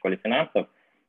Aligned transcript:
школе 0.00 0.16
финансов. 0.16 0.66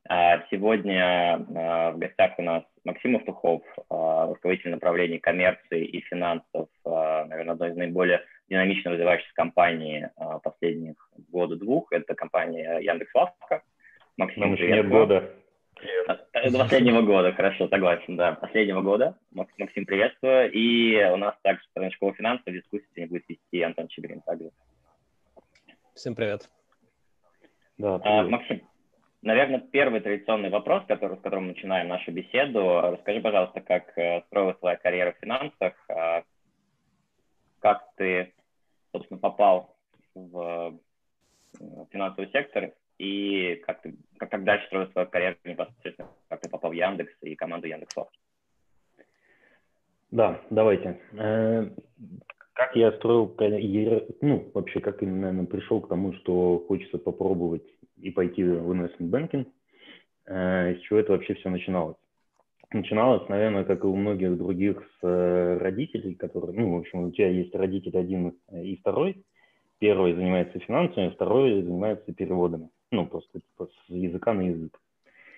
А, 0.08 0.44
сегодня 0.50 1.44
в 1.48 1.96
гостях 1.96 2.38
у 2.38 2.42
нас 2.42 2.62
Максим 2.84 3.16
Автухов, 3.16 3.62
руководитель 3.88 4.70
направления 4.70 5.18
коммерции 5.18 5.84
и 5.84 6.00
финансов, 6.00 6.68
наверное, 6.84 7.52
одной 7.52 7.70
из 7.70 7.76
наиболее 7.76 8.22
динамично 8.48 8.90
развивающихся 8.90 9.32
компаний 9.34 10.06
последних 10.42 10.96
года-двух. 11.30 11.92
Это 11.92 12.14
компания 12.14 12.80
Яндекс.Лавка. 12.80 13.62
Максим, 14.16 14.54
нет 14.54 14.88
года. 14.88 15.30
До 16.50 16.58
последнего 16.58 17.02
года, 17.02 17.32
хорошо, 17.32 17.68
согласен, 17.68 18.16
да. 18.16 18.32
Последнего 18.32 18.82
года. 18.82 19.16
Максим, 19.32 19.86
приветствую. 19.86 20.50
И 20.52 21.02
у 21.12 21.16
нас 21.16 21.34
также 21.42 21.62
про 21.72 21.90
школу 21.90 22.14
финансов 22.14 22.52
дискуссии 22.52 22.86
сегодня 22.94 23.08
будет 23.08 23.28
вести 23.28 23.62
Антон 23.62 23.88
Чебрин 23.88 24.20
также. 24.22 24.50
Всем 25.94 26.14
привет. 26.14 26.48
Да, 27.78 28.00
а, 28.04 28.22
Максим, 28.24 28.62
наверное, 29.22 29.60
первый 29.60 30.00
традиционный 30.00 30.50
вопрос, 30.50 30.84
который, 30.86 31.16
с 31.16 31.20
которым 31.20 31.44
мы 31.44 31.52
начинаем 31.52 31.88
нашу 31.88 32.12
беседу. 32.12 32.80
Расскажи, 32.80 33.20
пожалуйста, 33.20 33.60
как 33.60 33.96
э, 33.96 34.22
строилась 34.26 34.58
твоя 34.58 34.76
карьера 34.76 35.12
в 35.12 35.20
финансах, 35.20 35.74
а, 35.88 36.24
как 37.60 37.88
ты, 37.96 38.32
собственно, 38.92 39.18
попал 39.18 39.76
в 40.14 40.78
э, 41.60 41.84
финансовый 41.90 42.30
сектор 42.30 42.72
и 42.98 43.62
как, 43.66 43.82
ты, 43.82 43.94
как, 44.18 44.30
как 44.30 44.44
дальше 44.44 44.66
строил 44.66 44.90
свою 44.90 45.08
карьеру 45.08 45.36
непосредственно, 45.44 46.08
как 46.28 46.40
ты 46.40 46.50
попал 46.50 46.70
в 46.70 46.74
Яндекс 46.74 47.12
и 47.22 47.34
команду 47.36 47.68
Яндекс.Софт? 47.68 48.12
Да, 50.10 50.40
давайте. 50.50 51.00
Э, 51.12 51.70
как 52.52 52.76
я 52.76 52.92
строил 52.92 53.28
карьеру, 53.28 54.06
ну, 54.20 54.50
вообще, 54.52 54.80
как 54.80 55.02
именно, 55.02 55.44
пришел 55.46 55.80
к 55.80 55.88
тому, 55.88 56.12
что 56.14 56.64
хочется 56.68 56.98
попробовать 56.98 57.64
и 58.02 58.10
пойти 58.10 58.44
в 58.44 58.70
banking, 59.00 59.46
э, 60.26 60.74
с 60.74 60.80
чего 60.80 60.98
это 60.98 61.12
вообще 61.12 61.34
все 61.34 61.48
начиналось? 61.48 61.96
Начиналось, 62.72 63.28
наверное, 63.28 63.64
как 63.64 63.84
и 63.84 63.86
у 63.86 63.94
многих 63.94 64.36
других 64.36 64.82
с 65.00 65.06
э, 65.06 65.58
родителей, 65.58 66.14
которые, 66.14 66.58
ну, 66.58 66.76
в 66.76 66.80
общем, 66.80 67.04
у 67.04 67.10
тебя 67.10 67.28
есть 67.28 67.54
родитель 67.54 67.96
один 67.96 68.34
и 68.50 68.76
второй, 68.76 69.24
первый 69.78 70.14
занимается 70.14 70.58
финансами, 70.58 71.10
второй 71.10 71.62
занимается 71.62 72.12
переводами 72.12 72.68
ну, 72.92 73.06
просто 73.06 73.40
типа, 73.40 73.66
с 73.66 73.90
языка 73.90 74.32
на 74.34 74.42
язык. 74.42 74.78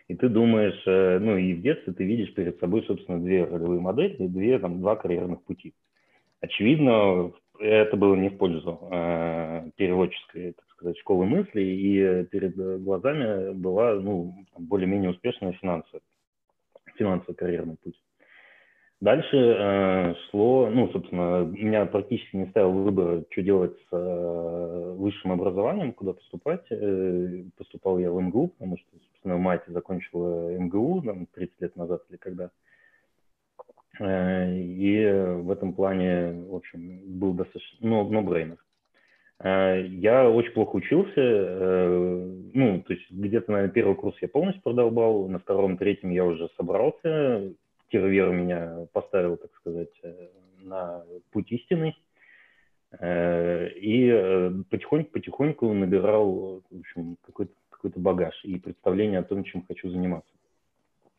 И 0.09 0.15
ты 0.15 0.29
думаешь, 0.29 0.83
э, 0.87 1.19
ну, 1.19 1.39
и 1.39 1.55
в 1.55 1.63
детстве 1.63 1.95
ты 1.95 2.05
видишь 2.05 2.35
перед 2.35 2.59
собой, 2.61 2.85
собственно, 2.87 3.19
две 3.19 3.45
ролевые 3.45 3.81
модели, 3.81 4.27
две, 4.27 4.59
там, 4.59 4.81
два 4.81 4.97
карьерных 4.97 5.43
пути. 5.45 5.73
Очевидно, 6.41 7.33
это 7.59 7.97
было 7.97 8.15
не 8.15 8.29
в 8.29 8.37
пользу 8.37 8.79
э, 8.91 9.71
переводческой, 9.77 10.53
так 10.53 10.67
сказать, 10.85 10.99
школы 10.99 11.25
мысли, 11.25 11.63
и 11.63 12.25
перед 12.25 12.57
глазами 12.83 13.53
была, 13.55 13.95
ну, 13.95 14.35
более-менее 14.59 15.11
успешная 15.11 15.53
финансовая, 15.53 16.03
финансовый 16.97 17.35
карьерный 17.35 17.77
путь. 17.83 17.99
Дальше 19.01 19.37
э, 19.37 20.15
шло, 20.31 20.71
ну, 20.71 20.89
собственно, 20.89 21.45
меня 21.45 21.85
практически 21.87 22.37
не 22.37 22.47
ставил 22.47 22.73
выбор, 22.73 23.25
что 23.31 23.43
делать 23.43 23.77
с 23.91 23.93
э, 23.93 24.95
высшим 24.97 25.33
образованием, 25.33 25.93
куда 25.93 26.13
поступать. 26.13 26.65
Э, 26.71 27.45
поступал 27.57 27.99
я 27.99 28.11
в 28.11 28.21
МГУ, 28.21 28.49
потому 28.49 28.79
что, 28.79 28.99
собственно, 28.99 29.37
мать 29.37 29.63
закончила 29.67 30.57
МГУ 30.57 31.03
там, 31.03 31.27
30 31.35 31.61
лет 31.61 31.77
назад 31.77 32.03
или 32.09 32.17
когда. 32.17 32.51
Э, 34.01 34.55
и 34.55 35.05
в 35.43 35.51
этом 35.51 35.75
плане, 35.75 36.33
в 36.49 36.55
общем, 36.55 37.01
был 37.19 37.35
достаточно, 37.35 37.79
ну, 37.81 38.11
no 38.11 38.23
брейнер. 38.23 38.57
Э, 38.57 38.64
я 39.43 40.31
очень 40.31 40.53
плохо 40.53 40.77
учился, 40.77 41.13
э, 41.17 42.35
ну, 42.55 42.83
то 42.83 42.93
есть 42.93 43.11
где-то, 43.11 43.51
наверное, 43.51 43.73
первый 43.73 43.97
курс 43.97 44.17
я 44.21 44.29
полностью 44.29 44.63
продолбал, 44.63 45.29
на 45.29 45.39
втором, 45.39 45.77
третьем 45.77 46.11
я 46.11 46.25
уже 46.25 46.49
собрался, 46.57 47.53
Кировер 47.95 48.31
меня 48.31 48.89
поставил, 48.93 49.37
так 49.37 49.55
сказать, 49.55 49.93
э, 50.03 50.27
на 50.63 51.05
путь 51.31 51.53
истинный. 51.53 51.97
Э, 52.99 53.69
и 53.69 54.51
потихоньку-потихоньку 54.71 55.71
э, 55.71 55.75
набирал 55.75 56.63
в 56.71 56.79
общем, 56.81 57.17
какой-то 57.23 57.53
какой 57.71 57.93
багаж 57.95 58.35
и 58.45 58.59
представление 58.59 59.21
о 59.21 59.25
том, 59.25 59.45
чем 59.45 59.65
хочу 59.67 59.91
заниматься. 59.91 60.33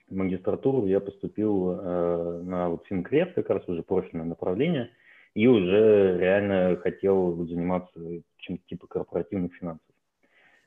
В 0.09 0.15
магистратуру 0.15 0.85
я 0.85 0.99
поступил 0.99 1.75
на 1.75 2.69
вот 2.69 2.85
финкред, 2.87 3.33
как 3.33 3.49
раз 3.49 3.67
уже 3.67 3.81
профильное 3.81 4.25
направление, 4.25 4.89
и 5.35 5.47
уже 5.47 6.17
реально 6.19 6.77
хотел 6.77 7.45
заниматься 7.45 7.99
чем-то 8.37 8.63
типа 8.67 8.87
корпоративных 8.87 9.53
финансов 9.55 9.85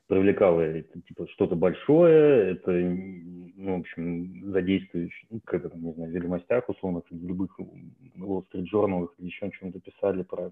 привлекало 0.09 0.61
это 0.61 0.99
типа 1.01 1.27
что-то 1.29 1.55
большое, 1.55 2.53
это, 2.53 2.71
ну, 2.71 3.77
в 3.77 3.79
общем, 3.81 4.51
задействующее, 4.51 5.27
ну, 5.29 5.39
как 5.45 5.63
это, 5.63 5.77
не 5.77 5.93
знаю, 5.93 6.11
в 6.11 6.13
ведомостях 6.15 6.67
условных, 6.67 7.03
в 7.11 7.27
любых 7.27 7.57
Wall 8.17 8.43
или 8.53 9.25
еще 9.25 9.51
чем-то 9.51 9.79
писали 9.79 10.23
про 10.23 10.51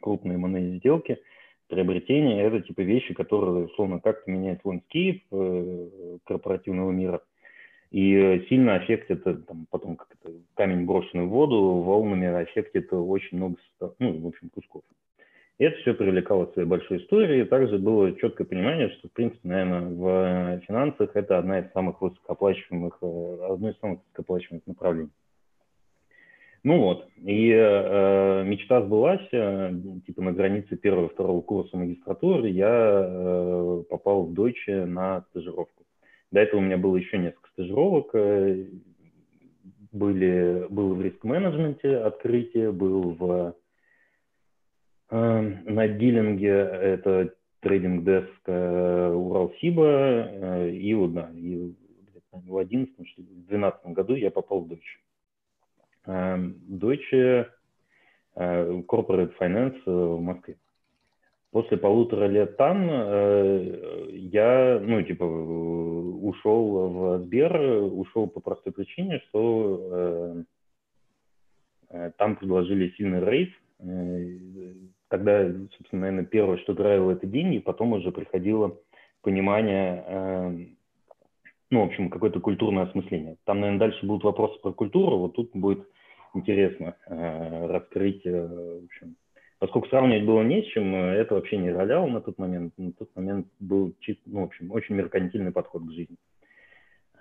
крупные 0.00 0.34
M&A 0.34 0.78
сделки, 0.78 1.18
приобретения, 1.68 2.42
это 2.42 2.60
типа 2.62 2.80
вещи, 2.80 3.14
которые, 3.14 3.66
условно, 3.66 4.00
как-то 4.00 4.28
меняют 4.28 4.60
landscape 4.64 5.24
э, 5.30 6.18
корпоративного 6.24 6.90
мира. 6.90 7.22
И 7.90 8.44
сильно 8.48 8.74
аффектит, 8.74 9.26
это, 9.26 9.34
там, 9.42 9.66
потом 9.70 9.96
как 9.96 10.08
это, 10.20 10.34
камень 10.54 10.84
брошенный 10.84 11.26
в 11.26 11.28
воду, 11.28 11.80
волнами 11.80 12.26
аффектит 12.26 12.92
очень 12.92 13.36
много, 13.36 13.56
ну, 13.98 14.18
в 14.18 14.26
общем, 14.26 14.50
кусков. 14.50 14.82
Это 15.58 15.76
все 15.78 15.94
привлекало 15.94 16.46
своей 16.52 16.66
большой 16.66 16.98
историей. 16.98 17.44
Также 17.44 17.78
было 17.78 18.12
четкое 18.16 18.44
понимание, 18.44 18.90
что, 18.90 19.08
в 19.08 19.12
принципе, 19.12 19.46
наверное, 19.46 19.88
в 19.88 20.60
финансах 20.66 21.10
это 21.14 21.38
одна 21.38 21.60
из 21.60 21.70
самых 21.72 22.00
высокооплачиваемых, 22.00 22.98
э, 23.00 23.38
одно 23.50 23.70
из 23.70 23.78
самых 23.78 24.00
высокооплачиваемых 24.00 24.66
направлений. 24.66 25.10
Ну 26.64 26.80
вот, 26.80 27.06
и 27.18 27.50
э, 27.50 28.42
мечта 28.44 28.80
сбылась, 28.80 29.28
э, 29.32 29.70
типа 30.06 30.22
на 30.22 30.32
границе 30.32 30.76
первого 30.76 31.08
и 31.08 31.12
второго 31.12 31.42
курса 31.42 31.76
магистратуры 31.76 32.48
я 32.48 33.04
э, 33.06 33.82
попал 33.90 34.24
в 34.24 34.32
Deutsche 34.32 34.86
на 34.86 35.26
стажировку. 35.28 35.83
До 36.34 36.40
этого 36.40 36.60
у 36.60 36.64
меня 36.64 36.76
было 36.76 36.96
еще 36.96 37.16
несколько 37.16 37.48
стажировок, 37.50 38.10
э, 38.14 38.66
были, 39.92 40.66
было 40.68 40.94
в 40.94 41.00
риск-менеджменте 41.00 41.96
открытие, 41.96 42.72
был 42.72 43.12
в 43.12 43.54
Эм, 45.10 45.62
на 45.64 45.86
дилинге 45.86 46.48
это 46.48 47.34
трейдинг 47.60 48.04
деск 48.04 48.40
э, 48.46 49.12
Уралсиба, 49.12 49.84
э, 49.84 50.70
и 50.70 51.06
да, 51.08 51.30
и 51.32 51.72
в 52.32 52.56
11 52.56 52.92
что 53.06 53.22
ли, 53.22 53.28
в 53.28 53.46
12 53.46 53.86
году 53.92 54.16
я 54.16 54.32
попал 54.32 54.62
в 54.62 54.72
Deutsche. 54.72 54.98
Эм, 56.06 56.56
Deutsche 56.68 57.48
э, 58.34 58.82
Corporate 58.88 59.34
Finance 59.38 59.80
в 59.86 60.20
Москве. 60.20 60.56
После 61.54 61.76
полутора 61.76 62.26
лет 62.26 62.56
там 62.56 62.88
я, 64.10 64.80
ну, 64.82 65.02
типа, 65.02 65.22
ушел 65.22 66.88
в 66.88 67.18
Сбер, 67.20 67.56
ушел 67.92 68.26
по 68.26 68.40
простой 68.40 68.72
причине, 68.72 69.22
что 69.28 70.42
там 72.16 72.34
предложили 72.34 72.92
сильный 72.96 73.24
рейс, 73.24 73.50
тогда, 75.08 75.48
собственно, 75.76 76.02
наверное, 76.02 76.24
первое, 76.24 76.56
что 76.58 76.74
драйвило 76.74 77.12
это 77.12 77.28
деньги, 77.28 77.60
потом 77.60 77.92
уже 77.92 78.10
приходило 78.10 78.76
понимание, 79.22 80.04
э, 80.06 80.66
ну, 81.70 81.80
в 81.82 81.86
общем, 81.86 82.10
какое-то 82.10 82.40
культурное 82.40 82.84
осмысление. 82.84 83.36
Там, 83.44 83.60
наверное, 83.60 83.78
дальше 83.78 84.04
будут 84.04 84.24
вопросы 84.24 84.60
про 84.60 84.72
культуру, 84.72 85.18
вот 85.18 85.34
тут 85.34 85.50
будет 85.54 85.88
интересно 86.34 86.96
э, 87.06 87.66
раскрыть, 87.66 88.26
э, 88.26 88.80
в 88.80 88.84
общем, 88.86 89.16
поскольку 89.58 89.88
сравнивать 89.88 90.24
было 90.24 90.42
не 90.42 90.62
с 90.62 90.66
чем, 90.66 90.94
э, 90.94 91.14
это 91.14 91.34
вообще 91.34 91.56
не 91.56 91.70
роляло 91.70 92.06
на 92.06 92.20
тот 92.20 92.38
момент, 92.38 92.74
на 92.76 92.92
тот 92.92 93.14
момент 93.14 93.46
был, 93.60 93.94
ну, 94.26 94.40
в 94.40 94.44
общем, 94.44 94.70
очень 94.70 94.94
меркантильный 94.94 95.52
подход 95.52 95.82
к 95.82 95.92
жизни. 95.92 96.16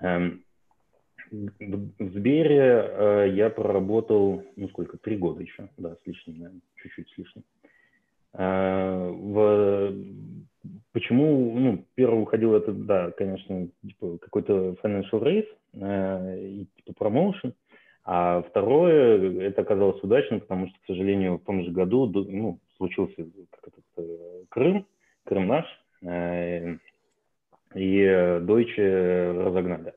Эм, 0.02 0.44
в 1.32 2.10
Сбере 2.12 2.86
э, 2.86 3.30
я 3.34 3.50
проработал, 3.50 4.44
ну 4.56 4.70
сколько, 4.70 4.98
три 4.98 5.18
года 5.18 5.42
еще, 5.42 5.70
да, 5.78 5.96
с 5.96 6.08
лишним, 6.08 6.38
наверное, 6.38 6.62
чуть-чуть 6.76 7.10
с 7.10 7.18
лишним. 7.18 7.44
Э, 8.34 9.10
в... 9.10 9.96
Почему, 10.94 11.60
ну, 11.60 11.86
первый 11.96 12.22
уходил 12.22 12.54
это, 12.54 12.72
да, 12.72 13.12
конечно, 13.12 13.68
типа 13.86 14.18
какой-то 14.20 14.78
financial 14.84 15.22
race 15.22 16.40
и 16.40 16.68
типа 16.78 16.94
промоушен, 16.94 17.54
а 18.06 18.42
второе, 18.42 19.42
это 19.42 19.62
оказалось 19.62 20.04
удачным, 20.04 20.42
потому 20.42 20.68
что, 20.68 20.78
к 20.80 20.86
сожалению, 20.88 21.38
в 21.38 21.44
том 21.44 21.64
же 21.64 21.72
году, 21.72 22.08
ну, 22.08 22.60
случился 22.78 23.16
как 23.52 23.68
этот, 23.68 23.86
э, 23.98 24.44
Крым, 24.50 24.86
Крым 25.24 25.48
наш, 25.48 25.66
э, 26.02 26.78
и 27.76 28.04
Deutsche 28.04 29.44
разогнали. 29.44 29.94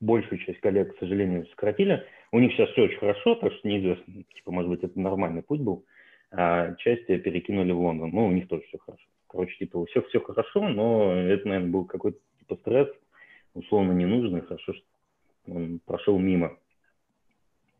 Большую 0.00 0.38
часть 0.38 0.60
коллег, 0.60 0.94
к 0.94 0.98
сожалению, 0.98 1.46
сократили. 1.48 2.04
У 2.30 2.38
них 2.38 2.52
сейчас 2.52 2.70
все 2.70 2.84
очень 2.84 2.98
хорошо, 2.98 3.34
так 3.34 3.52
что 3.52 3.68
неизвестно, 3.68 4.24
типа, 4.34 4.50
может 4.52 4.70
быть, 4.70 4.82
это 4.82 4.98
нормальный 4.98 5.42
путь 5.42 5.60
был 5.60 5.84
а 6.32 6.74
часть 6.76 7.06
перекинули 7.06 7.72
в 7.72 7.80
Лондон. 7.80 8.10
Ну, 8.10 8.26
у 8.26 8.32
них 8.32 8.48
тоже 8.48 8.62
все 8.68 8.78
хорошо. 8.78 9.04
Короче, 9.28 9.56
типа, 9.58 9.84
все, 9.86 10.02
все 10.02 10.20
хорошо, 10.20 10.68
но 10.68 11.12
это, 11.12 11.46
наверное, 11.46 11.70
был 11.70 11.84
какой-то 11.84 12.18
типа 12.40 12.56
стресс 12.56 12.88
условно 13.54 13.92
ненужный, 13.92 14.40
хорошо, 14.40 14.72
что 14.72 14.84
он 15.46 15.80
прошел 15.84 16.18
мимо. 16.18 16.58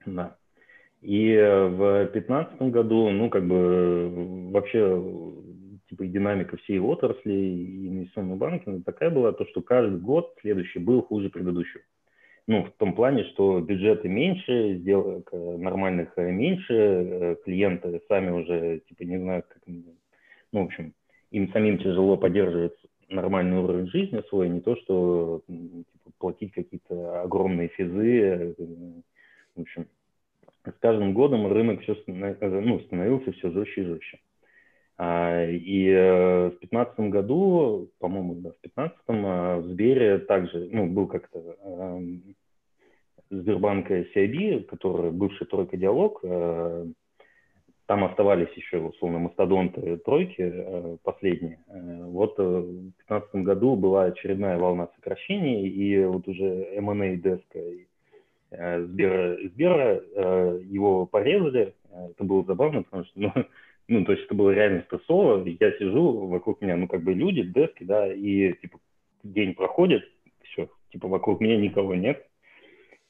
Да. 0.06 0.36
И 1.00 1.34
в 1.34 2.08
2015 2.12 2.62
году, 2.70 3.10
ну, 3.10 3.28
как 3.28 3.46
бы 3.46 4.50
вообще 4.52 5.02
типа 5.88 6.06
динамика 6.06 6.56
всей 6.58 6.78
отрасли 6.78 7.32
и 7.32 7.88
инвестиционного 7.88 8.36
банка 8.36 8.80
такая 8.84 9.10
была, 9.10 9.32
то, 9.32 9.44
что 9.46 9.60
каждый 9.62 9.98
год 9.98 10.34
следующий 10.40 10.78
был 10.78 11.02
хуже 11.02 11.28
предыдущего. 11.28 11.82
Ну, 12.48 12.64
в 12.64 12.70
том 12.72 12.94
плане, 12.94 13.24
что 13.24 13.60
бюджеты 13.60 14.08
меньше, 14.08 14.78
сделок 14.78 15.28
э, 15.32 15.56
нормальных 15.58 16.12
э, 16.16 16.30
меньше, 16.30 16.74
э, 16.74 17.36
клиенты 17.44 18.00
сами 18.08 18.30
уже, 18.30 18.80
типа, 18.88 19.02
не 19.04 19.18
знают, 19.18 19.46
как... 19.46 19.62
Ну, 19.66 20.62
в 20.62 20.64
общем, 20.64 20.92
им 21.30 21.52
самим 21.52 21.78
тяжело 21.78 22.16
поддерживать 22.16 22.76
нормальный 23.08 23.58
уровень 23.58 23.86
жизни 23.88 24.22
свой, 24.28 24.48
не 24.48 24.60
то, 24.60 24.74
что 24.76 25.42
типа, 25.46 26.10
платить 26.18 26.52
какие-то 26.52 27.22
огромные 27.22 27.68
физы. 27.68 28.56
В 29.56 29.60
общем, 29.62 29.86
с 30.64 30.72
каждым 30.80 31.12
годом 31.14 31.52
рынок 31.52 31.82
все 31.82 31.96
ну, 32.06 32.80
становился 32.80 33.32
все 33.32 33.50
жестче 33.50 33.82
и 33.82 33.84
жестче. 33.84 34.20
А, 34.98 35.46
и 35.46 35.90
в 35.90 36.58
2015 36.60 37.00
году, 37.10 37.90
по-моему, 37.98 38.34
да, 38.36 38.50
в 38.50 38.60
2015 38.62 38.98
а, 39.08 39.58
в 39.58 39.66
Сбере 39.66 40.18
также, 40.18 40.68
ну, 40.70 40.86
был 40.86 41.06
как-то 41.06 41.40
Сбербанк 43.30 43.90
CIB, 43.90 44.64
который 44.64 45.10
бывший 45.10 45.46
тройка 45.46 45.76
диалог, 45.76 46.20
а, 46.24 46.86
там 47.92 48.04
оставались 48.04 48.52
еще, 48.54 48.78
условно, 48.78 49.18
мастодонты 49.18 49.98
тройки 49.98 50.40
э, 50.40 50.96
последние. 51.02 51.58
Э, 51.66 52.04
вот 52.04 52.38
э, 52.38 52.42
в 52.42 52.72
2015 52.72 53.34
году 53.44 53.76
была 53.76 54.04
очередная 54.04 54.56
волна 54.56 54.88
сокращений, 54.94 55.68
и 55.68 56.04
вот 56.04 56.26
уже 56.26 56.46
M&A 56.76 57.16
деска 57.16 57.58
Сбера, 58.52 59.36
Сбера 59.48 60.02
его 60.60 61.06
порезали. 61.06 61.74
Это 61.90 62.24
было 62.24 62.44
забавно, 62.44 62.82
потому 62.82 63.04
что, 63.04 63.20
ну, 63.20 63.32
ну, 63.88 64.04
то 64.04 64.12
есть 64.12 64.24
это 64.26 64.34
было 64.34 64.50
реально 64.50 64.82
стрессово. 64.82 65.44
Я 65.46 65.72
сижу, 65.78 66.26
вокруг 66.26 66.60
меня, 66.60 66.76
ну, 66.76 66.86
как 66.88 67.02
бы 67.02 67.14
люди, 67.14 67.42
дески, 67.42 67.84
да, 67.84 68.12
и, 68.12 68.52
типа, 68.54 68.78
день 69.22 69.54
проходит, 69.54 70.04
все, 70.44 70.68
типа, 70.90 71.08
вокруг 71.08 71.40
меня 71.40 71.56
никого 71.56 71.94
нет. 71.94 72.26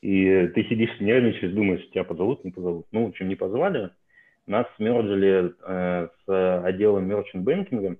И 0.00 0.50
ты 0.55 0.65
сидишь, 0.65 1.00
нервничаешь, 1.00 1.53
думаешь, 1.53 1.89
тебя 1.91 2.05
позовут, 2.05 2.44
не 2.44 2.50
позовут. 2.50 2.87
Ну, 2.91 3.06
в 3.06 3.09
общем, 3.09 3.29
не 3.29 3.37
позвали 3.37 3.91
нас 4.47 4.67
смерджили 4.77 5.55
э, 5.65 6.09
с 6.27 6.65
отделом 6.65 7.06
merchant 7.06 7.44
banking 7.44 7.85
а. 7.85 7.96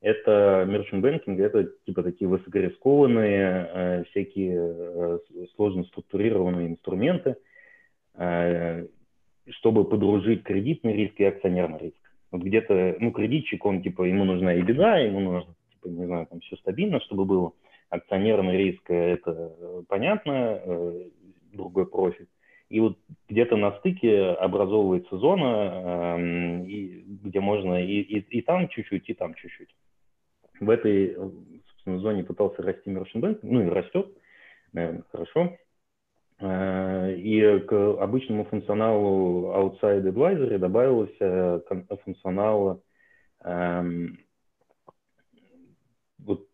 Это 0.00 0.64
merchant 0.68 1.02
banking, 1.02 1.40
это 1.40 1.64
типа 1.86 2.02
такие 2.02 2.28
высокорискованные, 2.28 3.70
э, 3.72 4.04
всякие 4.10 4.56
э, 4.58 5.18
сложно 5.54 5.84
структурированные 5.84 6.68
инструменты, 6.68 7.36
э, 8.14 8.86
чтобы 9.48 9.84
подружить 9.84 10.42
кредитный 10.42 10.92
риск 10.92 11.14
и 11.18 11.24
акционерный 11.24 11.78
риск. 11.78 11.96
Вот 12.30 12.42
где-то, 12.42 12.96
ну, 13.00 13.10
кредитчик, 13.10 13.64
он 13.64 13.82
типа, 13.82 14.02
ему 14.02 14.24
нужна 14.24 14.54
EBITDA, 14.54 14.98
ему 14.98 15.20
нужно, 15.20 15.54
типа, 15.70 15.88
не 15.88 16.04
знаю, 16.04 16.26
там 16.26 16.40
все 16.40 16.56
стабильно, 16.56 17.00
чтобы 17.00 17.24
было. 17.24 17.52
Акционерный 17.88 18.56
риск, 18.56 18.90
это 18.90 19.84
понятно, 19.88 20.60
другой 21.52 21.86
профиль. 21.86 22.26
И 22.68 22.80
вот 22.80 22.98
где-то 23.28 23.56
на 23.56 23.72
стыке 23.78 24.30
образовывается 24.30 25.16
зона, 25.18 26.16
э, 26.18 26.66
и, 26.66 27.04
где 27.24 27.40
можно 27.40 27.82
и, 27.82 28.00
и, 28.00 28.18
и 28.38 28.42
там 28.42 28.68
чуть-чуть, 28.68 29.08
и 29.08 29.14
там 29.14 29.34
чуть-чуть. 29.34 29.74
В 30.58 30.70
этой 30.70 31.16
собственно, 31.86 31.98
зоне 32.00 32.24
пытался 32.24 32.62
расти 32.62 32.90
Bank, 32.90 33.38
ну 33.42 33.62
и 33.62 33.68
растет, 33.68 34.08
наверное, 34.72 35.04
хорошо. 35.10 35.56
Э, 36.38 37.14
и 37.14 37.60
к 37.60 37.72
обычному 37.72 38.44
функционалу 38.44 39.52
Outside 39.52 40.02
Advisory 40.02 40.58
добавился 40.58 41.62
э, 41.70 41.96
функционал 42.04 42.82
э, 43.44 43.82
вот, 46.18 46.46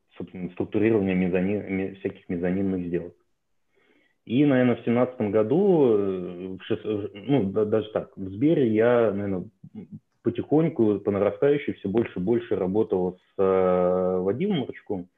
структурирования 0.52 1.14
мезонин, 1.14 1.96
всяких 1.96 2.28
мезонинных 2.28 2.86
сделок. 2.86 3.14
И, 4.24 4.44
наверное, 4.44 4.76
в 4.76 4.84
семнадцатом 4.84 5.32
году, 5.32 5.96
э, 5.98 6.56
э, 6.70 7.08
ну, 7.14 7.44
даже 7.50 7.90
так, 7.90 8.16
в 8.16 8.28
Сбере 8.28 8.72
я, 8.72 9.10
наверное, 9.10 9.48
потихоньку, 10.22 11.00
по 11.00 11.10
нарастающей, 11.10 11.72
все 11.74 11.88
больше 11.88 12.20
и 12.20 12.22
больше 12.22 12.54
работал 12.54 13.18
с 13.18 13.38
э, 13.38 14.18
Вадимом 14.20 14.66
Рычком, 14.66 15.08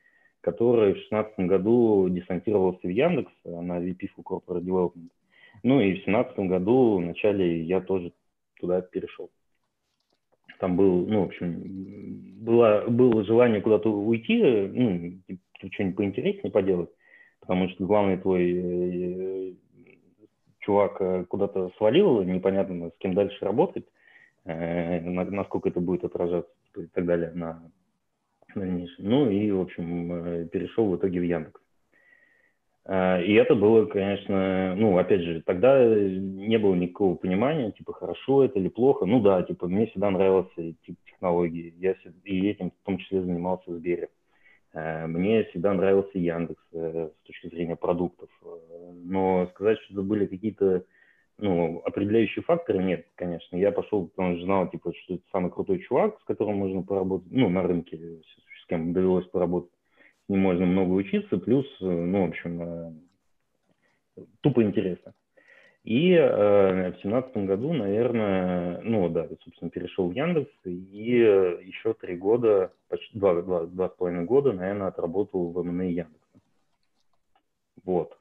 который 0.40 0.94
в 0.94 0.98
шестнадцатом 0.98 1.48
году 1.48 2.08
десантировался 2.08 2.86
в 2.86 2.90
Яндекс 2.90 3.32
на 3.44 3.78
VP 3.78 4.08
for 4.16 4.24
Corporate 4.24 4.64
Development. 4.64 5.10
Ну 5.62 5.80
и 5.80 6.00
в 6.00 6.04
семнадцатом 6.04 6.48
году, 6.48 6.96
в 6.96 7.00
начале, 7.02 7.62
я 7.62 7.82
тоже 7.82 8.12
туда 8.58 8.80
перешел. 8.80 9.30
Там 10.60 10.76
был, 10.76 11.06
ну, 11.06 11.24
в 11.24 11.26
общем, 11.26 11.62
было, 12.42 12.84
было 12.88 13.22
желание 13.24 13.60
куда-то 13.60 13.90
уйти, 13.90 14.42
ну, 14.42 15.18
что-нибудь 15.72 15.96
поинтереснее 15.96 16.50
поделать 16.50 16.90
потому 17.46 17.69
что 17.69 17.85
главный 17.85 18.17
твой 18.17 18.52
э, 18.56 19.52
чувак 20.61 20.96
э, 21.00 21.25
куда-то 21.29 21.70
свалил, 21.76 22.23
непонятно, 22.23 22.88
с 22.88 22.99
кем 22.99 23.12
дальше 23.12 23.44
работать, 23.44 23.85
э, 24.46 25.00
насколько 25.00 25.69
это 25.69 25.81
будет 25.81 26.05
отражаться 26.05 26.50
и 26.76 26.87
так 26.87 27.05
далее 27.05 27.32
на 27.35 27.62
дальнейшем. 28.55 29.05
Ну 29.05 29.31
и, 29.31 29.50
в 29.50 29.61
общем, 29.61 30.49
перешел 30.49 30.87
в 30.87 30.96
итоге 30.96 31.20
в 31.20 31.25
Яндекс. 31.25 31.61
И 32.87 33.35
это 33.35 33.55
было, 33.55 33.87
конечно, 33.87 34.75
ну, 34.76 34.99
опять 34.99 35.23
же, 35.23 35.41
тогда 35.41 35.82
не 35.87 36.58
было 36.58 36.75
никакого 36.75 37.14
понимания, 37.14 37.73
типа, 37.73 37.94
хорошо 37.94 38.44
это 38.44 38.58
или 38.58 38.69
плохо. 38.69 39.06
Ну 39.06 39.20
да, 39.20 39.43
типа, 39.43 39.69
мне 39.69 39.87
всегда 39.87 40.11
нравилась 40.11 40.52
типа, 40.55 40.99
технологии, 41.06 41.73
я 41.79 41.94
и 42.25 42.46
этим 42.46 42.70
в 42.70 42.85
том 42.85 42.99
числе 42.99 43.23
занимался 43.23 43.70
в 43.70 43.76
Сбере. 43.76 44.11
Мне 44.74 45.44
всегда 45.44 45.72
нравился 45.72 46.18
Яндекс 46.18 46.62
э, 46.72 47.10
с 47.12 47.26
точки 47.26 47.48
зрения 47.48 47.76
продуктов. 47.76 48.28
Э, 48.42 48.92
но 49.04 49.46
сказать, 49.54 49.78
что 49.80 49.94
это 49.94 50.02
были 50.02 50.26
какие-то 50.26 50.84
ну, 51.38 51.82
определяющие 51.84 52.43
факторы, 52.43 52.82
нет, 52.82 53.06
конечно. 53.14 53.56
Я 53.56 53.72
пошел, 53.72 54.06
потому 54.08 54.36
что 54.36 54.44
знал, 54.44 54.70
типа, 54.70 54.93
что 54.94 55.14
это 55.14 55.22
самый 55.32 55.50
крутой 55.50 55.81
чувак, 55.81 56.20
с 56.20 56.24
которым 56.24 56.56
можно 56.56 56.82
поработать, 56.82 57.31
ну, 57.31 57.48
на 57.48 57.62
рынке, 57.62 57.98
с 58.62 58.66
кем 58.66 58.93
довелось 58.93 59.26
поработать. 59.26 59.70
С 60.26 60.28
ним 60.28 60.40
можно 60.40 60.64
много 60.64 60.93
учиться, 60.93 61.38
плюс, 61.38 61.66
ну, 61.81 62.26
в 62.26 62.28
общем, 62.28 63.00
тупо 64.40 64.62
интересно. 64.62 65.12
И 65.84 66.12
э, 66.12 66.93
в 66.93 67.03
семнадцатом 67.03 67.44
году, 67.44 67.74
наверное, 67.74 68.81
ну 68.81 69.06
да, 69.10 69.29
собственно, 69.44 69.70
перешел 69.70 70.08
в 70.08 70.12
Яндекс, 70.12 70.50
и 70.64 71.22
э, 71.22 71.60
еще 71.62 71.93
три 71.93 72.17
года, 72.17 72.72
почти 72.88 73.19
два, 73.19 73.43
два, 73.43 73.67
два 73.67 73.91
с 73.91 73.93
половиной 73.93 74.24
года, 74.24 74.55
наверное, 74.55 74.88
отработал 74.88 75.50
в 75.50 75.62
МН 75.62 75.82
Яндекса. 75.82 76.41
Вот. 77.84 78.17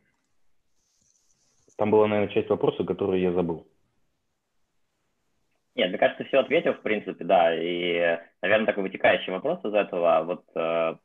Там 1.78 1.90
была, 1.90 2.08
наверное, 2.08 2.34
часть 2.34 2.50
вопроса, 2.50 2.84
которую 2.84 3.22
я 3.22 3.32
забыл. 3.32 3.66
Нет, 5.76 5.90
мне 5.90 5.98
кажется, 5.98 6.26
все 6.26 6.40
ответил, 6.40 6.74
в 6.74 6.82
принципе, 6.82 7.24
да. 7.24 7.56
И, 7.56 8.20
наверное, 8.42 8.68
такой 8.68 8.84
вытекающий 8.84 9.32
вопрос 9.32 9.64
из 9.64 9.74
этого. 9.74 10.22
Вот 10.24 10.44
э, 10.54 10.96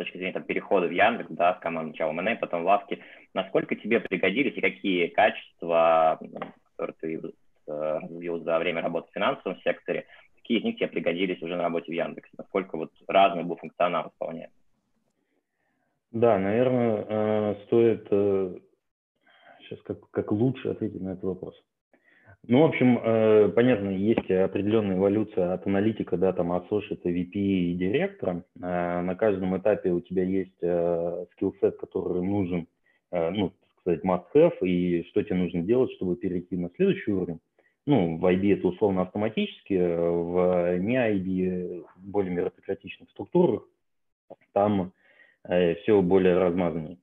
точки 0.00 0.16
зрения 0.16 0.32
там, 0.32 0.44
перехода 0.44 0.86
в 0.86 0.90
Яндекс, 0.90 1.30
да, 1.30 1.54
с 1.54 1.58
команд 1.60 1.90
сначала 1.90 2.12
МН, 2.12 2.38
потом 2.38 2.64
Лавки, 2.64 3.00
насколько 3.34 3.76
тебе 3.76 4.00
пригодились 4.00 4.56
и 4.56 4.60
какие 4.60 5.08
качества, 5.08 6.18
которые 6.70 6.96
ты 7.00 7.32
э, 7.66 7.98
развил 7.98 8.42
за 8.42 8.58
время 8.58 8.80
работы 8.80 9.10
в 9.10 9.14
финансовом 9.14 9.60
секторе, 9.60 10.06
какие 10.36 10.58
из 10.58 10.64
них 10.64 10.76
тебе 10.76 10.88
пригодились 10.88 11.42
уже 11.42 11.54
на 11.54 11.64
работе 11.64 11.92
в 11.92 11.94
Яндексе, 11.94 12.30
насколько 12.38 12.78
вот 12.78 12.90
разный 13.06 13.44
был 13.44 13.56
функционал 13.56 14.08
исполняем? 14.08 14.50
Да, 16.12 16.38
наверное, 16.38 17.04
э, 17.06 17.54
стоит 17.66 18.04
сейчас 19.68 19.78
э, 19.80 19.82
как, 19.84 20.10
как 20.10 20.32
лучше 20.32 20.70
ответить 20.70 21.02
на 21.02 21.10
этот 21.10 21.24
вопрос. 21.24 21.62
Ну, 22.50 22.62
в 22.62 22.64
общем, 22.64 22.98
э, 22.98 23.48
понятно, 23.50 23.90
есть 23.90 24.28
определенная 24.28 24.96
эволюция 24.96 25.54
от 25.54 25.68
аналитика, 25.68 26.16
да, 26.16 26.32
там, 26.32 26.50
от 26.50 26.68
associate, 26.68 27.04
VP 27.04 27.30
и 27.34 27.74
директора. 27.74 28.42
Э, 28.60 29.02
на 29.02 29.14
каждом 29.14 29.56
этапе 29.56 29.92
у 29.92 30.00
тебя 30.00 30.24
есть 30.24 30.60
э, 30.60 31.26
скиллсет, 31.30 31.76
который 31.76 32.22
нужен, 32.22 32.66
ну, 33.12 33.50
так 33.50 33.80
сказать, 33.82 34.04
must-have, 34.04 34.66
и 34.66 35.04
что 35.10 35.22
тебе 35.22 35.36
нужно 35.36 35.62
делать, 35.62 35.92
чтобы 35.92 36.16
перейти 36.16 36.56
на 36.56 36.70
следующий 36.74 37.12
уровень. 37.12 37.38
Ну, 37.86 38.18
в 38.18 38.26
IB 38.26 38.54
это 38.54 38.66
условно 38.66 39.02
автоматически, 39.02 39.74
в 39.74 40.76
не 40.78 40.96
IB, 40.96 41.84
более 41.98 42.34
мероприятичных 42.34 43.10
структурах, 43.10 43.62
там 44.52 44.92
все 45.44 46.02
более 46.02 46.36
размазаннее. 46.36 46.98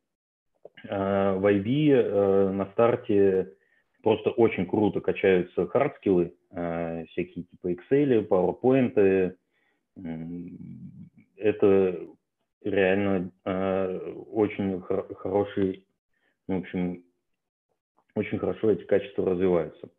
В 0.83 1.45
IB 1.45 2.51
на 2.51 2.65
старте 2.73 3.53
просто 4.03 4.31
очень 4.31 4.65
круто 4.65 5.01
качаются 5.01 5.67
хардскиллы, 5.67 6.33
э, 6.51 7.05
всякие 7.09 7.45
типа 7.45 7.71
Excel, 7.71 8.27
PowerPoint. 8.27 9.35
Это 11.37 12.07
реально 12.63 13.31
э, 13.45 14.13
очень 14.31 14.81
хор- 14.81 15.13
хороший, 15.15 15.85
ну, 16.47 16.57
в 16.57 16.59
общем, 16.61 17.03
очень 18.15 18.39
хорошо 18.39 18.71
эти 18.71 18.83
качества 18.83 19.25
развиваются. 19.25 19.89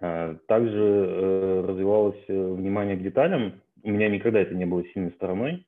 Э, 0.00 0.36
также 0.46 0.78
э, 0.78 1.64
развивалось 1.66 2.22
э, 2.28 2.52
внимание 2.52 2.96
к 2.96 3.02
деталям. 3.02 3.60
У 3.82 3.90
меня 3.90 4.08
никогда 4.08 4.40
это 4.40 4.54
не 4.54 4.66
было 4.66 4.84
сильной 4.88 5.12
стороной. 5.12 5.66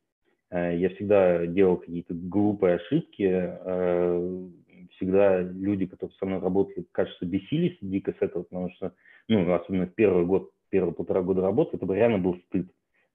Э, 0.51 0.77
я 0.77 0.91
всегда 0.91 1.47
делал 1.47 1.77
какие-то 1.77 2.15
глупые 2.15 2.77
ошибки. 2.77 3.29
Э, 3.29 4.49
всегда 4.97 5.41
люди, 5.41 5.87
которые 5.87 6.15
со 6.19 6.27
мной 6.27 6.41
работали, 6.41 6.87
кажется, 6.93 7.27
бесились 7.27 7.77
дико 7.81 8.13
с 8.13 8.23
этого, 8.23 8.45
потому 8.45 8.71
что, 8.73 8.93
ну, 9.29 9.53
особенно 9.53 9.87
в 9.87 9.95
первый 9.95 10.25
год, 10.25 10.51
первые 10.71 10.95
полтора 10.95 11.23
года 11.23 11.43
работы, 11.43 11.77
это 11.77 11.93
реально 11.93 12.19
был 12.19 12.39
стыд. 12.49 12.67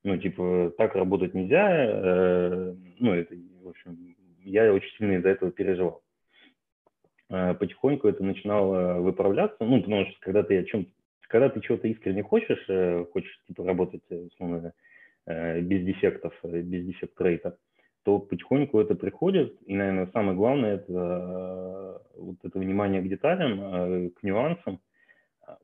Ну, 0.04 0.18
типа, 0.18 0.74
так 0.78 0.96
работать 0.96 1.34
нельзя. 1.34 1.70
Э, 1.70 2.76
ну, 3.00 3.14
это, 3.14 3.36
в 3.64 3.68
общем, 3.68 4.16
я 4.44 4.74
очень 4.74 4.90
сильно 4.98 5.14
из-за 5.14 5.30
этого 5.30 5.52
переживал. 5.52 6.02
Э, 7.30 7.56
потихоньку 7.56 8.08
это 8.08 8.24
начинало 8.24 9.02
выправляться, 9.02 9.58
ну, 9.66 9.82
потому 9.82 10.06
что 10.06 10.16
когда 10.22 10.44
ты 10.44 10.60
о 10.60 10.64
чем 10.64 10.88
когда 11.28 11.50
ты 11.50 11.60
чего-то 11.60 11.90
искренне 11.90 12.24
хочешь, 12.24 12.64
э, 12.70 13.06
хочешь, 13.12 13.42
типа, 13.48 13.66
работать, 13.66 14.02
условно, 14.10 14.72
без 15.26 15.84
дефектов, 15.84 16.34
без 16.42 16.86
дефект 16.86 17.20
рейта, 17.20 17.58
то 18.08 18.20
потихоньку 18.20 18.80
это 18.80 18.96
приходит. 18.96 19.54
И, 19.66 19.76
наверное, 19.76 20.10
самое 20.14 20.38
главное– 20.38 20.76
это 20.76 22.02
вот 22.16 22.38
это 22.42 22.58
внимание 22.58 23.02
к 23.02 23.10
деталям, 23.10 24.12
к 24.12 24.24
нюансам, 24.24 24.80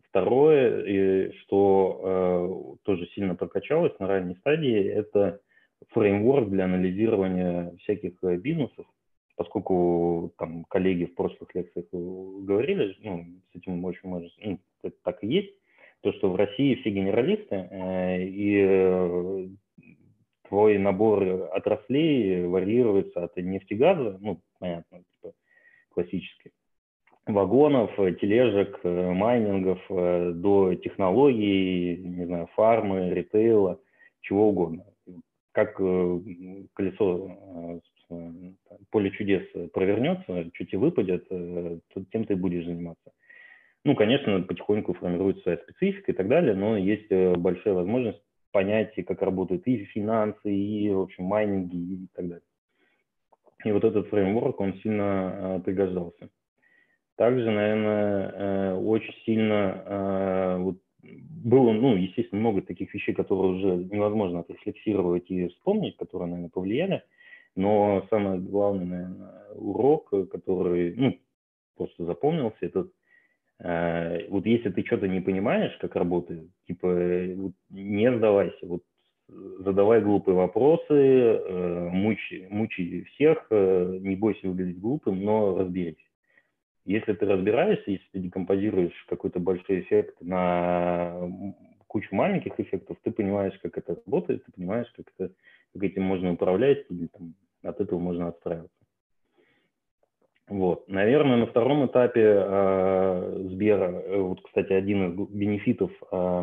Второе, 0.10 1.32
что 1.40 2.02
э, 2.04 2.86
тоже 2.86 3.08
сильно 3.16 3.36
прокачалось 3.36 3.98
на 3.98 4.08
ранней 4.08 4.36
стадии, 4.36 4.84
это 4.90 5.40
фреймворк 5.92 6.50
для 6.50 6.66
анализирования 6.66 7.74
всяких 7.80 8.22
э, 8.24 8.36
бизнесов, 8.36 8.86
поскольку 9.38 10.34
там 10.38 10.66
коллеги 10.66 11.06
в 11.06 11.16
прошлых 11.16 11.56
лекциях 11.56 11.86
говорили, 11.92 12.94
ну, 13.04 13.26
с 13.54 13.56
этим 13.56 13.84
очень 13.86 14.10
может, 14.10 14.34
ну, 14.44 14.60
это 14.84 14.96
так 15.02 15.24
и 15.24 15.28
есть, 15.28 15.54
то, 16.02 16.12
что 16.12 16.30
в 16.30 16.36
России 16.36 16.76
все 16.76 16.90
генералисты, 16.90 17.56
э, 17.56 18.24
и 18.24 19.50
твой 20.54 20.78
набор 20.78 21.50
отраслей 21.52 22.46
варьируется 22.46 23.24
от 23.24 23.36
нефтегаза, 23.38 24.20
ну, 24.22 24.40
понятно, 24.60 25.00
типа 25.00 25.34
классический, 25.90 26.52
вагонов, 27.26 27.90
э, 27.98 28.14
тележек, 28.22 28.80
э, 28.84 29.12
майнингов 29.12 29.80
э, 29.90 30.32
до 30.36 30.76
технологий, 30.76 31.98
не 31.98 32.26
знаю, 32.26 32.50
фармы, 32.56 33.10
ритейла, 33.10 33.80
чего 34.22 34.50
угодно. 34.50 34.86
Как 35.54 35.76
колесо 35.76 37.82
поле 38.92 39.12
чудес 39.12 39.72
провернется, 39.72 40.52
чуть 40.54 40.74
и 40.74 40.78
выпадет, 40.78 41.28
тем 42.12 42.26
ты 42.26 42.36
будешь 42.36 42.66
заниматься. 42.66 43.12
Ну, 43.86 43.96
конечно, 43.96 44.40
потихоньку 44.42 44.94
формируется 44.94 45.42
своя 45.42 45.58
специфика 45.58 46.12
и 46.12 46.16
так 46.16 46.28
далее, 46.28 46.56
но 46.56 46.78
есть 46.78 47.12
большая 47.38 47.74
возможность 47.74 48.22
понять, 48.54 48.94
как 49.06 49.22
работают 49.22 49.68
и 49.68 49.84
финансы, 49.86 50.50
и, 50.56 50.90
в 50.90 51.02
общем, 51.02 51.26
майнинги 51.26 51.76
и 51.76 52.08
так 52.16 52.28
далее. 52.30 52.48
И 53.66 53.72
вот 53.72 53.84
этот 53.84 54.08
фреймворк, 54.08 54.60
он 54.62 54.76
сильно 54.76 55.62
пригождался. 55.66 56.30
Также, 57.16 57.50
наверное, 57.52 58.32
э, 58.32 58.76
очень 58.76 59.14
сильно 59.26 59.84
э, 59.86 60.58
вот, 60.60 60.78
было, 61.04 61.72
ну, 61.72 61.96
естественно, 61.96 62.42
много 62.42 62.62
таких 62.62 62.94
вещей, 62.94 63.14
которые 63.14 63.54
уже 63.54 63.76
невозможно 63.94 64.40
отрефлексировать 64.40 65.30
и 65.30 65.48
вспомнить, 65.50 65.98
которые, 65.98 66.28
наверное, 66.28 66.50
повлияли. 66.50 67.04
Но 67.56 68.06
самый 68.10 68.40
главный, 68.40 68.86
наверное, 68.86 69.32
урок, 69.56 70.10
который, 70.32 70.96
ну, 70.96 71.20
просто 71.78 72.06
запомнился, 72.06 72.58
это 72.62 72.80
э, 72.80 72.86
вот 73.64 74.46
если 74.46 74.70
ты 74.72 74.86
что-то 74.86 75.08
не 75.08 75.22
понимаешь, 75.22 75.76
как 75.80 75.96
работает, 75.96 76.50
типа, 76.68 76.88
вот, 77.36 77.54
не 77.70 78.12
сдавайся, 78.14 78.66
вот 78.66 78.82
задавай 79.60 80.02
глупые 80.02 80.36
вопросы, 80.36 80.94
э, 80.94 81.90
мучи, 81.90 82.48
мучи 82.50 83.04
всех, 83.14 83.48
э, 83.50 83.98
не 84.02 84.16
бойся 84.16 84.48
выглядеть 84.48 84.80
глупым, 84.80 85.24
но 85.24 85.58
разберись. 85.58 85.98
Если 86.86 87.14
ты 87.14 87.26
разбираешься, 87.26 87.92
если 87.92 88.06
ты 88.12 88.20
декомпозируешь 88.20 89.06
какой-то 89.08 89.40
большой 89.40 89.82
эффект 89.82 90.18
на 90.22 91.30
кучу 91.88 92.14
маленьких 92.14 92.60
эффектов, 92.60 92.98
ты 93.04 93.12
понимаешь, 93.12 93.58
как 93.62 93.78
это 93.78 93.96
работает, 93.96 94.44
ты 94.46 94.52
понимаешь, 94.52 94.92
как, 94.96 95.06
это, 95.18 95.34
как 95.74 95.84
этим 95.84 96.04
можно 96.04 96.34
управлять, 96.34 96.86
или 96.90 97.08
там, 97.08 97.36
от 97.64 97.80
этого 97.80 98.00
можно 98.00 98.28
отстраиваться. 98.28 98.83
Вот. 100.48 100.88
Наверное, 100.90 101.38
на 101.38 101.48
втором 101.48 101.86
этапе 101.86 102.22
э, 102.22 103.48
Сбера, 103.50 104.04
вот, 104.18 104.42
кстати, 104.44 104.74
один 104.74 105.12
из 105.12 105.30
бенефитов 105.30 105.92
э, 106.12 106.42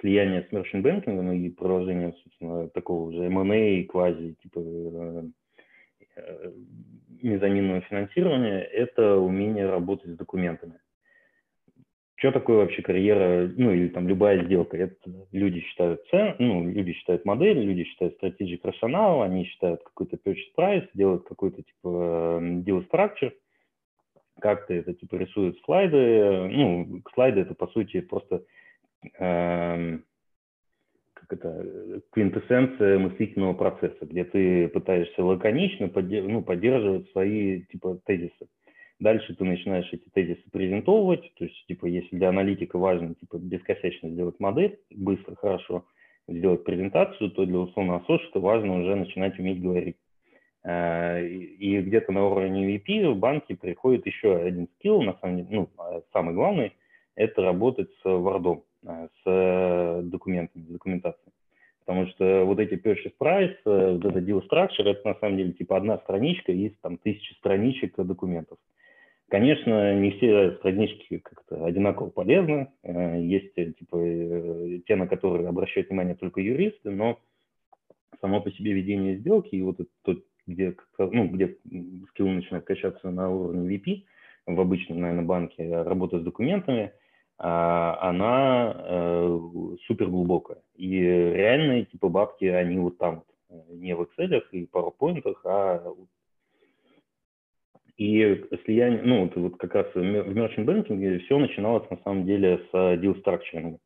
слияния 0.00 0.46
с 0.48 0.52
Merchant 0.52 0.82
Banking 0.82 1.36
и 1.36 1.50
продолжения, 1.50 2.14
собственно, 2.22 2.68
такого 2.68 3.12
же 3.12 3.24
M&A 3.24 3.84
квази, 3.84 4.36
типа 4.42 4.60
э, 4.60 5.22
э 6.16 6.52
мезонинного 7.20 7.80
финансирования– 7.80 8.60
это 8.72 9.16
умение 9.16 9.68
работать 9.68 10.12
с 10.12 10.16
документами. 10.16 10.78
Что 12.18 12.32
такое 12.32 12.56
вообще 12.56 12.82
карьера, 12.82 13.48
ну 13.56 13.70
или 13.70 13.88
там 13.88 14.08
любая 14.08 14.44
сделка? 14.44 14.76
Это 14.76 14.96
люди 15.30 15.60
считают 15.60 16.04
цен, 16.10 16.34
ну 16.40 16.68
люди 16.68 16.92
считают 16.92 17.24
модель, 17.24 17.60
люди 17.60 17.84
считают 17.84 18.20
strategic 18.20 18.60
rationale, 18.64 19.22
они 19.22 19.44
считают 19.44 19.84
какой-то 19.84 20.16
purchase 20.16 20.52
price, 20.58 20.88
делают 20.94 21.28
какой-то 21.28 21.62
типа 21.62 22.40
deal 22.66 22.84
structure, 22.90 23.32
как-то 24.40 24.74
это 24.74 24.94
типа 24.94 25.14
рисуют 25.14 25.60
слайды. 25.64 26.48
Ну, 26.50 27.02
слайды 27.14 27.42
это 27.42 27.54
по 27.54 27.68
сути 27.68 28.00
просто 28.00 28.42
э, 29.20 29.98
как 31.14 31.32
это, 31.32 32.02
квинтэссенция 32.10 32.98
мыслительного 32.98 33.54
процесса, 33.54 34.04
где 34.04 34.24
ты 34.24 34.66
пытаешься 34.66 35.22
лаконично 35.22 35.88
поддерж, 35.88 36.26
ну, 36.26 36.42
поддерживать 36.42 37.08
свои 37.12 37.62
типа 37.66 38.00
тезисы. 38.04 38.48
Дальше 39.00 39.34
ты 39.34 39.44
начинаешь 39.44 39.88
эти 39.92 40.08
тезисы 40.12 40.42
презентовывать, 40.50 41.32
то 41.34 41.44
есть, 41.44 41.66
типа, 41.66 41.86
если 41.86 42.16
для 42.16 42.30
аналитика 42.30 42.78
важно, 42.78 43.14
типа, 43.14 43.36
бескосячно 43.36 44.10
сделать 44.10 44.40
модель, 44.40 44.80
быстро, 44.90 45.36
хорошо 45.36 45.84
сделать 46.26 46.64
презентацию, 46.64 47.30
то 47.30 47.46
для 47.46 47.58
условного 47.58 48.04
associate 48.06 48.40
важно 48.40 48.80
уже 48.80 48.96
начинать 48.96 49.38
уметь 49.38 49.62
говорить. 49.62 49.96
Э, 50.64 51.24
и 51.26 51.80
где-то 51.80 52.12
на 52.12 52.26
уровне 52.26 52.76
VP 52.76 53.12
в 53.12 53.18
банке 53.18 53.54
приходит 53.54 54.06
еще 54.06 54.36
один 54.36 54.68
скилл, 54.74 55.02
на 55.02 55.16
самом 55.18 55.36
деле, 55.36 55.48
ну, 55.50 55.68
а 55.78 56.02
самый 56.12 56.34
главный, 56.34 56.72
это 57.14 57.42
работать 57.42 57.88
с 58.02 58.04
Word. 58.04 58.62
Э, 58.86 59.08
с 59.08 59.22
э, 59.26 60.00
документами, 60.04 60.62
с 60.64 60.68
документацией. 60.68 61.32
Потому 61.80 62.06
что 62.08 62.44
вот 62.44 62.58
эти 62.60 62.74
purchase 62.74 63.14
price, 63.18 63.56
вот 63.64 64.04
это 64.04 64.18
deal 64.20 64.42
structure, 64.46 64.84
это 64.84 65.08
на 65.08 65.14
самом 65.14 65.38
деле 65.38 65.52
типа 65.52 65.78
одна 65.78 65.98
страничка 65.98 66.52
из 66.52 66.76
там 66.80 66.98
тысячи 66.98 67.32
страничек 67.34 67.96
документов. 67.96 68.58
Конечно, 69.28 69.94
не 69.94 70.12
все 70.12 70.52
странички 70.56 71.18
как-то 71.18 71.66
одинаково 71.66 72.08
полезны. 72.08 72.68
Есть 72.82 73.54
типа 73.54 73.98
те, 74.86 74.96
на 74.96 75.06
которые 75.06 75.48
обращают 75.48 75.88
внимание 75.88 76.14
только 76.14 76.40
юристы, 76.40 76.90
но 76.90 77.18
само 78.20 78.40
по 78.40 78.50
себе 78.50 78.72
ведение 78.72 79.16
сделки 79.18 79.54
и 79.54 79.62
вот 79.62 79.80
это, 79.80 80.20
где, 80.46 80.74
ну, 80.98 81.28
где 81.28 81.58
скилл 82.10 82.28
начинает 82.28 82.64
качаться 82.64 83.10
на 83.10 83.28
уровне 83.30 83.76
VP, 83.76 84.04
в 84.46 84.60
обычном, 84.60 85.00
наверное, 85.00 85.24
банке, 85.24 85.82
работа 85.82 86.20
с 86.20 86.22
документами– 86.22 86.92
а, 87.38 87.96
она 88.00 88.74
э, 88.76 89.38
супер 89.86 90.08
глубокая. 90.08 90.58
И 90.74 90.98
реальные 90.98 91.84
типа 91.84 92.08
бабки, 92.08 92.44
они 92.44 92.78
вот 92.78 92.98
там, 92.98 93.22
э, 93.48 93.54
не 93.70 93.94
в 93.94 94.02
Excel 94.02 94.42
и 94.50 94.66
PowerPoint, 94.66 95.22
а 95.44 95.94
и 97.98 98.44
слияние, 98.64 99.02
ну, 99.02 99.24
вот, 99.24 99.36
вот 99.36 99.56
как 99.58 99.74
раз 99.74 99.86
в 99.94 99.98
merchant 99.98 100.64
banking 100.64 101.18
все 101.20 101.38
начиналось 101.38 101.88
на 101.90 101.98
самом 102.04 102.24
деле 102.24 102.60
с 102.70 102.74
deal 102.74 103.22
structuring, 103.22 103.78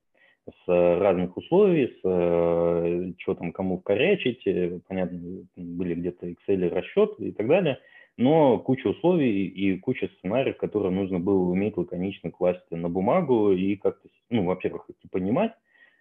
с 0.47 0.69
разных 0.69 1.37
условий, 1.37 1.88
с 1.88 2.00
э, 2.04 3.12
что 3.19 3.35
там 3.35 3.52
кому 3.52 3.78
вкорячить, 3.81 4.45
понятно, 4.87 5.19
были 5.57 5.95
где-то 5.95 6.28
Excel 6.28 6.69
расчеты 6.69 7.28
и 7.28 7.33
так 7.33 7.49
далее– 7.49 7.78
но 8.16 8.59
куча 8.59 8.88
условий 8.88 9.47
и 9.47 9.78
куча 9.78 10.09
сценариев, 10.19 10.57
которые 10.59 10.92
нужно 10.92 11.19
было 11.19 11.50
уметь 11.50 11.76
лаконично 11.76 12.31
класть 12.31 12.71
на 12.71 12.88
бумагу 12.88 13.52
и 13.52 13.76
как-то, 13.76 14.09
ну, 14.28 14.45
во-первых, 14.45 14.87
понимать, 15.11 15.52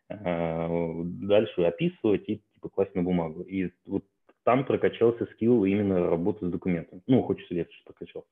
дальше 0.10 1.64
описывать 1.64 2.28
и 2.28 2.42
типа 2.54 2.70
класть 2.70 2.96
на 2.96 3.04
бумагу. 3.04 3.44
И 3.44 3.70
вот 3.86 4.04
там 4.44 4.66
прокачался 4.66 5.26
скилл 5.34 5.66
именно 5.66 6.10
работы 6.10 6.48
с 6.48 6.52
документом. 6.52 7.02
Ну, 7.08 7.22
хочется 7.24 7.54
верить, 7.54 7.72
что 7.74 7.94
прокачался. 7.94 8.30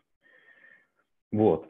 Вот. 1.32 1.68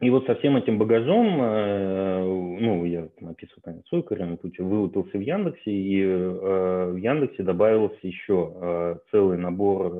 И 0.00 0.10
вот 0.10 0.26
со 0.26 0.34
всем 0.34 0.56
этим 0.56 0.78
багажом, 0.78 1.40
э, 1.40 2.24
ну, 2.24 2.84
я 2.84 3.08
описываю, 3.22 3.62
понятно, 3.62 3.84
свой 3.88 4.02
карьерный 4.02 4.36
путь, 4.36 4.58
вылупился 4.58 5.16
в 5.16 5.20
Яндексе, 5.20 5.70
и 5.70 6.02
э, 6.02 6.90
в 6.92 6.96
Яндексе 6.96 7.42
добавился 7.42 7.98
еще 8.02 8.52
э, 8.54 8.96
целый 9.10 9.38
набор 9.38 9.94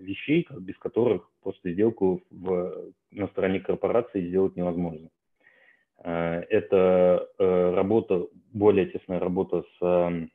вещей, 0.00 0.46
без 0.58 0.76
которых 0.78 1.30
просто 1.42 1.72
сделку 1.72 2.22
в, 2.30 2.92
на 3.10 3.28
стороне 3.28 3.60
корпорации 3.60 4.28
сделать 4.28 4.56
невозможно. 4.56 5.08
Это 6.02 7.26
работа, 7.38 8.26
более 8.52 8.84
тесная 8.86 9.18
работа 9.18 9.64
с 9.80 10.28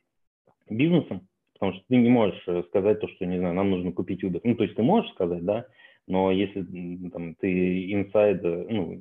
бизнесом, 0.68 1.28
потому 1.60 1.76
что 1.76 1.84
ты 1.88 1.96
не 1.96 2.08
можешь 2.08 2.42
сказать 2.68 3.00
то, 3.00 3.08
что, 3.08 3.26
не 3.26 3.38
знаю, 3.38 3.54
нам 3.54 3.70
нужно 3.70 3.92
купить 3.92 4.24
Uber. 4.24 4.40
Ну, 4.42 4.54
то 4.54 4.64
есть 4.64 4.76
ты 4.76 4.82
можешь 4.82 5.10
сказать, 5.12 5.44
да, 5.44 5.66
но 6.06 6.32
если 6.32 6.62
там, 7.10 7.34
ты 7.34 7.92
инсайдер, 7.92 8.66
ну, 8.70 8.98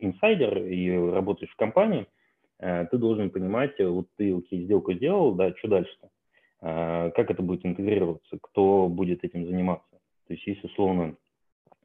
инсайдер 0.00 0.64
и 0.64 0.90
работаешь 0.90 1.52
в 1.52 1.56
компании, 1.56 2.06
э, 2.58 2.86
ты 2.90 2.98
должен 2.98 3.30
понимать, 3.30 3.78
вот 3.78 4.08
ты 4.16 4.36
окей, 4.36 4.64
сделку 4.64 4.94
сделал, 4.94 5.34
да, 5.36 5.54
что 5.56 5.68
дальше-то? 5.68 6.08
Э, 6.60 7.12
как 7.12 7.30
это 7.30 7.42
будет 7.42 7.64
интегрироваться, 7.64 8.36
кто 8.42 8.88
будет 8.88 9.24
этим 9.24 9.46
заниматься? 9.46 10.00
То 10.26 10.34
есть, 10.34 10.44
если 10.44 10.66
условно 10.66 11.16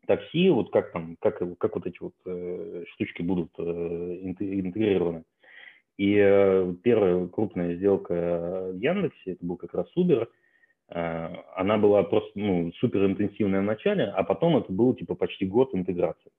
такси, 0.07 0.49
вот 0.49 0.71
как 0.71 0.91
там, 0.93 1.15
как, 1.21 1.43
как 1.59 1.75
вот 1.75 1.85
эти 1.85 1.99
вот 2.01 2.15
э, 2.25 2.85
штучки 2.93 3.21
будут 3.21 3.51
интегрированы. 3.59 5.25
И 5.97 6.15
первая 6.83 7.27
крупная 7.27 7.75
сделка 7.75 8.71
в 8.71 8.77
Яндексе, 8.77 9.33
это 9.33 9.45
был 9.45 9.57
как 9.57 9.73
раз 9.73 9.87
Uber– 9.95 10.27
Э, 10.91 11.29
она 11.55 11.77
была 11.77 12.03
просто 12.03 12.31
ну, 12.35 12.71
супер 12.79 13.05
интенсивная 13.05 13.61
в 13.61 13.65
начале, 13.65 14.05
а 14.05 14.23
потом 14.23 14.57
это 14.57 14.71
был 14.71 14.93
типа 14.93 15.15
почти 15.15 15.45
год 15.45 15.73
интеграции. 15.73 16.31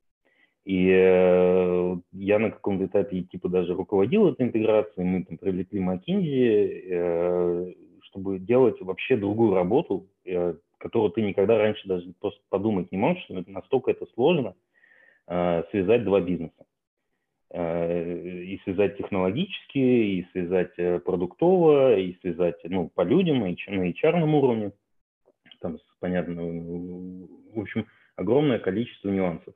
И 0.64 0.88
э, 0.90 1.96
я 2.12 2.38
на 2.38 2.50
каком-то 2.50 2.86
этапе 2.86 3.22
типа 3.22 3.48
даже 3.48 3.74
руководил 3.74 4.28
этой 4.28 4.46
интеграцией, 4.46 5.06
мы 5.06 5.24
там 5.24 5.38
привлекли 5.38 5.80
McKinsey, 5.80 6.82
э, 6.90 7.74
чтобы 8.02 8.38
делать 8.38 8.80
вообще 8.80 9.16
другую 9.16 9.54
работу, 9.54 10.06
э, 10.24 10.54
которую 10.78 11.10
ты 11.12 11.22
никогда 11.22 11.56
раньше 11.56 11.88
даже 11.88 12.12
просто 12.20 12.40
подумать 12.50 12.92
не 12.92 12.98
можешь, 12.98 13.24
настолько 13.46 13.90
это 13.90 14.06
сложно 14.14 14.54
э, 15.28 15.62
связать 15.70 16.04
два 16.04 16.20
бизнеса. 16.20 16.66
Э, 17.54 18.14
и 18.14 18.58
связать 18.64 18.96
технологически, 18.96 19.78
и 19.78 20.26
связать 20.32 20.72
э, 20.78 20.98
продуктово, 21.00 21.98
и 21.98 22.16
связать 22.22 22.56
ну, 22.64 22.88
по 22.88 23.02
людям, 23.02 23.44
и 23.44 23.56
на 23.68 23.90
HR 23.90 24.22
уровне. 24.22 24.72
Там, 25.60 25.76
понятно, 26.00 26.42
в 26.42 27.60
общем, 27.60 27.86
огромное 28.16 28.58
количество 28.58 29.10
нюансов. 29.10 29.52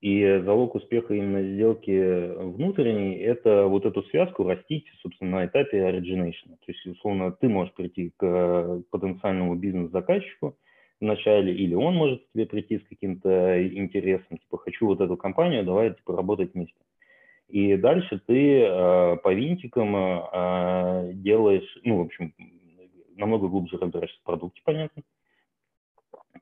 И 0.00 0.40
залог 0.44 0.74
успеха 0.74 1.14
именно 1.14 1.42
сделки 1.54 2.32
внутренней– 2.56 3.18
это 3.18 3.66
вот 3.66 3.86
эту 3.86 4.02
связку 4.04 4.42
растить, 4.42 4.86
собственно, 5.00 5.38
на 5.38 5.46
этапе 5.46 5.78
origination. 5.78 6.56
То 6.56 6.66
есть, 6.66 6.84
условно, 6.86 7.30
ты 7.30 7.48
можешь 7.48 7.74
прийти 7.74 8.12
к 8.16 8.82
потенциальному 8.90 9.54
бизнес-заказчику 9.54 10.56
вначале, 11.00 11.54
или 11.54 11.74
он 11.74 11.94
может 11.94 12.24
к 12.24 12.32
тебе 12.32 12.46
прийти 12.46 12.78
с 12.78 12.88
каким-то 12.88 13.64
интересом, 13.68 14.38
типа, 14.38 14.58
хочу 14.58 14.86
вот 14.86 15.00
эту 15.00 15.16
компанию, 15.16 15.64
давай, 15.64 15.94
типа, 15.94 16.16
работать 16.16 16.54
вместе. 16.54 16.74
И 17.50 17.76
дальше 17.76 18.20
ты 18.26 18.60
э, 18.60 19.16
по 19.16 19.34
винтикам 19.34 19.96
э, 19.96 21.10
делаешь, 21.14 21.78
ну, 21.82 21.98
в 21.98 22.02
общем, 22.02 22.32
намного 23.16 23.48
глубже 23.48 23.76
разбираешься 23.76 24.18
в 24.20 24.24
продукте, 24.24 24.60
понятно. 24.64 25.02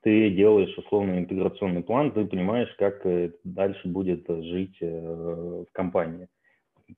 Ты 0.02 0.30
делаешь 0.30 0.76
условно 0.76 1.18
интеграционный 1.18 1.82
план, 1.82 2.12
ты 2.12 2.26
понимаешь, 2.26 2.72
как 2.78 3.06
дальше 3.42 3.88
будет 3.88 4.26
жить 4.28 4.76
э, 4.82 5.64
в 5.66 5.72
компании. 5.72 6.28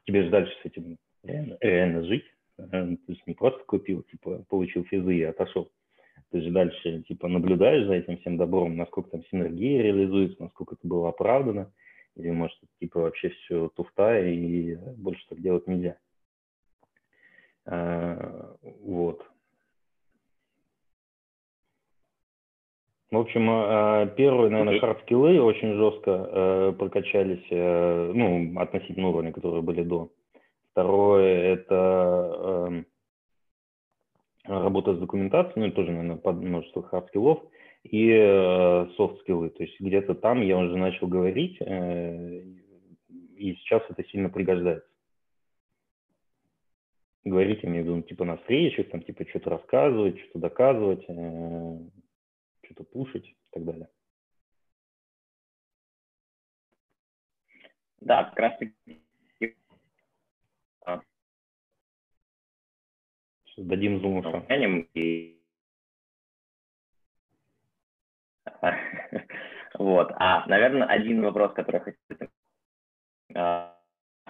Тебе 0.04 0.24
же 0.24 0.30
дальше 0.30 0.52
с 0.60 0.66
этим 0.66 0.98
реально, 1.22 1.56
реально 1.60 2.04
жить. 2.04 2.24
Э, 2.58 2.96
ты 3.06 3.14
же 3.14 3.20
не 3.26 3.34
просто 3.34 3.62
купил, 3.64 4.02
типа, 4.02 4.44
получил 4.48 4.84
физы 4.86 5.14
и 5.14 5.22
отошел. 5.22 5.70
Ты 6.32 6.40
же 6.40 6.50
дальше, 6.50 7.02
типа, 7.02 7.28
наблюдаешь 7.28 7.86
за 7.86 7.94
этим 7.94 8.18
всем 8.18 8.36
добром, 8.38 8.76
насколько 8.76 9.10
там 9.10 9.22
синергия 9.30 9.82
реализуется, 9.82 10.42
насколько 10.42 10.74
это 10.74 10.86
было 10.86 11.10
оправдано 11.10 11.70
или 12.20 12.30
может 12.30 12.58
типа 12.78 13.00
вообще 13.00 13.30
все 13.30 13.68
туфта 13.70 14.20
и 14.20 14.76
больше 14.96 15.26
так 15.28 15.40
делать 15.40 15.66
нельзя. 15.66 15.96
А, 17.66 18.54
вот. 18.82 19.24
В 23.10 23.16
общем, 23.16 23.48
а, 23.50 24.06
первые, 24.06 24.50
наверное, 24.50 24.78
хард-скиллы 24.78 25.40
очень 25.40 25.74
жестко 25.74 26.10
э, 26.10 26.72
прокачались, 26.78 27.44
э, 27.50 28.12
ну, 28.14 28.60
относительно 28.60 29.08
уровня, 29.08 29.32
которые 29.32 29.62
были 29.62 29.82
до. 29.82 30.10
Второе– 30.70 31.54
это 31.54 32.68
эм, 32.68 32.86
работа 34.44 34.94
с 34.94 34.98
документацией, 34.98 35.66
ну, 35.66 35.72
тоже, 35.72 35.90
наверное, 35.90 36.16
под 36.18 36.36
множество 36.36 36.82
хард-скиллов 36.82 37.40
и 37.82 38.86
софт-скиллы. 38.96 39.48
Э, 39.48 39.50
То 39.50 39.62
есть 39.64 39.80
где-то 39.80 40.14
там 40.14 40.42
я 40.42 40.58
уже 40.58 40.76
начал 40.76 41.06
говорить, 41.08 41.56
э, 41.60 42.42
и 43.36 43.54
сейчас 43.56 43.82
это 43.88 44.04
сильно 44.04 44.28
пригождается. 44.28 44.88
Говорить, 47.24 47.62
я 47.62 47.68
имею 47.68 47.84
в 47.84 47.88
виду, 47.88 48.02
типа 48.02 48.24
на 48.24 48.36
встречах, 48.38 48.90
там, 48.90 49.02
типа 49.02 49.28
что-то 49.28 49.50
рассказывать, 49.50 50.18
что-то 50.20 50.38
доказывать, 50.38 51.04
э, 51.08 51.78
что-то 52.64 52.84
пушить 52.84 53.26
и 53.26 53.36
так 53.50 53.64
далее. 53.64 53.88
Да, 58.00 58.24
как 58.24 58.38
раз 58.38 58.58
таки 58.58 58.74
дадим 63.56 64.00
зуму. 64.00 64.22
И 64.94 65.39
Вот. 69.78 70.10
А, 70.16 70.46
наверное, 70.46 70.86
один 70.88 71.22
вопрос, 71.22 71.52
который 71.52 71.76
я 71.76 71.80
хотел... 71.80 72.28
А, 73.36 73.76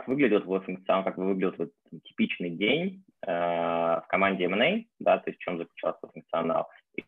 как 0.01 0.09
выглядит 0.09 0.45
твой 0.45 0.61
функционал, 0.61 1.05
как 1.05 1.19
выглядит 1.19 1.59
вот 1.59 1.71
типичный 2.05 2.51
день 2.51 3.05
э, 3.27 3.31
в 3.31 4.05
команде 4.09 4.45
M&A, 4.45 4.85
да, 4.99 5.19
то 5.19 5.31
есть 5.31 5.40
в 5.40 5.43
чем 5.43 5.59
заключался 5.59 6.09
функционал, 6.12 6.69
и 6.97 7.05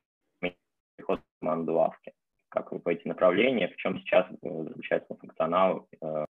переход 0.97 1.21
в 1.21 1.41
команду 1.41 1.73
лавки, 1.75 2.13
как 2.51 2.71
вы 2.73 2.81
по 2.81 2.91
этим 2.91 3.11
направлениям, 3.11 3.71
в 3.71 3.77
чем 3.77 3.99
сейчас 4.01 4.27
э, 4.31 4.65
заключается 4.65 5.15
функционал 5.15 5.89
э, 6.03 6.25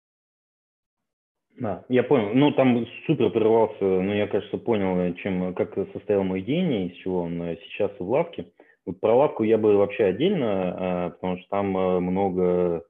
да, 1.59 1.85
я 1.91 2.03
понял. 2.03 2.31
Ну, 2.33 2.51
там 2.53 2.87
супер 3.07 3.29
прервался, 3.31 3.85
но 3.85 4.15
я, 4.15 4.27
кажется, 4.27 4.57
понял, 4.57 5.15
чем, 5.17 5.55
как 5.55 5.75
состоял 5.93 6.25
мой 6.25 6.41
день 6.41 6.73
и 6.73 6.87
из 6.89 6.97
чего 7.03 7.25
он 7.25 7.57
сейчас 7.65 7.93
в 7.99 8.09
лавке. 8.09 8.47
Вот 8.85 9.01
про 9.01 9.15
лавку 9.15 9.45
я 9.45 9.59
бы 9.59 9.77
вообще 9.77 10.05
отдельно, 10.05 10.47
а, 10.47 11.11
потому 11.11 11.39
что 11.39 11.49
там 11.51 11.77
э, 11.77 12.01
много, 12.01 12.85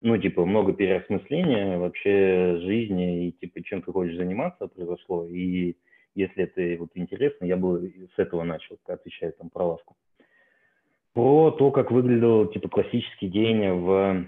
ну, 0.00 0.16
типа, 0.16 0.46
много 0.46 0.72
переосмысления 0.72 1.78
вообще 1.78 2.58
жизни 2.60 3.28
и, 3.28 3.32
типа, 3.32 3.62
чем 3.64 3.82
ты 3.82 3.90
хочешь 3.90 4.16
заниматься 4.16 4.68
произошло. 4.68 5.26
И 5.26 5.76
если 6.14 6.44
это 6.44 6.80
вот 6.80 6.90
интересно, 6.94 7.46
я 7.46 7.56
бы 7.56 7.92
с 8.14 8.18
этого 8.18 8.44
начал, 8.44 8.78
отвечая 8.86 9.32
там 9.32 9.50
про 9.50 9.64
лавку. 9.64 9.96
Про 11.14 11.50
то, 11.50 11.72
как 11.72 11.90
выглядел, 11.90 12.46
типа, 12.46 12.68
классический 12.68 13.28
день 13.28 13.68
в 13.70 14.26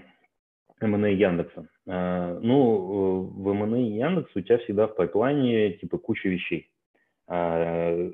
МНА 0.81 1.07
Яндекса. 1.07 1.69
А, 1.87 2.37
ну, 2.41 3.21
в 3.21 3.53
МНА 3.53 3.77
Яндекс 3.77 4.35
у 4.35 4.41
тебя 4.41 4.57
всегда 4.57 4.87
в 4.87 4.95
пайплайне, 4.95 5.71
типа, 5.73 5.97
куча 5.97 6.27
вещей 6.27 6.69
а, 7.27 8.11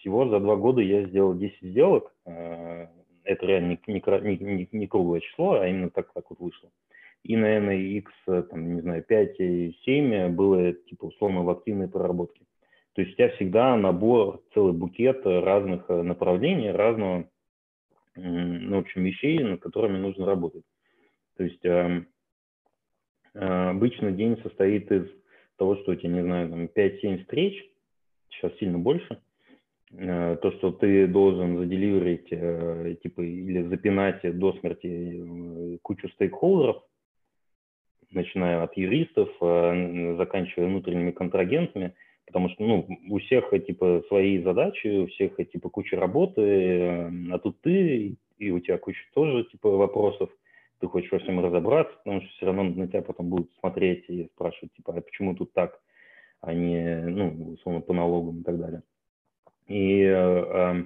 всего 0.00 0.28
за 0.28 0.40
два 0.40 0.56
года 0.56 0.80
я 0.80 1.06
сделал 1.06 1.34
10 1.34 1.60
сделок. 1.62 2.12
Э, 2.26 2.86
это 3.24 3.46
реально 3.46 3.78
не, 3.86 3.94
не, 3.94 4.38
не, 4.38 4.68
не 4.72 4.86
круглое 4.86 5.20
число, 5.20 5.60
а 5.60 5.68
именно 5.68 5.90
так, 5.90 6.12
так 6.12 6.24
вот 6.30 6.40
вышло. 6.40 6.70
И, 7.22 7.36
наверное, 7.36 7.76
X, 7.76 8.10
там, 8.26 8.74
не 8.74 8.80
знаю, 8.80 9.04
5 9.04 9.40
и 9.40 9.76
7 9.84 10.28
было, 10.30 10.72
типа, 10.72 11.06
условно, 11.06 11.42
в 11.42 11.50
активной 11.50 11.88
проработке. 11.88 12.44
То 12.94 13.02
есть 13.02 13.12
у 13.12 13.16
тебя 13.16 13.28
всегда 13.30 13.76
набор, 13.76 14.42
целый 14.54 14.72
букет 14.72 15.24
разных 15.24 15.84
э, 15.88 16.02
направлений, 16.02 16.70
разного, 16.70 17.28
ну, 18.16 18.76
в 18.76 18.80
общем, 18.80 19.04
вещей, 19.04 19.38
над 19.38 19.60
которыми 19.60 19.98
нужно 19.98 20.26
работать. 20.26 20.64
То 21.36 21.44
есть 21.44 21.64
э, 21.64 22.04
обычно 23.34 24.10
день 24.10 24.40
состоит 24.42 24.90
из 24.90 25.06
того, 25.56 25.76
что 25.76 25.92
у 25.92 25.94
тебя, 25.94 26.10
не 26.10 26.22
знаю, 26.22 26.48
там 26.48 26.64
5-7 26.64 27.20
встреч, 27.20 27.62
сейчас 28.30 28.56
сильно 28.58 28.78
больше– 28.78 29.20
Э, 29.29 29.29
то, 29.96 30.52
что 30.58 30.70
ты 30.70 31.08
должен 31.08 31.58
заделиверить, 31.58 32.28
э, 32.30 32.94
типа, 33.02 33.22
или 33.22 33.62
запинать 33.62 34.20
до 34.38 34.52
смерти 34.60 34.86
э, 34.86 35.78
кучу 35.82 36.08
стейкхолдеров, 36.10 36.82
начиная 38.12 38.62
от 38.62 38.76
юристов, 38.76 39.28
заканчивая 40.18 40.68
внутренними 40.68 41.12
контрагентами, 41.12 41.94
потому 42.26 42.48
что, 42.50 42.64
ну, 42.64 42.88
у 43.08 43.18
всех, 43.18 43.50
типа, 43.66 44.02
свои 44.08 44.42
задачи, 44.42 45.02
у 45.02 45.06
всех, 45.06 45.36
типа, 45.36 45.68
куча 45.68 45.96
работы, 45.96 47.08
а 47.32 47.38
тут 47.38 47.60
ты, 47.60 48.16
и 48.38 48.50
у 48.50 48.58
тебя 48.58 48.78
куча 48.78 49.00
тоже, 49.14 49.44
типа, 49.44 49.70
вопросов, 49.70 50.30
ты 50.80 50.88
хочешь 50.88 51.12
во 51.12 51.18
всем 51.18 51.38
разобраться, 51.40 51.94
потому 51.98 52.22
что 52.22 52.30
все 52.30 52.46
равно 52.46 52.64
на 52.64 52.88
тебя 52.88 53.02
потом 53.02 53.28
будут 53.28 53.52
смотреть 53.60 54.04
и 54.08 54.28
спрашивать, 54.34 54.72
типа, 54.72 54.94
а 54.96 55.00
почему 55.00 55.34
тут 55.34 55.52
так, 55.52 55.80
а 56.40 56.52
не, 56.52 57.02
ну, 57.06 57.52
условно, 57.52 57.80
по 57.80 57.92
налогам 57.92 58.40
и 58.40 58.42
так 58.42 58.58
далее. 58.58 58.82
И, 59.70 60.02
э, 60.02 60.82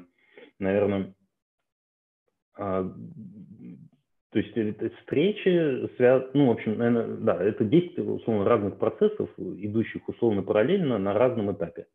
наверное, 0.58 1.14
а, 2.54 2.84
то 4.30 4.38
есть 4.38 4.54
это 4.56 4.90
встречи, 5.00 5.88
связ... 5.96 6.24
ну, 6.34 6.48
в 6.48 6.50
общем, 6.50 6.76
наверное, 6.76 7.16
да, 7.16 7.42
это 7.42 7.64
действие, 7.64 8.06
условно, 8.06 8.44
разных 8.44 8.76
процессов, 8.76 9.30
идущих 9.38 10.06
условно 10.06 10.42
параллельно 10.42 10.98
на 10.98 11.14
разном 11.14 11.50
этапе. 11.52 11.86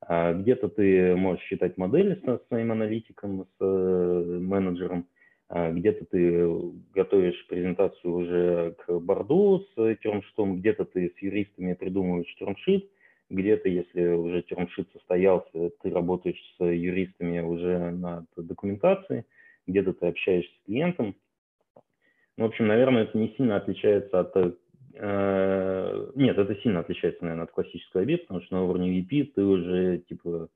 А 0.00 0.32
где-то 0.32 0.68
ты 0.68 1.14
можешь 1.14 1.44
считать 1.44 1.76
модели 1.76 2.20
с 2.26 2.48
своим 2.48 2.72
аналитиком, 2.72 3.44
с 3.44 3.64
э, 3.64 4.38
менеджером, 4.40 5.06
а 5.48 5.70
где-то 5.70 6.06
ты 6.06 6.48
готовишь 6.92 7.46
презентацию 7.46 8.14
уже 8.14 8.74
к 8.84 8.98
борду 8.98 9.64
с 9.76 9.96
термшитом, 10.02 10.58
где-то 10.58 10.86
ты 10.86 11.14
с 11.16 11.22
юристами 11.22 11.74
придумываешь 11.74 12.34
термшит, 12.34 12.90
где-то, 13.32 13.68
если 13.68 14.08
уже 14.08 14.42
термшит 14.42 14.88
состоялся, 14.92 15.70
ты 15.82 15.90
работаешь 15.90 16.40
с 16.58 16.64
юристами 16.64 17.40
уже 17.40 17.90
над 17.90 18.26
документацией, 18.36 19.24
где-то 19.66 19.94
ты 19.94 20.06
общаешься 20.06 20.52
с 20.52 20.66
клиентом. 20.66 21.16
Ну, 22.36 22.44
в 22.44 22.48
общем, 22.48 22.66
наверное, 22.66 23.04
это 23.04 23.16
не 23.18 23.34
сильно 23.36 23.56
отличается 23.56 24.20
от... 24.20 24.58
Э, 24.94 26.10
нет, 26.14 26.36
это 26.36 26.54
сильно 26.56 26.80
отличается, 26.80 27.24
наверное, 27.24 27.44
от 27.44 27.52
классического 27.52 28.02
IB, 28.02 28.18
потому 28.18 28.42
что 28.42 28.54
на 28.54 28.64
уровне 28.64 29.00
VP 29.00 29.32
ты 29.34 29.42
уже, 29.42 29.98
типа, 30.08 30.48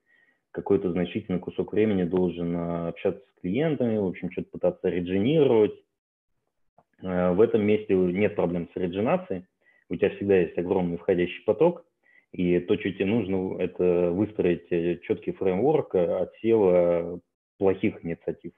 какой-то 0.51 0.91
значительный 0.91 1.39
кусок 1.39 1.73
времени 1.73 2.05
должен 2.05 2.55
э, 2.55 2.89
общаться 2.89 3.21
с 3.21 3.41
клиентами, 3.41 3.97
в 3.97 4.07
общем, 4.07 4.31
что-то 4.31 4.51
пытаться 4.51 4.89
редженировать. 4.89 5.75
Э, 7.03 7.33
в 7.33 7.41
этом 7.41 7.63
месте 7.63 7.95
нет 7.95 8.37
проблем 8.37 8.69
с 8.73 8.77
редженацией. 8.77 9.45
У 9.89 9.97
тебя 9.97 10.11
всегда 10.11 10.37
есть 10.39 10.59
огромный 10.59 10.99
входящий 10.99 11.45
поток, 11.45 11.85
и 12.37 12.61
то, 12.61 12.79
что 12.79 12.93
тебе 12.93 13.07
нужно, 13.07 13.57
это 13.59 14.11
выстроить 14.11 14.71
э, 14.71 14.99
четкий 15.05 15.33
фреймворк 15.33 15.95
отсева 15.95 17.19
плохих 17.57 18.05
инициатив. 18.05 18.53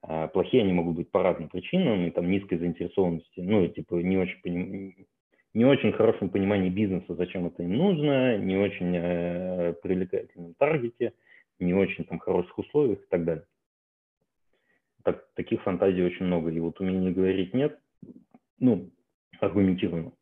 А, 0.00 0.28
плохие 0.28 0.62
они 0.62 0.72
могут 0.72 0.96
быть 0.96 1.10
по 1.10 1.22
разным 1.22 1.50
причинам, 1.50 2.10
там 2.12 2.30
низкой 2.30 2.56
заинтересованности, 2.56 3.40
ну, 3.40 3.66
типа 3.68 3.96
не 3.96 4.16
очень, 4.16 4.40
поним... 4.42 5.06
не 5.52 5.64
очень 5.66 5.92
хорошем 5.92 6.30
понимании 6.30 6.70
бизнеса, 6.70 7.14
зачем 7.14 7.46
это 7.46 7.62
им 7.62 7.76
нужно, 7.76 8.38
не 8.38 8.56
очень 8.56 8.96
э, 8.96 9.74
привлекательном 9.82 10.54
таргете, 10.54 11.12
не 11.58 11.74
очень 11.74 12.04
там 12.04 12.18
хороших 12.18 12.56
условиях 12.58 13.02
и 13.02 13.06
так 13.10 13.24
далее. 13.26 13.44
Так, 15.02 15.28
таких 15.34 15.62
фантазий 15.62 16.02
очень 16.02 16.24
много, 16.24 16.50
и 16.50 16.58
вот 16.58 16.80
умение 16.80 17.12
говорить 17.12 17.52
нет, 17.52 17.78
ну, 18.58 18.90
аргументированно. 19.40 20.12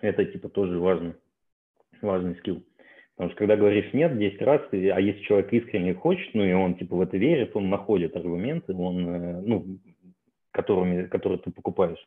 Это 0.00 0.24
типа 0.24 0.48
тоже 0.48 0.78
важный, 0.78 1.14
важный 2.02 2.36
скилл. 2.36 2.62
Потому 3.18 3.30
что 3.30 3.38
когда 3.38 3.56
говоришь 3.56 3.92
нет 3.92 4.16
10 4.16 4.42
раз, 4.42 4.62
ты, 4.70 4.90
а 4.90 5.00
если 5.00 5.20
человек 5.22 5.52
искренне 5.52 5.92
хочет, 5.92 6.32
ну 6.34 6.44
и 6.44 6.52
он 6.52 6.76
типа 6.76 6.94
в 6.94 7.00
это 7.00 7.16
верит, 7.16 7.56
он 7.56 7.68
находит 7.68 8.14
аргументы, 8.14 8.72
он, 8.72 9.08
э, 9.08 9.40
ну, 9.40 9.66
которыми, 10.52 11.06
которые 11.06 11.40
ты 11.40 11.50
покупаешь. 11.50 11.98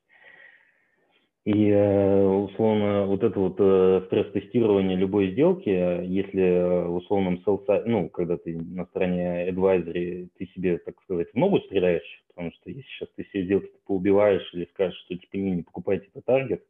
И 1.43 1.69
э, 1.69 2.25
условно 2.27 3.07
вот 3.07 3.23
это 3.23 3.39
вот 3.39 3.55
э, 3.59 4.03
стресс-тестирование 4.05 4.95
любой 4.95 5.31
сделки, 5.31 5.67
если 5.69 6.87
условном 6.87 7.41
sell 7.45 7.83
ну, 7.87 8.09
когда 8.09 8.37
ты 8.37 8.55
на 8.57 8.85
стороне 8.85 9.49
advisory, 9.49 10.29
ты 10.37 10.45
себе, 10.55 10.77
так 10.77 10.95
сказать, 11.01 11.29
в 11.33 11.35
ногу 11.35 11.59
стреляешь, 11.59 12.23
потому 12.29 12.51
что 12.53 12.69
если 12.69 12.83
сейчас 12.83 13.09
ты 13.17 13.25
все 13.25 13.43
сделки 13.43 13.69
поубиваешь 13.85 14.49
или 14.53 14.65
скажешь, 14.71 14.97
что 15.05 15.17
типа 15.17 15.35
не, 15.35 15.51
не 15.51 15.63
покупайте 15.63 16.07
этот 16.07 16.23
таргет, 16.23 16.63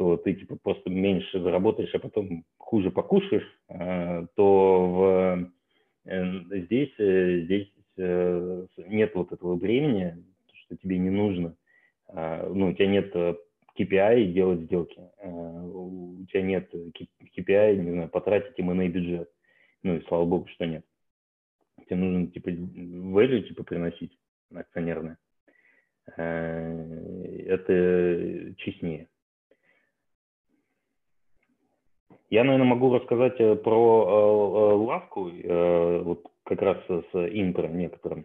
то 0.00 0.16
ты 0.16 0.32
типа 0.32 0.56
просто 0.56 0.88
меньше 0.88 1.42
заработаешь, 1.42 1.94
а 1.94 1.98
потом 1.98 2.46
хуже 2.56 2.90
покушаешь, 2.90 3.46
э, 3.68 4.26
то 4.34 4.86
в, 4.86 5.50
э, 6.06 6.40
здесь, 6.62 6.94
э, 6.98 7.40
здесь 7.42 7.70
нет 7.98 9.14
вот 9.14 9.30
этого 9.30 9.56
времени, 9.56 10.24
что 10.54 10.74
тебе 10.78 10.96
не 10.96 11.10
нужно. 11.10 11.54
Ну, 12.14 12.68
у 12.68 12.72
тебя 12.72 12.86
нет 12.86 13.14
KPI 13.78 14.32
делать 14.32 14.60
сделки. 14.60 14.98
У 15.22 16.24
тебя 16.30 16.40
нет 16.40 16.72
KPI, 16.72 17.76
не 17.76 17.90
знаю, 17.90 18.08
потратить 18.08 18.58
M&A 18.58 18.88
бюджет. 18.88 19.30
Ну 19.82 19.96
и 19.96 20.04
слава 20.06 20.24
богу, 20.24 20.48
что 20.48 20.64
нет. 20.64 20.82
Тебе 21.84 21.96
нужно 21.96 22.28
типа 22.28 22.48
value 22.48 23.42
типа 23.42 23.64
приносить 23.64 24.18
акционерное. 24.50 25.18
Это 26.16 27.66
честнее. 28.56 29.09
Я, 32.30 32.44
наверное, 32.44 32.68
могу 32.68 32.94
рассказать 32.94 33.40
э, 33.40 33.56
про 33.56 33.74
э, 33.74 34.72
э, 34.72 34.74
лавку, 34.76 35.30
вот 36.04 36.30
как 36.44 36.62
раз 36.62 36.78
с 36.88 37.14
импро 37.14 37.66
некоторым, 37.66 38.24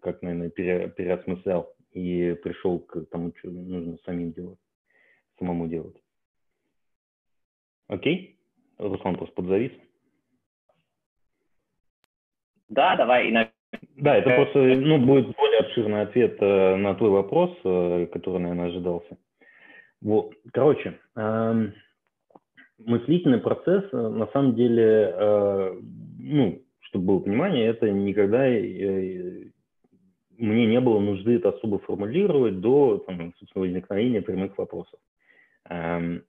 как, 0.00 0.20
наверное, 0.20 0.50
пере, 0.50 0.90
переосмыслял 0.90 1.74
и 1.92 2.36
пришел 2.42 2.80
к 2.80 3.06
тому, 3.06 3.32
что 3.38 3.50
нужно 3.50 3.96
самим 4.04 4.32
делать, 4.32 4.58
самому 5.38 5.68
делать. 5.68 5.96
Окей? 7.88 8.38
Руслан 8.76 9.16
просто 9.16 9.34
подзавис. 9.36 9.72
Да, 12.68 12.96
давай. 12.96 13.28
И 13.28 13.32
Да, 13.96 14.16
это 14.16 14.34
просто 14.34 14.58
ну, 14.58 14.98
будет 14.98 15.34
более 15.34 15.60
обширный 15.60 16.02
ответ 16.02 16.40
на 16.40 16.94
твой 16.94 17.10
вопрос, 17.10 17.50
который, 17.62 18.38
наверное, 18.38 18.68
ожидался. 18.68 19.16
Вот. 20.00 20.34
Короче, 20.52 20.98
эм, 21.16 21.74
мыслительный 22.86 23.38
процесс, 23.38 23.84
э, 23.92 23.96
на 23.96 24.26
самом 24.28 24.54
деле, 24.54 25.14
э, 25.14 25.80
ну, 26.18 26.62
чтобы 26.80 27.06
было 27.06 27.18
понимание, 27.20 27.66
это 27.66 27.90
никогда 27.90 28.46
э, 28.46 29.44
мне 30.38 30.66
не 30.66 30.80
было 30.80 30.98
нужды 31.00 31.36
это 31.36 31.50
особо 31.50 31.78
формулировать 31.80 32.60
до 32.60 32.98
там, 33.06 33.32
собственно, 33.38 33.64
возникновения 33.64 34.22
прямых 34.22 34.56
вопросов. 34.58 34.98
Эм, 35.68 36.24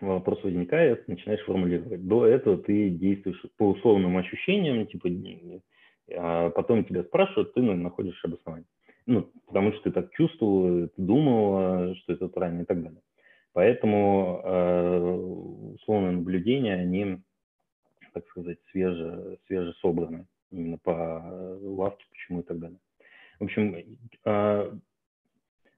вопрос 0.00 0.42
возникает, 0.42 1.06
начинаешь 1.08 1.44
формулировать. 1.44 2.06
До 2.06 2.26
этого 2.26 2.56
ты 2.56 2.88
действуешь 2.90 3.42
по 3.58 3.70
условным 3.70 4.16
ощущениям, 4.16 4.86
типа, 4.86 5.10
а 6.16 6.50
потом 6.50 6.84
тебя 6.84 7.02
спрашивают, 7.02 7.52
ты 7.52 7.60
находишь 7.60 8.24
обоснование. 8.24 8.66
Ну, 9.04 9.30
потому 9.46 9.72
что 9.72 9.82
ты 9.82 9.90
так 9.90 10.10
чувствовал, 10.12 10.88
ты 10.88 11.02
думал, 11.02 11.94
что 11.96 12.12
это 12.14 12.28
правильно 12.28 12.62
и 12.62 12.64
так 12.64 12.82
далее. 12.82 13.00
Поэтому 13.52 14.40
э, 14.42 15.74
условные 15.74 16.12
наблюдения, 16.12 16.74
они, 16.74 17.18
так 18.14 18.26
сказать, 18.28 18.58
свеже, 18.70 19.38
свеже 19.46 19.74
собраны 19.74 20.26
именно 20.50 20.78
по 20.78 21.22
э, 21.22 21.58
лавке, 21.62 22.04
почему 22.10 22.40
и 22.40 22.42
так 22.42 22.58
далее. 22.58 22.78
В 23.40 23.44
общем, 23.44 23.76
э, 24.24 24.72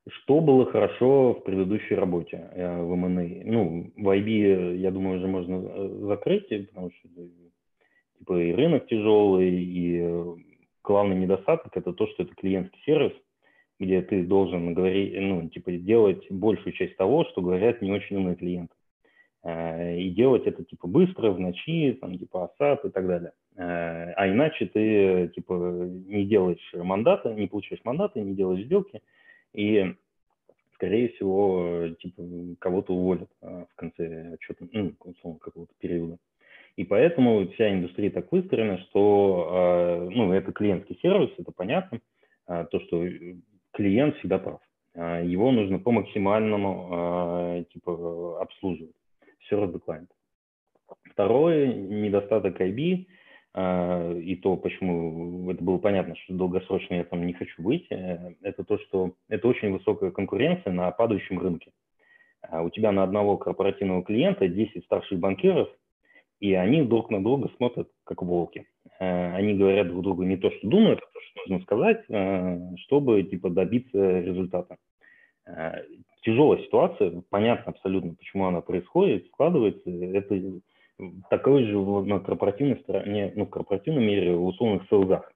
что 0.06 0.40
было 0.40 0.66
хорошо 0.66 1.34
в 1.34 1.44
предыдущей 1.44 1.94
работе 1.94 2.48
в 2.54 2.92
M&A? 2.92 3.42
Ну, 3.44 3.90
в 3.96 4.08
IB, 4.08 4.76
я 4.76 4.90
думаю, 4.90 5.16
уже 5.16 5.26
можно 5.26 6.06
закрыть, 6.06 6.48
потому 6.48 6.90
что 6.90 7.08
типа 8.18 8.38
и 8.38 8.52
рынок 8.52 8.86
тяжелый, 8.86 9.50
и 9.50 10.44
главный 10.84 11.16
недостаток– 11.16 11.72
это 11.76 11.94
то, 11.94 12.06
что 12.08 12.24
это 12.24 12.34
клиентский 12.34 12.80
сервис, 12.84 13.14
где 13.84 14.02
ты 14.02 14.24
должен 14.24 14.74
говорить, 14.74 15.14
ну, 15.16 15.48
типа, 15.48 15.72
делать 15.72 16.30
большую 16.30 16.72
часть 16.72 16.96
того, 16.96 17.24
что 17.26 17.42
говорят 17.42 17.82
не 17.82 17.92
очень 17.92 18.16
умные 18.16 18.36
клиенты. 18.36 18.74
Э, 19.44 19.98
и 19.98 20.10
делать 20.10 20.46
это, 20.46 20.64
типа, 20.64 20.88
быстро, 20.88 21.30
в 21.30 21.38
ночи, 21.38 21.96
там, 22.00 22.18
типа, 22.18 22.50
ASAP 22.58 22.88
и 22.88 22.90
так 22.90 23.06
далее. 23.06 23.32
Э, 23.56 24.12
а 24.16 24.28
иначе 24.28 24.66
ты, 24.66 25.30
типа, 25.34 25.54
не 26.06 26.24
делаешь 26.24 26.72
мандата, 26.72 27.32
не 27.34 27.46
получаешь 27.46 27.84
мандаты, 27.84 28.20
не 28.20 28.34
делаешь 28.34 28.64
сделки, 28.64 29.02
и, 29.52 29.94
скорее 30.74 31.10
всего, 31.10 31.88
типа, 32.00 32.22
кого-то 32.58 32.94
уволят 32.94 33.28
э, 33.42 33.66
в 33.70 33.76
конце 33.76 34.34
отчета, 34.34 34.66
ну, 34.72 34.92
какого-то 35.38 35.74
периода. 35.78 36.16
И 36.76 36.84
поэтому 36.84 37.46
вся 37.50 37.72
индустрия 37.72 38.10
так 38.10 38.32
выстроена, 38.32 38.78
что, 38.78 40.08
ну, 40.10 40.32
это 40.32 40.50
клиентский 40.50 40.98
сервис, 41.00 41.30
это 41.38 41.52
понятно, 41.52 42.00
то, 42.46 42.80
что 42.80 43.06
клиент 43.74 44.16
всегда 44.16 44.38
прав. 44.38 44.60
А, 44.94 45.20
его 45.20 45.50
нужно 45.50 45.78
по 45.78 45.90
максимальному 45.90 46.88
а, 46.90 47.64
типа, 47.64 48.40
обслуживать. 48.40 48.94
Все 49.40 49.56
the 49.56 49.80
client. 49.86 50.08
Второй 51.10 51.68
недостаток 51.74 52.60
IB, 52.60 53.06
а, 53.52 54.12
и 54.12 54.36
то, 54.36 54.56
почему 54.56 55.50
это 55.50 55.62
было 55.62 55.78
понятно, 55.78 56.16
что 56.16 56.34
долгосрочно 56.34 56.94
я 56.94 57.04
там 57.04 57.26
не 57.26 57.34
хочу 57.34 57.62
быть, 57.62 57.86
э, 57.90 58.34
это 58.42 58.64
то, 58.64 58.78
что 58.78 59.12
это 59.28 59.46
очень 59.48 59.72
высокая 59.72 60.10
конкуренция 60.10 60.72
на 60.72 60.90
падающем 60.90 61.38
рынке. 61.38 61.72
У 62.52 62.68
тебя 62.68 62.92
на 62.92 63.02
одного 63.02 63.38
корпоративного 63.38 64.04
клиента 64.04 64.48
10 64.48 64.84
старших 64.84 65.18
банкиров, 65.18 65.70
и 66.44 66.52
они 66.52 66.82
друг 66.82 67.10
на 67.10 67.24
друга 67.24 67.50
смотрят 67.56 67.88
как 68.04 68.20
волки. 68.20 68.66
Э, 69.00 69.34
они 69.34 69.54
говорят 69.54 69.88
друг 69.88 70.02
другу 70.02 70.24
не 70.24 70.36
то, 70.36 70.50
что 70.50 70.68
думают, 70.68 71.00
а 71.00 71.06
то, 71.06 71.20
что 71.20 71.40
нужно 71.40 71.64
сказать, 71.64 72.04
э, 72.10 72.76
чтобы 72.84 73.22
типа 73.22 73.48
добиться 73.48 74.20
результата. 74.20 74.76
Тяжелая 76.22 76.62
ситуация, 76.62 77.22
понятно 77.30 77.72
абсолютно, 77.72 78.14
почему 78.14 78.46
она 78.46 78.60
происходит, 78.60 79.26
складывается. 79.26 79.90
Это 79.90 80.60
такой 81.30 81.64
же 81.64 81.78
на 81.78 82.20
корпоративной 82.20 82.78
стороне, 82.80 83.32
ну, 83.34 83.46
в 83.46 83.50
корпоративном 83.50 84.04
мире 84.04 84.34
в 84.34 84.44
условных 84.44 84.86
селзах, 84.88 85.32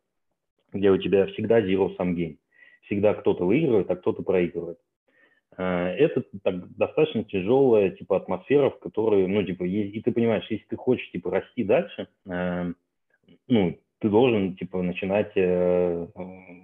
где 0.73 0.91
у 0.91 0.99
тебя 0.99 1.27
всегда 1.29 1.61
zero 1.61 1.95
sum 1.97 2.15
game. 2.15 2.37
Всегда 2.83 3.15
кто-то 3.15 3.45
выигрывает, 3.45 3.91
а 3.91 3.97
кто-то 3.97 4.23
проигрывает. 4.23 4.79
Э, 5.59 5.89
это 5.97 6.23
так, 6.43 6.77
достаточно 6.77 7.25
тяжелая 7.25 7.91
типа 7.91 8.17
атмосфера, 8.17 8.71
в 8.71 8.79
которой, 8.79 9.27
ну, 9.27 9.43
типа, 9.43 9.65
и, 9.65 10.01
ты 10.01 10.13
понимаешь, 10.13 10.47
если 10.49 10.65
ты 10.67 10.77
хочешь, 10.77 11.11
типа, 11.11 11.31
расти 11.33 11.65
дальше, 11.65 12.07
э, 12.27 12.73
ну, 13.49 13.79
ты 13.99 14.09
должен, 14.09 14.57
типа, 14.57 14.81
начинать 14.83 15.33
э, 15.35 16.07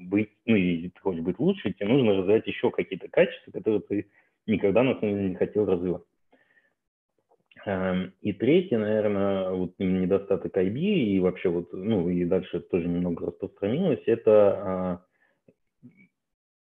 быть, 0.03 0.31
ну, 0.47 0.55
и 0.55 0.89
ты 0.91 1.01
хочешь 1.01 1.23
быть 1.23 1.41
лучше, 1.41 1.73
тебе 1.73 1.89
нужно 1.89 2.15
развивать 2.15 2.47
еще 2.47 2.71
какие-то 2.71 3.09
качества, 3.09 3.51
которые 3.51 3.81
ты 3.81 4.07
никогда, 4.47 4.85
на 4.85 4.95
самом 5.01 5.17
деле, 5.17 5.29
не 5.31 5.35
хотел 5.35 5.67
развивать. 5.67 6.03
Эм, 7.67 8.13
и 8.21 8.33
третье, 8.33 8.79
наверное, 8.79 9.51
вот 9.51 9.75
недостаток 9.79 10.57
IB, 10.57 10.79
и 10.79 11.19
вообще 11.19 11.49
вот, 11.49 11.73
ну, 11.73 12.09
и 12.11 12.25
дальше 12.25 12.61
тоже 12.61 12.87
немного 12.87 13.27
распространилось, 13.27 14.03
это 14.07 15.03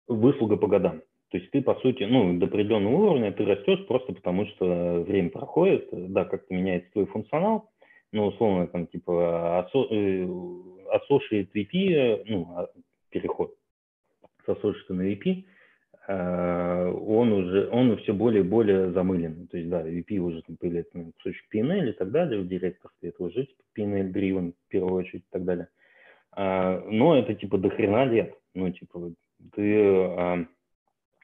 выслуга 0.07 0.57
по 0.57 0.67
годам. 0.67 1.01
То 1.33 1.39
есть 1.39 1.49
ты, 1.49 1.63
по 1.63 1.73
сути, 1.79 2.03
ну, 2.03 2.37
до 2.37 2.45
определенного 2.45 2.93
уровня 2.93 3.31
ты 3.31 3.43
растешь 3.43 3.87
просто 3.87 4.13
потому, 4.13 4.45
что 4.45 5.01
время 5.01 5.31
проходит, 5.31 5.89
да, 5.91 6.25
как-то 6.25 6.53
меняется 6.53 6.91
твой 6.91 7.07
функционал, 7.07 7.71
ну, 8.11 8.27
условно, 8.27 8.67
там, 8.67 8.85
типа, 8.85 9.67
э, 9.73 10.27
associate 10.93 11.49
VP, 11.55 12.25
ну, 12.27 12.47
а, 12.55 12.67
переход 13.09 13.55
с 14.45 14.47
associate 14.47 14.93
на 14.93 15.11
VP, 15.11 15.43
э, 16.07 16.91
он 16.91 17.31
уже, 17.31 17.67
он 17.71 17.97
все 17.97 18.13
более 18.13 18.43
и 18.43 18.47
более 18.47 18.91
замылен. 18.91 19.47
То 19.47 19.57
есть, 19.57 19.71
да, 19.71 19.81
VP 19.81 20.17
уже 20.19 20.43
там 20.43 20.55
появляется 20.57 20.99
ну, 20.99 21.13
кусочек 21.13 21.45
PNL 21.51 21.89
и 21.89 21.93
так 21.93 22.11
далее, 22.11 22.41
в 22.41 22.47
директорстве 22.47 23.09
это 23.09 23.23
уже 23.23 23.47
типа 23.47 23.63
PNL 23.75 24.13
driven 24.13 24.51
в 24.51 24.69
первую 24.69 24.99
очередь 24.99 25.23
и 25.23 25.31
так 25.31 25.45
далее. 25.45 25.67
А, 26.31 26.79
но 26.85 27.17
это 27.17 27.33
типа 27.33 27.57
до 27.57 27.71
хрена 27.71 28.05
лет. 28.05 28.35
Ну, 28.53 28.69
типа, 28.69 29.13
ты 29.55 29.83
а, 29.83 30.45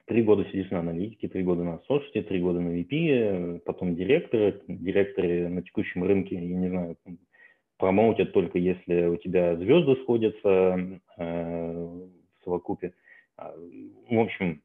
Три 0.10 0.24
года 0.24 0.43
сидишь 0.45 0.72
на 0.72 0.80
аналитике, 0.80 1.28
три 1.28 1.43
года 1.43 1.63
на 1.63 1.82
сошите, 1.88 2.24
три 2.24 2.41
года 2.41 2.60
на 2.60 2.69
VP, 2.69 3.60
потом 3.60 3.95
директоры. 3.95 4.60
Директоры 4.67 5.48
на 5.50 5.62
текущем 5.62 6.04
рынке, 6.04 6.34
я 6.34 6.41
не 6.41 6.67
знаю, 6.67 6.98
промоутят 7.78 8.34
только 8.34 8.58
если 8.58 9.06
у 9.06 9.17
тебя 9.17 9.56
звезды 9.56 9.98
сходятся 10.02 11.00
э, 11.15 11.74
в 11.76 12.43
совокупе. 12.43 12.93
А, 13.38 13.54
в 14.10 14.19
общем, 14.19 14.63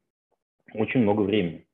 очень 0.73 1.01
много 1.01 1.21
времени. 1.21 1.67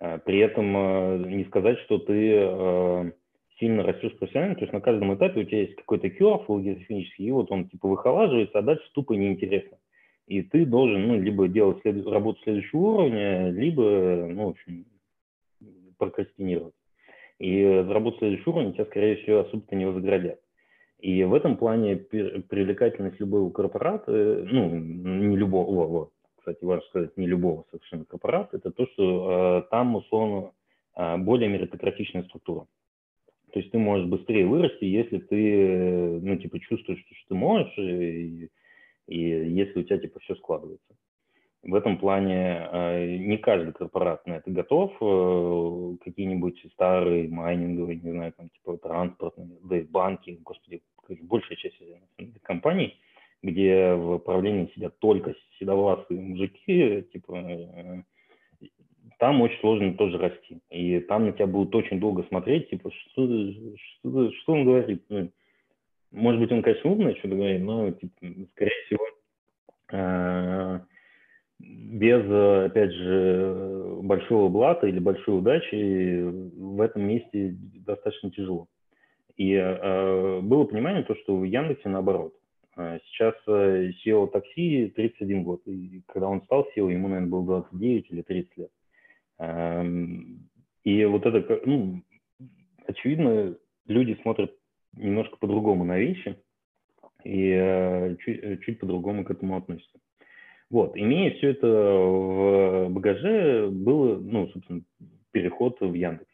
А, 0.00 0.18
при 0.18 0.40
этом 0.40 0.76
э, 0.76 1.16
не 1.30 1.44
сказать, 1.46 1.78
что 1.86 1.96
ты 1.96 2.30
э, 2.30 3.12
сильно 3.58 3.84
растешь 3.84 4.18
профессионально, 4.18 4.56
то 4.56 4.64
есть 4.64 4.74
на 4.74 4.82
каждом 4.82 5.14
этапе 5.14 5.40
у 5.40 5.44
тебя 5.44 5.62
есть 5.62 5.76
какой-то 5.76 6.08
QA 6.08 6.44
логотехнический, 6.46 7.24
и 7.24 7.30
вот 7.30 7.50
он 7.50 7.70
типа 7.70 7.88
выхолаживается, 7.88 8.58
а 8.58 8.62
дальше 8.62 8.84
тупо 8.92 9.14
неинтересно 9.14 9.78
и 10.26 10.42
ты 10.42 10.64
должен 10.64 11.06
ну, 11.06 11.20
либо 11.20 11.48
делать 11.48 11.80
след... 11.82 12.06
работу 12.06 12.40
следующего 12.42 12.80
уровня, 12.80 13.50
либо, 13.50 14.26
ну, 14.28 14.46
в 14.46 14.48
общем, 14.50 14.86
прокрастинировать. 15.98 16.74
И 17.38 17.62
за 17.62 17.92
работу 17.92 18.18
следующего 18.18 18.52
уровня 18.52 18.72
тебя, 18.72 18.86
скорее 18.86 19.16
всего, 19.16 19.40
особо-то 19.40 19.76
не 19.76 19.86
вознаградят. 19.86 20.40
И 21.00 21.22
в 21.24 21.34
этом 21.34 21.56
плане 21.56 21.96
привлекательность 21.96 23.20
любого 23.20 23.50
корпората, 23.50 24.10
ну, 24.10 24.70
не 24.70 25.36
любого, 25.36 25.86
вот, 25.86 26.12
кстати, 26.38 26.64
важно 26.64 26.86
сказать, 26.88 27.16
не 27.16 27.26
любого 27.26 27.66
совершенно 27.70 28.04
корпората, 28.06 28.56
это 28.56 28.70
то, 28.70 28.86
что 28.86 29.64
э, 29.64 29.70
там, 29.70 29.96
условно, 29.96 30.52
э, 30.96 31.16
более 31.18 31.50
меритократичная 31.50 32.22
структура. 32.22 32.66
То 33.52 33.60
есть 33.60 33.70
ты 33.70 33.78
можешь 33.78 34.06
быстрее 34.08 34.46
вырасти, 34.46 34.84
если 34.84 35.18
ты, 35.18 36.20
ну, 36.22 36.36
типа, 36.36 36.58
чувствуешь, 36.60 37.00
что 37.00 37.28
ты 37.28 37.34
можешь, 37.34 37.78
и, 37.78 38.48
и 39.06 39.18
если 39.18 39.80
у 39.80 39.82
тебя 39.82 39.98
типа 39.98 40.20
все 40.20 40.34
складывается. 40.36 40.94
В 41.62 41.74
этом 41.74 41.96
плане 41.96 42.68
э, 42.70 43.16
не 43.16 43.38
каждый 43.38 43.72
корпорат 43.72 44.26
на 44.26 44.34
это 44.34 44.50
готов. 44.50 44.92
Э, 45.00 45.96
какие-нибудь 46.04 46.62
старые 46.72 47.28
майнинговые, 47.28 48.00
не 48.00 48.10
знаю, 48.10 48.34
там 48.36 48.50
типа 48.50 48.76
транспортные, 48.76 49.48
да 49.62 49.78
и 49.78 49.82
банки, 49.82 50.38
господи, 50.42 50.82
большая 51.22 51.56
часть 51.56 51.80
компаний, 52.42 52.98
где 53.42 53.94
в 53.94 54.18
правлении 54.18 54.70
сидят 54.74 54.98
только 54.98 55.34
седовласые 55.58 56.20
мужики, 56.20 57.02
типа, 57.12 57.32
э, 57.34 58.02
там 59.18 59.40
очень 59.40 59.60
сложно 59.60 59.94
тоже 59.94 60.18
расти. 60.18 60.58
И 60.68 61.00
там 61.00 61.24
на 61.24 61.32
тебя 61.32 61.46
будут 61.46 61.74
очень 61.74 61.98
долго 61.98 62.24
смотреть, 62.24 62.68
типа, 62.68 62.90
что, 62.90 63.26
что, 63.26 64.32
что 64.32 64.52
он 64.52 64.64
говорит. 64.64 65.02
Ну, 65.08 65.30
может 66.14 66.40
быть, 66.40 66.52
он, 66.52 66.62
конечно, 66.62 66.90
умный, 66.90 67.16
что-то 67.16 67.34
говорит, 67.34 67.62
но, 67.62 67.90
типа, 67.90 68.12
скорее 68.52 68.84
всего, 68.86 69.04
э, 69.92 70.80
без, 71.58 72.70
опять 72.70 72.92
же, 72.92 73.98
большого 74.02 74.48
блата 74.48 74.86
или 74.86 74.98
большой 74.98 75.38
удачи 75.38 76.22
в 76.22 76.80
этом 76.80 77.02
месте 77.02 77.56
достаточно 77.86 78.30
тяжело. 78.30 78.68
И 79.36 79.52
э, 79.54 80.40
было 80.40 80.64
понимание 80.64 81.02
то, 81.02 81.16
что 81.16 81.36
в 81.36 81.44
Яндексе 81.44 81.88
наоборот. 81.88 82.34
Э, 82.76 82.98
сейчас 83.06 83.34
SEO 83.46 84.28
такси 84.30 84.92
31 84.94 85.42
год, 85.42 85.62
и 85.66 86.02
когда 86.06 86.28
он 86.28 86.42
стал 86.42 86.66
SEO, 86.76 86.92
ему, 86.92 87.08
наверное, 87.08 87.30
было 87.30 87.44
29 87.44 88.10
или 88.10 88.22
30 88.22 88.56
лет. 88.56 88.70
Эм, 89.38 90.48
и 90.84 91.04
вот 91.06 91.26
это, 91.26 91.60
ну, 91.64 92.02
очевидно, 92.86 93.56
люди 93.86 94.16
смотрят 94.22 94.52
немножко 94.96 95.36
по-другому 95.36 95.84
на 95.84 95.98
вещи 95.98 96.36
и 97.24 97.50
э, 97.50 98.16
чуть, 98.20 98.42
э, 98.42 98.58
чуть 98.58 98.78
по-другому 98.78 99.24
к 99.24 99.30
этому 99.30 99.56
относятся. 99.56 99.98
Вот, 100.70 100.96
имея 100.96 101.30
все 101.32 101.50
это 101.50 101.66
в 101.66 102.88
багаже, 102.90 103.68
был, 103.70 104.20
ну, 104.20 104.48
собственно, 104.48 104.82
переход 105.30 105.80
в 105.80 105.92
Яндекс. 105.92 106.30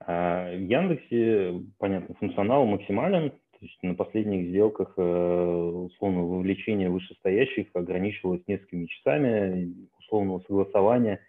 А 0.00 0.50
в 0.52 0.60
Яндексе, 0.60 1.62
понятно, 1.78 2.14
функционал 2.16 2.64
максимален, 2.66 3.30
то 3.30 3.58
есть 3.60 3.78
на 3.82 3.94
последних 3.94 4.48
сделках, 4.48 4.94
э, 4.96 5.02
условно, 5.02 6.22
вовлечение 6.22 6.90
вышестоящих 6.90 7.68
ограничивалось 7.74 8.42
несколькими 8.46 8.86
часами 8.86 9.74
условного 9.98 10.40
согласования 10.40 11.20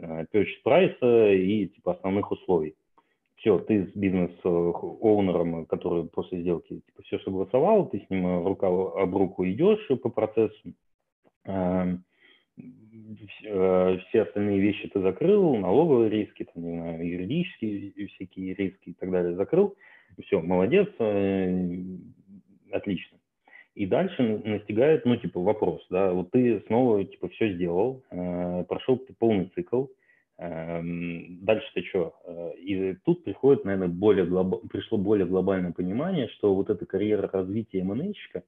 purchase 0.00 0.62
прайса 0.64 1.30
и 1.32 1.68
типа 1.68 1.92
основных 1.92 2.32
условий 2.32 2.74
все, 3.42 3.58
ты 3.58 3.86
с 3.86 3.96
бизнес-оунером, 3.96 5.66
который 5.66 6.04
после 6.04 6.42
сделки 6.42 6.80
типа, 6.80 7.02
все 7.02 7.18
согласовал, 7.20 7.88
ты 7.88 7.98
с 7.98 8.10
ним 8.10 8.46
рука 8.46 8.68
об 8.68 9.16
руку 9.16 9.44
идешь 9.44 9.84
по 10.00 10.08
процессу, 10.08 10.74
эм, 11.44 12.04
э, 12.56 13.98
все 14.08 14.22
остальные 14.22 14.60
вещи 14.60 14.88
ты 14.88 15.00
закрыл, 15.00 15.56
налоговые 15.56 16.08
риски, 16.08 16.46
там, 16.54 16.62
не 16.62 16.70
знаю, 16.70 17.04
юридические 17.04 18.06
всякие 18.14 18.54
риски 18.54 18.90
и 18.90 18.94
так 18.94 19.10
далее 19.10 19.34
закрыл, 19.34 19.74
все, 20.24 20.40
молодец, 20.40 20.88
э, 21.00 21.74
отлично. 22.70 23.18
И 23.74 23.86
дальше 23.86 24.22
настигает, 24.44 25.04
ну, 25.04 25.16
типа, 25.16 25.40
вопрос, 25.40 25.84
да, 25.90 26.12
вот 26.12 26.30
ты 26.30 26.60
снова, 26.68 27.04
типа, 27.04 27.28
все 27.30 27.54
сделал, 27.54 28.04
э, 28.12 28.64
прошел 28.68 28.98
полный 29.18 29.50
цикл, 29.56 29.86
дальше-то 30.42 31.82
что? 31.84 32.14
Э, 32.24 32.52
и 32.56 32.94
тут 33.04 33.24
приходит, 33.24 33.64
наверное, 33.64 33.88
более 33.88 34.26
глоб... 34.26 34.68
пришло 34.70 34.98
более 34.98 35.26
глобальное 35.26 35.72
понимание, 35.72 36.28
что 36.28 36.54
вот 36.54 36.70
эта 36.70 36.84
карьера 36.86 37.28
развития 37.32 37.84
МНХщика, 37.84 38.42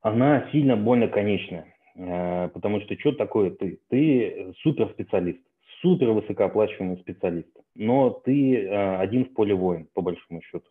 она 0.00 0.48
сильно 0.52 0.76
больно 0.76 1.08
конечная. 1.08 1.74
Э, 1.96 2.48
потому 2.48 2.80
что 2.82 2.98
что 2.98 3.12
такое 3.12 3.50
ты? 3.50 3.80
Ты 3.88 4.52
суперспециалист, 4.62 5.40
супер 5.80 6.10
высокооплачиваемый 6.10 6.98
специалист, 6.98 7.48
но 7.74 8.10
ты 8.10 8.56
э, 8.56 8.96
один 8.98 9.24
в 9.24 9.34
поле 9.34 9.54
воин, 9.54 9.88
по 9.94 10.02
большому 10.02 10.42
счету. 10.42 10.66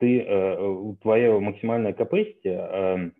Ты, 0.00 0.96
твоя 1.00 1.38
максимальная 1.38 1.92
capacity, 1.92 3.12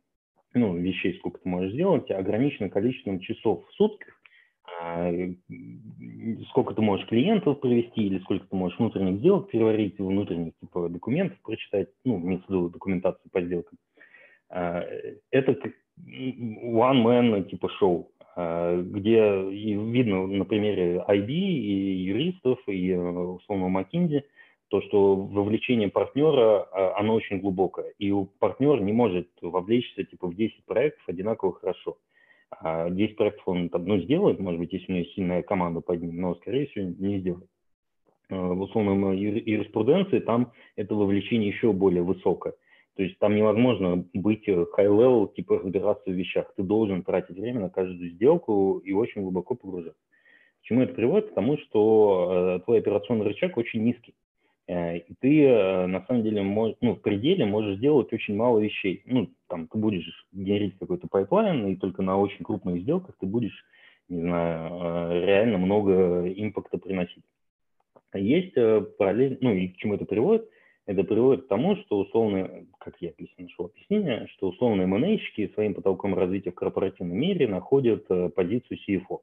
ну, 0.52 0.74
вещей, 0.74 1.16
сколько 1.18 1.38
ты 1.38 1.48
можешь 1.48 1.74
сделать, 1.74 2.10
ограничено 2.10 2.68
количеством 2.68 3.20
часов 3.20 3.64
в 3.68 3.72
сутках, 3.74 4.20
сколько 6.50 6.74
ты 6.74 6.82
можешь 6.82 7.06
клиентов 7.06 7.60
привести 7.60 8.06
или 8.06 8.18
сколько 8.20 8.46
ты 8.46 8.56
можешь 8.56 8.78
внутренних 8.78 9.18
сделок 9.18 9.50
переварить, 9.50 9.98
внутренних 9.98 10.52
типа 10.60 10.88
документов 10.88 11.38
прочитать, 11.42 11.88
ну, 12.04 12.18
имеется 12.18 12.46
в 12.46 12.50
виду 12.50 12.70
документацию 12.70 13.30
по 13.30 13.40
сделкам. 13.42 13.78
А, 14.48 14.84
это 15.30 15.56
one-man 15.98 17.48
типа 17.50 17.68
шоу, 17.70 18.10
а, 18.36 18.80
где 18.80 19.42
видно 19.50 20.26
на 20.26 20.44
примере 20.44 21.04
IB 21.06 21.28
и 21.28 22.04
юристов, 22.04 22.58
и 22.66 22.94
условно 22.94 23.76
McKinsey, 23.78 24.22
то, 24.68 24.80
что 24.82 25.14
вовлечение 25.14 25.88
партнера, 25.88 26.66
оно 26.98 27.14
очень 27.14 27.38
глубокое, 27.38 27.92
и 27.98 28.12
партнер 28.40 28.80
не 28.80 28.92
может 28.92 29.28
вовлечься 29.40 30.04
типа 30.04 30.26
в 30.26 30.34
10 30.34 30.64
проектов 30.64 31.02
одинаково 31.06 31.52
хорошо. 31.52 31.98
А 32.60 32.90
10 32.90 33.16
проектов 33.16 33.46
он 33.46 33.68
там, 33.68 33.84
ну, 33.86 33.98
сделает, 33.98 34.40
может 34.40 34.60
быть, 34.60 34.72
если 34.72 34.92
у 34.92 34.96
него 34.96 35.06
сильная 35.14 35.42
команда 35.42 35.80
под 35.80 36.02
ним, 36.02 36.20
но, 36.20 36.34
скорее 36.36 36.66
всего, 36.66 36.86
не 36.98 37.18
сделает. 37.20 37.48
В 38.30 38.60
условном 38.62 39.12
юриспруденции 39.12 40.18
там 40.18 40.52
это 40.76 40.94
вовлечение 40.94 41.48
еще 41.48 41.72
более 41.72 42.02
высокое. 42.02 42.54
То 42.96 43.02
есть 43.02 43.18
там 43.18 43.34
невозможно 43.34 44.04
быть 44.14 44.48
high-level, 44.48 45.34
типа 45.34 45.58
разбираться 45.58 46.10
в 46.10 46.14
вещах. 46.14 46.52
Ты 46.56 46.62
должен 46.62 47.02
тратить 47.02 47.36
время 47.36 47.60
на 47.60 47.70
каждую 47.70 48.10
сделку 48.10 48.78
и 48.78 48.92
очень 48.92 49.22
глубоко 49.22 49.54
погружаться. 49.54 50.00
К 50.60 50.66
чему 50.66 50.82
это 50.82 50.94
приводит? 50.94 51.30
К 51.30 51.34
тому, 51.34 51.58
что 51.58 52.58
э, 52.60 52.64
твой 52.64 52.78
операционный 52.78 53.26
рычаг 53.26 53.56
очень 53.56 53.82
низкий. 53.82 54.14
Э, 54.66 54.96
и 54.98 55.14
ты 55.20 55.44
э, 55.44 55.86
на 55.86 56.04
самом 56.06 56.22
деле 56.22 56.42
можешь, 56.42 56.76
ну, 56.80 56.94
в 56.94 57.00
пределе 57.00 57.44
можешь 57.44 57.76
сделать 57.76 58.12
очень 58.12 58.34
мало 58.34 58.58
вещей. 58.58 59.02
Ну, 59.06 59.30
там 59.48 59.68
ты 59.68 59.76
будешь 59.78 60.26
генерить 60.32 60.78
какой-то 60.78 61.06
pipeline, 61.06 61.66
и 61.66 61.76
только 61.76 62.02
на 62.02 62.16
очень 62.18 62.44
крупных 62.44 62.80
сделках 62.80 63.14
ты 63.20 63.26
будешь, 63.26 63.64
не 64.08 64.20
знаю, 64.20 65.24
реально 65.24 65.58
много 65.58 66.26
импакта 66.28 66.78
приносить. 66.78 67.24
Есть 68.14 68.54
параллель, 68.96 69.38
ну 69.40 69.52
и 69.52 69.68
к 69.68 69.76
чему 69.76 69.94
это 69.94 70.04
приводит? 70.04 70.48
Это 70.86 71.02
приводит 71.02 71.46
к 71.46 71.48
тому, 71.48 71.76
что 71.76 71.98
условно, 71.98 72.66
как 72.78 72.94
я 73.00 73.12
нашел 73.38 73.66
объяснение, 73.66 74.28
что 74.34 74.48
условные 74.48 74.86
МНХки 74.86 75.50
своим 75.54 75.74
потолком 75.74 76.14
развития 76.14 76.50
в 76.50 76.54
корпоративном 76.54 77.16
мире 77.16 77.48
находят 77.48 78.06
позицию 78.34 78.78
CFO. 78.86 79.20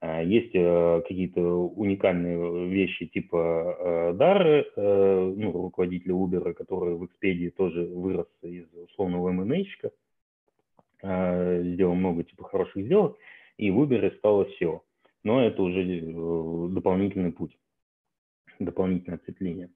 А, 0.00 0.22
есть 0.22 0.54
э, 0.54 1.02
какие-то 1.08 1.40
уникальные 1.40 2.68
вещи 2.68 3.06
типа 3.06 3.76
э, 3.80 4.12
Дары, 4.14 4.70
э, 4.76 5.34
ну, 5.36 5.50
руководителя 5.50 6.14
Uber, 6.14 6.54
который 6.54 6.94
в 6.94 7.04
Expedia 7.04 7.50
тоже 7.50 7.84
вырос 7.84 8.28
из 8.42 8.72
условного 8.74 9.32
МНХ, 9.32 9.90
сделал 11.00 11.94
много 11.94 12.24
типа 12.24 12.44
хороших 12.44 12.84
сделок, 12.84 13.16
и 13.56 13.70
в 13.70 13.80
Uber 13.80 14.16
стало 14.18 14.48
SEO. 14.60 14.80
Но 15.22 15.44
это 15.44 15.62
уже 15.62 15.84
дополнительный 16.70 17.32
путь, 17.32 17.56
дополнительное 18.58 19.18
отцепление. 19.18 19.70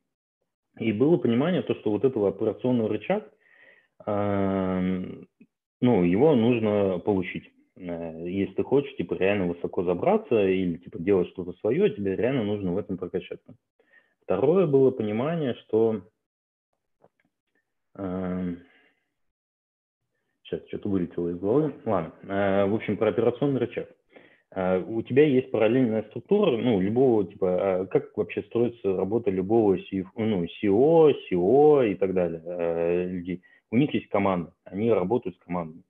И 0.80 0.92
было 0.92 1.16
понимание, 1.18 1.62
то, 1.62 1.74
что 1.76 1.90
вот 1.90 2.04
этого 2.04 2.28
операционного 2.28 2.88
рычаг, 2.88 3.30
ну, 4.04 6.04
его 6.04 6.34
нужно 6.34 6.98
получить. 6.98 7.52
Э, 7.82 8.28
если 8.28 8.54
ты 8.54 8.62
хочешь, 8.62 8.94
типа, 8.96 9.14
реально 9.14 9.48
высоко 9.48 9.82
забраться 9.82 10.46
или, 10.46 10.76
типа, 10.78 10.98
делать 10.98 11.28
что-то 11.30 11.52
свое, 11.54 11.90
тебе 11.90 12.14
реально 12.16 12.44
нужно 12.44 12.72
в 12.72 12.78
этом 12.78 12.96
прокачаться. 12.96 13.54
Второе 14.22 14.66
было 14.66 14.90
понимание, 14.90 15.54
что... 15.54 16.02
Сейчас, 20.44 20.66
что-то 20.68 20.88
вылетело 20.88 21.28
из 21.28 21.38
головы. 21.38 21.74
Ладно. 21.84 22.12
Э, 22.22 22.66
в 22.66 22.74
общем, 22.74 22.96
про 22.96 23.08
операционный 23.08 23.60
рычаг. 23.60 23.88
Э, 24.54 24.80
у 24.80 25.02
тебя 25.02 25.26
есть 25.26 25.50
параллельная 25.50 26.04
структура, 26.04 26.56
ну, 26.56 26.80
любого, 26.80 27.26
типа, 27.26 27.88
как 27.90 28.16
вообще 28.16 28.42
строится 28.44 28.96
работа 28.96 29.30
любого 29.30 29.76
CFO, 29.76 30.06
ну, 30.16 30.44
CEO, 30.44 31.12
CEO 31.30 31.90
и 31.90 31.94
так 31.96 32.14
далее 32.14 33.08
людей. 33.08 33.42
У 33.70 33.76
них 33.76 33.92
есть 33.92 34.08
команда, 34.08 34.54
они 34.64 34.90
работают 34.90 35.36
с 35.36 35.38
командами. 35.40 35.82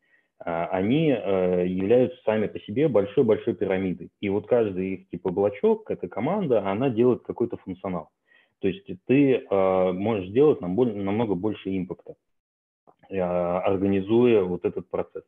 А, 0.45 0.67
они 0.67 1.11
э, 1.11 1.67
являются 1.67 2.21
сами 2.25 2.49
по 2.49 2.59
себе 2.61 2.89
большой-большой 2.89 3.55
пирамидой. 3.55 4.11
И 4.21 4.29
вот 4.29 4.47
каждый 4.47 4.95
их 4.95 5.09
типа 5.11 5.31
блочок, 5.31 5.91
эта 5.91 6.09
команда, 6.09 6.67
она 6.69 6.91
делает 6.91 7.23
какой-то 7.23 7.57
функционал. 7.59 8.11
То 8.61 8.69
есть 8.69 8.85
ты 9.07 9.35
э, 9.35 9.93
можешь 9.93 10.29
сделать 10.31 10.61
намного 10.61 11.35
больше 11.35 11.77
импакта, 11.77 12.15
э, 13.09 13.21
организуя 13.21 14.43
вот 14.43 14.65
этот 14.65 14.89
процесс. 14.89 15.25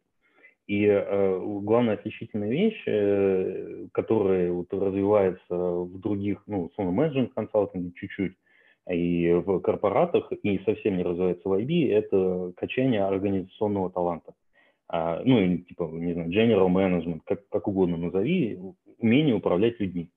И 0.67 0.87
главная 0.87 1.93
отличительная 1.93 2.49
вещь, 2.49 3.91
которая 3.93 4.51
вот 4.51 4.73
развивается 4.73 5.55
в 5.55 6.01
других, 6.01 6.43
ну, 6.47 6.65
условно, 6.65 6.91
менеджмент 6.91 7.35
консалтинге 7.35 7.93
чуть-чуть, 7.95 8.33
и 8.91 9.31
в 9.45 9.61
корпоратах, 9.61 10.33
и 10.33 10.59
совсем 10.65 10.97
не 10.97 11.03
развивается 11.03 11.47
в 11.47 11.53
IB, 11.53 11.93
это 11.93 12.55
качание 12.57 13.05
организационного 13.05 13.91
таланта. 13.91 14.33
А, 14.89 15.23
ну, 15.25 15.59
типа, 15.59 15.85
не 15.93 16.13
знаю, 16.13 16.31
general 16.31 16.69
management, 16.69 17.21
как, 17.25 17.49
как 17.49 17.69
угодно 17.69 17.97
назови, 17.97 18.59
умение 18.99 19.35
управлять 19.35 19.81
людьми. 19.81 20.11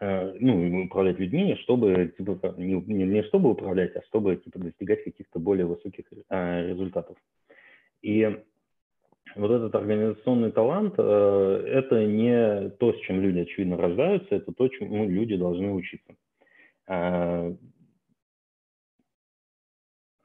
А, 0.00 0.32
ну, 0.38 0.84
управлять 0.84 1.18
людьми, 1.18 1.56
чтобы, 1.62 2.14
типа, 2.16 2.54
не, 2.56 2.74
не 2.74 3.22
чтобы 3.24 3.50
управлять, 3.50 3.94
а 3.96 4.02
чтобы, 4.02 4.36
типа, 4.36 4.58
достигать 4.58 5.04
каких-то 5.04 5.38
более 5.38 5.66
высоких 5.66 6.04
а, 6.28 6.62
результатов. 6.66 7.16
И 8.02 8.38
вот 9.36 9.50
этот 9.50 9.74
организационный 9.74 10.52
талант 10.52 10.94
э,– 10.98 11.64
это 11.66 12.04
не 12.04 12.70
то, 12.70 12.92
с 12.92 13.00
чем 13.00 13.20
люди, 13.20 13.40
очевидно, 13.40 13.76
рождаются, 13.76 14.34
это 14.34 14.52
то, 14.52 14.68
чему 14.68 15.08
люди 15.08 15.36
должны 15.36 15.72
учиться. 15.72 16.14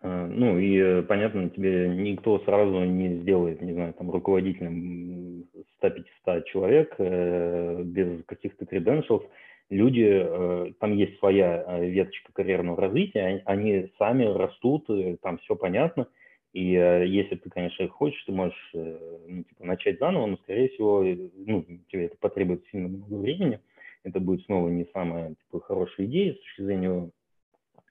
Ну 0.06 0.60
и 0.60 0.78
э, 0.78 1.02
понятно, 1.04 1.50
тебе 1.50 1.88
никто 1.88 2.40
сразу 2.40 2.84
не 2.84 3.22
сделает, 3.22 3.62
не 3.62 3.74
знаю, 3.74 3.94
там 3.94 4.12
руководителем 4.12 5.46
100-500 5.82 6.44
человек 6.46 6.96
э, 7.00 7.82
без 7.84 8.24
каких-то 8.26 8.66
credentials. 8.66 9.24
Люди, 9.70 10.08
э, 10.08 10.74
там 10.80 10.96
есть 10.96 11.18
своя 11.18 11.80
веточка 11.80 12.32
карьерного 12.34 12.80
развития, 12.82 13.42
они 13.46 13.92
сами 13.98 14.26
растут, 14.26 14.88
там 15.22 15.40
все 15.40 15.56
понятно. 15.56 16.08
И 16.54 16.68
если 16.70 17.36
ты, 17.36 17.50
конечно, 17.50 17.86
хочешь, 17.90 18.24
ты 18.24 18.32
можешь 18.32 18.72
ну, 18.74 19.44
типа, 19.44 19.66
начать 19.66 20.00
заново, 20.00 20.26
но, 20.28 20.38
скорее 20.38 20.70
всего, 20.70 21.04
ну, 21.04 21.66
тебе 21.90 22.06
это 22.06 22.16
потребует 22.18 22.64
сильно 22.72 22.88
много 22.88 23.16
времени. 23.16 23.60
Это 24.04 24.22
будет 24.22 24.46
снова 24.46 24.70
не 24.70 24.86
самая 24.94 25.30
типа, 25.30 25.60
хорошая 25.60 26.06
идея 26.06 26.34
с 26.34 26.38
точки 26.38 26.62
зрения 26.62 26.90
Э, 26.92 27.10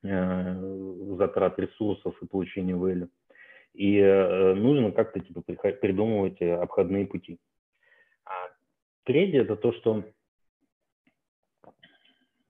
затрат 0.04 1.58
ресурсов 1.58 2.14
и 2.22 2.26
получения 2.26 2.74
value. 2.74 3.08
И 3.72 3.98
э, 3.98 4.54
нужно 4.54 4.92
как-то 4.92 5.20
типа 5.20 5.40
придумывать 5.42 6.40
э, 6.40 6.54
обходные 6.54 7.06
пути. 7.06 7.38
А 8.24 8.32
третье 9.04 9.42
это 9.42 9.56
то, 9.56 9.72
что... 9.72 10.04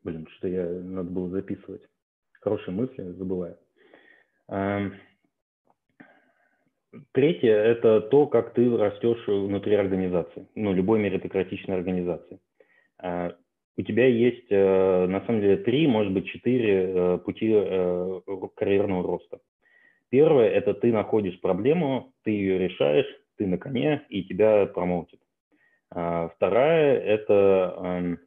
Блин, 0.03 0.29
что 0.37 0.49
я 0.49 0.67
надо 0.67 1.11
было 1.11 1.31
записывать. 1.31 1.83
Хорошие 2.41 2.75
мысли, 2.75 3.03
забываю. 3.13 3.57
Эм, 4.49 4.95
третье– 7.13 7.53
это 7.53 8.03
то, 8.03 8.27
как 8.27 8.53
ты 8.53 8.77
растешь 8.77 9.27
внутри 9.27 9.77
организации, 9.77 10.47
ну, 10.55 10.75
любой 10.75 10.99
меритократичной 10.99 11.77
организации 11.77 12.39
у 13.77 13.83
тебя 13.83 14.07
есть 14.07 14.47
э, 14.51 15.07
на 15.07 15.25
самом 15.27 15.41
деле 15.41 15.57
три, 15.59 15.87
может 15.87 16.13
быть, 16.13 16.27
четыре 16.27 16.85
э, 16.87 17.19
пути 17.19 17.51
э, 17.53 18.21
карьерного 18.55 19.03
роста. 19.03 19.41
Первое– 20.11 20.49
это 20.51 20.75
ты 20.75 20.93
находишь 20.93 21.41
проблему, 21.41 22.13
ты 22.23 22.31
ее 22.31 22.59
решаешь, 22.59 23.07
ты 23.37 23.47
на 23.47 23.59
коне, 23.59 24.05
и 24.09 24.23
тебя 24.23 24.67
промоутят. 24.67 25.19
А, 25.91 26.29
вторая– 26.37 26.99
это 27.01 27.75
эм, 27.83 28.19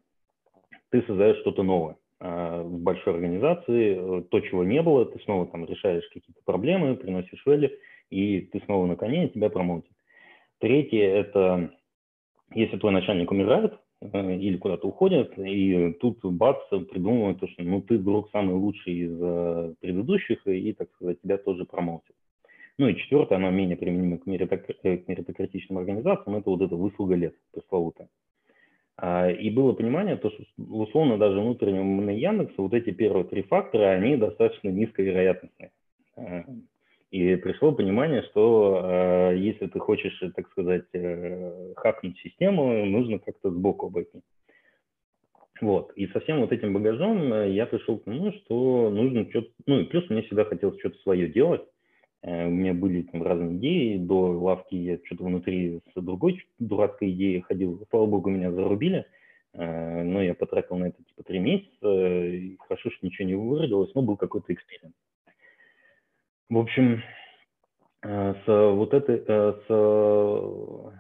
ты 0.92 1.02
создаешь 1.04 1.40
что-то 1.40 1.64
новое 1.64 1.96
в 2.20 2.80
большой 2.80 3.14
организации, 3.14 4.24
то, 4.32 4.40
чего 4.40 4.64
не 4.64 4.82
было, 4.82 5.06
ты 5.06 5.20
снова 5.20 5.46
там 5.46 5.66
решаешь 5.66 6.04
какие-то 6.08 6.42
проблемы, 6.44 6.96
приносишь 6.96 7.44
value, 7.46 7.70
и 8.10 8.42
ты 8.42 8.60
снова 8.66 8.88
на 8.88 8.96
коне, 8.96 9.28
и 9.28 9.30
тебя 9.30 9.52
промоутят. 9.52 9.92
Третье– 10.60 11.04
это 11.04 11.72
если 12.54 12.78
твой 12.78 12.92
начальник 12.92 13.32
умирает, 13.32 13.74
или 14.02 14.58
куда-то 14.58 14.88
уходят, 14.88 15.38
и 15.38 15.94
тут 16.00 16.24
бац, 16.24 16.58
придумывают, 16.70 17.38
что 17.38 17.64
ну 17.64 17.82
ты 17.82 17.98
вдруг 17.98 18.30
самый 18.32 18.56
лучший 18.56 18.94
из 18.94 19.18
э, 19.20 19.74
предыдущих, 19.80 20.46
и, 20.46 20.74
так 20.74 20.90
сказать, 20.94 21.22
тебя 21.22 21.38
тоже 21.38 21.66
промоутят. 21.66 22.16
Ну 22.78 22.88
и 22.88 22.96
четвертое, 22.96 23.36
оно 23.36 23.50
менее 23.50 23.76
применимо 23.76 24.20
к, 24.20 24.28
мериток... 24.28 24.70
Э, 24.84 24.98
к 24.98 25.08
меритократичным 25.08 25.80
организациям, 25.80 26.36
это 26.36 26.50
вот 26.50 26.62
эта 26.62 26.76
выслуга 26.76 27.16
лет 27.16 27.34
пресловутая. 27.52 28.08
А, 28.98 29.30
и 29.32 29.50
было 29.50 29.74
понимание, 29.74 30.16
то, 30.16 30.30
что 30.30 30.44
условно 30.58 31.18
даже 31.18 31.40
внутреннего 31.40 32.10
Яндекса 32.12 32.62
вот 32.62 32.74
эти 32.74 32.92
первые 32.92 33.26
три 33.26 33.44
фактора, 33.44 33.92
они 33.92 34.16
достаточно 34.16 34.70
низковероятностные. 34.70 35.72
И 37.18 37.36
пришло 37.38 37.72
понимание, 37.72 38.22
что 38.30 38.80
э, 38.84 39.38
если 39.38 39.66
ты 39.66 39.80
хочешь, 39.80 40.22
так 40.36 40.48
сказать, 40.52 40.86
э, 40.94 41.74
хакнуть 41.76 42.20
систему, 42.20 42.86
нужно 42.86 43.18
как-то 43.18 43.50
сбоку 43.50 43.88
обойти. 43.88 44.22
Вот. 45.62 45.94
И 45.96 46.06
со 46.08 46.20
всем 46.20 46.42
вот 46.42 46.52
этим 46.52 46.74
багажом 46.74 47.34
э, 47.34 47.54
я 47.54 47.66
пришел 47.66 47.98
к 47.98 48.04
тому, 48.04 48.32
что 48.34 48.92
нужно 48.92 49.28
что-то... 49.32 49.50
Ну 49.66 49.80
и 49.80 49.86
плюс 49.86 50.08
мне 50.12 50.22
всегда 50.22 50.46
хотелось 50.46 50.80
что-то 50.80 51.00
свое 51.00 51.28
делать. 51.28 51.64
Э, 52.22 52.46
у 52.46 52.52
меня 52.52 52.76
были 52.76 53.02
там 53.02 53.24
разные 53.24 53.58
идеи. 53.58 53.98
До 53.98 54.40
лавки 54.40 54.76
я 54.76 55.00
что-то 55.06 55.24
внутри 55.24 55.82
с 55.96 56.00
другой 56.00 56.46
дурацкой 56.60 57.10
идеей 57.14 57.42
ходил. 57.42 57.84
Слава 57.90 58.06
богу, 58.06 58.30
меня 58.30 58.52
зарубили. 58.52 59.08
Э, 59.54 60.04
но 60.04 60.22
я 60.22 60.36
потратил 60.36 60.76
на 60.76 60.90
это 60.90 61.04
типа 61.04 61.24
три 61.24 61.40
месяца. 61.40 62.26
И 62.28 62.58
хорошо, 62.58 62.92
что 62.92 63.08
ничего 63.08 63.28
не 63.28 63.34
выродилось, 63.34 63.96
но 63.96 64.04
был 64.04 64.18
какой-то 64.18 64.54
эксперимент. 64.54 64.94
В 66.50 66.58
общем, 66.58 67.02
С 68.02 68.44
вот 68.48 68.94
этой, 68.94 69.24
с 69.26 70.94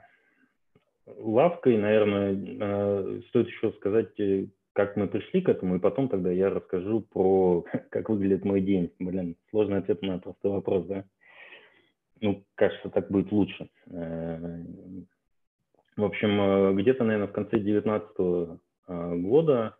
лавкой, 1.17 1.77
наверное, 1.77 3.21
стоит 3.29 3.47
еще 3.47 3.71
сказать, 3.73 4.09
как 4.77 4.95
мы 4.95 5.07
пришли 5.07 5.41
к 5.41 5.49
этому, 5.49 5.77
и 5.77 5.79
потом 5.79 6.07
тогда 6.07 6.31
я 6.31 6.51
расскажу 6.51 7.01
про, 7.01 7.63
как 7.89 8.09
выглядит 8.09 8.45
мой 8.45 8.61
день. 8.61 8.91
Блин, 8.99 9.35
сложный 9.49 9.79
ответ 9.79 10.03
на 10.03 10.19
простой 10.19 10.51
вопрос, 10.51 10.85
да? 10.85 11.03
Ну, 12.21 12.43
кажется, 12.53 12.89
так 12.89 13.09
будет 13.09 13.31
лучше. 13.31 13.69
Э, 13.87 14.63
в 15.95 16.03
общем, 16.03 16.39
э, 16.39 16.73
где-то, 16.75 17.03
наверное, 17.03 17.27
в 17.27 17.31
конце 17.31 17.57
19 17.59 18.09
э, 18.19 19.15
года, 19.15 19.77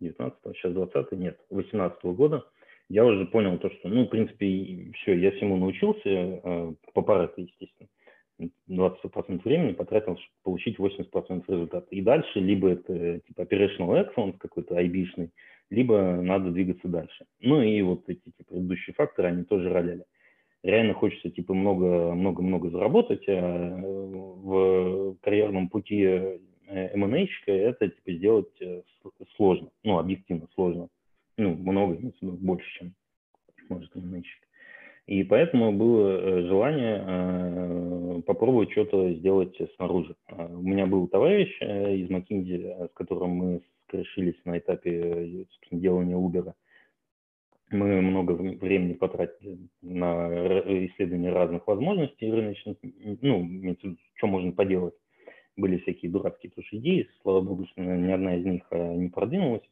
19 0.00 0.38
сейчас 0.56 0.74
20 0.74 1.12
нет, 1.12 1.40
18 1.48 2.04
года, 2.04 2.44
я 2.92 3.06
уже 3.06 3.24
понял 3.24 3.58
то, 3.58 3.70
что, 3.70 3.88
ну, 3.88 4.04
в 4.04 4.08
принципе, 4.08 4.92
все, 4.96 5.14
я 5.14 5.30
всему 5.32 5.56
научился, 5.56 6.74
по 6.92 7.00
Парету, 7.00 7.40
естественно. 7.40 7.88
20% 8.68 9.42
времени 9.44 9.72
потратил, 9.72 10.18
чтобы 10.18 10.36
получить 10.42 10.78
80% 10.78 11.44
результата. 11.48 11.86
И 11.90 12.02
дальше 12.02 12.38
либо 12.38 12.68
это 12.70 13.20
типа 13.20 13.42
operational 13.42 14.04
excellence 14.04 14.36
какой-то 14.38 14.76
айбишный, 14.76 15.30
либо 15.70 16.20
надо 16.20 16.50
двигаться 16.50 16.86
дальше. 16.88 17.24
Ну 17.40 17.62
и 17.62 17.80
вот 17.82 18.02
эти 18.08 18.20
типа, 18.24 18.44
предыдущие 18.48 18.94
факторы, 18.94 19.28
они 19.28 19.44
тоже 19.44 19.70
роляли. 19.70 20.04
Реально 20.62 20.92
хочется 20.92 21.30
типа 21.30 21.54
много-много-много 21.54 22.68
заработать, 22.70 23.24
а 23.28 23.80
в 23.80 25.16
карьерном 25.22 25.68
пути 25.68 26.02
M&A 26.68 27.26
это 27.46 27.88
типа 27.88 28.12
сделать 28.12 28.60
э, 28.60 28.82
сложно, 29.36 29.70
ну 29.82 29.98
объективно 29.98 30.46
сложно. 30.54 30.88
Ну, 31.38 31.54
много, 31.54 31.98
больше, 32.20 32.70
чем 32.78 32.94
может 33.68 33.96
M&A. 33.96 34.22
И 35.06 35.24
поэтому 35.24 35.72
было 35.72 36.10
э, 36.10 36.42
желание 36.42 37.04
э, 37.04 38.22
попробовать 38.22 38.70
что-то 38.70 39.12
сделать 39.14 39.56
снаружи. 39.76 40.14
А, 40.28 40.46
у 40.46 40.62
меня 40.62 40.86
был 40.86 41.08
товарищ 41.08 41.50
э, 41.60 41.96
из 41.96 42.08
McKinsey, 42.08 42.88
с 42.88 42.92
которым 42.94 43.30
мы 43.30 43.62
скрешились 43.86 44.36
на 44.44 44.58
этапе 44.58 45.46
делания 45.72 46.16
Uber. 46.16 46.54
Мы 47.70 48.00
много 48.00 48.32
времени 48.32 48.92
потратили 48.92 49.58
на 49.80 50.28
исследование 50.86 51.32
разных 51.32 51.66
возможностей 51.66 52.30
рыночных, 52.30 52.76
ну, 53.22 53.76
что 54.14 54.26
можно 54.26 54.52
поделать. 54.52 54.94
Были 55.56 55.78
всякие 55.78 56.12
дурацкие 56.12 56.52
тоже 56.52 56.68
идеи, 56.72 57.08
слава 57.22 57.40
богу, 57.40 57.66
что 57.66 57.80
ни 57.82 58.10
одна 58.10 58.36
из 58.36 58.44
них 58.44 58.62
не 58.70 59.08
продвинулась. 59.08 59.62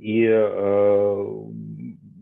И 0.00 0.24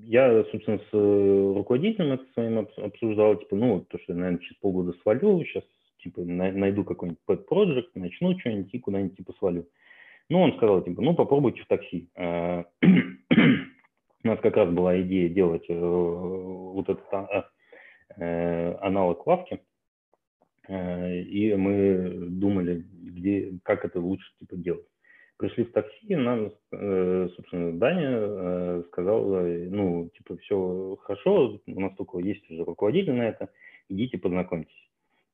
я, 0.08 0.42
собственно, 0.50 0.78
с 0.78 0.88
э, 0.94 1.52
руководителем 1.54 2.12
это 2.12 2.24
своим 2.32 2.66
обсуждал, 2.78 3.36
типа, 3.36 3.56
ну, 3.56 3.82
то, 3.82 3.98
что, 3.98 4.14
наверное, 4.14 4.38
через 4.40 4.56
полгода 4.56 4.94
свалю, 5.02 5.44
сейчас, 5.44 5.64
типа, 5.98 6.22
найду 6.22 6.82
какой-нибудь 6.82 7.20
pet 7.28 7.44
project, 7.46 7.88
начну 7.94 8.38
что-нибудь 8.38 8.72
и 8.72 8.78
куда-нибудь, 8.78 9.18
типа, 9.18 9.34
свалю. 9.34 9.68
Ну, 10.30 10.40
он 10.40 10.54
сказал, 10.56 10.82
типа, 10.82 11.02
ну, 11.02 11.14
попробуйте 11.14 11.60
в 11.60 11.66
такси. 11.66 12.08
А, 12.16 12.64
у 12.82 14.26
нас 14.26 14.40
как 14.40 14.56
раз 14.56 14.70
была 14.70 14.98
идея 15.02 15.28
делать 15.28 15.66
э, 15.68 15.78
вот 15.78 16.88
этот 16.88 17.04
а, 17.12 17.50
э, 18.16 18.76
аналог 18.80 19.26
лавки, 19.26 19.60
и 20.70 21.54
мы 21.54 22.28
думали, 22.30 22.82
где, 22.92 23.58
как 23.62 23.84
это 23.84 24.00
лучше, 24.00 24.26
типа, 24.38 24.56
делать 24.56 24.86
пришли 25.38 25.64
в 25.64 25.72
такси, 25.72 26.16
нам, 26.16 26.52
э, 26.72 27.28
собственно, 27.36 27.72
Даня 27.78 28.10
э, 28.10 28.82
сказал, 28.88 29.24
ну, 29.24 30.10
типа, 30.14 30.36
все 30.38 30.98
хорошо, 31.00 31.60
у 31.66 31.80
нас 31.80 31.94
только 31.96 32.18
есть 32.18 32.48
уже 32.50 32.64
руководитель 32.64 33.14
на 33.14 33.28
это, 33.28 33.48
идите 33.88 34.18
познакомьтесь. 34.18 34.90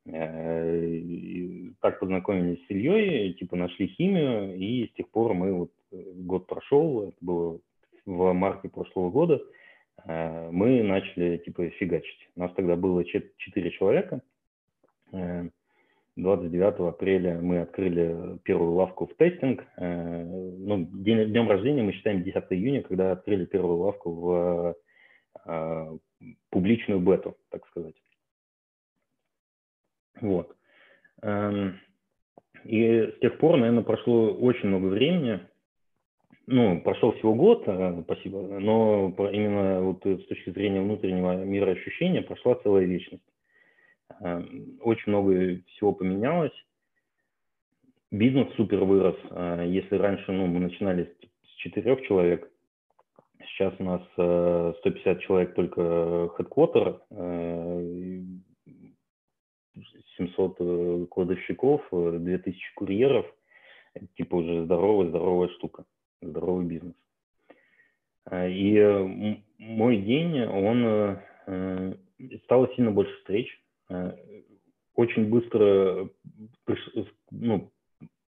Э, 0.06 0.86
и 0.86 1.72
так 1.80 1.98
познакомились 1.98 2.64
с 2.66 2.70
Ильей, 2.70 3.32
типа, 3.32 3.56
нашли 3.56 3.88
химию, 3.88 4.56
и 4.56 4.88
с 4.88 4.92
тех 4.92 5.08
пор 5.08 5.32
мы, 5.34 5.52
вот, 5.52 5.70
год 5.90 6.46
прошел, 6.46 7.08
это 7.08 7.16
было 7.20 7.60
в 8.04 8.32
марте 8.34 8.68
прошлого 8.68 9.10
года, 9.10 9.42
мы 10.06 10.82
начали, 10.82 11.38
типа, 11.38 11.70
фигачить. 11.70 12.28
У 12.36 12.40
нас 12.40 12.52
тогда 12.54 12.76
было 12.76 13.04
4 13.04 13.70
человека, 13.70 14.20
29 16.16 16.88
апреля 16.88 17.40
мы 17.40 17.60
открыли 17.60 18.38
первую 18.44 18.72
лавку 18.72 19.06
в 19.06 19.14
тестинг. 19.16 19.64
Э, 19.76 20.22
ну, 20.22 20.86
день, 20.92 21.28
днем 21.30 21.48
рождения 21.48 21.82
мы 21.82 21.92
считаем 21.92 22.22
10 22.22 22.44
июня, 22.50 22.82
когда 22.82 23.12
открыли 23.12 23.46
первую 23.46 23.78
лавку 23.78 24.12
в 24.12 24.76
э, 25.44 25.98
публичную 26.50 27.00
бету, 27.00 27.36
так 27.50 27.66
сказать. 27.68 27.96
Вот. 30.20 30.54
Эм, 31.22 31.80
и 32.64 33.12
с 33.16 33.18
тех 33.20 33.36
пор, 33.38 33.56
наверное, 33.56 33.82
прошло 33.82 34.32
очень 34.34 34.68
много 34.68 34.86
времени. 34.86 35.40
Ну, 36.46 36.80
прошел 36.82 37.12
всего 37.12 37.34
год, 37.34 37.64
э, 37.66 38.02
спасибо, 38.04 38.40
но 38.60 39.12
именно 39.32 39.80
вот 39.80 40.06
с 40.06 40.26
точки 40.26 40.50
зрения 40.50 40.80
внутреннего 40.80 41.44
мира 41.44 41.72
ощущения 41.72 42.22
прошла 42.22 42.54
целая 42.62 42.84
вечность. 42.84 43.24
Эм, 44.20 44.78
очень 44.80 45.12
много 45.12 45.60
всего 45.68 45.92
поменялось. 45.92 46.52
Бизнес 48.10 48.52
супер 48.54 48.84
вырос. 48.84 49.16
Э, 49.30 49.64
если 49.66 49.96
раньше 49.96 50.30
ну, 50.30 50.46
мы 50.46 50.60
начинали 50.60 51.12
с 51.42 51.54
четырех 51.56 52.00
человек, 52.02 52.48
сейчас 53.48 53.74
у 53.80 53.84
нас 53.84 54.02
150 54.12 55.06
э, 55.06 55.20
человек 55.20 55.54
только 55.54 55.80
headquarter, 56.38 57.00
700 60.16 60.56
э, 60.60 61.06
кладовщиков, 61.10 61.82
2000 61.90 62.74
курьеров. 62.76 63.26
Типа 64.16 64.36
уже 64.36 64.64
здоровая, 64.64 65.08
здоровая 65.08 65.48
штука, 65.48 65.84
здоровый 66.20 66.66
бизнес. 66.66 66.94
И 68.32 69.42
мой 69.58 69.98
день, 69.98 70.40
он 70.40 71.20
стало 72.44 72.68
сильно 72.74 72.90
больше 72.90 73.12
встреч, 73.18 73.63
очень 74.94 75.28
быстро 75.28 76.08
ну, 77.30 77.72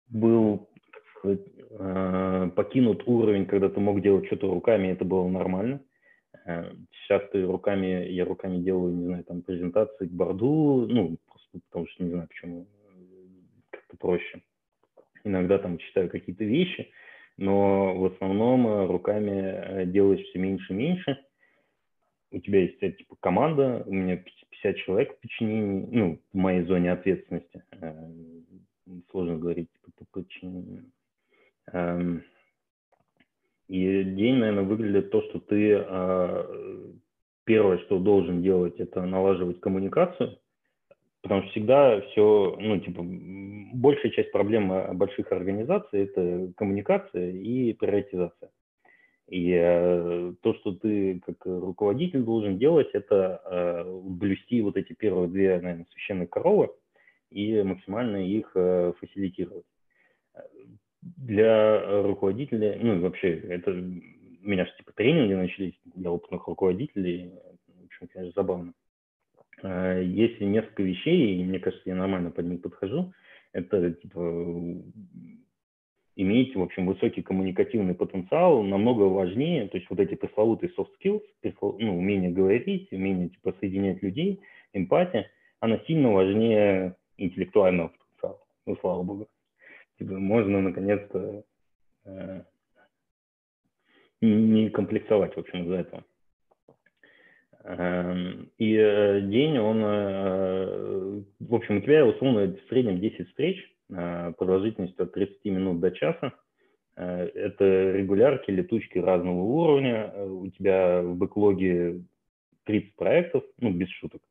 был 0.09 0.69
э, 1.25 2.51
покинут 2.55 3.03
уровень, 3.07 3.47
когда 3.47 3.69
ты 3.69 3.81
мог 3.81 4.01
делать 4.01 4.27
что-то 4.27 4.53
руками, 4.53 4.89
это 4.89 5.05
было 5.05 5.29
нормально. 5.29 5.81
Э, 6.47 6.73
сейчас 6.93 7.23
ты 7.31 7.45
руками, 7.45 8.09
я 8.09 8.25
руками 8.25 8.59
делаю, 8.59 8.95
не 8.95 9.05
знаю, 9.07 9.25
там 9.25 9.43
презентации 9.43 10.07
к 10.07 10.11
борду, 10.11 10.87
ну, 10.89 11.17
просто 11.27 11.61
потому 11.69 11.87
что 11.89 12.05
не 12.05 12.11
знаю, 12.11 12.29
почему, 12.29 12.67
как-то 13.71 13.97
проще. 13.97 14.43
Иногда 15.25 15.59
там 15.59 15.79
читаю 15.79 16.11
какие-то 16.11 16.45
вещи, 16.45 16.91
но 17.37 17.97
в 17.97 18.05
основном 18.07 18.89
руками 18.89 19.85
делаешь 19.87 20.25
все 20.27 20.39
меньше 20.39 20.73
и 20.73 20.77
меньше. 20.77 21.19
У 22.33 22.41
тебя 22.41 22.61
есть 22.61 22.81
типа 22.81 23.17
команда, 23.21 23.83
у 23.87 23.93
меня 23.93 24.17
50 24.17 24.77
человек 24.79 25.17
в 25.17 25.21
подчинении, 25.21 25.87
ну, 25.91 26.19
в 26.33 26.37
моей 26.37 26.63
зоне 26.63 26.93
ответственности. 26.93 27.63
Э, 27.81 28.11
сложно 29.11 29.37
говорить 29.37 29.69
по 29.99 30.05
подчинению. 30.07 30.85
Эм, 31.73 32.25
и 33.69 34.05
день, 34.05 34.37
наверное, 34.37 34.65
выглядит 34.65 35.11
то, 35.11 35.23
что 35.23 35.41
ты 35.41 35.85
э, 35.87 36.93
первое, 37.45 37.79
что 37.79 37.99
должен 37.99 38.43
делать, 38.43 38.81
это 38.81 39.03
налаживать 39.03 39.61
коммуникацию, 39.61 40.39
потому 41.23 41.43
что 41.43 41.51
всегда 41.53 42.01
все, 42.01 42.57
ну, 42.59 42.81
типа, 42.81 43.03
большая 43.75 44.13
часть 44.13 44.33
проблем 44.33 44.97
больших 44.97 45.33
организаций– 45.33 46.01
это 46.05 46.53
коммуникация 46.57 47.31
и 47.31 47.73
приоритизация. 47.75 48.51
И 49.33 49.51
э, 49.51 50.35
то, 50.43 50.53
что 50.57 50.73
ты 50.73 51.19
как 51.25 51.47
руководитель 51.47 52.21
должен 52.21 52.59
делать, 52.59 52.91
это 52.93 53.41
э, 53.47 54.01
блюсти 54.05 54.61
вот 54.61 54.77
эти 54.77 54.93
первые 54.93 55.31
две, 55.31 55.59
наверное, 55.59 55.87
священные 55.91 56.27
коровы 56.27 56.69
и 57.31 57.63
максимально 57.63 58.19
их 58.19 58.51
э, 58.55 58.93
фасилитировать. 59.01 59.65
Для 61.01 62.03
руководителя, 62.03 62.79
ну 62.79 63.01
вообще, 63.01 63.39
это 63.39 63.71
у 63.71 63.75
меня 63.75 64.67
же 64.67 64.73
типа 64.77 64.93
тренинги 64.93 65.33
начались 65.33 65.81
для 65.95 66.11
опытных 66.11 66.47
руководителей, 66.47 67.33
в 67.69 67.85
общем, 67.87 68.09
конечно, 68.13 68.33
забавно. 68.37 68.75
Есть 70.03 70.43
несколько 70.43 70.83
вещей, 70.83 71.41
и 71.41 71.45
мне 71.45 71.59
кажется, 71.59 71.89
я 71.89 71.95
нормально 71.95 72.33
под 72.33 72.45
них 72.45 72.61
подхожу. 72.61 73.15
Это 73.53 73.93
типа 73.93 74.83
иметь, 76.17 76.55
в 76.55 76.63
общем, 76.63 76.87
высокий 76.87 77.23
коммуникативный 77.23 77.95
потенциал 77.95 78.63
намного 78.63 79.05
важнее, 79.05 79.69
то 79.69 79.79
есть 79.79 79.89
вот 79.91 80.01
эти 80.01 80.15
пресловутые 80.15 80.73
soft 80.77 80.91
skills, 81.03 81.23
ну, 81.79 81.99
умение 81.99 82.31
говорить, 82.31 82.93
умение, 82.93 83.31
типа, 83.31 83.55
соединять 83.61 84.03
людей, 84.03 84.41
эмпатия, 84.73 85.31
она 85.61 85.79
сильно 85.87 86.13
важнее 86.13 86.97
интеллектуального 87.17 87.89
потенциала, 87.89 88.41
ну, 88.67 88.77
слава 88.81 89.03
богу. 89.03 89.29
Типа, 89.99 90.13
можно, 90.19 90.61
наконец-то, 90.61 91.45
э, 92.05 92.43
не 94.21 94.71
комплексовать, 94.71 95.35
в 95.35 95.39
общем, 95.39 95.65
из-за 95.65 95.77
этого. 95.77 96.05
Эм, 97.65 98.51
и 98.59 98.75
э, 98.75 99.21
день, 99.23 99.57
он, 99.59 99.83
э, 99.85 101.23
в 101.41 101.55
общем, 101.55 101.77
у 101.77 101.81
тебя 101.81 102.05
условно 102.05 102.47
в 102.49 102.69
среднем 102.69 102.99
10 102.99 103.29
встреч 103.29 103.57
продолжительностью 103.93 105.05
от 105.05 105.13
30 105.13 105.45
минут 105.47 105.81
до 105.81 105.91
часа. 105.91 106.33
Это 106.95 107.93
регулярки, 107.93 108.51
летучки 108.51 108.99
разного 108.99 109.41
уровня. 109.41 110.13
У 110.25 110.49
тебя 110.49 111.03
в 111.03 111.17
бэклоге 111.17 112.03
30 112.65 112.97
проектов, 112.97 113.45
ну, 113.59 113.71
без 113.71 113.89
шуток. 113.89 114.23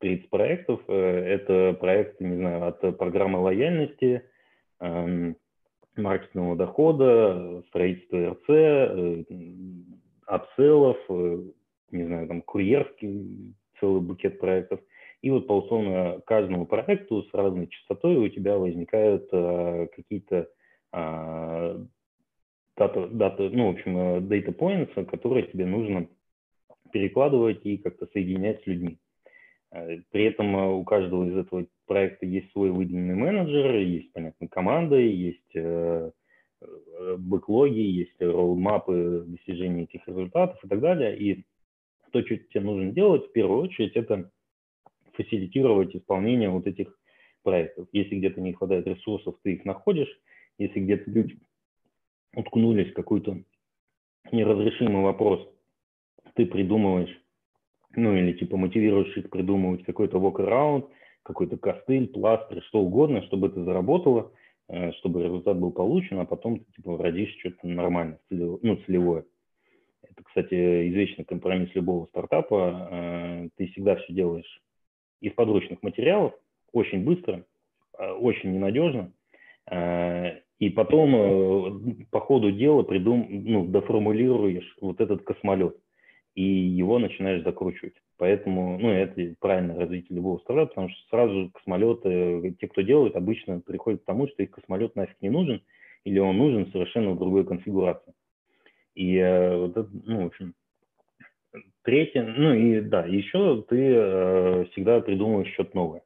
30 0.00 0.30
проектов. 0.30 0.80
Это 0.88 1.76
проекты, 1.78 2.24
не 2.24 2.36
знаю, 2.36 2.66
от 2.68 2.98
программы 2.98 3.40
лояльности, 3.40 4.22
эм, 4.80 5.36
маркетингового 5.96 6.56
дохода, 6.56 7.62
строительства 7.68 8.30
РЦ, 8.30 9.26
апселлов, 10.26 10.98
э, 11.08 11.42
не 11.90 12.04
знаю, 12.04 12.28
там, 12.28 12.42
курьерский 12.42 13.54
целый 13.80 14.00
букет 14.00 14.38
проектов. 14.38 14.80
И 15.22 15.30
вот 15.30 15.46
по 15.46 15.58
условно 15.58 16.20
каждому 16.26 16.66
проекту 16.66 17.22
с 17.24 17.34
разной 17.34 17.68
частотой 17.68 18.16
у 18.16 18.28
тебя 18.28 18.56
возникают 18.56 19.28
а, 19.32 19.86
какие-то 19.88 20.48
а, 20.92 21.80
дата, 22.76 23.08
дата, 23.08 23.50
ну, 23.50 23.66
в 23.66 23.70
общем, 23.70 23.98
data 24.26 24.54
points, 24.56 25.04
которые 25.06 25.46
тебе 25.46 25.66
нужно 25.66 26.08
перекладывать 26.92 27.66
и 27.66 27.78
как-то 27.78 28.06
соединять 28.12 28.62
с 28.62 28.66
людьми. 28.66 28.98
При 29.70 30.24
этом 30.24 30.54
у 30.54 30.84
каждого 30.84 31.28
из 31.28 31.36
этого 31.36 31.66
проекта 31.86 32.24
есть 32.24 32.50
свой 32.52 32.70
выделенный 32.70 33.14
менеджер, 33.14 33.76
есть, 33.76 34.10
понятно, 34.14 34.48
команда, 34.48 34.96
есть 34.96 35.54
Э, 36.60 37.16
бэклоги, 37.16 37.78
есть 37.78 38.20
роудмапы 38.20 39.24
достижения 39.26 39.84
этих 39.84 40.06
результатов 40.08 40.58
и 40.64 40.68
так 40.68 40.80
далее. 40.80 41.16
И 41.16 41.44
то, 42.10 42.20
что 42.22 42.36
тебе 42.36 42.60
нужно 42.60 42.90
делать, 42.90 43.26
в 43.26 43.32
первую 43.32 43.62
очередь, 43.62 43.94
это 43.94 44.30
фасилитировать 45.22 45.94
исполнение 45.94 46.48
вот 46.48 46.66
этих 46.66 46.98
проектов. 47.42 47.88
Если 47.92 48.16
где-то 48.16 48.40
не 48.40 48.52
хватает 48.52 48.86
ресурсов, 48.86 49.36
ты 49.42 49.54
их 49.54 49.64
находишь. 49.64 50.08
Если 50.58 50.80
где-то 50.80 51.10
люди 51.10 51.38
уткнулись 52.34 52.90
в 52.90 52.94
какой-то 52.94 53.38
неразрешимый 54.32 55.02
вопрос, 55.02 55.46
ты 56.34 56.46
придумываешь, 56.46 57.14
ну 57.96 58.14
или 58.14 58.32
типа 58.32 58.56
мотивируешь 58.56 59.16
их 59.16 59.30
придумывать 59.30 59.84
какой-то 59.84 60.18
workaround, 60.18 60.88
какой-то 61.22 61.56
костыль, 61.56 62.08
пластырь, 62.08 62.62
что 62.62 62.80
угодно, 62.80 63.22
чтобы 63.22 63.48
это 63.48 63.64
заработало– 63.64 64.32
Э, 64.70 64.92
чтобы 64.92 65.22
результат 65.22 65.58
был 65.58 65.72
получен, 65.72 66.18
а 66.18 66.26
потом 66.26 66.58
ты 66.58 66.72
типа 66.76 66.98
родишь 66.98 67.34
что-то 67.40 67.66
нормальное, 67.66 68.20
ну, 68.30 68.76
целевое. 68.84 69.24
Это, 70.02 70.22
кстати, 70.24 70.54
извечный 70.90 71.24
компромисс 71.24 71.74
любого 71.74 72.06
стартапа. 72.06 72.88
Э, 72.90 73.48
ты 73.56 73.68
всегда 73.68 73.96
все 73.96 74.12
делаешь 74.12 74.62
из 75.20 75.32
подручных 75.32 75.82
материалов, 75.82 76.34
очень 76.72 77.04
быстро, 77.04 77.44
э, 77.98 78.10
очень 78.10 78.52
ненадежно, 78.52 79.12
и 80.58 80.70
потом 80.70 82.06
по 82.10 82.20
ходу 82.20 82.50
дела 82.50 82.82
придум, 82.82 83.26
ну, 83.28 83.66
доформулируешь 83.66 84.76
вот 84.80 84.98
этот 84.98 85.22
космолет 85.22 85.76
и 86.38 86.42
его 86.42 87.00
начинаешь 87.00 87.42
закручивать. 87.42 87.94
Поэтому, 88.16 88.78
ну, 88.78 88.90
это 88.90 89.34
правильное 89.40 89.76
развитие 89.76 90.14
любого 90.14 90.38
стартапа, 90.38 90.68
потому 90.68 90.88
что 90.90 91.08
сразу 91.10 91.50
космолеты, 91.52 92.54
те, 92.60 92.68
кто 92.68 92.82
делает, 92.82 93.16
обычно 93.16 93.60
приходят 93.60 94.02
к 94.02 94.04
тому, 94.04 94.28
что 94.28 94.44
их 94.44 94.52
космолет 94.52 94.94
нафиг 94.94 95.16
не 95.20 95.30
нужен, 95.30 95.62
или 96.04 96.20
он 96.20 96.38
нужен 96.38 96.70
совершенно 96.70 97.10
в 97.10 97.18
другой 97.18 97.44
конфигурации. 97.44 98.14
И 98.94 99.16
э, 99.16 99.56
вот 99.56 99.76
это, 99.76 99.88
ну, 100.04 100.22
в 100.22 100.26
общем, 100.26 100.54
третье, 101.82 102.22
ну 102.22 102.54
и 102.54 102.80
да, 102.80 103.04
еще 103.04 103.64
ты 103.68 103.76
э, 103.76 104.64
всегда 104.72 105.00
придумываешь 105.00 105.52
что-то 105.54 105.76
новое. 105.76 106.02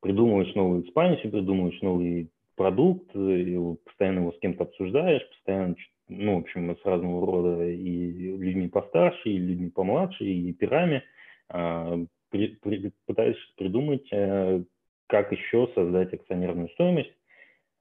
Придумываешь 0.00 0.54
новую 0.54 0.82
экспансию, 0.82 1.30
придумываешь 1.30 1.80
новый 1.82 2.30
продукт, 2.56 3.06
постоянно 3.06 4.20
его 4.20 4.32
с 4.32 4.38
кем-то 4.38 4.64
обсуждаешь, 4.64 5.28
постоянно 5.30 5.76
ну, 6.10 6.36
в 6.36 6.38
общем, 6.40 6.76
с 6.76 6.84
разного 6.84 7.24
рода 7.24 7.64
и 7.64 8.36
людьми 8.36 8.68
постарше, 8.68 9.30
и 9.30 9.38
людьми 9.38 9.70
помладше, 9.70 10.24
и 10.24 10.52
пирами, 10.52 11.04
а, 11.48 11.96
при, 12.30 12.48
при, 12.56 12.92
пытаешься 13.06 13.52
придумать, 13.56 14.06
э, 14.12 14.62
как 15.06 15.32
еще 15.32 15.70
создать 15.74 16.12
акционерную 16.12 16.68
стоимость. 16.70 17.14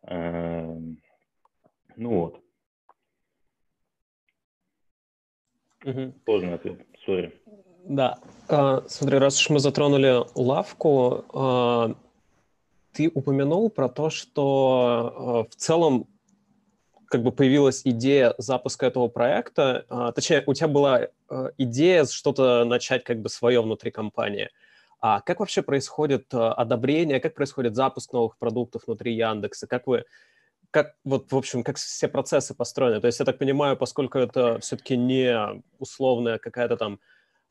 Э, 0.03 0.75
ну 1.95 2.09
вот. 2.09 2.43
Угу. 5.85 6.13
Сложный 6.25 6.53
ответ, 6.53 6.85
сори. 7.05 7.33
Да, 7.85 8.19
а, 8.47 8.83
смотри, 8.87 9.17
раз 9.17 9.39
уж 9.39 9.49
мы 9.49 9.59
затронули 9.59 10.23
лавку, 10.35 11.25
а, 11.33 11.95
ты 12.93 13.09
упомянул 13.13 13.69
про 13.69 13.89
то, 13.89 14.09
что 14.09 15.47
в 15.49 15.55
целом 15.55 16.07
как 17.09 17.23
бы 17.23 17.31
появилась 17.31 17.81
идея 17.83 18.35
запуска 18.37 18.85
этого 18.85 19.07
проекта, 19.07 19.85
а, 19.89 20.11
точнее, 20.11 20.43
у 20.45 20.53
тебя 20.53 20.67
была 20.67 21.07
а, 21.27 21.51
идея 21.57 22.05
что-то 22.05 22.63
начать 22.65 23.03
как 23.03 23.19
бы 23.19 23.29
свое 23.29 23.61
внутри 23.61 23.91
компании. 23.91 24.49
А 25.01 25.21
как 25.21 25.39
вообще 25.39 25.63
происходит 25.63 26.33
а, 26.33 26.53
одобрение, 26.53 27.19
как 27.19 27.33
происходит 27.33 27.75
запуск 27.75 28.13
новых 28.13 28.37
продуктов 28.37 28.83
внутри 28.85 29.15
Яндекса? 29.15 29.65
Как 29.67 29.87
вы, 29.87 30.05
как 30.71 30.95
вот, 31.03 31.31
в 31.31 31.37
общем, 31.37 31.63
как 31.63 31.77
все 31.77 32.07
процессы 32.07 32.55
построены? 32.55 33.01
То 33.01 33.07
есть 33.07 33.19
я 33.19 33.25
так 33.25 33.37
понимаю, 33.37 33.77
поскольку 33.77 34.17
это 34.19 34.59
все-таки 34.59 34.95
не 34.95 35.61
условная 35.79 36.37
какая-то 36.37 36.77
там 36.77 36.99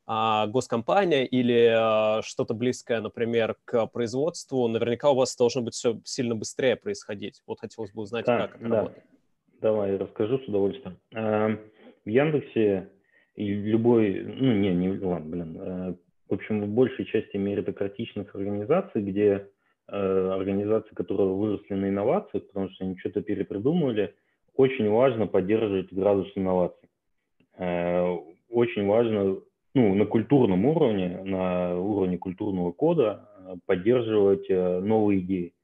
а, 0.06 0.46
госкомпания 0.46 1.24
или 1.24 1.70
а, 1.74 2.22
что-то 2.22 2.54
близкое, 2.54 3.00
например, 3.00 3.56
к 3.64 3.86
производству, 3.88 4.68
наверняка 4.68 5.10
у 5.10 5.16
вас 5.16 5.36
должно 5.36 5.62
быть 5.62 5.74
все 5.74 6.00
сильно 6.04 6.34
быстрее 6.34 6.76
происходить. 6.76 7.42
Вот 7.46 7.60
хотелось 7.60 7.92
бы 7.92 8.02
узнать, 8.02 8.24
да, 8.24 8.46
как 8.46 8.56
это 8.56 8.68
да. 8.68 8.76
работает. 8.76 9.04
Давай 9.60 9.96
расскажу 9.96 10.38
с 10.38 10.48
удовольствием. 10.48 10.98
Э, 11.12 11.56
в 12.04 12.08
Яндексе 12.08 12.88
и 13.34 13.52
любой, 13.52 14.22
ну 14.24 14.52
не, 14.54 14.70
не, 14.70 14.98
ладно, 14.98 15.28
блин, 15.28 15.58
э, 15.60 15.94
в 16.28 16.34
общем, 16.34 16.62
в 16.62 16.68
большей 16.68 17.04
части 17.06 17.36
меритократичных 17.36 18.34
организаций, 18.34 19.02
где 19.02 19.48
организации, 19.88 20.94
которые 20.94 21.28
выросли 21.28 21.74
на 21.74 21.88
инновациях, 21.88 22.46
потому 22.48 22.70
что 22.70 22.84
они 22.84 22.98
что-то 22.98 23.22
перепридумывали, 23.22 24.14
очень 24.54 24.88
важно 24.90 25.26
поддерживать 25.26 25.92
градус 25.92 26.30
инноваций. 26.34 26.88
Очень 28.50 28.86
важно 28.86 29.38
ну, 29.74 29.94
на 29.94 30.04
культурном 30.04 30.66
уровне, 30.66 31.20
на 31.24 31.78
уровне 31.78 32.18
культурного 32.18 32.72
кода 32.72 33.28
поддерживать 33.66 34.48
новые 34.48 35.20
идеи 35.20 35.54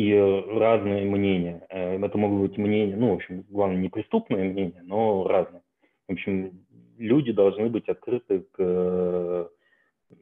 и 0.00 0.14
разные 0.14 1.04
мнения. 1.04 1.66
Э, 1.68 2.02
это 2.02 2.16
могут 2.16 2.50
быть 2.50 2.58
мнения, 2.58 2.96
ну, 2.96 3.10
в 3.10 3.14
общем, 3.16 3.44
главное, 3.50 3.76
не 3.76 3.90
преступные 3.90 4.50
мнения, 4.50 4.82
но 4.82 5.26
разные. 5.28 5.60
В 6.08 6.12
общем, 6.12 6.64
люди 6.96 7.32
должны 7.32 7.68
быть 7.68 7.86
открыты 7.86 8.46
к, 8.52 9.50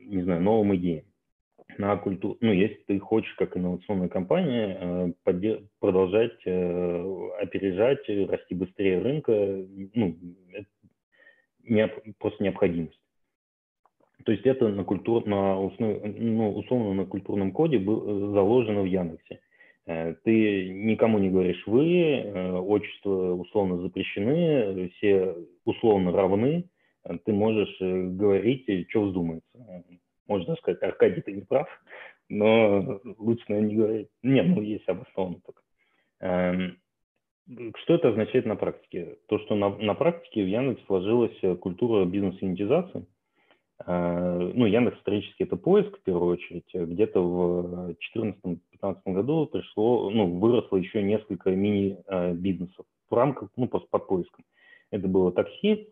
не 0.00 0.22
знаю, 0.22 0.42
новым 0.42 0.74
идеям. 0.74 1.04
На 1.78 1.96
культуру, 1.96 2.36
ну, 2.40 2.52
если 2.52 2.82
ты 2.86 2.98
хочешь, 2.98 3.32
как 3.34 3.56
инновационная 3.56 4.08
компания, 4.08 5.14
э, 5.24 5.60
продолжать 5.78 6.36
э, 6.44 7.28
опережать, 7.40 8.00
расти 8.28 8.54
быстрее 8.56 8.98
рынка, 8.98 9.32
ну, 9.94 10.16
это 11.64 11.92
просто 12.18 12.42
необходимость. 12.42 13.00
То 14.24 14.32
есть 14.32 14.44
это 14.44 14.68
на 14.68 14.82
культур, 14.82 15.24
на 15.26 15.52
основ, 15.52 16.02
ну, 16.04 16.52
условно 16.56 16.94
на 16.94 17.06
культурном 17.06 17.52
коде 17.52 17.78
было 17.78 18.32
заложено 18.32 18.82
в 18.82 18.86
Яндексе. 18.86 19.38
Э, 19.86 20.14
ты 20.24 20.68
никому 20.68 21.18
не 21.18 21.30
говоришь 21.30 21.62
«вы», 21.66 22.22
э, 22.24 22.58
отчества 22.58 23.34
условно 23.34 23.78
запрещены, 23.78 24.90
все 24.96 25.34
условно 25.64 26.12
равны, 26.12 26.64
э, 27.04 27.18
ты 27.24 27.32
можешь 27.32 27.74
говорить, 27.80 28.66
что 28.90 29.04
вздумается. 29.04 29.48
Можно 30.28 30.56
сказать, 30.56 30.82
Аркадий, 30.82 31.22
ты 31.22 31.32
не 31.32 31.40
прав, 31.42 31.68
но 32.28 33.00
лучше, 33.18 33.44
наверное, 33.48 33.70
не 33.70 33.76
говорить. 33.76 34.08
Нет, 34.22 34.46
ну, 34.46 34.62
есть 34.62 34.88
обоснованно 34.88 35.40
только. 35.44 35.62
Эм, 36.20 36.78
что 37.82 37.94
это 37.94 38.10
означает 38.10 38.46
на 38.46 38.56
практике? 38.56 39.16
То, 39.26 39.38
что 39.38 39.54
на, 39.54 39.70
на 39.70 39.94
практике 39.94 40.44
в 40.44 40.48
Яндексе 40.48 40.84
сложилась 40.86 41.58
культура 41.60 42.04
бизнес-иниатизации– 42.04 43.06
Э, 43.86 44.52
ну, 44.54 44.66
Яндекс 44.66 44.98
исторически 44.98 45.44
это 45.44 45.56
поиск, 45.56 45.96
в 45.98 46.02
первую 46.02 46.32
очередь. 46.32 46.68
Где-то 46.72 47.20
в 47.20 47.94
2014-2015 48.16 48.96
году 49.06 49.46
пришло, 49.46 50.10
ну, 50.10 50.38
выросло 50.38 50.76
еще 50.76 51.02
несколько 51.02 51.50
мини-бизнесов 51.50 52.86
в 53.08 53.14
рамках, 53.14 53.50
ну, 53.56 53.68
под 53.68 54.06
поиском. 54.06 54.44
Это 54.90 55.06
было 55.06 55.32
такси, 55.32 55.88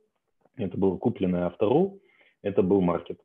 это 0.56 0.76
было 0.76 0.96
купленное 0.96 1.46
автору, 1.46 2.00
это 2.42 2.62
был 2.62 2.80
маркет. 2.80 3.20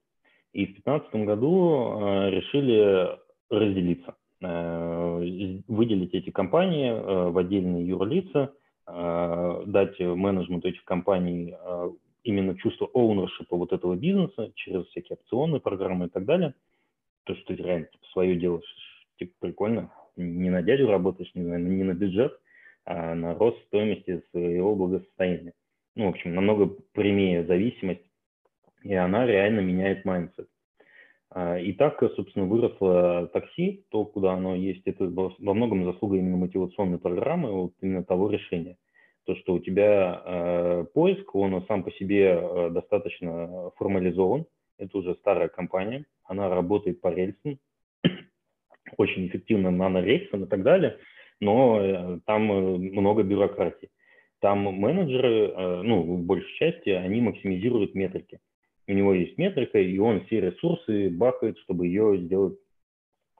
И 0.53 0.65
в 0.65 0.83
2015 0.83 1.15
году 1.25 1.99
э, 2.01 2.29
решили 2.29 3.17
разделиться, 3.49 4.15
э, 4.41 5.61
выделить 5.67 6.13
эти 6.13 6.29
компании 6.29 6.91
в 6.91 7.37
отдельные 7.37 7.87
юрлица, 7.87 8.53
дать 8.87 9.99
менеджменту 9.99 10.67
этих 10.67 10.83
компаний 10.83 11.55
именно 12.23 12.57
чувство 12.57 12.89
ownership 12.93 13.47
вот 13.49 13.73
этого 13.73 13.95
бизнеса 13.95 14.51
через 14.55 14.85
всякие 14.87 15.17
опционные 15.17 15.61
программы 15.61 16.07
и 16.07 16.09
так 16.09 16.25
далее. 16.25 16.53
То, 17.23 17.35
что 17.35 17.53
ты 17.53 17.61
реально 17.61 17.87
типа, 17.87 18.05
свое 18.11 18.35
делаешь, 18.35 19.07
типа, 19.17 19.33
прикольно. 19.39 19.91
Не 20.17 20.49
на 20.49 20.61
дядю 20.61 20.87
работаешь, 20.87 21.31
не, 21.35 21.43
знаю, 21.43 21.63
не 21.63 21.83
на 21.83 21.93
бюджет, 21.93 22.37
а 22.85 23.15
на 23.15 23.33
рост 23.35 23.57
стоимости 23.67 24.23
своего 24.31 24.75
благосостояния. 24.75 25.53
Ну, 25.95 26.07
в 26.07 26.09
общем, 26.09 26.35
намного 26.35 26.67
прямее 26.93 27.45
зависимость, 27.45 28.01
и 28.83 28.93
она 28.93 29.25
реально 29.25 29.59
меняет 29.61 30.05
mindset. 30.05 30.47
А, 31.29 31.57
и 31.57 31.71
так, 31.73 31.99
собственно, 32.15 32.45
выросло 32.45 33.27
такси, 33.27 33.85
то, 33.89 34.05
куда 34.05 34.33
оно 34.33 34.55
есть, 34.55 34.81
это 34.85 35.05
во 35.05 35.53
многом 35.53 35.85
заслуга 35.85 36.17
именно 36.17 36.37
мотивационной 36.37 36.99
программы, 36.99 37.51
вот 37.51 37.73
именно 37.81 38.03
того 38.03 38.29
решения. 38.29 38.77
То, 39.25 39.35
что 39.35 39.53
у 39.53 39.59
тебя 39.59 40.21
э, 40.25 40.85
поиск, 40.93 41.35
он 41.35 41.63
сам 41.67 41.83
по 41.83 41.91
себе 41.91 42.39
э, 42.41 42.69
достаточно 42.71 43.71
формализован, 43.77 44.45
это 44.77 44.97
уже 44.97 45.15
старая 45.15 45.47
компания, 45.47 46.05
она 46.23 46.49
работает 46.49 47.01
по 47.01 47.09
рельсам, 47.09 47.59
очень 48.97 49.27
эффективно 49.27 49.69
нанорельсам 49.69 50.45
и 50.45 50.47
так 50.47 50.63
далее, 50.63 50.97
но 51.39 51.79
э, 51.79 52.19
там 52.25 52.51
э, 52.51 52.77
много 52.77 53.23
бюрократии. 53.23 53.89
Там 54.39 54.63
менеджеры, 54.63 55.49
э, 55.49 55.81
ну, 55.83 56.01
в 56.01 56.25
большей 56.25 56.53
части, 56.57 56.89
они 56.89 57.21
максимизируют 57.21 57.93
метрики 57.93 58.39
у 58.91 58.93
него 58.93 59.13
есть 59.13 59.37
метрика, 59.37 59.79
и 59.79 59.97
он 59.97 60.25
все 60.25 60.41
ресурсы 60.41 61.09
бахает, 61.09 61.57
чтобы 61.59 61.87
ее 61.87 62.17
сделать 62.17 62.57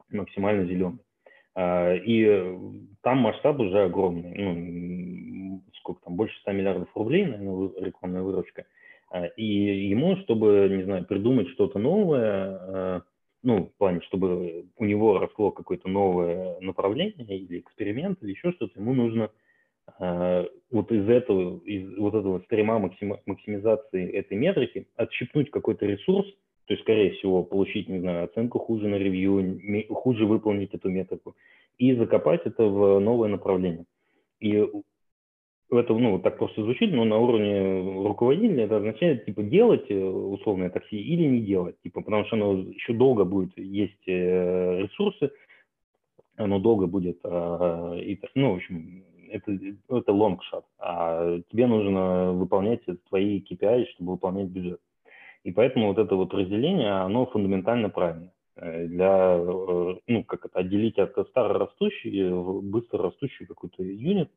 максимально 0.09 0.65
зеленой. 0.65 0.99
А, 1.53 1.93
и 1.93 2.57
там 3.01 3.19
масштаб 3.19 3.59
уже 3.59 3.83
огромный. 3.83 4.33
Ну, 4.37 5.63
сколько 5.79 6.01
там, 6.05 6.15
больше 6.15 6.39
100 6.41 6.51
миллиардов 6.53 6.89
рублей, 6.95 7.25
наверное, 7.25 7.71
рекламная 7.77 8.21
выручка. 8.21 8.65
А, 9.09 9.25
и 9.25 9.45
ему, 9.89 10.15
чтобы, 10.17 10.69
не 10.71 10.83
знаю, 10.83 11.05
придумать 11.05 11.49
что-то 11.49 11.79
новое, 11.79 12.23
а, 12.23 13.01
ну, 13.43 13.65
в 13.65 13.77
плане, 13.77 14.01
чтобы 14.01 14.65
у 14.77 14.85
него 14.85 15.19
росло 15.19 15.51
какое-то 15.51 15.89
новое 15.89 16.59
направление 16.61 17.37
или 17.37 17.59
эксперимент, 17.59 18.23
или 18.23 18.31
еще 18.31 18.53
что-то, 18.53 18.79
ему 18.79 18.93
нужно 18.93 19.25
Э, 19.25 19.29
вот 19.99 20.91
из 20.91 21.07
этого, 21.09 21.59
из 21.65 21.97
вот 21.97 22.15
этого 22.15 22.39
стрима 22.45 22.79
максимизации 23.25 24.09
этой 24.11 24.37
метрики 24.37 24.87
отщипнуть 24.95 25.51
какой-то 25.51 25.85
ресурс, 25.85 26.27
то 26.65 26.73
есть, 26.73 26.83
скорее 26.83 27.11
всего, 27.11 27.43
получить, 27.43 27.89
не 27.89 27.99
знаю, 27.99 28.25
оценку 28.25 28.59
хуже 28.59 28.87
на 28.87 28.95
ревью, 28.95 29.59
хуже 29.93 30.25
выполнить 30.25 30.73
эту 30.73 30.89
метрику, 30.89 31.35
и 31.77 31.93
закопать 31.95 32.41
это 32.45 32.63
в 32.63 32.99
новое 32.99 33.29
направление. 33.29 33.85
И 34.39 34.65
это, 35.71 35.93
ну, 35.93 36.19
так 36.19 36.37
просто 36.37 36.63
звучит, 36.63 36.91
но 36.91 37.05
на 37.05 37.17
уровне 37.17 38.03
руководителя 38.03 38.65
это 38.65 38.77
означает, 38.77 39.25
типа, 39.25 39.43
делать 39.43 39.85
э, 39.89 39.95
условное 39.95 40.69
такси 40.69 40.97
или 40.97 41.25
не 41.25 41.41
делать, 41.41 41.75
типа, 41.81 42.01
потому 42.01 42.25
что 42.25 42.35
оно 42.35 42.57
еще 42.57 42.93
долго 42.93 43.23
будет 43.23 43.57
есть 43.57 44.07
э, 44.07 44.81
ресурсы, 44.81 45.31
оно 46.35 46.59
долго 46.59 46.87
будет, 46.87 47.19
а, 47.23 47.97
ну, 48.35 48.53
в 48.53 48.55
общем, 48.55 49.03
это, 49.31 49.51
это 49.51 50.11
long 50.11 50.37
shot, 50.51 50.63
а 50.79 51.39
тебе 51.51 51.67
нужно 51.67 52.31
выполнять 52.33 52.81
твои 53.09 53.41
KPI, 53.41 53.85
чтобы 53.93 54.11
выполнять 54.11 54.49
бюджет. 54.49 54.79
И 55.43 55.51
поэтому 55.51 55.87
вот 55.87 55.97
это 55.97 56.15
вот 56.15 56.33
разделение, 56.33 56.91
оно 56.91 57.25
фундаментально 57.25 57.89
правильно 57.89 58.31
э, 58.55 58.87
для, 58.87 59.37
э, 59.37 59.95
ну, 60.07 60.23
как 60.23 60.45
это, 60.45 60.59
отделить 60.59 60.99
от 60.99 61.17
старорастущий, 61.29 62.29
быстро 62.61 63.03
растущий 63.03 63.45
какой-то 63.45 63.83
юнит, 63.83 64.29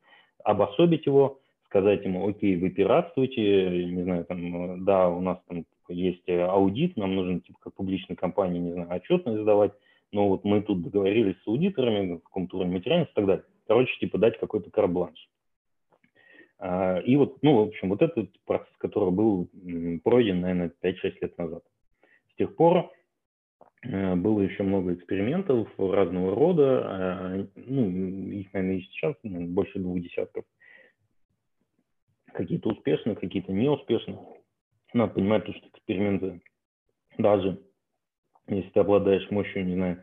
обособить 0.42 1.06
его, 1.06 1.40
сказать 1.66 2.04
ему, 2.04 2.26
окей, 2.28 2.56
вы 2.56 2.70
пиратствуете, 2.70 3.86
не 3.86 4.02
знаю, 4.02 4.24
там, 4.24 4.84
да, 4.84 5.08
у 5.08 5.20
нас 5.20 5.38
там 5.48 5.66
есть 5.88 6.28
аудит, 6.28 6.96
нам 6.96 7.14
нужно, 7.14 7.40
типа, 7.40 7.58
как 7.60 7.74
публичной 7.74 8.16
компании, 8.16 8.60
не 8.60 8.72
знаю, 8.72 8.88
отчетность 8.90 9.42
сдавать, 9.42 9.72
но 10.12 10.28
вот 10.28 10.44
мы 10.44 10.62
тут 10.62 10.82
договорились 10.82 11.36
с 11.42 11.48
аудиторами, 11.48 12.14
в 12.14 12.20
каком-то 12.20 12.56
уровне 12.56 12.74
материальности 12.74 13.12
и 13.12 13.16
так 13.16 13.26
далее. 13.26 13.44
Короче, 13.66 13.96
типа 13.98 14.18
дать 14.18 14.38
какой-то 14.38 14.70
карбланш. 14.70 15.28
А, 16.58 16.98
и 16.98 17.16
вот, 17.16 17.42
ну, 17.42 17.64
в 17.64 17.68
общем, 17.68 17.90
вот 17.90 18.02
этот 18.02 18.30
процесс, 18.44 18.74
который 18.78 19.10
был 19.10 19.48
пройден, 20.02 20.40
наверное, 20.40 20.72
5-6 20.82 21.14
лет 21.20 21.38
назад. 21.38 21.64
С 22.32 22.36
тех 22.36 22.54
пор 22.56 22.90
э, 23.82 24.14
было 24.14 24.40
еще 24.40 24.62
много 24.62 24.94
экспериментов 24.94 25.68
разного 25.78 26.34
рода, 26.34 26.82
а, 26.84 27.46
ну, 27.56 27.88
их, 28.30 28.52
наверное, 28.52 28.78
и 28.78 28.82
сейчас 28.82 29.14
больше 29.22 29.78
двух 29.78 30.00
десятков. 30.00 30.44
Какие-то 32.32 32.70
успешные, 32.70 33.16
какие-то 33.16 33.52
неуспешные. 33.52 34.18
Надо 34.92 35.14
понимать, 35.14 35.42
что 35.42 35.68
эксперименты 35.68 36.40
даже 37.18 37.60
если 38.48 38.68
ты 38.70 38.80
обладаешь 38.80 39.30
мощью, 39.30 39.64
не 39.64 39.74
знаю, 39.74 40.02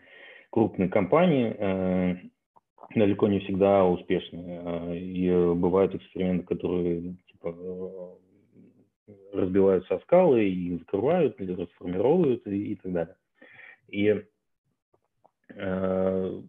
крупной 0.50 0.90
компании, 0.90 1.56
э, 1.58 2.16
далеко 2.96 3.28
не 3.28 3.40
всегда 3.40 3.86
успешные. 3.86 4.62
Э, 4.64 4.98
и 4.98 5.54
бывают 5.54 5.96
эксперименты, 5.96 6.46
которые 6.46 7.16
типа, 7.32 7.56
э, 7.58 9.14
разбиваются 9.34 9.96
о 9.96 10.00
скалы 10.02 10.48
и 10.48 10.78
закрывают, 10.78 11.40
или 11.40 11.54
расформировывают 11.54 12.46
и, 12.48 12.74
и 12.74 12.76
так 12.76 12.92
далее. 12.92 13.16
И 13.90 14.24
э, 15.56 16.42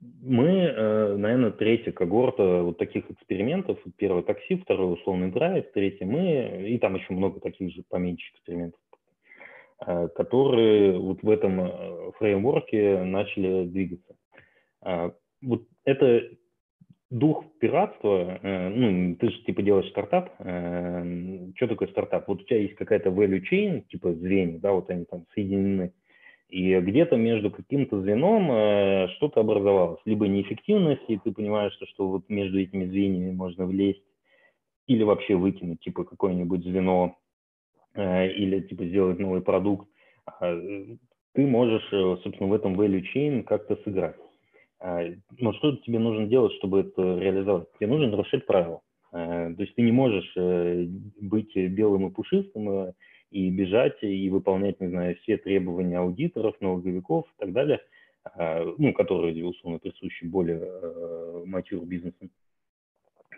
мы, 0.00 0.48
э, 0.48 1.16
наверное, 1.16 1.50
третья 1.50 1.92
когорта 1.92 2.62
вот 2.62 2.78
таких 2.78 3.10
экспериментов. 3.10 3.78
Первый 3.96 4.22
такси, 4.22 4.56
второй 4.56 4.94
условный 4.94 5.30
драйв, 5.30 5.64
третий 5.72 6.04
мы, 6.04 6.68
и 6.68 6.78
там 6.78 6.94
еще 6.94 7.12
много 7.12 7.40
таких 7.40 7.72
же 7.72 7.82
поменьше 7.88 8.32
экспериментов 8.34 8.80
Э, 9.86 10.08
которые 10.08 10.98
вот 10.98 11.22
в 11.22 11.30
этом 11.30 11.60
э, 11.60 12.10
фреймворке 12.18 13.04
начали 13.04 13.64
двигаться. 13.64 14.16
Вот 15.42 15.62
это 15.84 16.30
дух 17.10 17.44
пиратства, 17.58 18.38
э, 18.42 18.68
ну, 18.68 19.16
ты 19.16 19.30
же 19.30 19.42
типа 19.44 19.62
делаешь 19.62 19.88
стартап, 19.90 20.34
что 20.36 21.66
такое 21.66 21.88
стартап? 21.88 22.28
Вот 22.28 22.42
у 22.42 22.44
тебя 22.44 22.60
есть 22.60 22.74
какая-то 22.74 23.10
value 23.10 23.42
chain, 23.50 23.82
типа 23.88 24.12
звенья, 24.14 24.58
да, 24.58 24.72
вот 24.72 24.90
они 24.90 25.04
там 25.04 25.24
соединены, 25.34 25.92
и 26.48 26.78
где-то 26.80 27.16
между 27.16 27.50
каким-то 27.50 28.00
звеном 28.00 29.08
что-то 29.16 29.40
образовалось, 29.40 30.00
либо 30.04 30.28
неэффективность, 30.28 31.04
и 31.08 31.18
ты 31.18 31.32
понимаешь, 31.32 31.72
что, 31.74 31.86
что 31.86 32.08
вот 32.08 32.28
между 32.28 32.60
этими 32.60 32.86
звеньями 32.86 33.32
можно 33.32 33.66
влезть, 33.66 34.02
или 34.86 35.02
вообще 35.02 35.34
выкинуть, 35.34 35.80
типа 35.80 36.04
какое-нибудь 36.04 36.64
звено 36.64 37.16
Э, 37.98 38.28
или 38.28 38.60
типа 38.60 38.84
сделать 38.84 39.18
новый 39.18 39.40
продукт, 39.40 39.88
а, 40.24 40.56
ты 41.34 41.46
можешь, 41.46 41.86
э, 41.92 42.16
собственно, 42.22 42.48
в 42.48 42.52
этом 42.52 42.78
value 42.80 43.02
chain 43.12 43.42
как-то 43.42 43.76
сыграть. 43.82 44.16
А, 44.80 45.04
но 45.38 45.52
что 45.54 45.76
тебе 45.76 45.98
нужно 45.98 46.26
делать, 46.26 46.52
чтобы 46.54 46.80
это 46.80 47.18
реализовать? 47.18 47.68
Тебе 47.78 47.88
нужно 47.88 48.08
нарушать 48.08 48.46
правила. 48.46 48.80
Э, 49.12 49.52
то 49.54 49.62
есть 49.62 49.74
ты 49.74 49.82
не 49.82 49.92
можешь 49.92 50.32
быть 51.20 51.54
белым 51.56 52.08
и 52.08 52.10
пушистым 52.10 52.94
и 53.30 53.50
бежать 53.50 54.02
и 54.02 54.30
выполнять, 54.30 54.80
не 54.80 54.88
знаю, 54.88 55.16
все 55.16 55.36
требования 55.36 55.98
аудиторов, 55.98 56.60
налоговиков 56.60 57.26
и 57.26 57.40
так 57.40 57.52
далее, 57.52 57.80
ну, 58.78 58.94
которые, 58.94 59.44
условно, 59.44 59.78
присущи 59.78 60.24
более 60.24 61.44
матюр 61.44 61.84
бизнесам. 61.84 62.30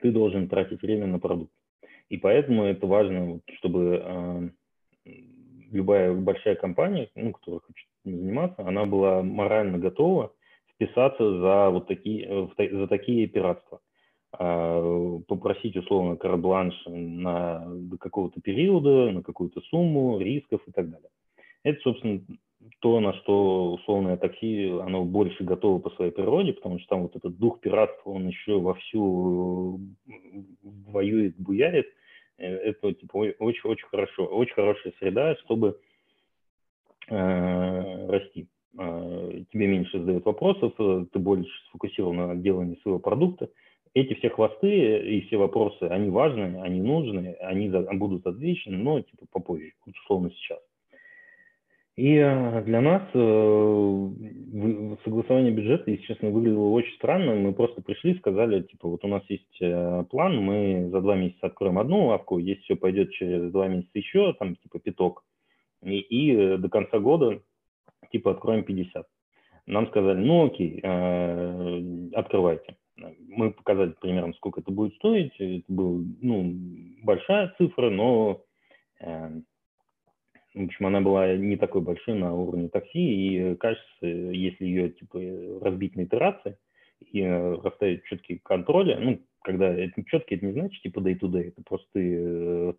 Ты 0.00 0.12
должен 0.12 0.48
тратить 0.48 0.80
время 0.82 1.06
на 1.06 1.18
продукт. 1.18 1.52
И 2.10 2.16
поэтому 2.16 2.64
это 2.64 2.86
важно, 2.86 3.40
чтобы 3.58 4.02
э, 4.04 4.48
любая 5.70 6.12
большая 6.12 6.56
компания, 6.56 7.08
ну, 7.14 7.32
которая 7.32 7.60
хочет 7.60 7.86
заниматься, 8.04 8.66
она 8.66 8.84
была 8.84 9.22
морально 9.22 9.78
готова 9.78 10.32
вписаться 10.80 11.40
за 11.40 11.70
вот 11.70 11.86
такие, 11.86 12.26
э, 12.26 12.68
за 12.70 12.86
такие 12.86 13.26
пиратства. 13.26 13.80
Э, 14.38 15.18
попросить 15.26 15.76
условно 15.76 16.16
карбланш 16.16 16.74
на 16.86 17.66
какого-то 17.98 18.40
периода, 18.40 19.10
на 19.10 19.22
какую-то 19.22 19.60
сумму, 19.62 20.18
рисков 20.18 20.62
и 20.66 20.72
так 20.72 20.90
далее. 20.90 21.10
Это, 21.62 21.80
собственно, 21.82 22.20
то, 22.80 23.00
на 23.00 23.12
что 23.14 23.72
условное 23.74 24.16
такси, 24.16 24.68
оно 24.68 25.04
больше 25.04 25.44
готово 25.44 25.78
по 25.78 25.90
своей 25.90 26.12
природе, 26.12 26.52
потому 26.52 26.78
что 26.78 26.88
там 26.88 27.02
вот 27.02 27.16
этот 27.16 27.38
дух 27.38 27.60
пиратства, 27.60 28.10
он 28.10 28.28
еще 28.28 28.58
вовсю 28.58 29.80
воюет, 30.86 31.36
буярит, 31.38 31.86
Э, 32.40 32.56
это 32.56 32.92
типа 32.94 33.16
очень-очень 33.38 33.86
хорошо, 33.88 34.24
очень 34.24 34.54
хорошая 34.54 34.92
среда, 34.98 35.36
чтобы 35.44 35.78
э, 37.08 38.06
расти. 38.08 38.48
Э, 38.78 39.42
тебе 39.52 39.66
меньше 39.66 39.98
задают 39.98 40.24
вопросов, 40.24 40.72
э, 40.78 41.06
ты 41.12 41.18
больше 41.18 41.50
сфокусирован 41.68 42.16
на 42.16 42.36
делании 42.36 42.78
своего 42.82 43.00
продукта. 43.00 43.50
Эти 43.94 44.14
все 44.14 44.30
хвосты 44.30 44.98
и 44.98 45.22
все 45.22 45.36
вопросы, 45.36 45.82
они 45.82 46.10
важны, 46.10 46.60
они 46.62 46.80
нужны, 46.80 47.34
они 47.40 47.68
будут 47.98 48.24
отвечены, 48.26 48.78
но 48.78 49.00
типа 49.00 49.26
попозже, 49.32 49.72
условно 49.84 50.30
сейчас. 50.30 50.60
И 51.96 52.14
э, 52.14 52.62
для 52.62 52.80
нас 52.80 53.02
согласование 55.02 55.50
бюджета, 55.50 55.90
если 55.90 56.04
честно, 56.04 56.30
выглядело 56.30 56.68
очень 56.68 56.94
странно. 56.94 57.34
Мы 57.34 57.52
просто 57.52 57.82
пришли, 57.82 58.14
сказали, 58.18 58.62
типа, 58.62 58.88
вот 58.88 59.04
у 59.04 59.08
нас 59.08 59.24
есть 59.28 59.58
план, 60.10 60.36
мы 60.36 60.88
за 60.90 61.00
два 61.00 61.16
месяца 61.16 61.48
откроем 61.48 61.80
одну 61.80 62.06
лавку, 62.06 62.38
если 62.38 62.62
все 62.62 62.76
пойдет 62.76 63.10
через 63.10 63.50
два 63.50 63.66
месяца 63.66 63.90
еще, 63.94 64.32
там, 64.34 64.54
типа, 64.54 64.78
пяток, 64.78 65.24
и, 65.82 65.98
и 65.98 66.56
до 66.56 66.68
конца 66.68 67.00
года, 67.00 67.42
типа, 68.10 68.32
откроем 68.32 68.64
50. 68.64 69.06
Нам 69.66 69.86
сказали, 69.88 70.18
ну 70.18 70.46
окей, 70.46 70.80
открывайте. 72.14 72.76
Мы 73.28 73.52
показали 73.52 73.94
примерно, 74.00 74.32
сколько 74.34 74.60
это 74.60 74.70
будет 74.70 74.94
стоить. 74.94 75.32
Это 75.38 75.64
была 75.68 76.02
ну, 76.20 76.54
большая 77.02 77.54
цифра, 77.58 77.90
но 77.90 78.42
в 80.54 80.64
общем, 80.64 80.86
она 80.86 81.00
была 81.00 81.36
не 81.36 81.56
такой 81.56 81.80
большой 81.80 82.14
на 82.14 82.34
уровне 82.34 82.68
такси, 82.68 82.98
и 82.98 83.54
кажется, 83.56 84.06
если 84.06 84.64
ее 84.64 84.90
типа 84.90 85.20
разбить 85.64 85.94
на 85.94 86.04
итерации 86.04 86.58
и 87.00 87.20
э, 87.20 87.54
расставить 87.62 88.04
четкие 88.04 88.40
контроли, 88.40 88.94
ну, 88.94 89.20
когда 89.42 89.72
это 89.72 90.02
четкие, 90.04 90.38
это 90.38 90.46
не 90.46 90.52
значит 90.52 90.82
типа 90.82 90.98
day-to-day, 90.98 91.48
это 91.48 91.62
просто 91.64 91.86
ты 91.92 92.16
э, 92.18 92.72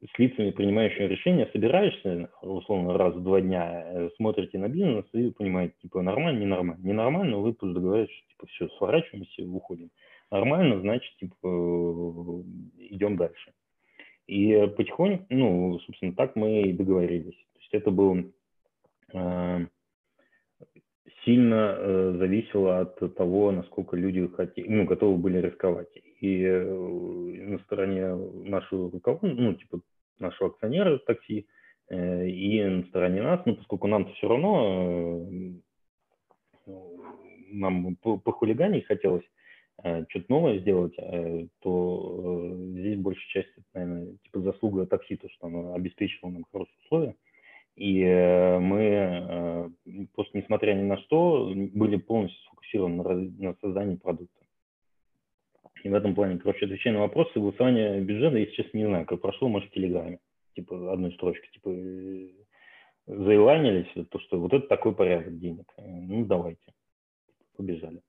с 0.00 0.18
лицами, 0.18 0.50
принимающими 0.50 1.06
решения, 1.06 1.48
собираешься, 1.52 2.30
условно, 2.42 2.96
раз 2.96 3.14
в 3.14 3.22
два 3.22 3.40
дня, 3.40 3.84
э, 3.86 4.10
смотрите 4.16 4.58
на 4.58 4.68
бизнес 4.68 5.04
и 5.12 5.30
понимаете, 5.30 5.74
типа, 5.82 6.02
нормально, 6.02 6.40
ненормально. 6.40 6.82
Ненормально, 6.86 7.38
вы 7.38 7.52
пусть 7.52 7.74
договариваетесь, 7.74 8.24
типа, 8.28 8.46
все, 8.46 8.68
сворачиваемся, 8.70 9.42
уходим. 9.44 9.90
Нормально, 10.30 10.80
значит, 10.80 11.16
типа, 11.16 12.42
идем 12.78 13.16
дальше. 13.16 13.52
И 14.26 14.68
потихоньку, 14.76 15.26
ну, 15.28 15.78
собственно, 15.80 16.14
так 16.14 16.34
мы 16.34 16.62
и 16.62 16.72
договорились. 16.72 17.36
То 17.36 17.60
есть 17.60 17.74
это 17.74 17.90
было 17.90 18.24
э, 19.12 19.66
сильно 21.24 21.76
э, 21.76 22.16
зависело 22.18 22.80
от 22.80 23.14
того, 23.14 23.52
насколько 23.52 23.96
люди 23.96 24.26
хотели, 24.28 24.68
ну, 24.68 24.84
готовы 24.84 25.16
были 25.18 25.38
рисковать. 25.38 25.88
И 26.20 26.42
э, 26.42 26.64
на 26.64 27.58
стороне 27.60 28.14
нашего 28.48 28.90
руководства, 28.90 29.28
ну, 29.28 29.54
типа 29.54 29.80
нашего 30.18 30.50
акционера 30.50 30.98
такси, 30.98 31.46
э, 31.90 32.28
и 32.28 32.62
на 32.64 32.84
стороне 32.84 33.22
нас, 33.22 33.40
ну, 33.44 33.56
поскольку 33.56 33.86
нам-то 33.86 34.12
все 34.14 34.28
равно, 34.28 35.26
э, 36.66 36.72
нам 37.52 37.96
по, 37.96 38.18
по 38.18 38.32
хулиганить 38.32 38.86
хотелось, 38.86 39.24
Э, 39.82 40.04
что-то 40.08 40.26
новое 40.28 40.60
сделать, 40.60 40.94
э, 40.98 41.46
то 41.60 42.50
э, 42.52 42.78
здесь 42.78 42.98
большая 42.98 43.26
часть, 43.28 43.48
наверное, 43.72 44.16
типа 44.22 44.40
заслуга 44.40 44.86
такси, 44.86 45.16
то, 45.16 45.28
что 45.30 45.46
оно 45.48 45.74
обеспечило 45.74 46.30
нам 46.30 46.44
хорошие 46.52 46.76
условия. 46.84 47.16
И 47.76 48.04
мы 48.04 49.72
просто, 50.14 50.38
несмотря 50.38 50.74
ни 50.74 50.82
на 50.82 50.96
что, 50.98 51.52
были 51.54 51.96
полностью 51.96 52.40
сфокусированы 52.44 53.32
на, 53.38 53.54
создании 53.60 53.96
продукта. 53.96 54.44
И 55.82 55.88
в 55.88 55.94
этом 55.94 56.14
плане, 56.14 56.38
короче, 56.38 56.66
отвечая 56.66 56.94
на 56.94 57.00
вопрос, 57.00 57.32
согласование 57.32 58.00
бюджета, 58.00 58.38
если 58.38 58.54
честно, 58.54 58.78
не 58.78 58.86
знаю, 58.86 59.06
как 59.06 59.20
прошло, 59.20 59.48
может, 59.48 59.70
в 59.70 59.74
Телеграме. 59.74 60.18
Типа 60.54 60.92
одной 60.92 61.12
строчки, 61.12 61.50
типа 61.52 61.70
заиланились, 63.06 64.08
то, 64.08 64.18
что 64.20 64.38
вот 64.38 64.52
это 64.52 64.66
такой 64.66 64.94
порядок 64.94 65.38
денег. 65.38 65.66
Ну, 65.76 66.24
давайте. 66.24 66.72
Побежали. 67.56 68.00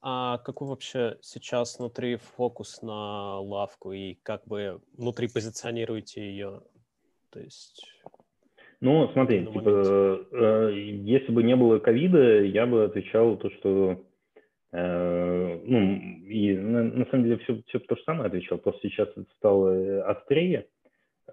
А 0.00 0.38
какой 0.38 0.68
вообще 0.68 1.18
сейчас 1.22 1.78
внутри 1.78 2.16
фокус 2.16 2.82
на 2.82 3.40
лавку 3.40 3.92
и 3.92 4.14
как 4.22 4.46
бы 4.46 4.80
внутри 4.96 5.28
позиционируете 5.28 6.20
ее? 6.20 6.62
То 7.30 7.40
есть... 7.40 7.84
Ну, 8.80 9.10
смотри, 9.12 9.44
типа, 9.44 10.24
э, 10.30 10.72
если 11.02 11.32
бы 11.32 11.42
не 11.42 11.56
было 11.56 11.80
ковида, 11.80 12.42
я 12.42 12.64
бы 12.64 12.84
отвечал 12.84 13.36
то, 13.36 13.50
что 13.50 14.04
э, 14.70 15.60
ну, 15.64 15.96
и 16.28 16.56
на, 16.56 16.84
на 16.84 17.04
самом 17.06 17.24
деле 17.24 17.38
все, 17.38 17.60
все 17.66 17.80
то 17.80 17.96
же 17.96 18.02
самое 18.04 18.28
отвечал, 18.28 18.58
просто 18.58 18.88
сейчас 18.88 19.08
это 19.08 19.26
стало 19.36 20.04
острее. 20.04 20.68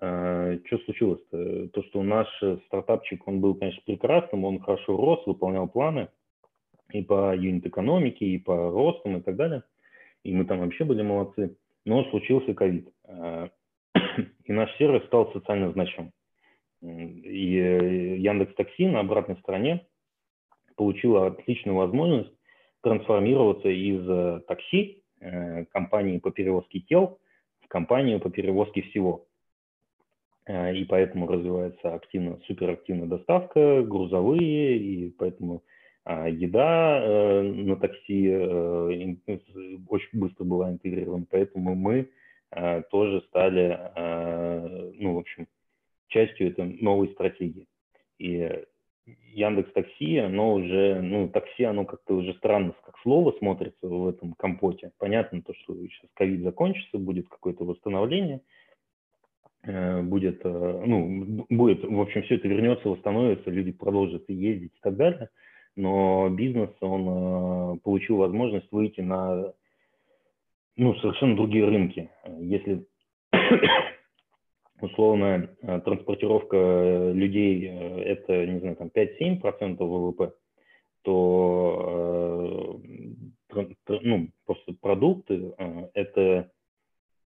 Э, 0.01 0.57
что 0.66 0.80
случилось-то? 0.80 1.68
То, 1.68 1.84
что 1.84 2.01
наш 2.01 2.28
стартапчик, 2.66 3.28
он 3.28 3.41
был, 3.41 3.53
конечно, 3.53 3.84
прекрасным, 3.86 4.43
он 4.43 4.59
хорошо 4.59 4.97
рос, 4.97 5.24
выполнял 5.28 5.68
планы, 5.68 6.09
и 7.00 7.04
по 7.04 7.36
юнит-экономике, 7.36 8.26
и 8.26 8.38
по 8.38 8.72
ростам 8.72 9.18
и 9.18 9.22
так 9.22 9.36
далее. 9.36 9.64
И 10.24 10.34
мы 10.34 10.46
там 10.46 10.60
вообще 10.60 10.84
были 10.84 11.02
молодцы. 11.02 11.56
Но 11.86 12.04
случился 12.06 12.54
ковид. 12.54 12.89
Э, 13.08 13.50
и 14.46 14.52
наш 14.52 14.76
сервис 14.78 15.06
стал 15.06 15.32
социально 15.34 15.72
значимым. 15.72 16.12
И 16.82 17.58
э, 17.58 18.18
Яндекс 18.18 18.56
Такси 18.56 18.88
на 18.88 19.02
обратной 19.02 19.38
стороне 19.38 19.86
получила 20.76 21.28
отличную 21.28 21.76
возможность 21.76 22.32
трансформироваться 22.82 23.70
из 23.70 24.08
э, 24.08 24.41
такси, 24.48 25.02
компании 25.72 26.20
по 26.20 26.30
перевозке 26.30 26.82
тел, 26.82 27.20
в 27.62 27.68
компанию 27.68 28.20
по 28.20 28.30
перевозке 28.30 28.84
всего. 28.84 29.26
И 30.48 30.86
поэтому 30.88 31.26
развивается 31.26 31.96
активно, 31.96 32.38
суперактивная 32.46 33.08
доставка, 33.08 33.82
грузовые, 33.82 34.78
и 34.78 35.10
поэтому 35.10 35.64
а 36.06 36.30
еда 36.30 37.01
э, 37.01 37.41
на 37.41 37.78
такси 37.78 38.28
э, 38.30 39.16
очень 39.89 40.20
быстро 40.20 40.43
была 40.43 40.70
интегрирована, 40.70 41.26
поэтому 41.28 41.74
мы 41.74 42.12
э, 42.51 42.84
тоже 42.91 43.22
стали, 43.22 43.80
ну, 45.01 45.16
в 45.16 45.18
общем, 45.18 45.47
частью 46.08 46.49
этой 46.49 46.78
новой 46.80 47.10
стратегии. 47.10 47.68
И 48.20 48.66
Яндекс 49.34 49.74
Такси, 49.74 50.18
оно 50.18 50.53
уже, 50.53 51.01
ну, 51.01 51.28
такси, 51.28 51.64
оно 51.64 51.86
как-то 51.86 52.16
уже 52.18 52.36
странно, 52.36 52.76
как 52.86 52.99
слово 52.99 53.32
смотрится 53.39 53.88
в 53.88 54.08
этом 54.08 54.34
компоте. 54.34 54.91
Понятно 54.99 55.41
то, 55.41 55.56
что 55.56 55.76
сейчас 55.88 56.10
ковид 56.14 56.41
закончится, 56.41 56.99
будет 56.99 57.28
какое-то 57.30 57.66
восстановление, 57.66 58.41
будет, 59.64 60.43
ну, 60.43 61.45
будет, 61.49 61.84
в 61.84 61.99
общем, 61.99 62.22
все 62.24 62.36
это 62.36 62.47
вернется, 62.47 62.89
восстановится, 62.89 63.49
люди 63.49 63.72
продолжат 63.72 64.30
ездить 64.30 64.74
и 64.76 64.80
так 64.82 64.95
далее– 64.97 65.30
но 65.76 66.30
бизнес, 66.30 66.69
он 66.80 67.07
э, 67.07 67.80
получил 67.84 68.17
возможность 68.17 68.71
выйти 68.71 69.01
на 69.01 69.53
ну, 70.78 70.95
совершенно 70.95 71.36
другие 71.36 71.65
рынки. 71.65 72.09
Если 72.39 72.86
условно 74.82 75.49
э, 75.61 75.82
транспортировка 75.82 77.11
людей 77.13 77.67
э, 77.67 78.01
это, 78.03 78.45
не 78.45 78.59
знаю, 78.59 78.76
там 78.78 78.88
5-7% 78.88 79.78
ВВП, 79.78 80.34
то 81.03 82.82
ну, 84.01 84.30
просто 84.45 84.73
продукты 84.82 85.53
это, 85.93 86.51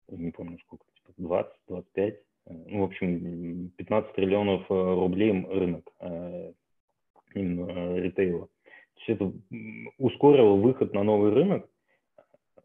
не 0.08 0.30
помню 0.30 0.58
сколько, 0.64 0.84
20-25, 1.20 1.44
типа 1.94 2.18
ну, 2.46 2.80
в 2.80 2.84
общем, 2.84 3.70
15 3.76 4.14
триллионов 4.14 4.64
рублей 4.70 5.32
рынок 5.32 5.92
ритейла. 7.34 8.46
То 8.46 9.00
есть 9.06 9.08
это 9.08 9.32
ускорило 9.98 10.54
выход 10.54 10.92
на 10.92 11.02
новый 11.02 11.32
рынок. 11.32 11.68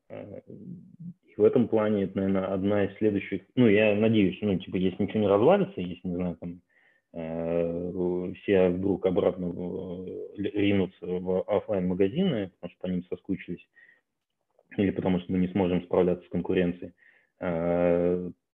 Э, 0.09 0.41
и 0.47 1.35
в 1.35 1.43
этом 1.43 1.67
плане 1.67 2.03
это, 2.03 2.17
наверное, 2.17 2.53
одна 2.53 2.85
из 2.85 2.97
следующих, 2.97 3.41
ну, 3.55 3.67
я 3.67 3.95
надеюсь, 3.95 4.37
ну, 4.41 4.57
типа, 4.57 4.75
если 4.75 5.03
ничего 5.03 5.19
не 5.21 5.27
развалится, 5.27 5.81
если, 5.81 6.07
не 6.07 6.15
знаю, 6.15 6.37
там, 6.39 6.61
э, 7.13 8.33
все 8.41 8.69
вдруг 8.69 9.05
обратно 9.05 9.45
ринутся 10.37 11.05
в 11.05 11.41
офлайн 11.43 11.87
магазины 11.87 12.51
потому 12.59 12.71
что 12.71 12.81
по 12.81 12.87
ним 12.87 13.03
соскучились, 13.05 13.67
или 14.77 14.91
потому 14.91 15.19
что 15.19 15.31
мы 15.31 15.39
не 15.39 15.47
сможем 15.49 15.83
справляться 15.83 16.25
с 16.25 16.29
конкуренцией, 16.29 16.93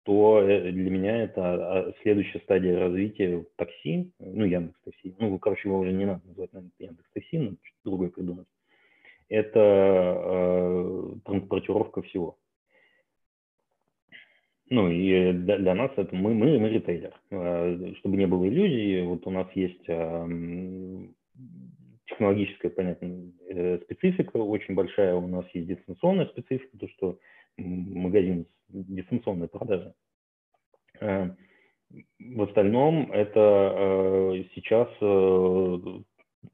то 0.07 0.40
э, 0.40 0.70
для 0.70 0.88
меня 0.88 1.24
это 1.24 1.42
а, 1.42 1.92
следующая 2.02 2.38
стадия 2.38 2.78
развития 2.78 3.44
такси, 3.57 4.12
ну, 4.20 4.44
Яндекс 4.44 4.78
Такси, 4.84 5.14
ну, 5.18 5.36
короче, 5.40 5.68
его 5.68 5.80
уже 5.80 5.92
не 5.92 6.04
надо 6.04 6.24
называть, 6.28 6.52
наверное, 6.52 6.72
Яндекс 6.78 7.11
Такси, 7.12 7.38
но 7.38 7.50
что-то 7.50 7.90
другое 7.90 8.11
придумать. 8.11 8.46
Это 9.28 9.59
э, 9.59 11.14
транспортировка 11.24 12.02
всего. 12.02 12.38
Ну, 14.70 14.88
и 14.90 15.32
для, 15.32 15.59
для 15.59 15.74
нас 15.74 15.90
это 15.96 16.14
мы, 16.14 16.34
мы, 16.34 16.57
мы 16.61 16.68
ритейлер. 16.68 17.12
Э, 17.32 17.92
чтобы 17.98 18.16
не 18.16 18.28
было 18.28 18.46
иллюзий, 18.46 19.02
вот 19.02 19.26
у 19.26 19.30
нас 19.30 19.48
есть 19.57 19.88
э, 19.88 21.09
технологическая, 22.07 22.70
понятно, 22.70 23.32
э, 23.48 23.80
специфика 23.82 24.36
очень 24.36 24.74
большая, 24.74 25.16
у 25.16 25.26
нас 25.26 25.44
есть 25.52 25.66
дистанционная 25.66 26.26
специфика, 26.26 26.78
то, 26.78 26.88
что 26.90 27.18
магазин 27.59 28.46
дистанционной 28.68 29.48
продажи. 29.48 29.94
Э, 31.00 31.30
в 32.18 32.42
остальном 32.42 33.12
это 33.12 33.72
э, 33.74 34.44
сейчас 34.54 34.88
э, 35.00 35.78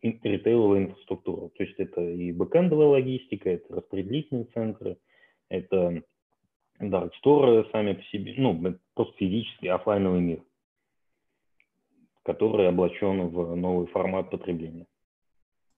ритейловая 0.03 0.85
инфраструктура. 0.85 1.49
То 1.51 1.65
есть 1.65 1.79
это 1.79 2.01
и 2.03 2.33
бэкэндовая 2.33 2.89
логистика, 2.89 3.51
это 3.51 3.77
распределительные 3.77 4.45
центры, 4.47 4.99
это 5.49 6.03
Store 6.81 7.71
сами 7.71 7.93
по 7.93 8.03
себе, 8.05 8.35
ну, 8.37 8.77
просто 8.95 9.15
физический 9.17 9.69
офлайновый 9.69 10.21
мир, 10.21 10.43
который 12.25 12.69
облачен 12.69 13.29
в 13.29 13.55
новый 13.55 13.87
формат 13.89 14.31
потребления. 14.31 14.87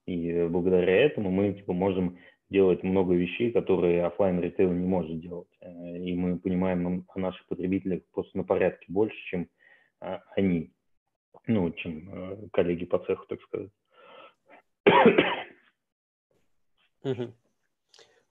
И 0.07 0.47
благодаря 0.49 1.05
этому 1.05 1.31
мы 1.31 1.53
типа, 1.53 1.73
можем 1.73 2.19
делать 2.51 2.83
много 2.83 3.15
вещей, 3.15 3.51
которые 3.53 4.05
офлайн 4.05 4.41
ритейл 4.41 4.73
не 4.73 4.87
может 4.87 5.21
делать. 5.21 5.49
Э, 5.61 5.99
и 5.99 6.15
мы 6.15 6.39
понимаем 6.39 7.05
о 7.09 7.19
наших 7.19 7.47
потребителях 7.47 8.03
просто 8.13 8.37
на 8.37 8.45
порядке 8.45 8.87
больше, 8.89 9.17
чем 9.27 9.49
а, 10.01 10.23
они, 10.37 10.73
ну, 11.47 11.71
чем 11.73 12.09
э, 12.13 12.49
коллеги 12.53 12.85
по 12.85 12.99
цеху, 12.99 13.27
так 13.27 13.41
сказать. 13.43 13.71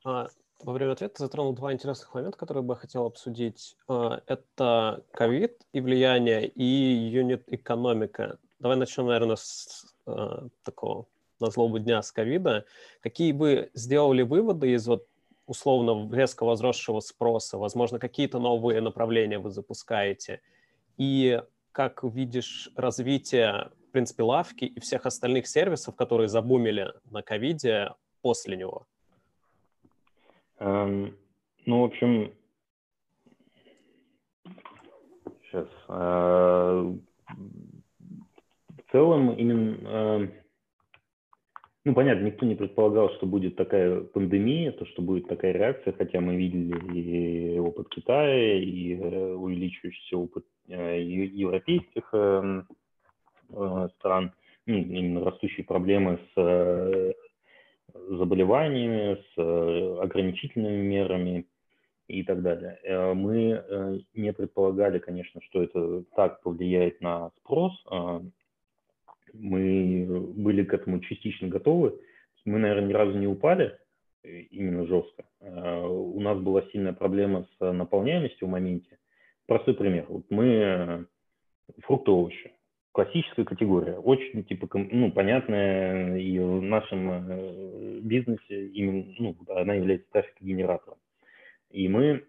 А, 0.06 0.28
во 0.60 0.74
время 0.74 0.92
ответа 0.92 1.24
затронул 1.24 1.54
два 1.54 1.74
интересных 1.74 2.14
момента, 2.14 2.38
которые 2.38 2.64
бы 2.64 2.74
я 2.74 2.80
хотел 2.80 3.06
обсудить. 3.06 3.76
А, 3.88 4.22
это 4.28 5.04
ковид 5.12 5.66
и 5.74 5.82
влияние, 5.82 6.48
и 6.48 6.64
юнит-экономика. 6.64 8.38
Давай 8.60 8.78
начнем, 8.78 9.08
наверное, 9.08 9.36
с 9.36 9.96
а, 10.06 10.48
такого 10.64 11.08
на 11.44 11.52
злобу 11.52 11.80
дня 11.80 12.02
с 12.02 12.12
ковида. 12.12 12.66
Какие 13.02 13.34
бы 13.34 13.70
сделали 13.74 14.24
выводы 14.24 14.72
из 14.72 14.88
вот 14.88 15.06
условно 15.46 16.10
резко 16.16 16.46
возросшего 16.46 17.02
спроса? 17.02 17.58
Возможно, 17.58 18.00
какие-то 18.00 18.40
новые 18.40 18.82
направления 18.82 19.40
вы 19.40 19.52
запускаете? 19.52 20.42
И 20.98 21.42
как 21.72 22.04
видишь 22.04 22.70
развитие, 22.76 23.72
в 23.90 23.92
принципе, 23.92 24.24
лавки 24.24 24.66
и 24.66 24.80
всех 24.80 25.06
остальных 25.06 25.48
сервисов, 25.48 25.96
которые 25.96 26.30
забумили 26.30 26.94
на 27.12 27.22
ковиде 27.22 27.90
после 28.22 28.56
него? 28.56 28.88
Эм, 30.60 31.18
ну, 31.66 31.82
в 31.82 31.86
общем, 31.86 32.34
сейчас. 35.44 35.68
Э, 35.90 36.94
в 38.70 38.92
целом, 38.92 39.34
именно, 39.34 39.78
э, 39.84 40.43
ну, 41.86 41.94
понятно, 41.94 42.26
никто 42.26 42.46
не 42.46 42.56
предполагал, 42.56 43.10
что 43.12 43.26
будет 43.26 43.56
такая 43.56 44.02
пандемия, 44.02 44.72
то, 44.72 44.86
что 44.86 45.02
будет 45.02 45.28
такая 45.28 45.52
реакция, 45.52 45.94
хотя 45.94 46.22
мы 46.22 46.36
видели 46.36 47.56
и 47.56 47.60
опыт 47.60 47.90
Китая, 47.90 48.58
и 48.58 48.96
э, 48.96 49.34
увеличивающийся 49.34 50.18
опыт 50.18 50.46
европейских 50.68 52.10
эм, 52.14 52.68
стран, 53.98 54.32
ну, 54.66 54.78
именно 54.78 55.26
растущие 55.26 55.66
проблемы 55.66 56.20
с 56.34 57.16
заболеваниями, 57.94 59.16
с 59.16 59.38
э, 59.38 59.98
ограничительными 60.02 60.82
мерами 60.82 61.46
и 62.08 62.24
так 62.24 62.42
далее. 62.42 62.80
Э, 62.84 63.14
мы 63.14 63.52
э, 63.52 64.00
не 64.14 64.34
предполагали, 64.34 65.00
конечно, 65.00 65.42
что 65.42 65.64
это 65.64 66.04
так 66.16 66.42
повлияет 66.42 67.02
на 67.02 67.32
спрос. 67.40 67.72
А 69.34 69.38
мы 69.38 70.06
были 70.36 70.64
к 70.64 70.74
этому 70.74 71.00
частично 71.00 71.48
готовы. 71.48 72.00
Мы, 72.46 72.60
наверное, 72.60 72.88
ни 72.90 72.94
разу 72.94 73.18
не 73.18 73.28
упали 73.28 73.78
именно 74.24 74.86
жестко. 74.86 75.24
У 75.42 76.20
нас 76.22 76.40
была 76.40 76.62
сильная 76.72 76.94
проблема 76.94 77.46
с 77.58 77.72
наполняемостью 77.72 78.48
в 78.48 78.52
моменте. 78.52 78.98
Простой 79.48 79.74
пример. 79.74 80.06
Вот 80.08 80.26
мы 80.30 81.08
фрукты, 81.82 82.12
овощи 82.12 82.52
классическая 82.94 83.44
категория, 83.44 83.98
очень 83.98 84.44
типа 84.46 84.70
ну 84.74 85.12
понятная 85.12 86.16
и 86.16 86.38
в 86.40 86.62
нашем 86.62 87.10
э, 87.12 88.00
бизнесе 88.02 88.68
именно 88.68 89.06
ну, 89.18 89.36
она 89.50 89.74
является 89.74 90.08
трафикогенератором. 90.12 91.00
И 91.72 91.88
мы 91.88 92.24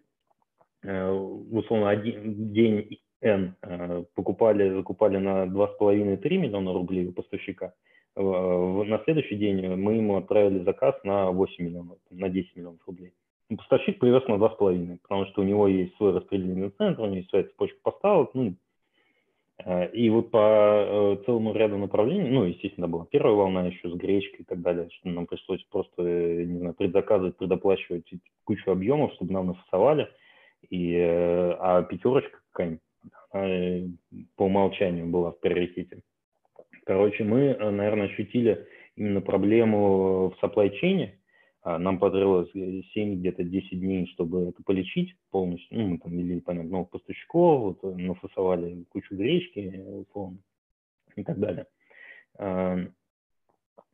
э, 0.83 1.11
условно 1.11 1.91
один 1.91 2.53
день 2.55 2.99
N 3.25 3.55
э, 3.63 4.05
покупали, 4.15 4.71
закупали 4.71 5.17
на 5.17 5.47
2,5-3 5.47 6.37
миллиона 6.37 6.73
рублей 6.73 7.09
у 7.09 7.13
поставщика. 7.13 7.73
На 8.17 9.01
следующий 9.05 9.35
день 9.35 9.67
мы 9.75 9.95
ему 9.95 10.17
отправили 10.17 10.63
заказ 10.63 10.95
на 11.03 11.33
8 11.33 11.65
миллионов, 11.65 11.99
на 12.11 12.29
10 12.29 12.55
миллионов 12.55 12.81
рублей. 12.87 13.13
Поставщик 13.57 13.99
привез 13.99 14.25
на 14.29 14.35
2,5, 14.35 14.99
потому 15.03 15.27
что 15.27 15.41
у 15.43 15.45
него 15.45 15.67
есть 15.67 15.97
свой 15.97 16.13
распределительный 16.13 16.71
центр, 16.71 17.01
у 17.01 17.07
него 17.07 17.17
есть 17.17 17.31
своя 17.31 17.45
цепочка 17.45 17.77
поставок, 17.83 18.31
ну, 18.35 18.55
Э, 19.59 19.89
и 19.91 20.11
вот 20.11 20.31
по 20.31 20.39
э, 20.39 21.17
целому 21.25 21.53
ряду 21.55 21.79
направлений, 21.79 22.29
ну, 22.29 22.45
естественно, 22.45 22.89
была 22.89 23.07
первая 23.07 23.35
волна 23.35 23.67
еще 23.67 23.89
с 23.89 23.95
гречкой 23.95 24.41
и 24.41 24.45
так 24.45 24.61
далее, 24.61 24.89
что 24.91 25.09
нам 25.09 25.27
пришлось 25.27 25.63
просто, 25.71 26.03
э, 26.03 26.45
не 26.45 26.59
знаю, 26.59 26.75
предзаказывать, 26.75 27.37
предоплачивать 27.37 28.11
кучу 28.45 28.71
объемов, 28.71 29.13
чтобы 29.15 29.33
нам 29.33 29.49
нафасовали. 29.49 30.09
И, 30.71 30.97
а 30.99 31.83
пятерочка 31.83 32.39
какая-нибудь 32.51 32.81
по 33.35 34.45
умолчанию 34.45 35.07
была 35.07 35.33
в 35.33 35.41
приоритете. 35.41 36.01
Короче, 36.87 37.25
мы, 37.25 37.57
наверное, 37.57 38.07
ощутили 38.07 38.67
именно 38.97 39.21
проблему 39.21 40.31
в 40.31 40.45
supply 40.45 40.73
chain, 40.81 41.11
а, 41.63 41.79
нам 41.79 41.99
потребовалось 41.99 42.53
7 42.53 43.21
где-то 43.21 43.43
10 43.43 43.81
дней, 43.81 44.07
чтобы 44.09 44.51
это 44.51 44.63
полечить 44.63 45.17
полностью. 45.31 45.79
Ну, 45.79 45.89
мы 45.89 45.99
там 45.99 46.17
вели, 46.17 46.41
понятно, 46.41 46.71
новых 46.71 46.91
поставщиков, 46.91 47.79
вот, 47.83 47.97
нафасовали 47.97 48.85
кучу 48.91 49.17
гречки, 49.17 49.83
условно, 50.09 50.39
и 51.17 51.25
так 51.25 51.41
далее. 51.41 51.67
А, 52.39 52.79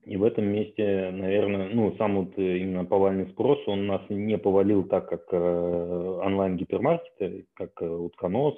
и 0.04 0.16
в 0.16 0.24
этом 0.24 0.46
месте, 0.46 1.10
наверное, 1.12 1.68
ну, 1.68 1.94
сам 1.96 2.16
вот 2.16 2.36
именно 2.36 2.84
повальный 2.84 3.30
спрос, 3.30 3.60
он 3.68 3.86
нас 3.86 4.02
не 4.08 4.36
повалил 4.38 4.84
так, 4.84 5.08
как 5.08 5.28
э, 5.30 5.36
онлайн-гипермаркеты, 5.36 7.46
как 7.54 7.70
э, 7.82 7.86
утконос. 7.86 8.56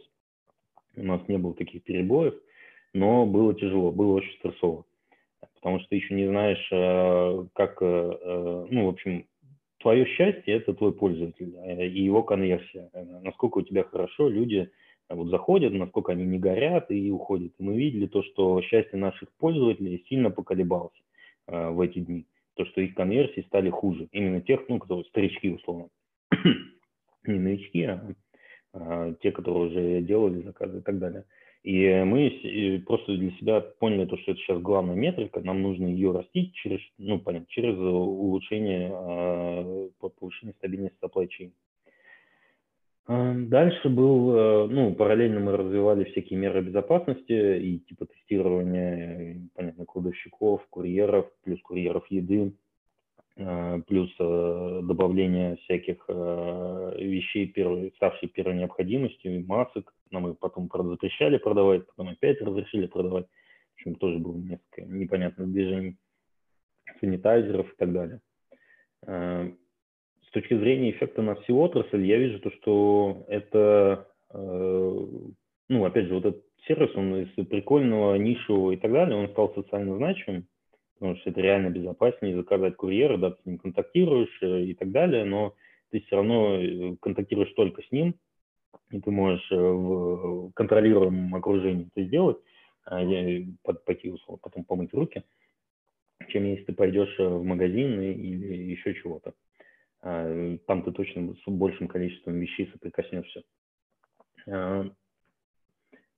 У 0.96 1.02
нас 1.02 1.20
не 1.28 1.38
было 1.38 1.54
таких 1.54 1.82
перебоев, 1.84 2.34
но 2.92 3.26
было 3.26 3.54
тяжело, 3.54 3.90
было 3.90 4.14
очень 4.14 4.32
стрессово 4.38 4.84
потому 5.62 5.78
что 5.78 5.90
ты 5.90 5.96
еще 5.96 6.14
не 6.14 6.26
знаешь, 6.26 6.68
э, 6.72 7.46
как, 7.54 7.80
э, 7.80 7.84
э, 8.20 8.66
ну, 8.68 8.86
в 8.86 8.88
общем, 8.88 9.26
твое 9.78 10.04
счастье– 10.06 10.42
это 10.54 10.74
твой 10.74 10.92
пользователь 10.92 11.54
и 11.80 12.02
его 12.02 12.24
конверсия. 12.24 12.90
Насколько 13.22 13.58
у 13.58 13.62
тебя 13.62 13.84
хорошо 13.84 14.28
люди 14.28 14.70
вот 15.08 15.28
заходят, 15.28 15.72
насколько 15.72 16.12
они 16.12 16.24
не 16.24 16.38
горят 16.38 16.90
и 16.90 17.10
уходят. 17.12 17.52
И 17.58 17.62
мы 17.62 17.76
видели 17.76 18.06
то, 18.06 18.24
что 18.24 18.60
счастье 18.62 18.98
наших 18.98 19.30
пользователей 19.38 20.04
сильно 20.08 20.30
поколебалось 20.30 21.00
в 21.46 21.80
эти 21.80 22.00
дни. 22.00 22.26
То, 22.54 22.64
что 22.66 22.80
их 22.80 22.94
конверсии 22.94 23.42
стали 23.42 23.70
хуже. 23.70 24.08
Именно 24.12 24.40
тех, 24.40 24.68
ну, 24.68 24.78
которые 24.78 25.04
старички, 25.06 25.50
условно. 25.50 25.88
не 27.26 27.38
новички, 27.38 27.82
а 27.84 28.14
те, 29.20 29.32
которые 29.32 29.68
уже 29.68 30.02
делали 30.02 30.42
заказы 30.42 30.78
и 30.78 30.82
так 30.82 30.98
далее. 30.98 31.24
И 31.62 31.88
мы 32.04 32.82
просто 32.86 33.16
для 33.16 33.30
себя 33.32 33.60
поняли, 33.60 34.06
то, 34.06 34.16
что 34.18 34.32
это 34.32 34.40
сейчас 34.40 34.60
главная 34.60 34.96
метрика, 34.96 35.40
нам 35.40 35.62
нужно 35.62 35.86
ее 35.86 36.10
растить 36.10 36.54
через, 36.54 36.80
ну, 36.98 37.20
понятно, 37.20 37.46
через 37.50 37.76
улучшение, 37.78 38.90
а, 38.92 39.88
повышение 40.18 40.54
стабильности 40.54 40.98
supply 41.00 41.28
chain. 41.28 41.52
А, 43.06 43.34
дальше 43.34 43.88
был, 43.90 44.68
ну, 44.68 44.94
параллельно 44.94 45.38
мы 45.38 45.56
развивали 45.56 46.02
всякие 46.04 46.40
меры 46.40 46.62
безопасности 46.62 47.58
и 47.58 47.78
типа 47.78 48.06
тестирования, 48.06 49.48
понятно, 49.54 49.84
кладовщиков, 49.84 50.66
курьеров, 50.68 51.30
плюс 51.44 51.60
курьеров 51.62 52.04
еды, 52.10 52.48
а, 52.48 52.61
плюс 53.34 54.14
э, 54.18 54.80
добавление 54.82 55.56
всяких 55.56 56.04
э, 56.08 56.94
вещей, 56.98 57.46
первой, 57.46 57.92
ставшей 57.96 58.28
первой 58.28 58.56
необходимостью, 58.56 59.44
масок, 59.46 59.94
нам 60.10 60.28
их 60.28 60.38
потом 60.38 60.68
запрещали 60.70 61.38
продавать, 61.38 61.86
потом 61.86 62.08
опять 62.08 62.40
разрешили 62.42 62.86
продавать, 62.86 63.26
в 63.26 63.80
общем, 63.80 63.94
тоже 63.94 64.18
было 64.18 64.36
несколько 64.36 64.82
непонятных 64.82 65.50
движений, 65.50 65.96
санитайзеров 67.00 67.72
и 67.72 67.76
так 67.76 67.92
далее. 67.92 68.20
С 69.04 70.30
точки 70.32 70.58
зрения 70.58 70.90
эффекта 70.90 71.22
на 71.22 71.34
всю 71.36 71.58
отрасль, 71.58 72.04
я 72.06 72.18
вижу 72.18 72.38
то, 72.40 72.50
что 72.52 73.24
это, 73.28 74.08
э, 74.32 75.06
ну, 75.68 75.84
опять 75.84 76.06
же, 76.06 76.14
вот 76.14 76.26
этот 76.26 76.44
сервис, 76.66 76.94
он 76.94 77.16
из 77.16 77.46
прикольного, 77.46 78.14
нишевого 78.16 78.72
и 78.72 78.76
так 78.76 78.92
далее, 78.92 79.16
он 79.16 79.28
стал 79.30 79.54
социально 79.54 79.96
значимым, 79.96 80.46
потому 81.02 81.16
что 81.16 81.30
это 81.30 81.40
реально 81.40 81.70
безопаснее 81.70 82.36
заказать 82.36 82.76
курьера, 82.76 83.16
да, 83.16 83.32
ты 83.32 83.42
с 83.42 83.44
ним 83.44 83.58
контактируешь 83.58 84.38
э, 84.40 84.60
и 84.66 84.74
так 84.74 84.92
далее, 84.92 85.24
но 85.24 85.56
ты 85.90 85.98
все 86.02 86.14
равно 86.14 86.62
э, 86.62 86.94
контактируешь 87.00 87.52
только 87.54 87.82
с 87.82 87.90
ним, 87.90 88.14
и 88.92 89.00
ты 89.00 89.10
можешь 89.10 89.50
э, 89.50 89.56
в 89.56 90.52
контролируемом 90.52 91.34
окружении 91.34 91.88
это 91.92 92.06
сделать, 92.06 92.36
а 92.84 93.02
пойти 93.84 94.12
условно, 94.12 94.38
потом 94.40 94.62
помыть 94.62 94.94
руки, 94.94 95.24
чем 96.28 96.44
если 96.44 96.66
ты 96.66 96.72
пойдешь 96.72 97.18
в 97.18 97.42
магазин 97.42 98.00
или 98.00 98.70
еще 98.70 98.94
чего-то. 98.94 99.34
А, 100.02 100.56
там 100.68 100.84
ты 100.84 100.92
точно 100.92 101.34
с 101.34 101.50
большим 101.50 101.88
количеством 101.88 102.38
вещей 102.38 102.70
соприкоснешься. 102.72 103.42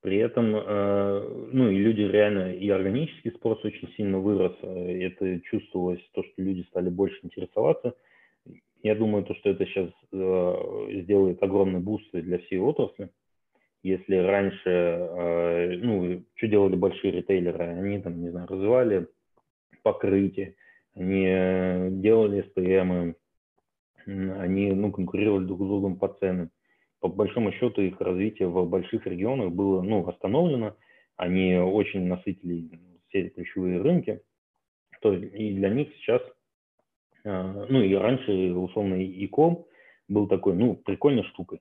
При 0.05 0.18
этом, 0.18 0.55
э, 0.55 1.48
ну 1.50 1.70
и 1.70 1.78
люди 1.78 2.02
реально, 2.02 2.52
и 2.52 2.68
органический 2.68 3.30
спрос 3.30 3.64
очень 3.64 3.88
сильно 3.96 4.18
вырос, 4.18 4.55
э, 4.61 5.00
это 5.00 5.40
чувствовалось, 5.40 6.07
то, 6.12 6.22
что 6.22 6.42
люди 6.42 6.61
стали 6.68 6.90
больше 6.90 7.18
интересоваться. 7.22 7.94
я 8.82 8.94
думаю, 8.96 9.24
то, 9.24 9.34
что 9.34 9.48
это 9.48 9.64
сейчас 9.64 9.88
э, 10.12 11.00
сделает 11.05 11.42
огромный 11.42 11.80
boost 11.80 12.07
для 12.12 12.36
всей 12.36 12.59
отрасли. 12.59 13.09
Если 13.82 14.16
раньше, 14.16 15.78
ну, 15.82 16.22
что 16.34 16.48
делали 16.48 16.76
большие 16.76 17.11
ритейлеры? 17.11 17.64
Они 17.64 17.98
там, 17.98 18.20
не 18.20 18.28
знаю, 18.28 18.46
развивали 18.46 19.07
покрытие, 19.82 20.57
они 20.94 21.24
делали 22.02 22.42
СТМ, 22.50 23.14
они, 24.07 24.72
ну, 24.72 24.92
конкурировали 24.92 25.46
друг 25.46 25.61
с 25.61 25.66
другом 25.66 25.96
по 25.96 26.09
ценам. 26.09 26.50
По 27.05 27.09
большому 27.11 27.52
счету 27.52 27.82
их 27.82 28.00
развитие 28.00 28.48
в 28.48 28.66
больших 28.66 29.07
регионах 29.07 29.52
было, 29.52 29.82
ну, 29.82 30.09
остановлено. 30.09 30.74
Они 31.16 31.55
очень 31.55 32.07
насытили 32.07 32.80
все 33.09 33.28
ключевые 33.28 33.82
рынки. 33.82 34.22
То 35.02 35.12
и 35.12 35.52
для 35.52 35.68
них 35.68 35.94
сейчас 35.96 36.22
а, 37.26 37.66
ну 37.68 37.82
и 37.82 37.92
раньше, 37.92 38.32
условно, 38.55 38.94
ИКОМ 39.05 39.66
был 40.09 40.28
такой, 40.28 40.55
ну, 40.55 40.76
прикольной 40.76 41.24
штукой. 41.24 41.61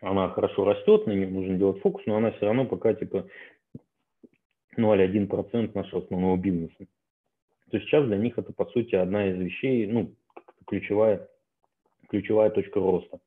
Она 0.00 0.28
хорошо 0.28 0.64
растет, 0.64 1.08
на 1.08 1.10
нее 1.10 1.26
нужно 1.26 1.58
делать 1.58 1.80
фокус, 1.80 2.06
но 2.06 2.18
она 2.18 2.30
все 2.30 2.46
равно 2.46 2.64
пока 2.64 2.94
типа 2.94 3.26
0,1% 4.78 5.72
нашего 5.74 6.02
основного 6.04 6.36
бизнеса. 6.36 6.86
То 7.72 7.78
есть 7.78 7.88
сейчас 7.88 8.06
для 8.06 8.16
них 8.16 8.38
это, 8.38 8.52
по 8.52 8.66
сути, 8.66 8.94
одна 8.94 9.26
из 9.26 9.40
вещей, 9.40 9.88
ну, 9.88 10.14
ключевая, 10.68 11.28
ключевая 12.08 12.50
точка 12.50 12.78
роста, 12.78 13.18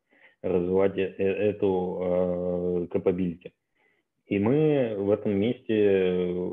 развивать 0.45 0.97
э, 0.97 1.07
эту 1.17 1.99
э, 2.01 2.87
capability. 2.95 3.51
И 4.27 4.39
мы 4.39 4.95
в 4.97 5.11
этом 5.11 5.35
месте 5.35 6.51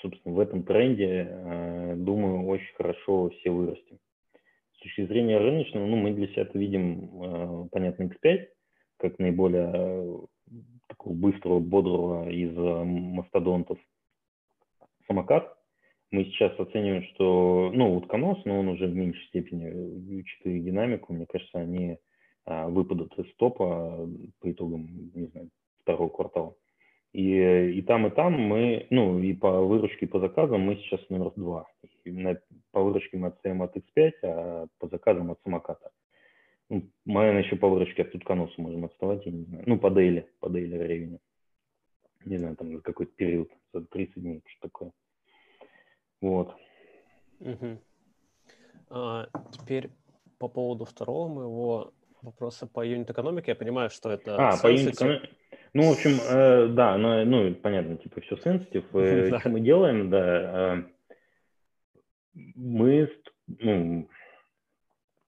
собственно, 0.00 0.34
в 0.34 0.40
этом 0.40 0.62
тренде, 0.62 1.28
э, 1.28 1.94
думаю, 1.96 2.46
очень 2.46 2.74
хорошо 2.74 3.30
все 3.30 3.50
вырастем. 3.50 3.98
С 4.76 4.82
точки 4.82 5.06
зрения 5.06 5.38
рыночного, 5.38 5.86
ну, 5.86 5.96
мы 5.96 6.12
для 6.12 6.28
себя 6.28 6.42
это 6.42 6.56
видим, 6.56 7.68
понятно, 7.72 8.04
X5, 8.04 8.46
как 8.98 9.18
наиболее 9.18 10.20
такого 10.86 11.14
быстрого, 11.14 11.58
бодрого 11.58 12.30
из 12.30 12.56
мастодонтов 12.56 13.78
самокат. 15.08 15.52
Мы 16.12 16.24
сейчас 16.26 16.58
оцениваем, 16.60 17.02
что, 17.14 17.72
ну, 17.74 17.96
утконос, 17.96 18.44
но 18.44 18.60
он 18.60 18.68
уже 18.68 18.86
в 18.86 18.94
меньшей 18.94 19.26
степени, 19.26 20.20
учитывая 20.20 20.60
динамику, 20.60 21.12
мне 21.12 21.26
кажется, 21.26 21.58
они 21.58 21.98
выпадут 22.68 23.18
из 23.18 23.32
топа 23.34 24.08
по 24.40 24.50
итогам, 24.50 24.88
не 25.14 25.26
знаю, 25.26 25.50
второго 25.82 26.08
квартала. 26.08 26.54
И, 27.12 27.72
и 27.78 27.82
там, 27.82 28.06
и 28.06 28.10
там 28.10 28.34
мы, 28.34 28.86
ну, 28.90 29.18
и 29.18 29.32
по 29.32 29.60
выручке, 29.62 30.06
по 30.06 30.20
заказам 30.20 30.60
мы 30.60 30.76
сейчас 30.76 31.00
номер 31.08 31.32
два. 31.36 31.66
И 32.04 32.10
на, 32.10 32.38
по 32.70 32.82
выручке 32.82 33.16
мы 33.16 33.28
отстаем 33.28 33.62
от 33.62 33.76
X5, 33.76 34.12
а 34.22 34.66
по 34.78 34.88
заказам 34.88 35.30
от 35.30 35.40
самоката. 35.42 35.90
Ну, 36.68 36.82
наверное, 37.06 37.42
еще 37.42 37.56
по 37.56 37.68
выручке 37.68 38.02
от 38.02 38.12
Тутканоса 38.12 38.60
можем 38.60 38.84
отставать, 38.84 39.24
я 39.24 39.32
не 39.32 39.44
знаю. 39.44 39.64
Ну, 39.66 39.78
по 39.78 39.90
дейли, 39.90 40.28
по 40.40 40.50
дейли 40.50 40.76
ревеню. 40.76 41.20
Не 42.26 42.36
знаю, 42.36 42.56
там 42.56 42.80
какой-то 42.82 43.12
период, 43.12 43.50
за 43.72 43.86
30 43.86 44.22
дней, 44.22 44.42
что 44.46 44.68
такое. 44.68 44.92
Вот. 46.20 46.54
Угу. 47.40 47.78
А, 48.90 49.28
теперь 49.52 49.90
по 50.38 50.48
поводу 50.48 50.84
второго 50.84 51.28
моего 51.28 51.92
вопроса 52.22 52.66
по 52.66 52.84
юнит-экономике. 52.84 53.52
Я 53.52 53.54
понимаю, 53.54 53.90
что 53.90 54.10
это... 54.10 54.36
А, 54.36 54.56
по 54.56 54.68
юнит-экономике. 54.68 55.30
Ну, 55.74 55.82
в 55.82 55.92
общем, 55.92 56.18
э, 56.28 56.68
да, 56.68 56.96
ну, 56.96 57.24
ну, 57.24 57.54
понятно, 57.54 57.96
типа, 57.96 58.20
все 58.20 58.36
сенситив. 58.38 58.84
Э, 58.94 59.30
да. 59.30 59.40
Что 59.40 59.50
мы 59.50 59.60
делаем, 59.60 60.10
да, 60.10 60.76
э, 60.76 60.82
мы, 62.54 63.10
ну, 63.46 64.08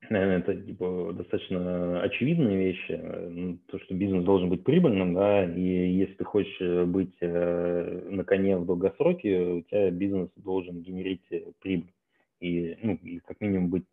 наверное, 0.08 0.38
это, 0.38 0.54
типа, 0.54 1.12
достаточно 1.14 2.02
очевидные 2.02 2.56
вещи, 2.56 2.92
ну, 2.92 3.58
то, 3.66 3.78
что 3.80 3.94
бизнес 3.94 4.24
должен 4.24 4.48
быть 4.48 4.64
прибыльным, 4.64 5.14
да, 5.14 5.44
и 5.44 5.60
если 5.60 6.14
ты 6.14 6.24
хочешь 6.24 6.86
быть 6.88 7.14
э, 7.20 8.08
на 8.10 8.24
коне 8.24 8.56
в 8.56 8.64
долгосроке, 8.64 9.38
у 9.40 9.62
тебя 9.62 9.90
бизнес 9.90 10.30
должен 10.36 10.82
генерить 10.82 11.22
прибыль 11.60 11.92
и, 12.40 12.76
ну, 12.82 12.94
и 12.94 13.18
как 13.20 13.40
минимум 13.40 13.68
быть 13.68 13.84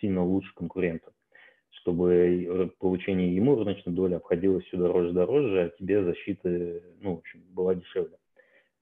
сильно 0.00 0.24
лучше 0.24 0.52
конкурентов 0.54 1.12
чтобы 1.80 2.72
получение 2.78 3.34
ему 3.34 3.56
рыночной 3.56 3.92
доли 3.92 4.14
обходилось 4.14 4.64
все 4.64 4.76
дороже-дороже, 4.76 5.62
а 5.62 5.78
тебе 5.78 6.04
защита, 6.04 6.48
ну, 7.00 7.16
в 7.16 7.18
общем, 7.18 7.42
была 7.50 7.74
дешевле. 7.74 8.16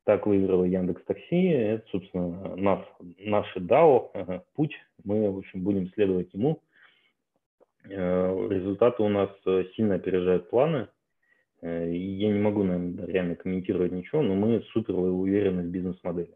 Так 0.04 0.26
выиграл 0.26 0.64
Яндекс 0.64 1.02
Такси, 1.04 1.48
это, 1.48 1.86
собственно, 1.90 2.56
наш, 2.56 2.80
наш 3.18 3.56
DAO, 3.56 4.42
путь, 4.54 4.74
мы, 5.04 5.30
в 5.30 5.38
общем, 5.38 5.62
будем 5.62 5.88
следовать 5.92 6.32
ему. 6.32 6.60
Э, 7.84 8.48
результаты 8.50 9.02
у 9.02 9.08
нас 9.08 9.30
э, 9.46 9.64
сильно 9.76 9.96
опережают 9.96 10.48
планы, 10.48 10.88
э, 11.60 11.92
я 11.94 12.28
не 12.28 12.38
могу, 12.38 12.64
наверное, 12.64 13.06
реально 13.06 13.34
комментировать 13.36 13.92
ничего, 13.92 14.22
но 14.22 14.34
мы 14.34 14.62
супер 14.72 14.94
уверены 14.94 15.62
в 15.62 15.66
бизнес-модели. 15.66 16.34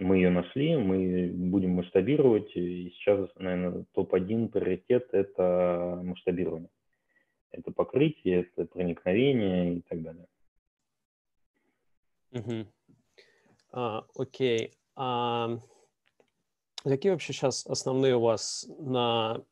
Мы 0.00 0.16
ее 0.16 0.30
нашли, 0.30 0.76
мы 0.76 1.30
будем 1.32 1.70
масштабировать, 1.72 2.54
и 2.56 2.90
сейчас, 2.90 3.28
наверное, 3.36 3.84
топ-1 3.92 4.48
приоритет– 4.48 5.08
это 5.12 6.00
масштабирование. 6.04 6.70
Это 7.50 7.72
покрытие, 7.72 8.42
это 8.42 8.66
проникновение 8.66 9.76
и 9.76 9.82
так 9.82 10.02
далее. 10.02 10.26
Угу. 12.32 12.66
А, 13.72 14.04
окей. 14.14 14.72
А 14.94 15.58
какие 16.84 17.12
вообще 17.12 17.32
сейчас 17.32 17.66
основные 17.66 18.16
у 18.16 18.20
вас 18.20 18.68
на 18.78 19.44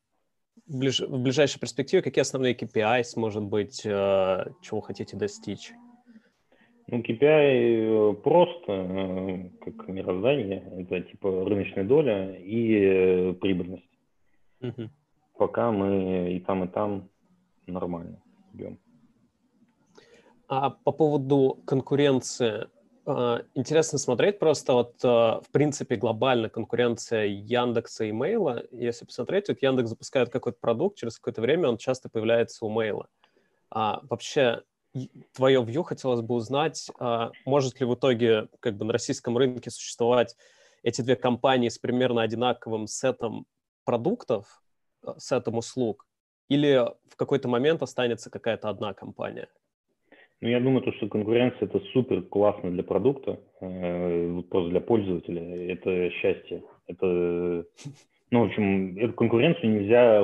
ближ... 0.65 1.01
в 1.01 1.21
ближайшей 1.21 1.59
перспективе, 1.59 2.03
какие 2.03 2.21
основные 2.21 2.55
KPIs, 2.55 3.13
может 3.15 3.43
быть, 3.43 3.85
э, 3.85 4.45
чего 4.61 4.81
хотите 4.81 5.17
достичь? 5.17 5.73
Ну, 6.89 6.99
KPI 6.99 8.11
э, 8.11 8.13
просто, 8.23 8.71
э, 8.71 9.49
как 9.59 9.87
мироздание, 9.89 10.63
это 10.79 11.01
типа 11.01 11.43
рыночная 11.45 11.83
доля 11.83 12.33
и 12.37 12.79
э, 12.79 13.33
прибыльность. 13.33 13.89
Угу. 14.61 14.89
Пока 15.37 15.71
мы 15.71 16.33
и 16.33 16.39
там, 16.39 16.63
и 16.63 16.67
там 16.69 17.09
нормально 17.67 18.21
идем. 18.53 18.79
А 20.47 20.69
по 20.69 20.93
поводу 20.93 21.59
конкуренции, 21.65 22.67
интересно 23.53 23.99
смотреть 23.99 24.39
просто 24.39 24.73
вот, 24.73 25.03
в 25.03 25.45
принципе, 25.51 25.97
глобально 25.97 26.49
конкуренция 26.49 27.25
Яндекса 27.25 28.05
и 28.05 28.13
Мейла. 28.13 28.63
Если 28.71 29.05
посмотреть, 29.05 29.49
вот 29.49 29.61
Яндекс 29.61 29.89
запускает 29.89 30.29
какой-то 30.29 30.57
продукт, 30.59 30.97
через 30.97 31.17
какое-то 31.17 31.41
время 31.41 31.67
он 31.67 31.77
часто 31.77 32.09
появляется 32.09 32.65
у 32.65 32.69
Мейла. 32.69 33.07
А 33.69 34.01
вообще 34.09 34.63
твое 35.33 35.63
вью 35.63 35.83
хотелось 35.83 36.21
бы 36.21 36.35
узнать, 36.35 36.89
а, 36.99 37.31
может 37.45 37.79
ли 37.79 37.85
в 37.85 37.95
итоге 37.95 38.47
как 38.59 38.77
бы 38.77 38.85
на 38.85 38.93
российском 38.93 39.37
рынке 39.37 39.69
существовать 39.69 40.35
эти 40.83 41.01
две 41.01 41.15
компании 41.15 41.69
с 41.69 41.77
примерно 41.77 42.21
одинаковым 42.21 42.87
сетом 42.87 43.45
продуктов, 43.85 44.61
а, 45.05 45.19
сетом 45.19 45.57
услуг, 45.57 46.05
или 46.49 46.85
в 47.09 47.15
какой-то 47.15 47.47
момент 47.47 47.81
останется 47.81 48.29
какая-то 48.29 48.69
одна 48.69 48.93
компания? 48.93 49.47
Ну, 50.39 50.49
я 50.49 50.59
думаю, 50.59 50.83
то, 50.83 50.91
что 50.93 51.07
конкуренция 51.07 51.67
это 51.67 51.79
супер 51.93 52.21
классно 52.21 52.69
для 52.69 52.83
продукта, 52.83 53.39
э, 53.59 54.41
просто 54.49 54.69
для 54.69 54.81
пользователя. 54.81 55.73
Это 55.73 56.11
счастье. 56.11 56.63
Это, 56.85 57.65
ну, 58.29 58.41
в 58.41 58.43
общем, 58.43 58.97
эту 58.97 59.13
конкуренцию 59.13 59.71
нельзя 59.71 60.23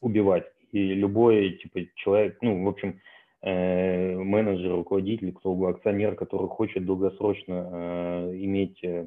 убивать. 0.00 0.46
И 0.70 0.94
любой, 0.94 1.58
типа, 1.60 1.80
человек, 1.96 2.38
ну, 2.40 2.64
в 2.64 2.68
общем, 2.68 3.00
менеджер, 3.42 4.72
руководитель, 4.72 5.32
кто 5.32 5.52
угодно, 5.52 5.76
акционер, 5.76 6.16
который 6.16 6.48
хочет 6.48 6.84
долгосрочно 6.84 7.68
э, 7.72 8.36
иметь, 8.36 8.82
э, 8.82 9.06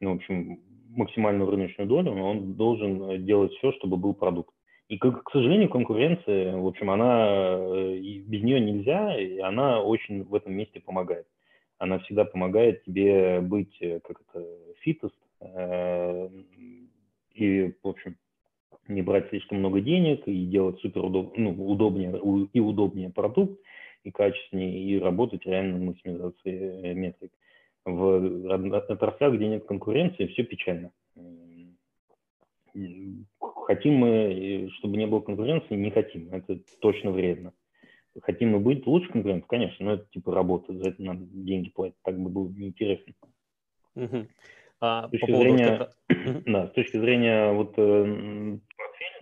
ну, 0.00 0.12
в 0.12 0.16
общем, 0.16 0.60
максимальную 0.90 1.50
рыночную 1.50 1.88
долю, 1.88 2.12
он 2.12 2.54
должен 2.54 3.24
делать 3.24 3.52
все, 3.54 3.72
чтобы 3.72 3.96
был 3.96 4.14
продукт. 4.14 4.54
И, 4.88 4.96
к, 4.96 5.10
к 5.10 5.30
сожалению, 5.32 5.70
конкуренция, 5.70 6.56
в 6.56 6.66
общем, 6.66 6.90
она 6.90 7.56
без 7.96 8.42
нее 8.42 8.60
нельзя, 8.60 9.18
и 9.18 9.38
она 9.38 9.82
очень 9.82 10.22
в 10.22 10.34
этом 10.34 10.54
месте 10.54 10.80
помогает. 10.80 11.26
Она 11.78 11.98
всегда 12.00 12.24
помогает 12.24 12.84
тебе 12.84 13.40
быть, 13.40 13.76
как 13.78 14.20
это, 14.20 14.46
фитост, 14.82 15.16
и, 17.34 17.72
в 17.82 17.88
общем, 17.88 18.16
не 18.88 19.02
брать 19.02 19.28
слишком 19.28 19.58
много 19.58 19.80
денег 19.80 20.26
и 20.26 20.46
делать 20.46 20.80
супер 20.80 21.04
удоб, 21.04 21.36
ну, 21.36 21.50
удобнее 21.50 22.18
и 22.52 22.60
удобнее 22.60 23.10
продукт, 23.10 23.60
и 24.04 24.10
качественнее, 24.10 24.82
и 24.82 24.98
работать 24.98 25.46
реально 25.46 25.78
на 25.78 25.84
максимизации 25.86 26.90
э, 26.90 26.94
метрик. 26.94 27.32
В 27.84 28.76
отраслях, 28.90 29.34
где 29.34 29.46
нет 29.46 29.64
конкуренции, 29.66 30.26
все 30.26 30.42
печально. 30.42 30.90
Хотим 33.66 33.94
мы, 33.94 34.70
чтобы 34.78 34.96
не 34.96 35.06
было 35.06 35.20
конкуренции, 35.20 35.74
не 35.74 35.90
хотим. 35.90 36.32
Это 36.32 36.58
точно 36.80 37.10
вредно. 37.10 37.52
Хотим 38.22 38.50
мы 38.50 38.60
быть 38.60 38.86
лучше 38.86 39.10
конкурентов, 39.10 39.48
конечно, 39.48 39.84
но 39.84 39.92
это 39.94 40.06
типа 40.12 40.34
работа, 40.34 40.72
за 40.72 40.90
это 40.90 41.02
надо 41.02 41.24
деньги 41.24 41.70
платить, 41.70 41.96
так 42.02 42.18
бы 42.18 42.30
было 42.30 42.48
неинтересно. 42.48 43.12
Угу. 43.96 44.26
А, 44.80 45.08
с, 45.08 45.10
точки 45.10 45.32
зрения, 45.32 45.88
да, 46.46 46.68
с 46.68 46.72
точки 46.72 46.96
зрения 46.98 47.52
вот, 47.52 47.74
э, 47.76 48.58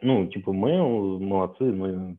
ну, 0.03 0.26
типа, 0.26 0.50
mail, 0.50 1.18
молодцы, 1.18 1.64
мы 1.64 2.16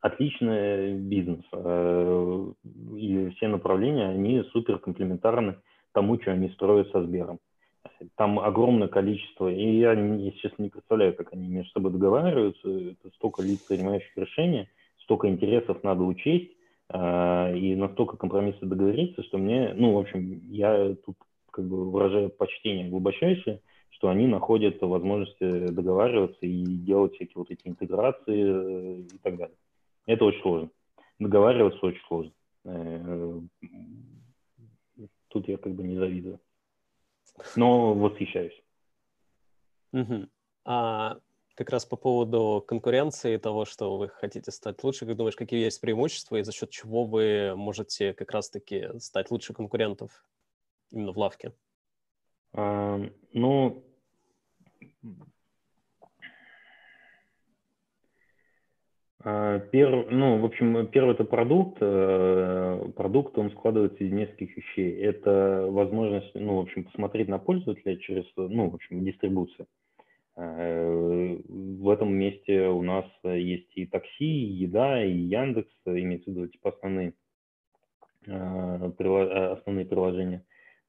отличный 0.00 0.94
бизнес. 0.94 1.44
Э, 1.52 2.52
и 2.96 3.30
все 3.36 3.48
направления, 3.48 4.08
они 4.08 4.42
супер 4.52 4.78
комплементарны 4.78 5.56
тому, 5.92 6.20
что 6.20 6.32
они 6.32 6.48
строят 6.50 6.90
со 6.90 7.02
Сбером. 7.02 7.38
Там 8.16 8.38
огромное 8.40 8.88
количество, 8.88 9.50
и 9.50 9.78
я, 9.78 9.94
честно, 10.42 10.64
не 10.64 10.68
представляю, 10.68 11.14
как 11.14 11.32
они 11.32 11.48
между 11.48 11.70
собой 11.72 11.92
договариваются. 11.92 12.68
Это 12.68 13.14
столько 13.14 13.42
лиц, 13.42 13.60
принимающих 13.60 14.16
решения, 14.16 14.68
столько 15.02 15.28
интересов 15.28 15.82
надо 15.82 16.02
учесть, 16.02 16.50
э, 16.90 17.58
и 17.58 17.74
настолько 17.74 18.16
компромиссы 18.16 18.64
договориться, 18.64 19.22
что 19.24 19.38
мне, 19.38 19.72
ну, 19.74 19.94
в 19.94 19.98
общем, 19.98 20.42
я 20.50 20.94
тут 21.04 21.16
как 21.50 21.64
бы 21.66 21.90
выражаю 21.90 22.28
почтение 22.30 22.90
глубочайшее, 22.90 23.60
что 23.96 24.10
они 24.10 24.26
находят 24.26 24.80
возможности 24.82 25.68
договариваться 25.68 26.44
и 26.44 26.64
делать 26.64 27.14
всякие 27.14 27.36
вот 27.36 27.50
эти 27.50 27.66
интеграции 27.66 28.20
э, 28.26 29.00
и 29.00 29.18
так 29.22 29.36
далее. 29.36 29.56
Это 30.04 30.26
очень 30.26 30.42
сложно. 30.42 30.70
Договариваться 31.18 31.78
очень 31.86 32.02
сложно. 32.06 32.32
Э, 32.64 33.40
тут 35.28 35.48
я 35.48 35.56
как 35.56 35.72
бы 35.72 35.82
не 35.82 35.96
завидую. 35.96 36.40
Но 37.56 37.94
восхищаюсь. 37.94 38.62
Угу. 39.92 40.28
А 40.66 41.16
как 41.54 41.70
раз 41.70 41.86
по 41.86 41.96
поводу 41.96 42.62
конкуренции 42.68 43.38
того, 43.38 43.64
что 43.64 43.96
вы 43.96 44.08
хотите 44.08 44.50
стать 44.50 44.84
лучше, 44.84 45.06
как 45.06 45.16
думаешь, 45.16 45.36
какие 45.36 45.64
есть 45.64 45.80
преимущества 45.80 46.36
и 46.36 46.42
за 46.42 46.52
счет 46.52 46.68
чего 46.68 47.04
вы 47.04 47.54
можете 47.56 48.12
как 48.12 48.30
раз-таки 48.30 48.90
стать 48.98 49.30
лучше 49.30 49.54
конкурентов 49.54 50.28
именно 50.90 51.12
в 51.12 51.18
лавке? 51.18 51.54
Ну, 52.52 53.86
А, 59.28 59.58
Перв, 59.58 60.06
ну, 60.08 60.38
в 60.38 60.44
общем, 60.44 60.86
первый 60.86 61.14
это 61.14 61.24
продукт. 61.24 61.78
Э, 61.80 62.92
продукт, 62.94 63.36
он 63.36 63.50
складывается 63.50 64.04
из 64.04 64.12
нескольких 64.12 64.56
вещей. 64.56 64.92
Это 65.00 65.66
возможность, 65.68 66.32
ну, 66.36 66.58
в 66.58 66.60
общем, 66.60 66.84
посмотреть 66.84 67.26
на 67.26 67.38
пользователя 67.40 67.96
через, 67.96 68.24
ну, 68.36 68.70
в 68.70 68.76
общем, 68.76 69.04
дистрибуцию. 69.04 69.66
Э, 70.36 71.40
в 71.48 71.90
этом 71.90 72.14
месте 72.14 72.68
у 72.68 72.82
нас 72.82 73.04
есть 73.24 73.76
и 73.76 73.86
такси, 73.86 74.24
и 74.24 74.52
еда, 74.62 75.04
и 75.04 75.10
Яндекс, 75.10 75.72
имеется 75.86 76.30
в 76.30 76.34
виду, 76.34 76.46
типа, 76.46 76.70
основные, 76.70 77.12
э, 78.28 78.32
основные 78.32 79.86
приложения. 79.86 80.44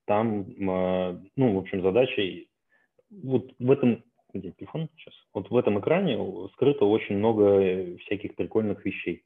Там, 0.08 0.46
ну, 0.58 1.54
в 1.54 1.58
общем, 1.58 1.82
задача, 1.84 2.22
вот 3.12 3.54
в 3.60 3.72
этом 3.72 4.04
где 4.34 4.52
телефон 4.52 4.90
сейчас? 4.98 5.14
Вот 5.34 5.50
в 5.50 5.58
этом 5.58 5.80
экране 5.80 6.18
скрыто 6.54 6.86
очень 6.86 7.18
много 7.18 7.98
всяких 8.00 8.36
прикольных 8.36 8.86
вещей. 8.86 9.24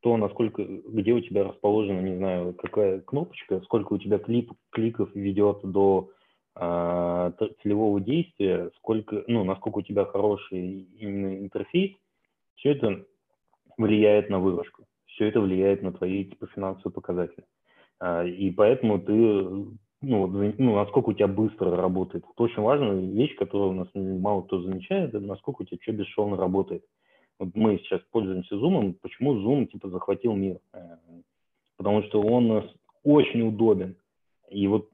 То, 0.00 0.16
насколько, 0.16 0.64
где 0.64 1.12
у 1.12 1.20
тебя 1.20 1.44
расположена, 1.44 2.00
не 2.00 2.16
знаю, 2.16 2.54
какая 2.54 3.00
кнопочка, 3.00 3.60
сколько 3.62 3.92
у 3.92 3.98
тебя 3.98 4.18
клип, 4.18 4.52
кликов 4.70 5.14
ведет 5.14 5.60
до 5.62 6.10
э, 6.56 7.32
целевого 7.62 8.00
действия, 8.00 8.70
сколько, 8.78 9.24
ну, 9.26 9.44
насколько 9.44 9.78
у 9.78 9.82
тебя 9.82 10.06
хороший 10.06 10.88
именно 10.98 11.38
интерфейс, 11.38 11.92
все 12.56 12.70
это 12.70 13.04
влияет 13.76 14.30
на 14.30 14.38
выручку, 14.38 14.84
все 15.06 15.28
это 15.28 15.40
влияет 15.40 15.82
на 15.82 15.92
твои 15.92 16.24
типа 16.24 16.46
финансовые 16.46 16.94
показатели. 16.94 17.44
А, 17.98 18.24
и 18.24 18.50
поэтому 18.50 18.98
ты 18.98 19.66
ну, 20.02 20.26
ну, 20.26 20.74
насколько 20.76 21.10
у 21.10 21.12
тебя 21.12 21.28
быстро 21.28 21.76
работает. 21.76 22.24
Это 22.24 22.42
очень 22.42 22.62
важная 22.62 23.00
вещь, 23.00 23.36
которую 23.36 23.70
у 23.70 23.74
нас 23.74 23.88
мало 23.94 24.42
кто 24.42 24.62
замечает, 24.62 25.10
это 25.10 25.20
насколько 25.20 25.62
у 25.62 25.64
тебя 25.64 25.78
что 25.82 25.92
бесшовно 25.92 26.36
работает. 26.36 26.84
Вот 27.38 27.50
мы 27.54 27.78
сейчас 27.78 28.00
пользуемся 28.10 28.54
Zoom, 28.54 28.96
почему 29.00 29.34
Zoom 29.36 29.66
типа 29.66 29.88
захватил 29.88 30.34
мир? 30.34 30.58
Э, 30.72 30.96
потому 31.76 32.02
что 32.04 32.20
он 32.20 32.70
очень 33.02 33.42
удобен. 33.42 33.96
И 34.50 34.66
вот 34.66 34.88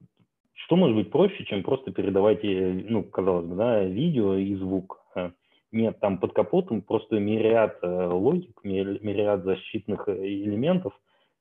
что 0.67 0.77
может 0.77 0.97
быть 0.97 1.11
проще, 1.11 1.45
чем 1.45 1.63
просто 1.63 1.93
передавать, 1.93 2.45
э, 2.45 2.85
ну, 2.89 3.05
казалось 3.05 3.47
бы, 3.47 3.55
да, 3.55 3.85
видео 3.85 4.35
и 4.35 4.55
звук. 4.57 5.01
Э, 5.15 5.31
нет, 5.73 6.01
там 6.01 6.19
под 6.19 6.33
капотом 6.33 6.83
просто 6.83 7.19
мириад 7.21 7.79
логик, 7.83 8.61
мириад 8.65 9.45
защитных 9.45 10.09
элементов. 10.09 10.93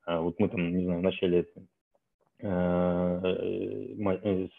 Вот 0.05 0.39
мы 0.39 0.49
там, 0.49 0.76
не 0.76 0.84
знаю, 0.84 0.99
в 0.99 1.03
начале 1.03 1.47
э, 1.55 1.59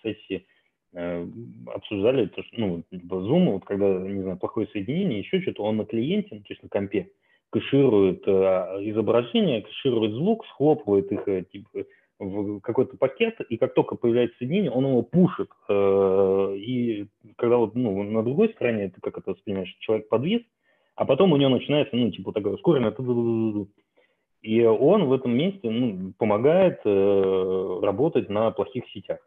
сессии 0.02 0.46
э, 0.92 1.26
обсуждали, 1.74 2.26
то, 2.26 2.42
что, 2.42 2.60
ну, 2.60 2.82
типа 2.90 3.14
Zoom, 3.14 3.52
вот 3.52 3.64
когда, 3.64 3.86
не 3.86 4.22
знаю, 4.22 4.38
плохое 4.38 4.66
соединение, 4.68 5.20
еще 5.20 5.40
что-то, 5.42 5.62
он 5.62 5.76
на 5.76 5.84
клиенте, 5.84 6.30
то 6.30 6.44
есть 6.48 6.62
на 6.62 6.68
компе, 6.68 7.10
кэширует 7.50 8.26
изображение, 8.26 9.62
кэширует 9.62 10.12
звук, 10.12 10.44
схлопывает 10.46 11.12
их 11.12 11.48
типа, 11.50 11.84
в 12.18 12.60
какой-то 12.60 12.96
пакет, 12.96 13.40
и 13.48 13.56
как 13.56 13.74
только 13.74 13.94
появляется 13.94 14.36
соединение, 14.38 14.70
он 14.70 14.86
его 14.86 15.02
пушит. 15.02 15.50
И 15.70 17.06
когда 17.36 17.58
вот 17.58 17.74
ну, 17.74 18.02
на 18.02 18.22
другой 18.22 18.48
стороне, 18.50 18.88
ты 18.88 19.00
как 19.00 19.18
это 19.18 19.30
воспринимаешь, 19.30 19.74
человек 19.80 20.08
подвис, 20.08 20.42
а 20.96 21.04
потом 21.04 21.32
у 21.32 21.36
него 21.36 21.50
начинается, 21.50 21.94
ну, 21.94 22.10
типа, 22.10 22.32
такое 22.32 22.54
ускоренное 22.54 22.90
и 24.46 24.64
он 24.64 25.06
в 25.06 25.12
этом 25.12 25.36
месте 25.36 25.68
ну, 25.68 26.12
помогает 26.18 26.80
э, 26.84 27.80
работать 27.82 28.30
на 28.30 28.52
плохих 28.52 28.84
сетях. 28.90 29.18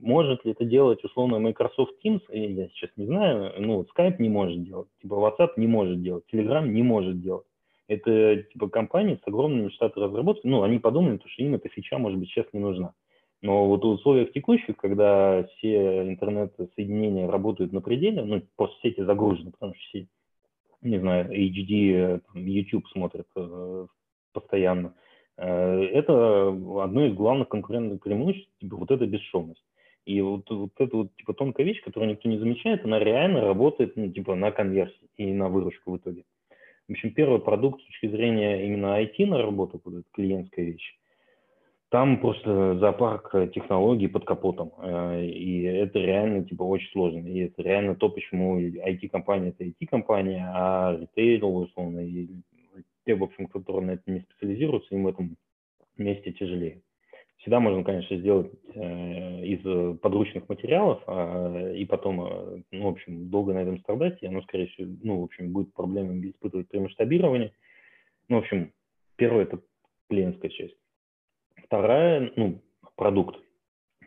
Может 0.00 0.46
ли 0.46 0.52
это 0.52 0.64
делать 0.64 1.04
условно 1.04 1.38
Microsoft 1.38 1.92
Teams, 2.02 2.22
я 2.30 2.68
сейчас 2.68 2.90
не 2.96 3.04
знаю, 3.04 3.52
ну, 3.58 3.84
Skype 3.94 4.16
не 4.18 4.30
может 4.30 4.64
делать, 4.64 4.88
типа 5.02 5.14
WhatsApp 5.14 5.50
не 5.56 5.66
может 5.66 6.02
делать, 6.02 6.24
Telegram 6.32 6.66
не 6.66 6.82
может 6.82 7.20
делать. 7.20 7.44
Это 7.86 8.44
типа 8.44 8.70
компании 8.70 9.20
с 9.22 9.28
огромными 9.28 9.68
штатами 9.68 10.04
разработки, 10.04 10.46
ну, 10.46 10.62
они 10.62 10.78
подумали, 10.78 11.20
что 11.26 11.42
им 11.42 11.54
эта 11.54 11.68
фича, 11.68 11.98
может 11.98 12.18
быть, 12.18 12.30
сейчас 12.30 12.46
не 12.54 12.60
нужна. 12.60 12.94
Но 13.42 13.66
вот 13.66 13.84
в 13.84 13.88
условиях 13.88 14.32
текущих, 14.32 14.78
когда 14.78 15.44
все 15.58 16.08
интернет-соединения 16.08 17.28
работают 17.28 17.72
на 17.74 17.82
пределе, 17.82 18.24
ну, 18.24 18.42
просто 18.56 18.76
сети 18.82 19.02
загружены, 19.02 19.50
потому 19.50 19.74
что 19.74 19.82
все, 19.82 20.06
не 20.80 20.98
знаю, 20.98 21.30
HD, 21.30 22.22
там, 22.32 22.46
YouTube 22.46 22.88
смотрят 22.88 23.26
э, 23.36 23.86
постоянно. 24.32 24.94
Э, 25.36 25.82
это 25.84 26.48
одно 26.48 27.06
из 27.06 27.14
главных 27.14 27.48
конкурентных 27.48 28.00
преимуществ, 28.00 28.50
типа 28.60 28.76
вот 28.76 28.90
эта 28.90 29.06
бесшовность. 29.06 29.64
И 30.04 30.20
вот, 30.20 30.50
вот 30.50 30.72
эта 30.78 30.96
вот 30.96 31.14
типа 31.16 31.32
тонкая 31.32 31.64
вещь, 31.64 31.82
которую 31.82 32.10
никто 32.10 32.28
не 32.28 32.38
замечает, 32.38 32.84
она 32.84 32.98
реально 32.98 33.42
работает 33.42 33.96
ну, 33.96 34.10
типа 34.10 34.34
на 34.34 34.50
конверсии 34.50 35.08
и 35.16 35.32
на 35.32 35.48
выручку 35.48 35.92
в 35.92 35.96
итоге. 35.96 36.24
В 36.88 36.92
общем, 36.92 37.14
первый 37.14 37.38
продукт 37.40 37.80
с 37.80 37.86
точки 37.86 38.08
зрения 38.08 38.66
именно 38.66 39.00
IT 39.00 39.24
на 39.26 39.40
работу, 39.40 39.80
вот 39.84 39.94
эта 39.94 40.04
клиентская 40.12 40.64
вещь, 40.64 40.98
там 41.92 42.20
просто 42.20 42.78
зоопарк 42.78 43.52
технологий 43.54 44.08
под 44.08 44.24
капотом. 44.24 44.72
Э, 44.78 45.24
и 45.24 45.62
это 45.62 45.98
реально 45.98 46.44
типа 46.44 46.62
очень 46.62 46.90
сложно. 46.90 47.28
И 47.28 47.40
это 47.40 47.62
реально 47.62 47.94
то, 47.94 48.08
почему 48.08 48.58
IT-компания 48.60 49.50
это 49.50 49.64
IT-компания, 49.64 50.50
а 50.52 50.96
ритейл, 50.98 51.54
условно, 51.54 52.00
и 52.00 52.28
те, 53.04 53.14
в 53.14 53.22
общем, 53.22 53.46
которые 53.46 53.86
на 53.86 53.90
это 53.92 54.02
не 54.06 54.20
специализируются, 54.20 54.94
им 54.94 55.04
в 55.04 55.08
этом 55.08 55.36
месте 55.96 56.32
тяжелее. 56.32 56.82
Всегда 57.38 57.58
можно, 57.58 57.82
конечно, 57.82 58.16
сделать 58.16 58.52
э, 58.74 59.44
из 59.44 59.98
подручных 59.98 60.48
материалов 60.48 61.02
э, 61.06 61.74
и 61.76 61.84
потом, 61.84 62.24
э, 62.24 62.62
ну, 62.70 62.84
в 62.84 62.88
общем, 62.92 63.30
долго 63.30 63.52
на 63.52 63.62
этом 63.62 63.78
страдать, 63.80 64.22
и 64.22 64.26
оно, 64.26 64.42
скорее 64.42 64.68
всего, 64.68 64.88
ну, 65.02 65.20
в 65.20 65.24
общем, 65.24 65.52
будет 65.52 65.74
проблемами 65.74 66.30
испытывать 66.30 66.68
при 66.68 66.78
масштабировании. 66.78 67.52
Ну, 68.28 68.36
в 68.36 68.38
общем, 68.40 68.72
первое– 69.16 69.42
это 69.44 69.60
клиентская 70.08 70.50
часть. 70.52 70.76
Вторая, 71.64 72.30
ну, 72.36 72.62
продукт. 72.94 73.36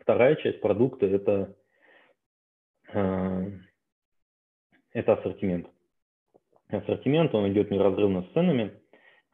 Вторая 0.00 0.36
часть 0.36 0.62
продукта– 0.62 1.04
это, 1.06 1.54
э, 2.94 3.50
это 4.94 5.12
ассортимент. 5.12 5.68
Ассортимент, 6.68 7.34
он 7.34 7.52
идет 7.52 7.70
неразрывно 7.70 8.22
с 8.22 8.32
ценами– 8.32 8.72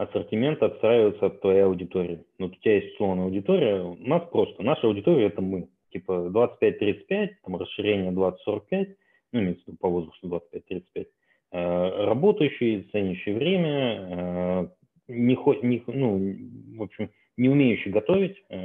ассортимент 0.03 0.63
отстраивается 0.63 1.27
от 1.27 1.41
твоей 1.41 1.63
аудитории. 1.63 2.25
Вот 2.39 2.53
у 2.53 2.55
тебя 2.57 2.77
есть 2.77 2.95
условная 2.95 3.25
аудитория, 3.25 3.83
у 3.83 3.97
нас 3.97 4.23
просто, 4.31 4.63
наша 4.63 4.87
аудитория– 4.87 5.27
это 5.29 5.41
мы. 5.43 5.69
Типа 5.91 6.31
25-35, 6.33 7.29
там 7.45 7.57
расширение 7.57 8.13
20-45, 8.13 8.97
ну, 9.33 9.41
имеется 9.41 9.65
в 9.65 9.69
виду 9.69 9.79
по 9.79 9.89
возрасту 9.89 10.29
25-35. 10.29 11.07
Э, 11.53 12.05
работающий, 12.07 12.89
ценящий 12.93 13.33
время, 13.33 14.07
э, 14.09 14.69
не, 15.09 15.37
не, 15.63 15.83
ну, 15.87 16.79
в 16.79 16.83
общем, 16.83 17.11
не 17.37 17.49
умеющий 17.49 17.91
готовить 17.91 18.43
э, 18.49 18.57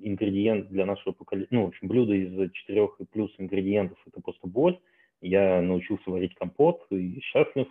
ингредиент 0.00 0.68
для 0.68 0.86
нашего 0.86 1.12
поколения, 1.12 1.48
ну, 1.50 1.64
в 1.64 1.68
общем, 1.68 1.88
блюдо 1.88 2.14
из 2.14 2.52
четырех 2.52 2.96
и 3.00 3.04
плюс 3.04 3.34
ингредиентов– 3.38 3.98
это 4.06 4.20
просто 4.22 4.46
боль. 4.46 4.78
Я 5.20 5.60
научился 5.60 6.10
варить 6.10 6.34
компот 6.34 6.86
и 6.90 7.20
счастлив. 7.20 7.68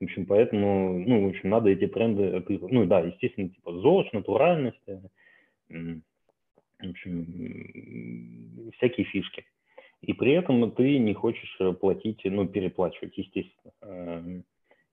В 0.00 0.04
общем, 0.04 0.24
поэтому, 0.24 0.98
ну, 0.98 1.26
в 1.26 1.28
общем, 1.28 1.50
надо 1.50 1.68
эти 1.68 1.86
тренды, 1.86 2.42
ну, 2.48 2.86
да, 2.86 3.00
естественно, 3.00 3.50
типа 3.50 3.72
ЗОЖ, 3.80 4.12
натуральность, 4.12 4.80
э, 4.88 4.98
в 5.68 6.90
общем, 6.90 8.70
всякие 8.76 9.04
фишки. 9.06 9.44
И 10.00 10.14
при 10.14 10.32
этом 10.32 10.70
ты 10.72 10.98
не 10.98 11.12
хочешь 11.12 11.58
платить, 11.80 12.22
ну, 12.24 12.48
переплачивать, 12.48 13.18
естественно. 13.18 13.72
Эм, 13.82 14.44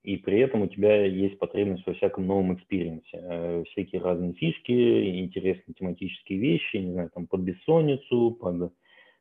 и 0.03 0.17
при 0.17 0.39
этом 0.39 0.61
у 0.61 0.67
тебя 0.67 1.05
есть 1.05 1.39
потребность 1.39 1.85
во 1.85 1.93
всяком 1.93 2.27
новом 2.27 2.53
experience 2.53 2.98
е. 2.98 3.07
Э, 3.13 3.63
всякие 3.71 4.01
разные 4.01 4.33
фишки, 4.33 5.19
интересные 5.19 5.73
тематические 5.73 6.39
вещи, 6.39 6.77
не 6.77 6.91
знаю, 6.91 7.09
там 7.13 7.27
под 7.27 7.41
бессонницу, 7.41 8.31
под 8.31 8.73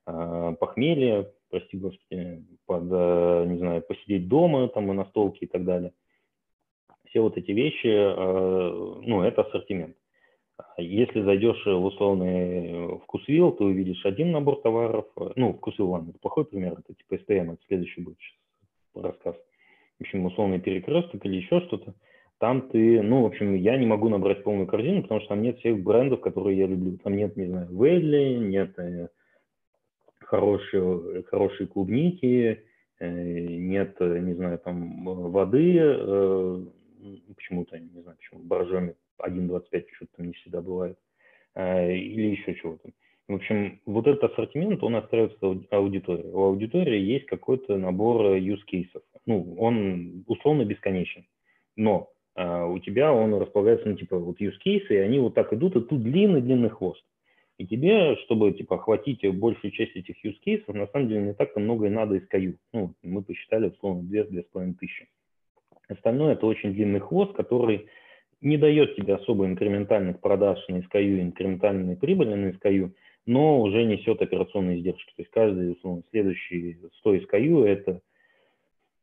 э, 0.06 0.56
похмелье, 0.58 1.30
прости 1.50 1.76
господи, 1.76 2.44
под, 2.66 2.84
э, 2.90 3.44
не 3.48 3.58
знаю, 3.58 3.82
посидеть 3.82 4.28
дома 4.28 4.68
там 4.68 4.90
и 4.90 4.94
на 4.94 5.04
столке 5.06 5.46
и 5.46 5.48
так 5.48 5.64
далее. 5.64 5.92
Все 7.08 7.20
вот 7.20 7.36
эти 7.36 7.50
вещи, 7.52 7.86
э, 7.86 9.00
ну, 9.02 9.22
это 9.22 9.42
ассортимент. 9.42 9.96
Если 10.78 11.22
зайдешь 11.22 11.64
в 11.66 11.84
условный 11.84 12.98
вкусвилл, 13.00 13.52
ты 13.52 13.64
увидишь 13.64 14.04
один 14.06 14.32
набор 14.32 14.60
товаров. 14.62 15.06
Ну, 15.36 15.52
вкусвилл, 15.54 15.90
ладно, 15.90 16.10
это 16.10 16.18
плохой 16.18 16.46
пример, 16.46 16.72
это 16.78 16.94
типа 16.94 17.20
STM, 17.22 17.54
это 17.54 17.62
следующий 17.66 18.00
будет 18.00 18.18
рассказ 18.94 19.36
в 19.98 20.02
общем, 20.02 20.26
условный 20.26 20.60
перекресток 20.60 21.24
или 21.24 21.36
еще 21.36 21.60
что-то, 21.60 21.94
там 22.38 22.68
ты, 22.68 23.00
ну, 23.02 23.22
в 23.22 23.26
общем, 23.26 23.54
я 23.54 23.76
не 23.78 23.86
могу 23.86 24.08
набрать 24.08 24.44
полную 24.44 24.66
корзину, 24.66 25.02
потому 25.02 25.20
что 25.20 25.30
там 25.30 25.42
нет 25.42 25.58
всех 25.58 25.82
брендов, 25.82 26.20
которые 26.20 26.58
я 26.58 26.66
люблю. 26.66 26.98
Там 26.98 27.16
нет, 27.16 27.36
не 27.36 27.46
знаю, 27.46 27.68
Вэлли, 27.74 28.36
нет 28.36 28.76
э, 30.26 30.28
хорошей, 30.28 31.22
хорошей 31.24 31.66
клубники, 31.66 32.62
э, 32.98 33.08
нет, 33.08 33.98
не 34.00 34.34
знаю, 34.34 34.58
там 34.58 35.04
воды, 35.04 35.78
э, 35.78 36.64
почему-то, 37.34 37.78
не 37.78 38.02
знаю, 38.02 38.16
почему, 38.16 38.40
боржоми 38.42 38.94
1.25 39.18 39.84
что-то 39.94 40.16
там 40.16 40.26
не 40.26 40.32
всегда 40.34 40.60
бывает, 40.60 40.98
или 41.56 42.36
еще 42.36 42.54
чего-то. 42.54 42.90
В 43.28 43.34
общем, 43.34 43.80
вот 43.86 44.06
этот 44.06 44.30
ассортимент, 44.30 44.82
он 44.84 44.94
остается 44.94 45.36
аудитории. 45.70 46.30
У 46.30 46.42
аудитории 46.42 47.00
есть 47.00 47.26
какой-то 47.26 47.76
набор 47.76 48.36
use 48.36 48.60
cases. 48.72 49.02
Ну, 49.26 49.56
он 49.58 50.22
условно 50.28 50.64
бесконечен. 50.64 51.26
Но 51.74 52.10
э, 52.36 52.64
у 52.64 52.78
тебя 52.78 53.12
он 53.12 53.34
располагается, 53.34 53.88
ну, 53.88 53.96
типа, 53.96 54.16
вот 54.18 54.40
use 54.40 54.54
cases, 54.64 54.86
и 54.90 54.96
они 54.96 55.18
вот 55.18 55.34
так 55.34 55.52
идут, 55.52 55.74
и 55.74 55.80
тут 55.80 56.04
длинный-длинный 56.04 56.70
хвост. 56.70 57.04
И 57.58 57.66
тебе, 57.66 58.16
чтобы, 58.24 58.52
типа, 58.52 58.76
охватить 58.76 59.26
большую 59.38 59.70
часть 59.70 59.96
этих 59.96 60.22
use 60.24 60.36
cases, 60.46 60.72
на 60.72 60.86
самом 60.88 61.08
деле 61.08 61.22
не 61.22 61.34
так-то 61.34 61.58
много 61.58 61.86
и 61.86 61.90
надо 61.90 62.16
из 62.16 62.28
KU. 62.28 62.56
Ну, 62.72 62.94
мы 63.02 63.22
посчитали, 63.22 63.68
условно, 63.68 64.02
2-2,5 64.02 64.74
тысячи. 64.74 65.08
Остальное– 65.88 66.32
это 66.34 66.46
очень 66.46 66.74
длинный 66.74 67.00
хвост, 67.00 67.32
который 67.32 67.86
не 68.42 68.58
дает 68.58 68.96
тебе 68.96 69.14
особо 69.14 69.46
инкрементальных 69.46 70.20
продаж 70.20 70.58
на 70.68 70.78
SKU, 70.78 71.20
инкрементальной 71.20 71.96
прибыли 71.96 72.34
на 72.34 72.50
SKU, 72.50 72.92
но 73.24 73.62
уже 73.62 73.84
несет 73.84 74.20
операционные 74.20 74.78
издержки. 74.78 75.12
То 75.16 75.22
есть 75.22 75.30
каждый 75.30 75.72
условно, 75.72 76.02
следующий 76.10 76.76
100 76.98 77.16
SKU– 77.16 77.64
это 77.66 78.00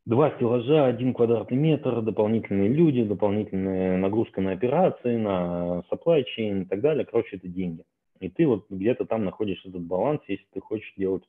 два 0.05 0.31
стеллажа, 0.35 0.85
один 0.85 1.13
квадратный 1.13 1.57
метр, 1.57 2.01
дополнительные 2.01 2.69
люди, 2.69 3.03
дополнительная 3.03 3.97
нагрузка 3.97 4.41
на 4.41 4.51
операции, 4.51 5.17
на 5.17 5.83
supply 5.91 6.23
chain 6.37 6.63
и 6.63 6.65
так 6.65 6.81
далее. 6.81 7.05
Короче, 7.05 7.37
это 7.37 7.47
деньги. 7.47 7.83
И 8.23 8.29
ты 8.29 8.47
вот 8.47 8.65
где-то 8.69 9.05
там 9.05 9.25
находишь 9.25 9.65
этот 9.65 9.81
баланс, 9.81 10.21
если 10.27 10.45
ты 10.53 10.61
хочешь 10.61 10.93
делать 10.95 11.23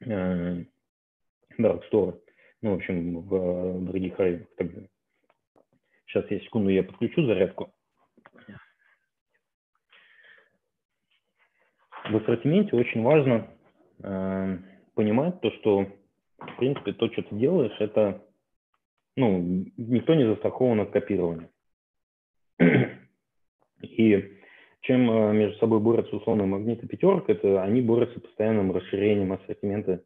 э, 0.00 0.64
store, 1.58 2.20
ну, 2.62 2.70
в 2.70 2.74
общем, 2.74 3.20
в, 3.20 3.78
в 3.78 3.84
других 3.84 4.18
районах. 4.18 4.48
Сейчас 6.06 6.30
я 6.30 6.40
секунду, 6.40 6.70
я 6.70 6.82
подключу 6.82 7.26
зарядку. 7.26 7.72
в 12.10 12.16
ассортименте 12.16 12.76
очень 12.76 13.02
важно 13.02 13.48
э, 14.02 14.58
понимать 14.94 15.40
то, 15.40 15.50
что, 15.52 15.86
в 16.38 16.56
принципе, 16.58 16.92
то, 16.92 17.10
что 17.10 17.22
ты 17.22 17.34
делаешь, 17.34 17.74
это, 17.78 18.22
ну, 19.16 19.66
никто 19.76 20.14
не 20.14 20.26
застрахован 20.26 20.80
от 20.80 20.90
копирования. 20.90 21.48
И 23.80 24.43
чем 24.84 25.10
э, 25.10 25.32
между 25.32 25.58
собой 25.58 25.80
борются 25.80 26.16
условно 26.16 26.46
магнит 26.46 26.82
и 26.82 26.86
пятерка, 26.86 27.32
это 27.32 27.62
они 27.62 27.80
борются 27.82 28.20
постоянным 28.20 28.72
расширением 28.72 29.32
ассортимента 29.32 30.02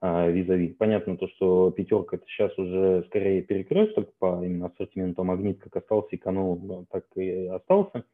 а, 0.00 0.28
визави. 0.28 0.68
Понятно 0.68 1.16
то, 1.16 1.28
что 1.28 1.70
пятерка 1.70 2.16
это 2.16 2.26
сейчас 2.26 2.56
уже 2.58 3.04
скорее 3.06 3.42
перекресток 3.42 4.10
по 4.18 4.44
именно 4.44 4.66
ассортименту, 4.66 5.22
а 5.22 5.24
магнит 5.24 5.60
как 5.60 5.76
остался 5.76 6.16
эконом, 6.16 6.86
так 6.90 7.04
и 7.16 7.46
остался 7.46 8.04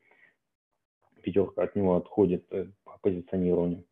пятерка 1.20 1.62
от 1.62 1.76
него 1.76 1.96
отходит 1.96 2.44
э, 2.50 2.66
по 2.84 2.98
позиционированию. 3.02 3.84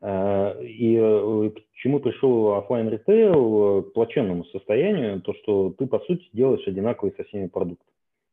Э, 0.00 0.62
и 0.64 0.96
э, 0.96 1.50
к 1.50 1.74
чему 1.74 2.00
пришел 2.00 2.54
офлайн 2.54 2.88
ритейл, 2.88 3.82
к 3.82 3.92
плачевному 3.92 4.44
состоянию, 4.46 5.20
то, 5.22 5.34
что 5.34 5.70
ты, 5.70 5.86
по 5.86 6.00
сути, 6.00 6.28
делаешь 6.32 6.66
одинаковый 6.66 7.14
со 7.16 7.24
всеми 7.24 7.48
продукты. 7.48 7.84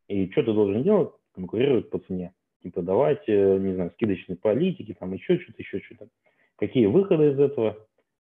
И 0.07 0.29
что 0.31 0.43
ты 0.43 0.53
должен 0.53 0.83
делать? 0.83 1.11
Конкурировать 1.33 1.89
по 1.89 1.99
цене. 1.99 2.33
Типа 2.67 2.81
давать, 2.81 3.25
не 3.27 3.73
знаю, 3.75 3.91
скидочные 3.91 4.35
политики, 4.35 4.93
там 4.99 5.13
еще 5.13 5.39
что-то, 5.39 5.61
еще 5.61 5.79
что-то. 5.79 6.09
Какие 6.57 6.87
выходы 6.87 7.31
из 7.31 7.39
этого? 7.39 7.77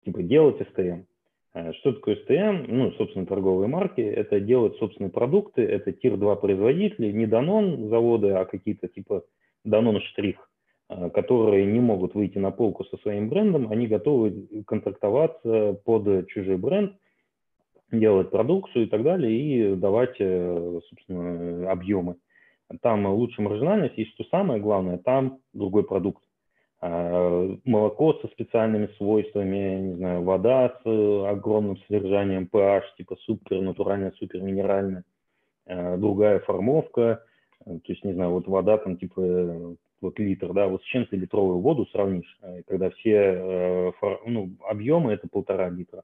Типа 0.06 0.22
делать 0.22 0.62
СТМ. 0.70 1.06
Что 1.80 1.94
такое 1.94 2.18
СТМ? 2.18 2.66
Ну, 2.68 2.92
собственно, 2.92 3.26
торговые 3.26 3.68
марки. 3.68 4.02
Это 4.02 4.40
делать 4.40 4.78
собственные 4.78 5.10
продукты, 5.10 5.64
это 5.64 5.92
тир-2 5.92 6.40
производители, 6.40 7.12
не 7.12 7.26
Данон 7.26 7.90
заводы, 7.90 8.30
а 8.30 8.46
какие-то 8.46 8.88
типа 8.88 9.24
Данон 9.64 10.00
Штрих, 10.02 10.38
э, 10.90 11.10
которые 11.10 11.66
не 11.66 11.80
могут 11.80 12.14
выйти 12.14 12.38
на 12.38 12.52
полку 12.52 12.84
со 12.86 12.98
своим 12.98 13.30
брендом, 13.30 13.72
они 13.72 13.88
готовы 13.88 14.48
контрактоваться 14.68 15.82
под 15.84 16.28
чужой 16.28 16.58
бренд, 16.58 16.94
делать 17.92 18.30
продукцию 18.30 18.86
и 18.86 18.90
так 18.90 19.02
далее, 19.02 19.32
и 19.32 19.76
давать, 19.76 20.18
э, 20.20 20.80
собственно, 20.90 21.72
объемы. 21.72 22.18
Там 22.82 23.06
лучше 23.06 23.42
маржинальность, 23.42 23.98
и 23.98 24.06
что 24.06 24.24
самое 24.26 24.62
главное, 24.62 24.98
там 24.98 25.40
другой 25.54 25.84
продукт. 25.84 26.24
Э, 26.82 27.56
молоко 27.66 28.14
со 28.16 28.28
специальными 28.28 28.88
свойствами, 28.98 29.80
не 29.80 29.96
знаю, 29.96 30.24
вода 30.24 30.78
с 30.84 31.30
огромным 31.30 31.78
содержанием 31.88 32.50
pH, 32.52 32.84
типа 32.98 33.16
супер, 33.22 33.62
натуральная, 33.62 34.12
супер 34.12 34.42
минеральная, 34.42 35.04
другая 35.66 36.40
формовка, 36.40 37.24
то 37.66 37.82
есть, 37.88 38.04
не 38.06 38.14
знаю, 38.14 38.32
вот 38.32 38.48
вода 38.48 38.78
там 38.78 38.98
типа 38.98 39.76
вот 40.02 40.20
литр, 40.20 40.54
да, 40.54 40.68
вот 40.68 40.84
с 40.84 40.86
чем 40.86 41.06
ты 41.06 41.16
литровую 41.18 41.60
воду 41.60 41.86
сравнишь, 41.88 42.38
э, 42.42 42.62
когда 42.68 42.90
все 42.92 43.12
э, 43.14 43.92
ну, 44.26 44.52
объемы 44.68 45.14
это 45.14 45.28
полтора 45.28 45.70
литра, 45.70 46.04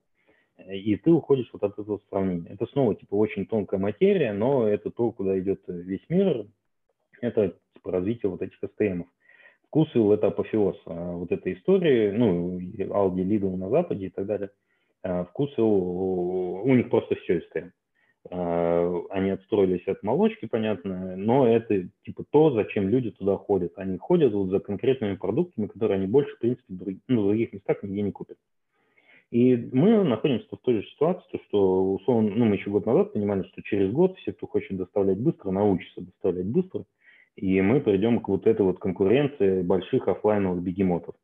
и 0.58 0.96
ты 0.98 1.12
уходишь 1.12 1.50
вот 1.54 1.64
от 1.64 1.78
этого 1.78 2.00
сравнения. 2.10 2.50
Это 2.50 2.66
снова 2.68 2.96
типа 2.96 3.16
очень 3.16 3.46
тонкая 3.46 3.80
материя, 3.80 4.34
но 4.34 4.68
это 4.68 4.92
то, 4.92 5.12
куда 5.12 5.38
идет 5.40 5.62
весь 5.68 6.04
мир, 6.10 6.46
это 7.22 7.56
типа, 7.76 7.92
развитие 7.92 8.30
вот 8.30 8.42
этих 8.42 8.58
СТМов. 8.58 9.08
Вкусвилл– 9.68 10.12
это 10.14 10.28
апофеоз 10.28 10.80
а 10.86 11.14
вот 11.14 11.32
этой 11.32 11.54
истории, 11.54 12.12
ну, 12.12 12.60
Aldi, 12.60 13.24
Lidl 13.24 13.56
на 13.56 13.70
Западе 13.70 14.08
и 14.08 14.10
так 14.10 14.28
далее. 14.28 14.52
Вкусвилл, 15.02 16.62
у 16.64 16.76
них 16.76 16.90
просто 16.90 17.16
все. 17.16 17.42
А, 18.30 19.02
они 19.10 19.32
отстроились 19.32 19.86
от 19.88 20.02
молочки, 20.02 20.46
понятно, 20.46 21.16
но 21.18 21.48
это 21.48 21.90
типа 22.06 22.24
то, 22.30 22.52
зачем 22.52 22.88
люди 22.88 23.12
туда 23.12 23.36
ходят. 23.36 23.74
Они 23.78 23.98
ходят 23.98 24.32
вот 24.34 24.50
за 24.50 24.60
конкретными 24.60 25.16
продуктами, 25.16 25.68
которые 25.68 25.98
они 25.98 26.08
больше, 26.08 26.36
в 26.36 26.40
принципе, 26.40 26.74
друг, 26.74 26.96
ну, 27.08 27.24
в 27.24 27.26
других 27.26 27.52
местах 27.52 27.84
нигде 27.84 28.02
не 28.02 28.12
купят. 28.12 28.38
И 29.34 29.56
мы 29.72 30.04
находимся 30.04 30.46
в 30.52 30.60
той 30.60 30.82
же 30.82 30.88
ситуации, 30.90 31.42
что, 31.48 31.94
условно, 31.94 32.30
ну, 32.36 32.46
мы 32.46 32.54
еще 32.54 32.70
год 32.70 32.86
назад 32.86 33.14
понимали, 33.14 33.42
что 33.48 33.64
через 33.64 33.92
год 33.92 34.16
все, 34.18 34.32
кто 34.32 34.46
хочет 34.46 34.78
доставлять 34.78 35.18
быстро, 35.18 35.50
научатся 35.50 36.02
доставлять 36.02 36.46
быстро, 36.46 36.84
и 37.36 37.60
мы 37.62 37.82
придем 37.82 38.20
к 38.20 38.28
вот 38.28 38.46
этой 38.46 38.62
вот 38.62 38.78
конкуренции 38.78 39.64
больших 39.64 40.08
офлайновых 40.08 40.62
бегемотов. 40.62 41.16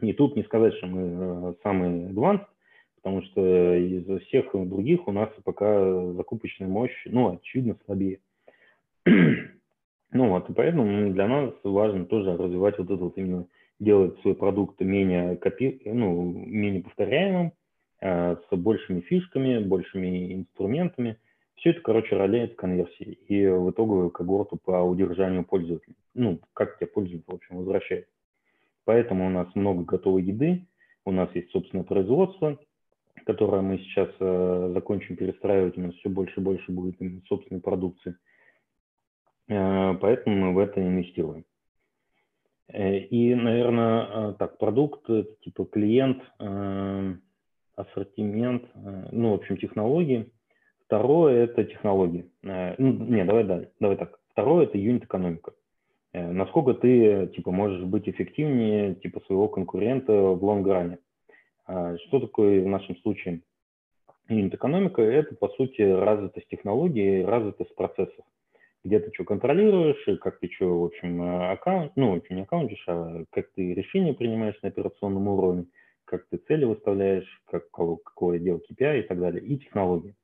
И 0.00 0.12
тут 0.12 0.36
не 0.36 0.44
сказать, 0.44 0.72
что 0.74 0.86
мы 0.86 1.00
э, 1.00 1.54
самые 1.64 2.10
advanced, 2.10 2.46
потому 2.94 3.22
что 3.22 3.74
из 3.74 4.22
всех 4.26 4.52
других 4.52 5.08
у 5.08 5.12
нас 5.12 5.28
пока 5.42 6.12
закупочная 6.12 6.68
мощь, 6.68 6.94
ну, 7.06 7.40
очевидно, 7.40 7.76
слабее. 7.86 8.20
ну 9.04 10.28
вот, 10.28 10.48
и 10.48 10.52
поэтому 10.52 11.12
для 11.12 11.26
нас 11.26 11.54
важно 11.64 12.04
тоже 12.06 12.36
развивать 12.36 12.78
вот 12.78 12.88
это 12.88 13.02
вот 13.02 13.18
именно, 13.18 13.46
делать 13.82 14.20
свой 14.20 14.34
продукт 14.34 14.80
менее, 14.80 15.36
копи, 15.36 15.80
ну, 15.84 16.32
менее 16.32 16.82
повторяемым, 16.82 17.52
э, 18.00 18.36
с 18.36 18.56
большими 18.56 19.00
фишками, 19.00 19.58
большими 19.58 20.34
инструментами. 20.34 21.16
Все 21.56 21.70
это, 21.70 21.80
короче, 21.80 22.16
роляет 22.16 22.52
в 22.52 22.56
конверсии 22.56 23.18
и 23.28 23.46
в 23.46 23.70
итоговую 23.70 24.10
когорту 24.10 24.56
по 24.56 24.82
удержанию 24.82 25.44
пользователя. 25.44 25.94
Ну, 26.14 26.40
как 26.54 26.78
тебя 26.78 26.88
пользователь, 26.88 27.24
в 27.26 27.34
общем, 27.34 27.56
возвращает. 27.58 28.08
Поэтому 28.84 29.26
у 29.26 29.30
нас 29.30 29.54
много 29.54 29.84
готовой 29.84 30.22
еды, 30.22 30.66
у 31.04 31.12
нас 31.12 31.28
есть 31.34 31.50
собственное 31.50 31.84
производство– 31.84 32.58
которое 33.24 33.62
мы 33.62 33.78
сейчас 33.78 34.08
э, 34.20 34.70
закончим 34.74 35.16
перестраивать, 35.16 35.76
у 35.78 35.80
нас 35.80 35.94
все 35.96 36.08
больше 36.08 36.40
и 36.40 36.42
больше 36.42 36.72
будет 36.72 36.96
собственной 37.26 37.60
продукции. 37.60 38.16
Э, 39.48 39.94
поэтому 40.00 40.36
мы 40.36 40.54
в 40.54 40.58
это 40.58 40.80
инвестируем. 40.80 41.44
И, 42.70 43.34
наверное, 43.34 44.32
так, 44.34 44.58
продукт, 44.58 45.06
типа 45.40 45.64
клиент, 45.64 46.22
ассортимент, 47.74 48.64
ну, 49.10 49.30
в 49.30 49.34
общем, 49.34 49.56
технологии. 49.56 50.30
Второе– 50.86 51.44
это 51.44 51.64
технологии. 51.64 52.30
Ну, 52.42 52.74
не, 52.78 53.24
давай, 53.24 53.44
давай, 53.44 53.68
давай 53.80 53.96
так. 53.96 54.18
Второе– 54.32 54.64
это 54.66 54.76
юнит-экономика. 54.78 55.52
Насколько 56.12 56.74
ты, 56.74 57.28
типа, 57.28 57.50
можешь 57.50 57.84
быть 57.84 58.08
эффективнее, 58.08 58.94
типа, 58.96 59.20
своего 59.26 59.48
конкурента 59.48 60.12
в 60.12 60.44
лонгране. 60.44 60.98
Что 61.66 62.20
такое 62.20 62.62
в 62.62 62.66
нашем 62.68 62.96
случае 62.98 63.40
Юнит-экономика– 64.28 65.00
это, 65.02 65.34
по 65.34 65.48
сути, 65.48 65.80
развитость 65.80 66.48
технологий, 66.48 67.24
развитость 67.24 67.74
процессов. 67.74 68.24
Где 68.84 68.98
ты 68.98 69.12
что 69.14 69.24
контролируешь, 69.24 70.02
и 70.08 70.16
как 70.16 70.40
ты 70.40 70.50
что, 70.50 70.80
в 70.80 70.84
общем, 70.86 71.22
аккаунт, 71.22 71.92
ну, 71.94 72.20
не 72.30 72.42
аккаунтишь, 72.42 72.84
а 72.88 73.24
как 73.30 73.52
ты 73.52 73.74
решения 73.74 74.12
принимаешь 74.12 74.60
на 74.62 74.68
операционном 74.70 75.28
уровне, 75.28 75.66
как 76.04 76.26
ты 76.28 76.38
цели 76.38 76.64
выставляешь, 76.64 77.28
как, 77.46 77.70
какое 77.70 78.38
дело 78.38 78.58
KPI 78.58 79.00
и 79.00 79.02
так 79.02 79.20
далее, 79.20 79.42
и 79.42 79.56
технологии. 79.58 80.14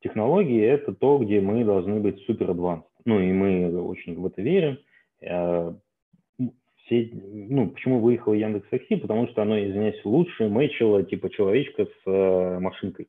Технологии– 0.00 0.62
это 0.64 0.94
то, 0.94 1.18
где 1.18 1.40
мы 1.40 1.64
должны 1.64 1.98
быть 1.98 2.20
супер 2.20 2.50
advanced. 2.50 2.84
Ну, 3.04 3.20
и 3.20 3.32
мы 3.32 3.82
очень 3.82 4.14
в 4.20 4.26
это 4.26 4.42
верим. 4.42 4.78
Э, 5.20 5.72
все, 6.84 7.10
ну, 7.12 7.70
почему 7.70 8.00
выехал 8.00 8.32
Яндекс 8.32 8.68
Такси? 8.68 8.96
Потому 8.96 9.28
что 9.28 9.42
оно, 9.42 9.58
извиняюсь, 9.58 10.04
лучше 10.04 10.48
мэчило 10.48 11.02
типа 11.02 11.30
человечка 11.30 11.86
с 11.86 12.06
э, 12.06 12.58
машинкой. 12.60 13.08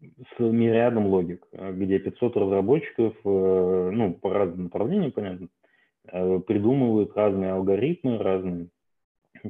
Э, 0.00 0.06
с 0.36 0.40
мириадом 0.40 1.06
логик, 1.06 1.46
где 1.52 1.98
500 1.98 2.36
разработчиков, 2.36 3.14
э, 3.24 3.90
ну, 3.92 4.14
по 4.14 4.32
разным 4.32 4.64
направлениям, 4.64 5.12
понятно, 5.12 5.48
э, 6.12 6.40
придумывают 6.40 7.16
разные 7.16 7.52
алгоритмы, 7.52 8.18
разные 8.18 8.68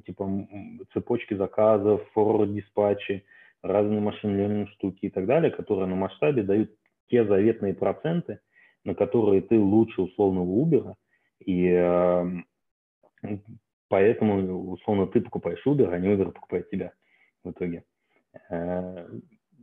типа 0.04 0.46
цепочки 0.92 1.34
заказов, 1.34 2.02
forward 2.14 2.52
диспатчи, 2.52 3.24
разные 3.62 4.00
машин 4.00 4.66
штуки 4.68 5.06
и 5.06 5.10
так 5.10 5.26
далее, 5.26 5.50
которые 5.50 5.86
на 5.86 5.96
масштабе 5.96 6.42
дают 6.42 6.70
те 7.08 7.24
заветные 7.24 7.74
проценты, 7.74 8.40
на 8.84 8.94
которые 8.94 9.42
ты 9.42 9.58
лучше 9.58 10.02
условного 10.02 10.46
Uber, 10.46 10.94
и 11.44 11.68
э, 11.70 12.24
поэтому 13.88 14.72
условно 14.72 15.06
ты 15.06 15.20
покупаешь 15.20 15.66
Uber, 15.66 15.92
а 15.92 15.98
не 15.98 16.08
Uber 16.08 16.32
покупает 16.32 16.70
тебя 16.70 16.92
в 17.44 17.50
итоге. 17.50 17.84
Э, 18.50 19.08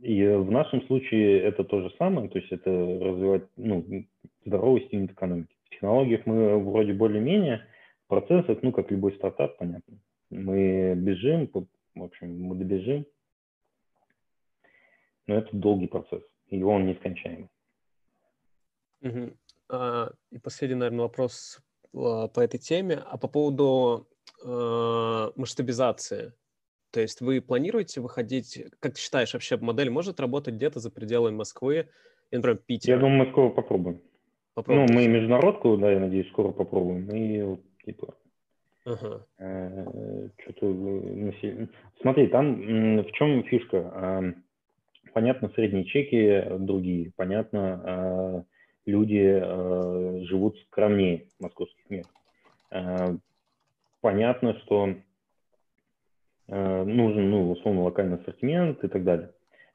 и 0.02 0.26
в 0.26 0.50
нашем 0.50 0.86
случае 0.86 1.40
это 1.40 1.64
то 1.64 1.80
же 1.80 1.94
самое, 1.98 2.28
то 2.28 2.38
есть 2.38 2.52
это 2.52 2.70
развивать 2.70 3.44
ну, 3.56 4.06
здоровый 4.44 4.86
стиль 4.86 5.06
экономики. 5.06 5.54
В 5.64 5.70
технологиях 5.70 6.26
мы 6.26 6.58
вроде 6.58 6.92
более-менее, 6.92 7.66
в 8.04 8.08
процессах, 8.08 8.58
ну, 8.62 8.72
как 8.72 8.90
любой 8.90 9.14
стартап, 9.16 9.56
понятно. 9.58 9.98
Мы 10.30 10.94
бежим, 10.96 11.50
в 11.94 12.02
общем, 12.02 12.40
мы 12.40 12.56
добежим, 12.56 13.06
но 15.26 15.36
это 15.36 15.48
долгий 15.56 15.88
процесс, 15.88 16.22
и 16.48 16.62
он 16.62 16.86
нескончаемый. 16.86 17.48
Угу. 19.02 19.32
А, 19.70 20.10
и 20.30 20.38
последний, 20.38 20.76
наверное, 20.76 21.02
вопрос 21.02 21.60
а, 21.94 22.28
по 22.28 22.40
этой 22.40 22.58
теме. 22.58 22.96
А 22.96 23.18
по 23.18 23.28
поводу 23.28 24.08
а, 24.44 25.32
масштабизации, 25.36 26.32
то 26.96 27.02
есть 27.02 27.20
вы 27.20 27.42
планируете 27.42 28.00
выходить, 28.00 28.58
как 28.80 28.94
ты 28.94 29.00
считаешь, 29.00 29.34
вообще 29.34 29.58
модель 29.58 29.90
может 29.90 30.18
работать 30.18 30.54
где-то 30.54 30.80
за 30.80 30.90
пределами 30.90 31.34
Москвы, 31.34 31.90
и, 32.30 32.36
например, 32.36 32.56
Питера? 32.56 32.94
Я 32.94 32.98
думаю, 32.98 33.26
мы 33.26 33.32
скоро 33.32 33.50
попробуем. 33.50 34.00
попробуем. 34.54 34.86
Ну, 34.86 34.94
мы 34.94 35.06
международку, 35.06 35.76
да, 35.76 35.92
я 35.92 36.00
надеюсь, 36.00 36.26
скоро 36.28 36.52
попробуем. 36.52 37.10
И 37.10 37.58
типа 37.84 38.14
Ага. 38.86 39.26
Э, 39.38 40.28
что-то 40.38 40.72
э, 41.42 41.66
Смотри, 42.00 42.28
там 42.28 43.02
в 43.02 43.12
чем 43.12 43.44
фишка? 43.44 44.32
Понятно, 45.12 45.50
средние 45.54 45.84
чеки 45.84 46.44
другие. 46.60 47.12
Понятно, 47.14 47.82
а, 47.84 48.44
люди 48.86 49.38
э, 49.38 50.20
живут 50.24 50.58
скромнее 50.68 51.26
московских 51.40 51.90
мест. 51.90 52.10
Понятно, 54.00 54.58
что 54.60 54.94
Э, 54.94 55.05
нужен, 56.48 57.30
ну, 57.30 57.50
условно, 57.50 57.82
локальный 57.82 58.18
ассортимент 58.18 58.82
и 58.84 58.88
так 58.88 59.02
далее. 59.02 59.30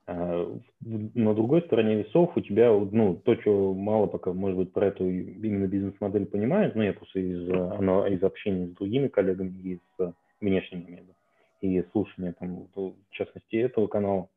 А, 0.07 0.59
на 0.81 1.33
другой 1.33 1.61
стороне 1.61 2.03
весов 2.03 2.35
у 2.35 2.41
тебя, 2.41 2.71
ну, 2.71 3.15
то, 3.15 3.35
что 3.41 3.73
мало 3.73 4.07
пока, 4.07 4.33
может 4.33 4.57
быть, 4.57 4.73
про 4.73 4.87
эту 4.87 5.09
именно 5.09 5.67
бизнес-модель 5.67 6.25
понимает, 6.25 6.75
но 6.75 6.83
я 6.83 6.93
просто 6.93 7.19
из, 7.19 7.49
оно, 7.49 8.07
из 8.07 8.21
общения 8.23 8.67
с 8.67 8.71
другими 8.71 9.07
коллегами 9.07 9.49
и 9.49 9.79
с 9.97 10.13
внешними 10.39 11.03
и 11.61 11.83
слушания, 11.91 12.33
там, 12.39 12.67
в 12.75 12.93
частности, 13.11 13.55
этого 13.55 13.87
канала, 13.87 14.27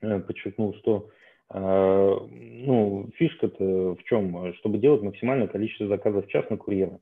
э, 0.00 0.20
подчеркнул, 0.20 0.74
что 0.74 1.10
а, 1.50 2.26
ну, 2.30 3.08
фишка-то 3.16 3.94
в 3.94 4.04
чем? 4.04 4.54
Чтобы 4.54 4.78
делать 4.78 5.02
максимальное 5.02 5.48
количество 5.48 5.88
заказов 5.88 6.26
в 6.26 6.28
час 6.28 6.48
на 6.50 6.56
курьера. 6.56 7.00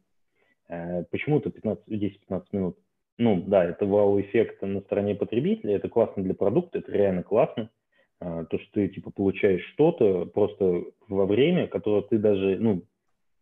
Э, 0.68 1.04
почему-то 1.10 1.50
10-15 1.50 2.44
минут 2.52 2.78
ну 3.18 3.42
да, 3.46 3.64
это 3.64 3.86
вау-эффект 3.86 4.62
на 4.62 4.80
стороне 4.80 5.14
потребителя, 5.14 5.76
это 5.76 5.88
классно 5.88 6.22
для 6.22 6.34
продукта, 6.34 6.78
это 6.78 6.92
реально 6.92 7.22
классно. 7.22 7.70
А, 8.20 8.44
то, 8.44 8.58
что 8.58 8.72
ты 8.72 8.88
типа 8.88 9.10
получаешь 9.10 9.64
что-то 9.72 10.26
просто 10.26 10.84
во 11.08 11.26
время, 11.26 11.66
которое 11.66 12.02
ты 12.02 12.18
даже, 12.18 12.56
ну, 12.58 12.82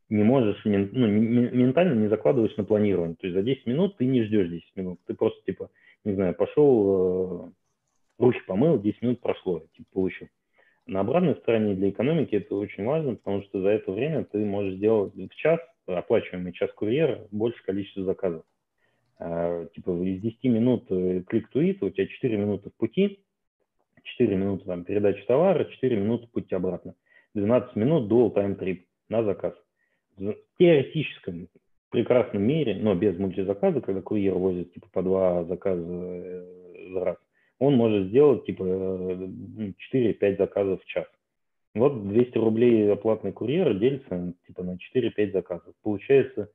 не 0.08 0.22
можешь, 0.22 0.60
ну, 0.64 1.06
ментально 1.06 1.98
не 1.98 2.08
закладываешь 2.08 2.56
на 2.56 2.64
планирование. 2.64 3.16
То 3.16 3.26
есть 3.26 3.34
за 3.34 3.42
10 3.42 3.66
минут 3.66 3.96
ты 3.96 4.04
не 4.04 4.22
ждешь 4.22 4.48
10 4.48 4.76
минут. 4.76 5.00
Ты 5.06 5.14
просто, 5.14 5.42
типа, 5.44 5.70
не 6.04 6.14
знаю, 6.14 6.34
пошел, 6.34 7.48
э, 8.18 8.22
руки 8.22 8.40
помыл, 8.46 8.80
10 8.80 9.02
минут 9.02 9.20
прошло, 9.20 9.62
типа, 9.76 9.88
получил. 9.92 10.28
На 10.86 11.00
обратной 11.00 11.36
стороне 11.36 11.74
для 11.74 11.88
экономики 11.88 12.34
это 12.34 12.54
очень 12.56 12.84
важно, 12.84 13.14
потому 13.14 13.42
что 13.44 13.62
за 13.62 13.68
это 13.68 13.90
время 13.90 14.24
ты 14.24 14.44
можешь 14.44 14.74
сделать 14.74 15.14
в 15.14 15.34
час, 15.36 15.58
оплачиваемый 15.86 16.52
час 16.52 16.70
курьера, 16.72 17.26
больше 17.30 17.62
количества 17.64 18.04
заказов. 18.04 18.44
А, 19.26 19.64
типа 19.74 19.90
из 20.04 20.20
10 20.20 20.44
минут 20.44 20.86
клик-туит, 21.26 21.82
у 21.82 21.88
тебя 21.88 22.06
4 22.06 22.36
минуты 22.36 22.68
в 22.68 22.74
пути, 22.74 23.20
4 24.02 24.36
минуты 24.36 24.66
там 24.66 24.84
передачи 24.84 25.24
товара, 25.24 25.64
4 25.64 25.96
минуты 25.96 26.28
путь 26.30 26.52
обратно. 26.52 26.94
12 27.34 27.74
минут 27.76 28.12
dual 28.12 28.34
time 28.34 28.58
trip 28.58 28.82
на 29.08 29.24
заказ. 29.24 29.54
В 30.18 30.34
теоретическом 30.58 31.48
прекрасном 31.88 32.42
мире, 32.42 32.74
но 32.74 32.94
без 32.94 33.18
мультизаказа, 33.18 33.80
когда 33.80 34.02
курьер 34.02 34.34
возит 34.34 34.74
типа 34.74 34.88
по 34.92 35.02
два 35.02 35.44
заказа 35.44 35.82
э, 35.82 36.90
за 36.92 37.04
раз, 37.04 37.16
он 37.58 37.76
может 37.76 38.08
сделать 38.08 38.44
типа 38.44 38.62
4-5 38.62 39.74
э, 40.20 40.36
заказов 40.36 40.82
в 40.82 40.86
час. 40.86 41.06
Вот 41.74 42.08
200 42.08 42.36
рублей 42.36 42.92
оплатный 42.92 43.32
курьер 43.32 43.72
делится 43.78 44.34
типа 44.46 44.64
на 44.64 44.76
4-5 44.94 45.32
заказов. 45.32 45.74
Получается 45.82 46.50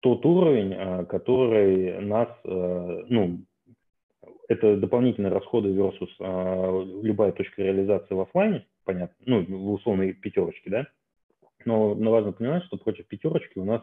тот 0.00 0.24
уровень, 0.24 0.74
а, 0.74 1.04
который 1.04 2.00
нас, 2.00 2.28
а, 2.44 3.04
ну, 3.08 3.40
это 4.48 4.76
дополнительные 4.76 5.32
расходы 5.32 5.70
versus 5.70 6.10
а, 6.18 6.84
любая 7.02 7.32
точка 7.32 7.62
реализации 7.62 8.14
в 8.14 8.20
офлайне, 8.20 8.66
понятно, 8.84 9.16
ну, 9.26 9.44
в 9.44 9.72
условной 9.72 10.14
пятерочке, 10.14 10.70
да, 10.70 10.86
но, 11.64 11.94
но 11.94 12.10
важно 12.10 12.32
понимать, 12.32 12.64
что 12.64 12.78
против 12.78 13.06
пятерочки 13.06 13.58
у 13.58 13.64
нас 13.64 13.82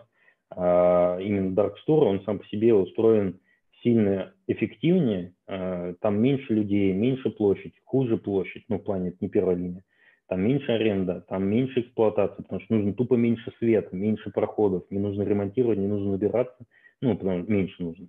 именно 0.49 1.53
Dark 1.53 1.73
Store, 1.85 2.05
он 2.05 2.23
сам 2.23 2.39
по 2.39 2.45
себе 2.45 2.73
устроен 2.73 3.41
сильно 3.83 4.33
эффективнее, 4.47 5.33
там 5.45 6.21
меньше 6.21 6.53
людей, 6.53 6.93
меньше 6.93 7.29
площадь, 7.31 7.73
хуже 7.83 8.15
площадь, 8.15 8.63
ну, 8.69 8.77
в 8.77 8.83
плане 8.83 9.09
это 9.09 9.17
не 9.19 9.27
первая 9.27 9.57
линия, 9.57 9.83
там 10.27 10.41
меньше 10.41 10.71
аренда, 10.71 11.21
там 11.27 11.47
меньше 11.47 11.81
эксплуатации, 11.81 12.43
потому 12.43 12.61
что 12.61 12.75
нужно 12.75 12.93
тупо 12.93 13.15
меньше 13.15 13.51
света, 13.59 13.95
меньше 13.95 14.29
проходов, 14.29 14.83
не 14.89 14.99
нужно 14.99 15.23
ремонтировать, 15.23 15.79
не 15.79 15.87
нужно 15.87 16.13
убираться, 16.13 16.57
ну, 17.01 17.17
потому 17.17 17.43
что 17.43 17.51
меньше 17.51 17.81
нужно. 17.81 18.07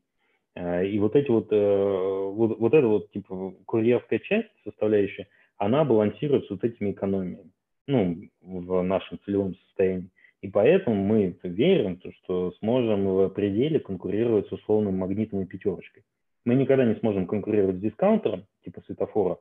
А, 0.54 0.82
и 0.82 0.98
вот 0.98 1.14
эти 1.14 1.30
вот, 1.30 1.48
э, 1.50 2.30
вот, 2.34 2.58
вот 2.58 2.74
эта 2.74 2.86
вот, 2.86 3.10
типа, 3.12 3.54
курьерская 3.66 4.18
часть, 4.18 4.48
составляющая, 4.64 5.28
она 5.56 5.84
балансирует 5.84 6.46
с 6.46 6.50
вот 6.50 6.64
этими 6.64 6.90
экономиями, 6.90 7.50
ну, 7.86 8.28
в 8.42 8.82
нашем 8.82 9.20
целевом 9.24 9.54
состоянии. 9.66 10.10
И 10.40 10.48
поэтому 10.48 10.96
мы 10.96 11.36
верим, 11.42 12.00
что 12.22 12.52
сможем 12.58 13.06
в 13.06 13.28
пределе 13.30 13.80
конкурировать 13.80 14.48
с 14.48 14.52
условным 14.52 14.98
магнитом 14.98 15.44
пятерочкой. 15.46 16.04
Мы 16.44 16.54
никогда 16.54 16.84
не 16.84 16.94
сможем 16.96 17.26
конкурировать 17.26 17.76
с 17.76 17.80
дискаунтером, 17.80 18.44
типа 18.64 18.80
светофора, 18.86 19.38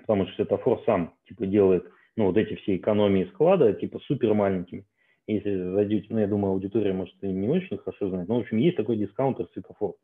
потому 0.00 0.26
что 0.26 0.36
светофор 0.36 0.82
сам 0.84 1.14
типа 1.28 1.46
делает 1.46 1.84
ну, 2.16 2.26
вот 2.26 2.36
эти 2.36 2.54
все 2.54 2.76
экономии 2.76 3.28
склада 3.32 3.72
типа 3.72 3.98
супер 4.00 4.34
маленькими. 4.34 4.84
Если 5.26 5.56
зайдете, 5.72 6.06
ну, 6.10 6.20
я 6.20 6.28
думаю, 6.28 6.52
аудитория, 6.52 6.92
может, 6.92 7.14
и 7.22 7.26
не 7.26 7.48
очень 7.48 7.78
хорошо 7.78 8.08
знает, 8.08 8.28
но, 8.28 8.36
в 8.36 8.40
общем, 8.40 8.58
есть 8.58 8.76
такой 8.76 8.96
дискаунтер 8.96 9.48
светофор. 9.52 9.94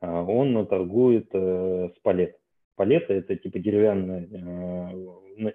А, 0.00 0.22
он 0.22 0.66
торгует 0.66 1.28
э, 1.32 1.90
с 1.96 1.98
палет. 2.00 2.36
Палета– 2.76 3.14
это 3.14 3.36
типа 3.36 3.58
деревянная 3.58 4.28
э, 4.30 5.52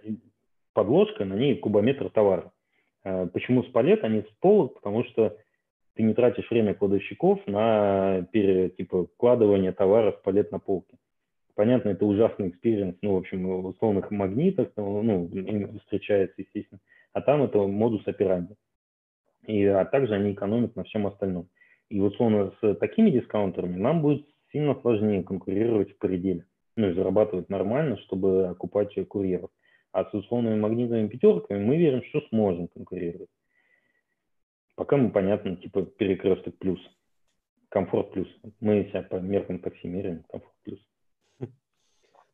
подложка, 0.74 1.24
на 1.24 1.36
ней 1.36 1.56
кубометр 1.56 2.10
товара. 2.10 2.52
Э, 3.04 3.28
почему 3.28 3.64
с 3.64 3.68
палет, 3.68 4.04
а 4.04 4.08
не 4.08 4.22
с 4.22 4.30
полок? 4.40 4.76
Потому 4.76 5.04
что 5.06 5.38
ты 5.96 6.04
не 6.04 6.16
тратишь 6.16 6.50
время 6.50 6.74
кладовщиков 6.74 7.46
на 7.46 8.28
пере, 8.32 8.70
типа, 8.70 9.06
вкладывание 9.06 9.72
товара 9.72 10.14
в 10.14 10.22
палет 10.24 10.52
на 10.52 10.60
полке. 10.60 10.98
Понятно, 11.62 11.90
это 11.90 12.08
ужасный 12.08 12.50
experience, 12.50 12.96
ну, 13.04 13.14
в 13.14 13.18
общем, 13.18 13.46
в 13.46 13.68
условных 13.68 14.10
магнитах, 14.10 14.70
ну, 14.78 15.30
встречается, 15.82 16.34
естественно. 16.42 16.82
А 17.14 17.22
там 17.22 17.44
это 17.44 17.60
модус 17.60 18.02
операнди. 18.08 18.56
И, 19.46 19.64
а 19.66 19.86
также 19.86 20.16
они 20.16 20.34
экономят 20.34 20.76
на 20.76 20.84
всем 20.86 21.06
остальном. 21.06 21.50
И 21.90 22.00
условно, 22.00 22.52
с 22.60 22.74
такими 22.78 23.12
дискаунтерами 23.12 23.78
нам 23.78 24.02
будет 24.02 24.26
сильно 24.52 24.74
сложнее 24.82 25.22
конкурировать 25.22 25.92
в 25.92 26.00
пределе. 26.00 26.48
Ну, 26.78 26.90
и 26.90 26.94
зарабатывать 26.94 27.48
нормально, 27.50 27.96
чтобы 28.08 28.48
окупать 28.48 28.96
курьеров. 29.08 29.52
А 29.92 30.06
с 30.06 30.14
условными 30.16 30.60
магнитными 30.60 31.10
пятерками 31.10 31.64
мы 31.64 31.78
верим, 31.78 32.02
что 32.06 32.22
сможем 32.30 32.70
конкурировать. 32.70 33.30
Пока 34.76 34.98
мы, 34.98 35.12
понятно, 35.12 35.58
типа 35.58 35.84
перекресток 35.84 36.58
плюс, 36.58 36.80
комфорт 37.70 38.14
плюс. 38.14 38.28
Мы 38.60 38.86
себя 38.86 39.04
по 39.04 39.18
меркам 39.18 39.60
такси 39.60 39.88
меряем, 39.88 40.24
комфорт 40.24 40.56
плюс. 40.64 40.80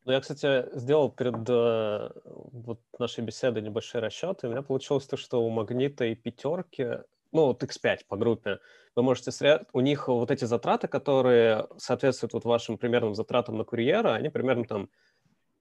Ну, 0.07 0.13
я, 0.13 0.21
кстати, 0.21 0.65
сделал 0.71 1.11
перед 1.11 1.49
э, 1.49 2.09
вот 2.23 2.79
нашей 2.97 3.25
беседой 3.25 3.61
небольшие 3.61 4.01
расчеты. 4.01 4.47
У 4.47 4.51
меня 4.51 4.61
получилось 4.61 5.05
то, 5.05 5.17
что 5.17 5.43
у 5.43 5.49
Магнита 5.49 6.05
и 6.05 6.15
пятерки, 6.15 6.99
ну, 7.33 7.47
вот 7.47 7.61
X5 7.61 8.05
по 8.07 8.15
группе, 8.15 8.59
вы 8.95 9.03
можете 9.03 9.31
сряд... 9.31 9.67
у 9.73 9.81
них 9.81 10.07
вот 10.07 10.31
эти 10.31 10.45
затраты, 10.45 10.87
которые 10.87 11.67
соответствуют 11.75 12.31
вот 12.31 12.45
вашим 12.45 12.77
примерным 12.77 13.15
затратам 13.15 13.57
на 13.57 13.65
курьера, 13.65 14.13
они 14.13 14.29
примерно 14.29 14.63
там 14.63 14.89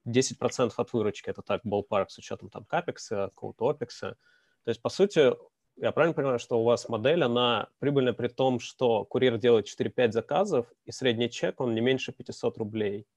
10% 0.07 0.73
от 0.77 0.93
выручки. 0.93 1.29
Это 1.29 1.43
так, 1.43 1.63
ballpark 1.67 2.07
с 2.11 2.19
учетом 2.19 2.49
там 2.49 2.65
капекса, 2.67 3.33
какого-то. 3.35 3.75
То 3.75 4.17
есть, 4.65 4.81
по 4.81 4.91
сути, 4.91 5.35
я 5.75 5.91
правильно 5.91 6.15
понимаю, 6.15 6.39
что 6.39 6.61
у 6.61 6.65
вас 6.65 6.89
модель, 6.89 7.25
она 7.25 7.67
прибыльная 7.81 8.13
при 8.13 8.29
том, 8.29 8.61
что 8.61 9.05
курьер 9.07 9.39
делает 9.39 9.67
4-5 9.67 10.13
заказов, 10.13 10.67
и 10.85 10.93
средний 10.93 11.31
чек, 11.31 11.61
он 11.61 11.75
не 11.75 11.81
меньше 11.81 12.13
500 12.13 12.59
рублей? 12.59 13.09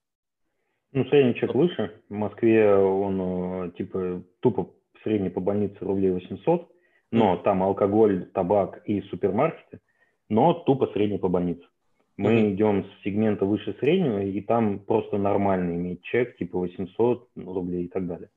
Ну, 0.92 1.06
средний 1.06 1.36
чек 1.36 1.54
выше. 1.54 1.92
В 2.10 2.14
Москве 2.14 2.76
он, 2.76 3.68
э, 3.68 3.72
типа, 3.78 4.24
тупо 4.40 4.72
средний 5.04 5.30
по 5.30 5.40
больнице 5.40 5.78
рублей 5.82 6.12
800, 6.12 6.68
но 7.12 7.36
mm. 7.36 7.44
там 7.44 7.64
алкоголь, 7.64 8.26
табак 8.34 8.82
и 8.86 9.02
супермаркеты, 9.02 9.80
но 10.30 10.54
тупо 10.54 10.88
средний 10.88 11.20
по 11.20 11.30
больнице. 11.30 11.64
Мы 12.18 12.34
mm-hmm. 12.34 12.54
идем 12.54 12.84
с 12.86 13.04
сегмента 13.04 13.46
выше 13.46 13.76
среднего, 13.80 14.22
и 14.22 14.42
там 14.42 14.80
просто 14.80 15.18
нормально 15.18 15.76
иметь 15.76 16.02
чек, 16.02 16.36
типа 16.38 16.60
800 16.60 17.30
рублей 17.36 17.86
и 17.86 17.88
так 17.88 18.08
далее. 18.08 18.30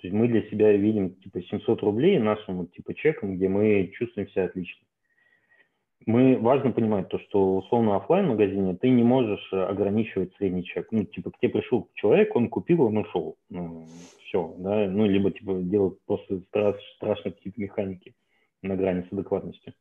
То 0.00 0.06
есть 0.06 0.14
мы 0.14 0.28
для 0.28 0.42
себя 0.50 0.72
видим 0.72 1.14
типа 1.16 1.42
700 1.42 1.82
рублей 1.82 2.18
нашим 2.18 2.66
типа 2.68 2.94
чеком, 2.94 3.36
где 3.36 3.48
мы 3.48 3.90
чувствуем 3.94 4.28
себя 4.28 4.44
отлично. 4.44 4.86
Мы 6.06 6.36
важно 6.38 6.70
понимать 6.70 7.08
то, 7.08 7.18
что 7.18 7.56
условно 7.56 7.96
офлайн 7.96 8.28
магазине 8.28 8.76
ты 8.76 8.90
не 8.90 9.02
можешь 9.02 9.52
ограничивать 9.52 10.34
средний 10.36 10.64
чек. 10.64 10.88
Ну, 10.90 11.04
типа, 11.04 11.30
к 11.30 11.38
тебе 11.38 11.52
пришел 11.52 11.88
человек, 11.94 12.36
он 12.36 12.50
купил, 12.50 12.82
он 12.82 12.98
ушел. 12.98 13.36
Ну, 13.48 13.86
все, 14.20 14.54
да, 14.58 14.86
ну, 14.86 15.06
либо, 15.06 15.30
типа, 15.30 15.54
делать 15.62 15.98
просто 16.06 16.40
страш, 16.40 16.76
страшные 16.96 17.32
какие-то 17.32 17.60
механики 17.60 18.14
на 18.62 18.76
грани 18.76 19.06
с 19.08 19.12
адекватностью. 19.12 19.72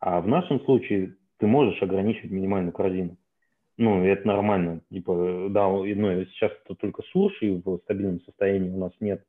А 0.00 0.20
в 0.20 0.26
нашем 0.26 0.60
случае 0.64 1.14
ты 1.38 1.46
можешь 1.46 1.80
ограничивать 1.82 2.30
минимальную 2.30 2.72
корзину. 2.72 3.16
Ну, 3.76 4.04
это 4.04 4.26
нормально. 4.26 4.80
Типа, 4.90 5.46
да, 5.50 5.68
ну, 5.68 5.84
сейчас 6.24 6.50
это 6.64 6.74
только 6.74 7.02
суши 7.02 7.62
в 7.64 7.78
стабильном 7.84 8.20
состоянии 8.22 8.70
у 8.70 8.78
нас 8.78 8.92
нет 8.98 9.24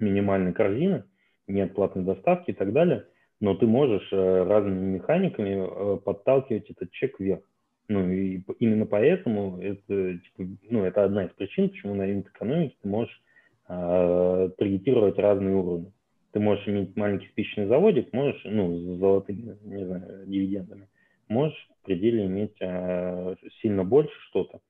минимальной 0.00 0.54
корзины, 0.54 1.04
нет 1.46 1.74
платной 1.74 2.04
доставки 2.04 2.50
и 2.50 2.54
так 2.54 2.72
далее, 2.72 3.06
но 3.40 3.54
ты 3.54 3.66
можешь 3.66 4.08
э, 4.12 4.42
разными 4.44 4.96
механиками 4.96 5.58
э, 5.60 5.96
подталкивать 5.98 6.70
этот 6.70 6.90
чек 6.90 7.18
вверх. 7.20 7.42
Ну 7.88 8.10
и 8.10 8.42
именно 8.58 8.84
поэтому 8.84 9.58
это, 9.60 10.18
типа, 10.18 10.50
ну, 10.68 10.84
это 10.84 11.04
одна 11.04 11.24
из 11.24 11.30
причин, 11.32 11.70
почему 11.70 11.94
на 11.94 12.20
экономике 12.20 12.76
ты 12.82 12.88
можешь 12.88 13.22
э, 13.68 14.50
таргетировать 14.58 15.18
разные 15.18 15.54
уровни. 15.54 15.92
Ты 16.32 16.40
можешь 16.40 16.68
иметь 16.68 16.94
маленький 16.96 17.28
спичечный 17.28 17.66
заводик, 17.66 18.12
можешь, 18.12 18.40
ну, 18.44 18.76
с 18.76 18.98
золотыми, 18.98 19.56
не 19.62 19.86
знаю, 19.86 20.26
дивидендами, 20.26 20.88
можешь 21.28 21.68
в 21.80 21.86
пределе 21.86 22.26
иметь 22.26 22.56
э, 22.60 23.36
сильно 23.62 23.84
больше 23.84 24.14
что-то, 24.28 24.60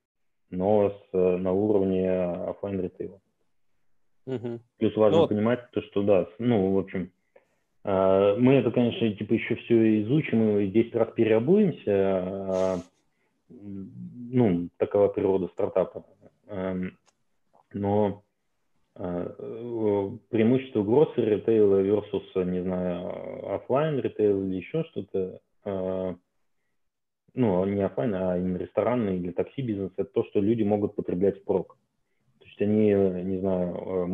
но 0.50 0.90
с, 0.90 1.12
на 1.12 1.52
уровне 1.52 2.08
офлайн 2.10 2.80
ритейла. 2.80 3.20
Угу. 4.26 4.60
Плюс 4.78 4.96
важно 4.96 5.22
ну, 5.22 5.28
понимать 5.28 5.70
то, 5.72 5.80
что 5.82 6.02
да, 6.02 6.28
ну, 6.38 6.74
в 6.74 6.78
общем, 6.78 7.04
э, 7.04 7.17
мы 7.84 8.54
это, 8.54 8.70
конечно, 8.70 9.10
типа 9.14 9.34
еще 9.34 9.54
все 9.56 10.02
изучим 10.02 10.58
и 10.58 10.66
10 10.66 10.94
раз 10.94 11.10
переобуемся, 11.14 11.84
э, 11.90 12.76
ну, 13.48 14.68
такова 14.76 15.08
природа 15.08 15.48
стартапа. 15.48 16.04
Э, 16.48 16.74
но 17.72 18.22
э, 18.96 20.10
преимущество 20.28 20.82
grocery 20.82 21.24
ритейла 21.24 21.80
versus, 21.82 22.44
не 22.44 22.62
знаю, 22.62 23.54
офлайн 23.54 24.00
ритейл 24.00 24.42
или 24.42 24.56
еще 24.56 24.84
что-то, 24.90 25.40
э, 25.64 26.14
ну, 27.34 27.64
не 27.64 27.82
офлайн, 27.82 28.14
а 28.14 28.36
именно 28.36 28.56
ресторанный 28.56 29.18
или 29.18 29.30
такси 29.30 29.62
бизнес, 29.62 29.92
это 29.96 30.10
то, 30.10 30.24
что 30.24 30.40
люди 30.40 30.62
могут 30.62 30.94
потреблять 30.96 31.40
впрок 31.40 31.76
есть 32.58 32.60
они, 32.60 32.92
не 33.24 33.40
знаю, 33.40 33.74
э, 33.74 34.06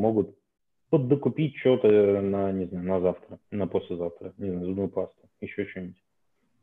могут 0.94 1.08
поддокупить 1.08 1.56
что-то 1.56 1.88
на, 1.88 2.52
не 2.52 2.66
знаю, 2.66 2.86
на 2.86 3.00
завтра, 3.00 3.38
на 3.50 3.66
послезавтра, 3.66 4.32
не 4.38 4.50
знаю, 4.50 4.66
зубную 4.66 4.88
пасту, 4.88 5.28
еще 5.40 5.66
что-нибудь. 5.66 6.02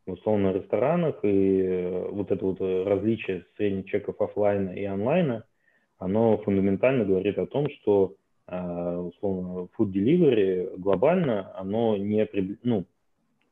Условно, 0.06 0.52
в 0.52 0.56
ресторанах 0.56 1.20
и 1.24 1.62
э, 1.62 2.10
вот 2.10 2.32
это 2.32 2.46
вот 2.46 2.60
э, 2.60 2.84
различие 2.84 3.46
средних 3.56 3.86
чеков 3.86 4.20
офлайна 4.20 4.72
и 4.72 4.84
онлайна, 4.84 5.46
оно 6.00 6.38
фундаментально 6.40 7.06
говорит 7.06 7.38
о 7.38 7.46
том, 7.46 7.68
что 7.70 8.16
условно 8.48 9.70
food 9.78 9.94
delivery 9.94 10.76
глобально, 10.78 11.56
оно 11.56 11.96
не 11.96 12.28
ну, 12.64 12.86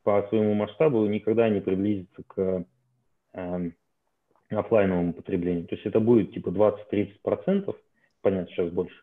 по 0.02 0.26
своему 0.28 0.52
масштабу 0.52 1.06
никогда 1.06 1.48
не 1.48 1.60
приблизится 1.60 2.22
к 2.26 2.64
э, 3.32 3.70
офлайновому 4.50 5.14
потреблению. 5.14 5.68
То 5.68 5.76
есть 5.76 5.86
это 5.86 6.00
будет 6.00 6.34
типа 6.34 6.50
20-30%, 6.50 7.74
понятно, 8.20 8.48
сейчас 8.48 8.70
больше. 8.70 8.96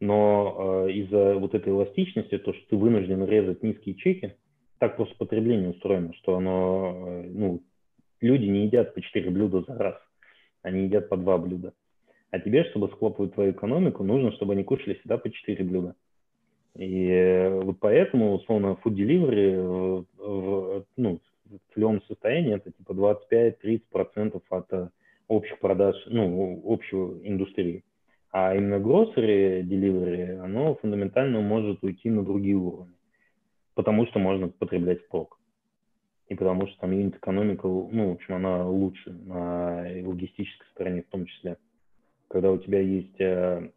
Но 0.00 0.86
э, 0.86 0.92
из-за 0.92 1.34
вот 1.34 1.54
этой 1.54 1.72
эластичности, 1.72 2.38
то, 2.38 2.52
что 2.52 2.68
ты 2.70 2.76
вынужден 2.76 3.24
резать 3.24 3.62
низкие 3.62 3.94
чеки, 3.94 4.34
так 4.78 4.96
просто 4.96 5.14
потребление 5.16 5.70
устроено, 5.70 6.12
что 6.14 6.36
оно, 6.36 6.94
э, 6.96 7.30
ну, 7.30 7.62
люди 8.20 8.44
не 8.44 8.66
едят 8.66 8.94
по 8.94 9.00
4 9.00 9.30
блюда 9.30 9.62
за 9.62 9.78
раз, 9.78 9.96
они 10.62 10.84
едят 10.84 11.08
по 11.08 11.16
2 11.16 11.38
блюда. 11.38 11.72
А 12.30 12.40
тебе, 12.40 12.64
чтобы 12.64 12.88
схлопывать 12.88 13.34
твою 13.34 13.52
экономику, 13.52 14.02
нужно, 14.02 14.32
чтобы 14.32 14.54
они 14.54 14.64
кушали 14.64 14.94
всегда 14.94 15.18
по 15.18 15.30
4 15.30 15.64
блюда. 15.64 15.94
И 16.76 17.06
э, 17.06 17.60
вот 17.60 17.78
поэтому, 17.78 18.34
условно, 18.34 18.76
food 18.84 18.94
delivery 18.94 19.62
в, 19.62 20.06
в, 20.18 20.84
ну, 20.96 21.20
в 21.44 21.74
целевом 21.74 22.02
состоянии 22.02 22.56
это 22.56 22.72
типа 22.72 22.92
25-30% 22.92 24.42
от 24.50 24.72
э, 24.72 24.88
общих 25.28 25.58
продаж, 25.60 25.94
ну, 26.06 26.62
общего 26.66 27.16
индустрии. 27.22 27.84
А 28.36 28.52
именно 28.52 28.80
grocery 28.82 29.62
delivery, 29.62 30.40
оно 30.40 30.74
фундаментально 30.74 31.40
может 31.40 31.84
уйти 31.84 32.10
на 32.10 32.24
другие 32.24 32.56
уровни, 32.56 32.96
потому 33.76 34.08
что 34.08 34.18
можно 34.18 34.48
потреблять 34.48 35.04
впрок. 35.04 35.38
И 36.26 36.34
потому 36.34 36.66
что 36.66 36.80
там 36.80 36.90
юнит 36.90 37.14
экономика, 37.14 37.68
ну, 37.68 38.08
в 38.08 38.12
общем, 38.14 38.34
она 38.34 38.66
лучше 38.66 39.12
на 39.12 39.86
логистической 40.02 40.66
стороне 40.72 41.02
в 41.02 41.12
том 41.12 41.26
числе. 41.26 41.58
Когда 42.26 42.50
у 42.50 42.58
тебя 42.58 42.80
есть, 42.80 43.20
э, 43.20 43.70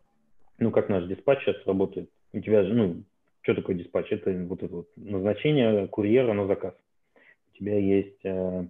ну, 0.57 0.71
как 0.71 0.89
наш 0.89 1.05
диспатч 1.05 1.43
сейчас 1.43 1.57
работает, 1.67 2.09
у 2.33 2.39
тебя 2.39 2.63
же, 2.63 2.73
ну, 2.73 3.03
что 3.43 3.53
такое 3.53 3.75
диспатч? 3.75 4.11
Это 4.11 4.31
вот 4.31 4.63
это 4.63 4.75
вот 4.75 4.87
назначение 4.95 5.87
курьера 5.87 6.33
на 6.33 6.47
заказ. 6.47 6.73
У 7.53 7.57
тебя 7.59 7.77
есть 7.77 8.25
э, 8.25 8.65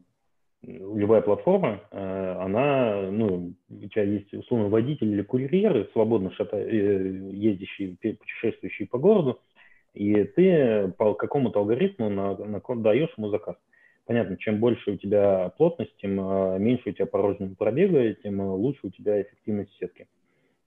любая 0.64 1.22
платформа, 1.22 1.82
э, 1.92 2.36
она, 2.40 3.10
ну, 3.12 3.54
у 3.70 3.88
тебя 3.88 4.04
есть 4.04 4.34
условно 4.34 4.70
водитель 4.70 5.12
или 5.12 5.22
курьеры, 5.22 5.90
свободно 5.94 6.32
шата, 6.32 6.58
э, 6.58 7.30
ездящие, 7.32 7.96
путешествующие 7.96 8.88
по 8.88 8.98
городу, 8.98 9.40
и 9.94 10.24
ты 10.24 10.94
по 10.98 11.14
какому-то 11.14 11.60
алгоритму 11.60 12.10
на, 12.10 12.36
на 12.38 12.62
даешь 12.78 13.14
ему 13.18 13.30
заказ. 13.30 13.56
Понятно, 14.06 14.38
чем 14.38 14.60
больше 14.60 14.92
у 14.92 14.98
тебя 14.98 15.50
плотность, 15.58 15.96
тем 15.98 16.20
э, 16.20 16.60
меньше 16.60 16.90
у 16.90 16.94
тебя 16.94 17.06
порожнего 17.06 17.54
пробега, 17.56 18.14
тем 18.16 18.42
лучше 18.42 18.80
у 18.84 18.90
тебя 18.90 19.22
эффективность 19.22 19.76
сетки. 19.80 20.08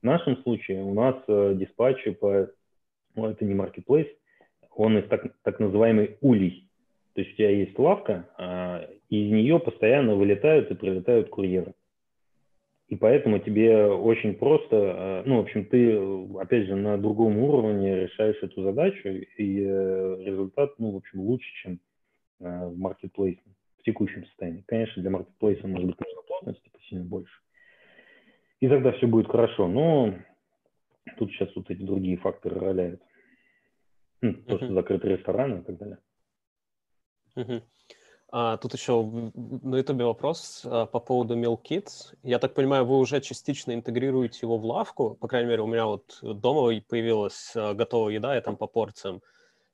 В 0.02 0.04
нашем 0.04 0.36
случае 0.42 0.82
у 0.82 0.94
нас 0.94 1.16
диспатчи 1.26 2.12
по, 2.12 2.48
ну, 3.14 3.26
это 3.26 3.44
не 3.44 3.54
marketplace, 3.54 4.08
он 4.74 4.96
из 4.96 5.08
так, 5.08 5.26
так 5.42 5.60
называемый 5.60 6.16
улей. 6.22 6.68
То 7.14 7.20
есть 7.20 7.34
у 7.34 7.36
тебя 7.36 7.50
есть 7.50 7.78
лавка, 7.78 8.88
и 9.10 9.26
из 9.26 9.32
нее 9.32 9.60
постоянно 9.60 10.14
вылетают 10.14 10.70
и 10.70 10.74
прилетают 10.74 11.28
курьеры. 11.28 11.74
И 12.88 12.96
поэтому 12.96 13.38
тебе 13.38 13.86
очень 13.86 14.34
просто, 14.34 14.68
а, 14.72 15.22
ну, 15.24 15.36
в 15.36 15.40
общем, 15.40 15.66
ты, 15.66 15.96
опять 16.40 16.66
же, 16.66 16.74
на 16.74 16.96
другом 16.96 17.38
уровне 17.38 18.06
решаешь 18.06 18.42
эту 18.42 18.62
задачу, 18.62 19.08
и 19.08 19.64
э, 19.64 20.16
результат, 20.24 20.74
ну, 20.78 20.92
в 20.92 20.96
общем, 20.96 21.20
лучше, 21.20 21.48
чем 21.62 21.80
в 22.40 22.76
маркетплейсе. 22.78 23.42
в 23.78 23.82
текущем 23.82 24.24
состоянии. 24.26 24.64
Конечно, 24.66 25.02
для 25.02 25.10
маркетплейса 25.10 25.66
может 25.66 25.86
быть 25.86 26.00
нужна 26.00 26.22
плотность 26.26 26.62
типа, 26.62 26.78
сильно 26.88 27.04
больше. 27.04 27.32
И 28.60 28.68
тогда 28.68 28.92
все 28.92 29.06
будет 29.06 29.28
хорошо. 29.28 29.68
Но 29.68 30.14
тут 31.18 31.30
сейчас 31.32 31.54
вот 31.54 31.70
эти 31.70 31.82
другие 31.82 32.16
факторы 32.16 32.58
роляют. 32.58 33.02
Ну, 34.22 34.34
то, 34.34 34.58
что 34.58 34.74
закрыты 34.74 35.08
рестораны 35.08 35.60
и 35.60 35.62
так 35.62 35.78
далее. 35.78 35.98
Uh-huh. 37.36 37.62
А, 38.32 38.56
тут 38.58 38.74
еще 38.74 39.02
на 39.34 39.76
YouTube 39.76 40.02
вопрос 40.02 40.62
а, 40.64 40.86
по 40.86 41.00
поводу 41.00 41.36
Milk 41.36 41.62
Kids. 41.68 42.14
Я 42.22 42.38
так 42.38 42.54
понимаю, 42.54 42.84
вы 42.84 42.98
уже 42.98 43.20
частично 43.20 43.72
интегрируете 43.72 44.40
его 44.42 44.56
в 44.56 44.64
лавку. 44.64 45.16
По 45.20 45.26
крайней 45.26 45.48
мере, 45.48 45.62
у 45.62 45.66
меня 45.66 45.86
вот 45.86 46.18
дома 46.22 46.72
появилась 46.88 47.52
а, 47.56 47.74
готовая 47.74 48.14
еда, 48.14 48.34
я 48.34 48.40
там 48.40 48.56
по 48.56 48.66
порциям 48.66 49.20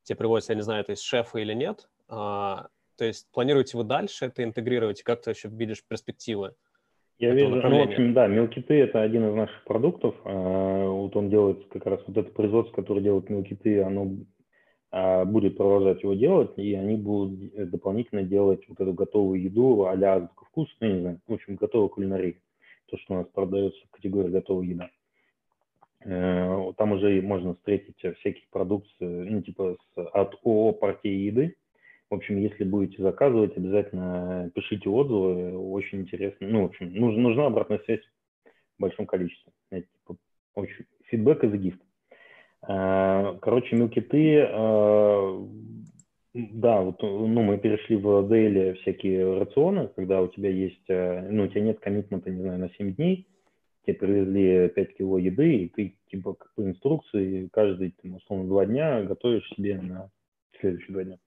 тебе 0.04 0.16
привозят, 0.16 0.50
я 0.50 0.54
не 0.54 0.62
знаю, 0.62 0.80
это 0.82 0.92
из 0.92 1.00
шефа 1.00 1.38
или 1.38 1.52
нет. 1.52 1.88
А, 2.08 2.68
то 2.96 3.04
есть 3.04 3.28
планируете 3.32 3.76
вы 3.76 3.84
дальше 3.84 4.26
это 4.26 4.42
интегрировать? 4.42 5.02
Как 5.02 5.22
ты 5.22 5.30
еще 5.30 5.48
видишь 5.48 5.84
перспективы? 5.86 6.54
Я 7.18 7.32
вижу, 7.34 7.56
ну, 7.56 7.78
в 7.78 7.82
общем, 7.82 8.12
да, 8.12 8.26
мелкиты– 8.26 8.74
это 8.74 9.00
один 9.00 9.28
из 9.28 9.34
наших 9.34 9.64
продуктов. 9.64 10.14
А, 10.24 10.88
вот 10.88 11.14
он 11.16 11.28
делает 11.28 11.66
как 11.70 11.84
раз 11.86 12.00
вот 12.06 12.16
это 12.16 12.30
производство, 12.30 12.74
которое 12.74 13.00
делает 13.00 13.28
мелкиты, 13.28 13.82
оно 13.82 14.16
будет 15.24 15.56
продолжать 15.56 16.02
его 16.02 16.14
делать, 16.14 16.52
и 16.56 16.74
они 16.74 16.96
будут 16.96 17.54
э, 17.54 17.66
дополнительно 17.66 18.22
делать 18.22 18.66
вот 18.68 18.80
эту 18.80 18.92
готовую 18.92 19.42
еду 19.42 19.86
а-ля 19.86 20.14
азбука 20.14 20.46
не 20.80 21.00
знаю, 21.00 21.20
в 21.26 21.34
общем, 21.34 21.56
готовую 21.56 21.90
кулинарию, 21.90 22.36
то, 22.86 22.96
что 22.98 23.14
у 23.14 23.16
нас 23.18 23.26
продается 23.26 23.78
в 23.86 23.90
категории 23.90 24.30
готовая 24.30 24.66
еда. 24.66 24.90
Э, 26.04 26.72
там 26.76 26.92
уже 26.92 27.20
можно 27.20 27.54
встретить 27.54 27.96
всякие 27.98 28.46
продукции, 28.50 29.28
ну, 29.28 29.42
типа 29.42 29.76
с, 29.94 29.98
от 29.98 30.34
ООО 30.44 30.72
«Партии 30.72 31.10
еды». 31.10 31.56
В 32.08 32.14
общем, 32.14 32.38
если 32.38 32.62
будете 32.64 33.02
заказывать, 33.02 33.56
обязательно 33.56 34.50
пишите 34.54 34.88
отзывы, 34.88 35.58
очень 35.58 36.02
интересно. 36.02 36.46
Ну, 36.46 36.62
в 36.62 36.66
общем, 36.66 36.94
нужна, 36.94 37.46
обратная 37.46 37.80
связь 37.80 38.02
в 38.78 38.80
большом 38.80 39.06
количестве. 39.06 39.52
Типа, 39.70 40.16
очень, 40.54 40.84
фидбэк 41.06 41.42
из 41.42 41.54
гифт. 41.54 41.85
Э, 42.66 43.36
короче, 43.40 43.76
мелкиты, 43.76 44.46
э, 44.48 45.46
да, 46.34 46.82
вот, 46.82 47.02
ну, 47.02 47.42
мы 47.42 47.58
перешли 47.58 47.96
в 47.96 48.28
Дейли 48.28 48.74
всякие 48.82 49.38
рационы, 49.38 49.88
когда 49.94 50.20
у 50.20 50.28
тебя 50.28 50.50
есть, 50.50 50.84
э, 50.88 51.28
ну, 51.30 51.44
у 51.44 51.46
тебя 51.48 51.62
нет 51.62 51.80
коммитмента, 51.80 52.30
не 52.30 52.42
знаю, 52.42 52.58
на 52.58 52.68
7 52.70 52.94
дней, 52.94 53.26
тебе 53.86 53.96
привезли 53.96 54.68
5 54.68 54.96
кило 54.96 55.18
еды, 55.18 55.56
и 55.56 55.68
ты, 55.68 55.96
типа, 56.10 56.34
как 56.34 56.52
по 56.54 56.62
инструкции, 56.62 57.48
каждый, 57.52 57.94
там, 58.02 58.16
условно, 58.16 58.48
два 58.48 58.66
дня 58.66 59.02
готовишь 59.02 59.48
себе 59.56 59.80
на 59.80 60.10
следующие 60.60 60.92
два 60.92 61.04
дня. 61.04 61.18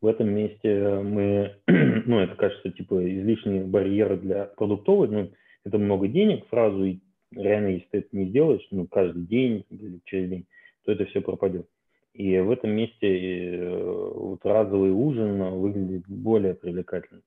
В 0.00 0.06
этом 0.06 0.30
месте 0.30 1.00
мы, 1.02 1.56
ну, 1.66 2.20
это 2.20 2.34
кажется, 2.36 2.70
типа, 2.70 3.02
излишние 3.04 3.64
барьеры 3.64 4.18
для 4.18 4.44
продуктовой, 4.44 5.08
ну, 5.08 5.30
это 5.64 5.78
много 5.78 6.08
денег 6.08 6.46
сразу, 6.48 6.84
и 6.84 7.00
реально, 7.34 7.68
если 7.68 7.86
ты 7.90 7.98
это 7.98 8.08
не 8.12 8.26
сделаешь, 8.26 8.66
ну, 8.70 8.86
каждый 8.86 9.22
день 9.22 9.64
или 9.70 10.00
через 10.04 10.30
день, 10.30 10.46
то 10.84 10.92
это 10.92 11.04
все 11.06 11.20
пропадет. 11.20 11.68
И 12.14 12.38
в 12.38 12.50
этом 12.50 12.70
месте 12.70 13.56
э, 13.56 14.12
вот 14.14 14.44
разовый 14.44 14.90
ужин 14.90 15.42
выглядит 15.60 16.08
более 16.08 16.54
привлекательным. 16.54 17.22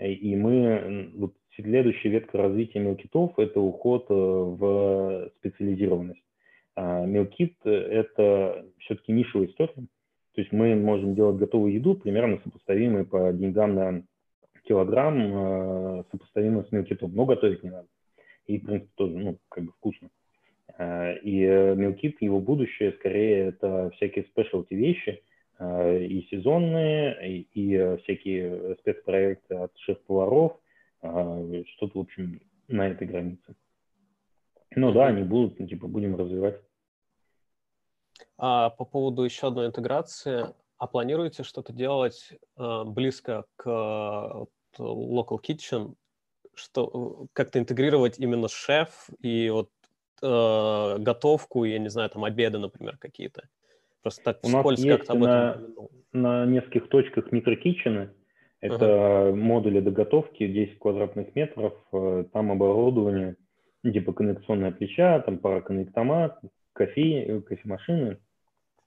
И 0.00 0.36
мы, 0.36 1.10
вот 1.16 1.34
следующая 1.56 2.10
ветка 2.10 2.38
развития 2.38 2.80
мелкитов– 2.80 3.32
это 3.38 3.60
уход 3.60 4.06
э, 4.08 4.14
в 4.14 5.30
специализированность. 5.38 6.22
А 6.76 7.04
мелкит– 7.04 7.54
это 7.64 8.66
все-таки 8.78 9.12
нишевая 9.12 9.48
история. 9.48 9.74
То 10.34 10.40
есть 10.40 10.52
мы 10.52 10.74
можем 10.76 11.14
делать 11.14 11.36
готовую 11.36 11.72
еду, 11.72 11.94
примерно 11.94 12.40
сопоставимую 12.44 13.06
по 13.06 13.32
деньгам 13.32 13.74
на 13.74 14.02
килограмм, 14.64 16.00
э, 16.00 16.04
сопоставимую 16.10 16.64
с 16.66 16.72
мелкитом, 16.72 17.12
но 17.14 17.24
готовить 17.24 17.62
не 17.62 17.70
надо 17.70 17.88
и, 18.48 18.58
в 18.58 18.64
принципе, 18.64 18.90
тоже, 18.96 19.16
ну, 19.16 19.38
как 19.48 19.64
бы 19.64 19.72
вкусно. 19.72 20.10
А, 20.78 21.12
и 21.12 21.40
Милкит, 21.40 22.16
э, 22.20 22.24
его 22.24 22.40
будущее, 22.40 22.92
скорее, 22.94 23.48
это 23.48 23.90
всякие 23.96 24.24
спешлти 24.24 24.74
вещи, 24.74 25.22
а, 25.58 25.96
и 25.96 26.22
сезонные, 26.30 27.28
и, 27.28 27.48
и 27.52 27.74
э, 27.74 27.98
всякие 27.98 28.76
спецпроекты 28.80 29.54
от 29.54 29.76
шеф-поваров, 29.78 30.58
а, 31.02 31.44
что-то, 31.74 31.98
в 31.98 32.02
общем, 32.02 32.40
на 32.68 32.88
этой 32.88 33.06
границе. 33.06 33.54
Ну 34.74 34.92
да, 34.92 35.08
они 35.08 35.22
будут, 35.22 35.58
ну, 35.58 35.66
типа, 35.66 35.86
будем 35.86 36.16
развивать. 36.16 36.60
А 38.38 38.70
по 38.70 38.84
поводу 38.84 39.22
еще 39.24 39.48
одной 39.48 39.66
интеграции, 39.66 40.46
а 40.78 40.86
планируете 40.86 41.42
что-то 41.42 41.72
делать 41.72 42.32
э, 42.56 42.84
близко 42.84 43.44
к 43.56 43.66
Local 44.78 45.38
Kitchen 45.46 45.94
что 46.58 47.22
э, 47.22 47.26
как-то 47.32 47.58
интегрировать 47.58 48.18
именно 48.18 48.48
шеф 48.48 49.08
и 49.20 49.50
вот 49.50 49.70
э, 50.22 50.96
готовку, 50.98 51.64
я 51.64 51.78
не 51.78 51.88
знаю, 51.88 52.10
там 52.10 52.24
обеды, 52.24 52.58
например, 52.58 52.96
какие-то. 52.98 53.48
Просто 54.02 54.22
так 54.24 54.38
У 54.42 54.48
нас 54.48 54.64
есть 54.72 54.88
как-то 54.88 55.12
об 55.12 55.22
этом 55.24 55.88
на, 56.12 56.44
на 56.44 56.46
нескольких 56.46 56.88
точках 56.88 57.32
микрокитчены. 57.32 58.10
Это 58.60 58.84
uh-huh. 58.84 59.34
модули 59.34 59.80
доготовки, 59.80 60.46
10 60.46 60.78
квадратных 60.78 61.34
метров, 61.34 61.74
э, 61.92 62.24
там 62.32 62.50
оборудование, 62.50 63.36
ну, 63.82 63.92
типа 63.92 64.12
коннекционная 64.12 64.72
плеча, 64.72 65.20
там 65.20 65.38
пара 65.38 65.60
коннектомат, 65.60 66.40
кофе, 66.72 67.22
э, 67.22 67.40
кофемашины, 67.40 68.18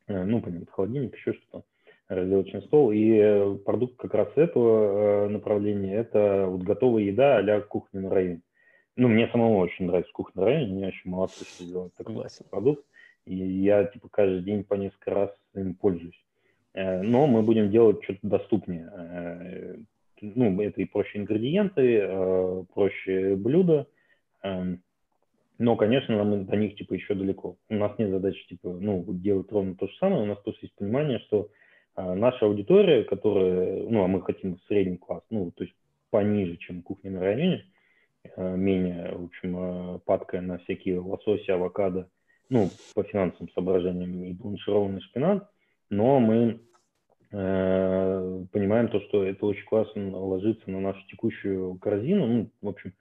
ну, 0.07 0.41
понятно, 0.41 0.68
холодильник, 0.69 1.15
еще 1.15 1.34
что-то 1.34 1.64
разделочный 2.15 2.61
стол. 2.63 2.91
И 2.91 3.17
э, 3.17 3.55
продукт 3.65 3.95
как 3.97 4.13
раз 4.13 4.29
этого 4.35 5.25
э, 5.25 5.29
направления– 5.29 5.95
это 5.97 6.45
вот 6.47 6.61
готовая 6.61 7.03
еда 7.03 7.38
а-ля 7.38 7.61
кухня 7.61 8.01
на 8.01 8.09
районе. 8.09 8.41
Ну, 8.97 9.07
мне 9.07 9.27
самому 9.29 9.57
очень 9.57 9.85
нравится 9.85 10.11
кухня 10.11 10.41
на 10.41 10.45
районе, 10.47 10.73
мне 10.73 10.88
очень 10.88 11.09
молодцы, 11.09 11.45
что 11.45 11.63
делают 11.63 11.93
такой 11.95 12.15
Согласен. 12.15 12.45
продукт. 12.49 12.85
И 13.25 13.35
я, 13.35 13.85
типа, 13.85 14.09
каждый 14.09 14.41
день 14.41 14.63
по 14.63 14.73
несколько 14.73 15.11
раз 15.11 15.31
им 15.55 15.73
пользуюсь. 15.75 16.21
Э, 16.73 17.01
но 17.01 17.27
мы 17.27 17.41
будем 17.41 17.71
делать 17.71 18.03
что-то 18.03 18.19
доступнее. 18.23 19.85
Ну, 20.21 20.61
это 20.61 20.79
и 20.79 20.85
проще 20.85 21.17
ингредиенты, 21.17 22.65
проще 22.75 23.35
блюда. 23.35 23.88
Эм, 24.43 24.83
но, 25.57 25.75
конечно, 25.75 26.15
нам 26.15 26.45
до 26.45 26.55
них, 26.55 26.75
типа, 26.75 26.93
еще 26.93 27.15
далеко. 27.15 27.55
У 27.69 27.73
нас 27.73 27.97
нет 27.97 28.11
задачи, 28.11 28.45
типа, 28.47 28.69
ну, 28.79 29.03
делать 29.07 29.51
ровно 29.51 29.73
то 29.73 29.88
же 29.88 29.93
самое. 29.95 30.21
У 30.21 30.25
нас 30.27 30.38
просто 30.43 30.65
есть 30.67 30.75
понимание, 30.75 31.17
что 31.25 31.49
наша 31.95 32.45
аудитория, 32.45 33.03
которая, 33.03 33.84
ну, 33.84 34.03
а 34.03 34.07
мы 34.07 34.22
хотим 34.22 34.59
средний 34.68 34.97
класс, 34.97 35.23
ну, 35.30 35.51
то 35.51 35.63
есть 35.63 35.76
пониже, 36.11 36.57
чем 36.57 36.84
кухня 36.84 37.11
на 37.11 37.22
районе, 37.22 37.65
э, 38.35 38.55
менее, 38.55 39.15
в 39.15 39.26
общем, 39.26 39.57
э, 39.57 39.99
падкая 40.05 40.41
на 40.41 40.59
всякие 40.59 40.99
лососи, 40.99 41.49
авокадо, 41.49 42.07
ну, 42.49 42.69
по 42.93 43.03
финансовым 43.03 43.49
соображениям 43.53 44.23
и 44.23 44.34
бланшированный 44.34 45.01
шпинат, 45.01 45.49
но 45.89 46.19
мы 46.19 46.59
э, 47.31 48.45
понимаем 48.51 48.89
то, 48.89 48.99
что 49.01 49.23
это 49.23 49.45
очень 49.45 49.65
классно 49.65 50.18
ложится 50.18 50.69
на 50.69 50.81
нашу 50.81 51.01
текущую 51.07 51.76
корзину, 51.80 52.27
ну, 52.27 52.49
в 52.61 52.68
общем, 52.68 52.93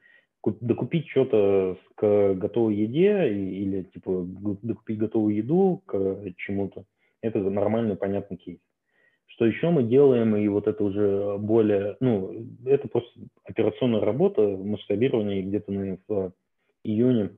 докупить 0.42 1.08
что-то 1.08 1.76
к 1.96 2.34
готовой 2.34 2.76
еде 2.76 3.28
или, 3.28 3.82
типа, 3.82 4.24
докупить 4.62 4.98
готовую 4.98 5.34
еду 5.34 5.82
к 5.84 6.32
чему-то, 6.36 6.84
это 7.20 7.40
нормальный, 7.40 7.96
понятный 7.96 8.38
кейс. 8.38 8.60
Что 9.40 9.46
еще 9.46 9.70
мы 9.70 9.84
делаем, 9.84 10.36
и 10.36 10.46
вот 10.48 10.68
это 10.68 10.84
уже 10.84 11.38
более, 11.38 11.96
ну, 12.00 12.46
это 12.66 12.88
просто 12.88 13.10
операционная 13.42 14.00
работа, 14.02 14.42
масштабирование 14.42 15.40
где-то 15.40 15.72
на, 15.72 15.96
в 16.06 16.34
июне, 16.84 17.30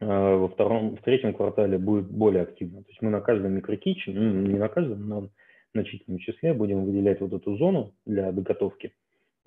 э, 0.00 0.06
во 0.06 0.48
втором, 0.48 0.96
в 0.96 1.02
третьем 1.02 1.32
квартале 1.32 1.78
будет 1.78 2.10
более 2.10 2.42
активно. 2.42 2.82
То 2.82 2.88
есть 2.88 3.00
мы 3.00 3.10
на 3.10 3.20
каждом 3.20 3.52
микрокиче, 3.52 4.10
ну, 4.10 4.40
не 4.40 4.58
на 4.58 4.68
каждом, 4.68 5.08
но 5.08 5.20
на 5.20 5.30
значительном 5.72 6.18
числе 6.18 6.52
будем 6.52 6.84
выделять 6.84 7.20
вот 7.20 7.32
эту 7.32 7.56
зону 7.58 7.94
для 8.04 8.32
доготовки 8.32 8.92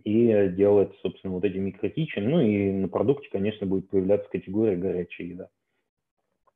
и 0.05 0.47
делать, 0.55 0.93
собственно, 1.01 1.33
вот 1.33 1.43
эти 1.43 1.57
микрокичи. 1.57 2.19
Ну 2.19 2.39
и 2.39 2.71
на 2.71 2.87
продукте, 2.87 3.27
конечно, 3.29 3.67
будет 3.67 3.89
появляться 3.89 4.29
категория 4.29 4.77
горячая 4.77 5.27
еда. 5.27 5.49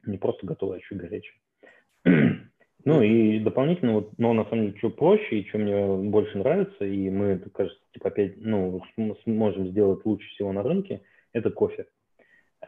Не 0.06 0.18
просто 0.18 0.48
готовая, 0.48 0.78
а 0.78 0.80
еще 0.80 0.96
горячая. 0.96 2.50
Ну 2.88 3.02
и 3.02 3.40
дополнительно, 3.40 3.96
вот, 3.96 4.18
но 4.18 4.32
на 4.32 4.46
самом 4.46 4.68
деле, 4.68 4.78
что 4.78 4.90
проще 4.90 5.40
и 5.40 5.48
что 5.50 5.58
мне 5.58 6.10
больше 6.10 6.38
нравится, 6.38 6.86
и 6.86 7.10
мы, 7.10 7.38
кажется, 7.54 7.78
типа 7.92 8.08
опять, 8.08 8.36
ну, 8.38 8.82
сможем 9.26 9.68
сделать 9.68 10.06
лучше 10.06 10.26
всего 10.30 10.54
на 10.54 10.64
рынке, 10.64 11.02
это 11.34 11.52
кофе. 11.52 11.88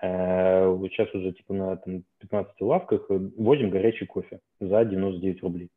Э, 0.01 0.77
сейчас 0.89 1.15
уже 1.15 1.31
типа 1.31 1.53
на 1.53 1.77
там, 1.77 2.03
15 2.19 2.53
лавках 2.59 3.05
возим 3.09 3.69
горячий 3.69 4.05
кофе 4.07 4.41
за 4.59 4.83
99 4.83 5.41
рублей. 5.41 5.69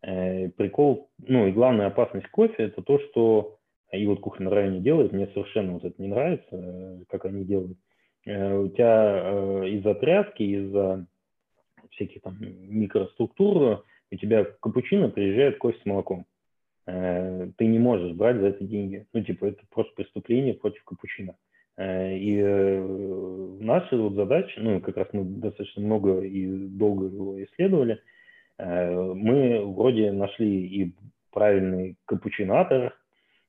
Э, 0.00 0.48
прикол, 0.48 1.10
ну 1.18 1.46
и 1.46 1.52
главная 1.52 1.88
опасность 1.88 2.28
кофе, 2.28 2.54
это 2.56 2.80
то, 2.80 2.98
что 3.00 3.58
и 3.92 4.06
вот 4.06 4.20
кухня 4.20 4.48
на 4.48 4.54
районе 4.54 4.80
делает, 4.80 5.12
мне 5.12 5.26
совершенно 5.26 5.72
вот 5.72 5.84
это 5.84 6.00
не 6.00 6.08
нравится, 6.08 6.48
э, 6.52 7.00
как 7.06 7.26
они 7.26 7.44
делают. 7.44 7.76
У 8.24 8.68
тебя 8.68 9.66
из-за 9.66 9.94
тряски, 9.94 10.42
из-за 10.42 11.06
всяких 11.90 12.22
там 12.22 12.38
микроструктур 12.40 13.84
у 14.10 14.16
тебя 14.16 14.46
капучино 14.60 15.08
приезжает 15.08 15.58
кофе 15.58 15.78
с 15.82 15.86
молоком. 15.86 16.26
ты 16.86 17.66
не 17.66 17.78
можешь 17.78 18.14
брать 18.14 18.38
за 18.38 18.48
это 18.48 18.64
деньги. 18.64 19.06
Ну, 19.12 19.22
типа, 19.22 19.46
это 19.46 19.62
просто 19.70 19.92
преступление 19.94 20.54
против 20.54 20.82
капучино. 20.84 21.36
И 21.78 22.42
наша 23.60 23.96
вот 23.96 24.14
задача, 24.14 24.60
ну, 24.60 24.80
как 24.80 24.96
раз 24.96 25.08
мы 25.12 25.24
достаточно 25.24 25.82
много 25.82 26.20
и 26.20 26.46
долго 26.46 27.06
его 27.06 27.42
исследовали, 27.44 28.00
мы 28.58 29.64
вроде 29.64 30.12
нашли 30.12 30.66
и 30.66 30.94
правильный 31.32 31.96
капучинатор, 32.04 32.94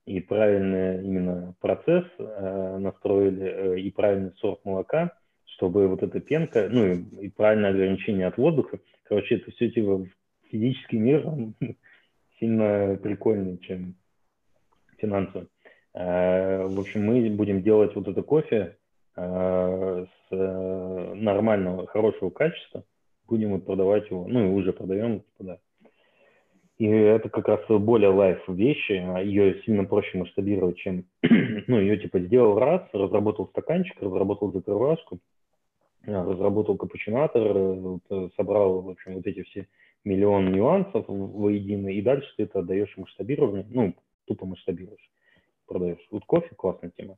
и 0.06 0.20
правильный 0.22 1.04
именно 1.04 1.56
процесс 1.60 2.06
настроили, 2.18 3.82
и 3.82 3.92
правильный 3.92 4.32
сорт 4.38 4.64
молока, 4.64 5.12
чтобы 5.46 5.88
вот 5.88 6.02
эта 6.02 6.22
пенка, 6.22 6.70
ну 6.72 6.86
и, 6.94 7.30
правильное 7.30 7.72
ограничение 7.72 8.28
от 8.28 8.38
воздуха, 8.38 8.80
короче, 9.04 9.36
это 9.36 9.52
все 9.52 9.70
типа 9.70 10.06
физический 10.52 11.00
мир, 11.00 11.28
он 11.28 11.56
сильно 12.40 12.98
прикольнее, 13.02 13.58
чем 13.60 13.96
финансово. 14.98 15.48
Э, 15.94 16.66
в 16.68 16.80
общем, 16.80 17.06
мы 17.06 17.30
будем 17.30 17.64
делать 17.64 17.96
вот 17.96 18.08
это 18.08 18.22
кофе 18.22 18.78
э, 19.16 20.06
с 20.06 20.32
э, 20.32 21.14
нормального, 21.16 21.88
хорошего 21.88 22.30
качества, 22.30 22.84
будем 23.28 23.52
вот 23.52 23.66
продавать 23.66 24.10
его, 24.10 24.28
ну 24.28 24.46
и 24.46 24.50
уже 24.50 24.74
продаем, 24.74 25.22
типа, 25.22 25.44
да. 25.44 25.58
И 26.78 26.86
это 26.88 27.30
как 27.30 27.48
раз 27.48 27.60
более 27.68 28.10
лайф 28.10 28.42
вещи, 28.48 28.94
а 28.94 29.22
ее 29.22 29.62
сильно 29.64 29.84
проще 29.84 30.18
масштабировать, 30.18 30.78
чем, 30.78 31.06
ну, 31.22 31.80
ее 31.80 31.98
типа 31.98 32.20
сделал 32.20 32.58
раз, 32.58 32.82
разработал 32.92 33.48
стаканчик, 33.50 34.02
разработал 34.02 34.52
закрывашку, 34.52 35.20
разработал 36.04 36.78
капучинатор, 36.78 38.00
собрал, 38.36 38.82
в 38.82 38.90
общем, 38.90 39.14
вот 39.14 39.28
эти 39.28 39.44
все 39.44 39.68
миллион 40.04 40.52
нюансов 40.52 41.06
воедино, 41.08 41.90
и 41.90 42.02
дальше 42.02 42.32
ты 42.38 42.44
это 42.44 42.60
отдаешь 42.60 42.96
масштабирование, 42.98 43.66
ну, 43.70 43.96
тупо 44.26 44.46
масштабируешь, 44.46 45.10
продаешь. 45.66 46.06
Вот 46.10 46.26
кофе 46.26 46.54
классная 46.56 46.92
тема. 46.96 47.18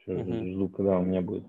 Все, 0.00 0.14
угу. 0.14 0.46
Жду, 0.46 0.68
когда 0.68 0.98
у 0.98 1.02
меня 1.02 1.20
будет. 1.20 1.44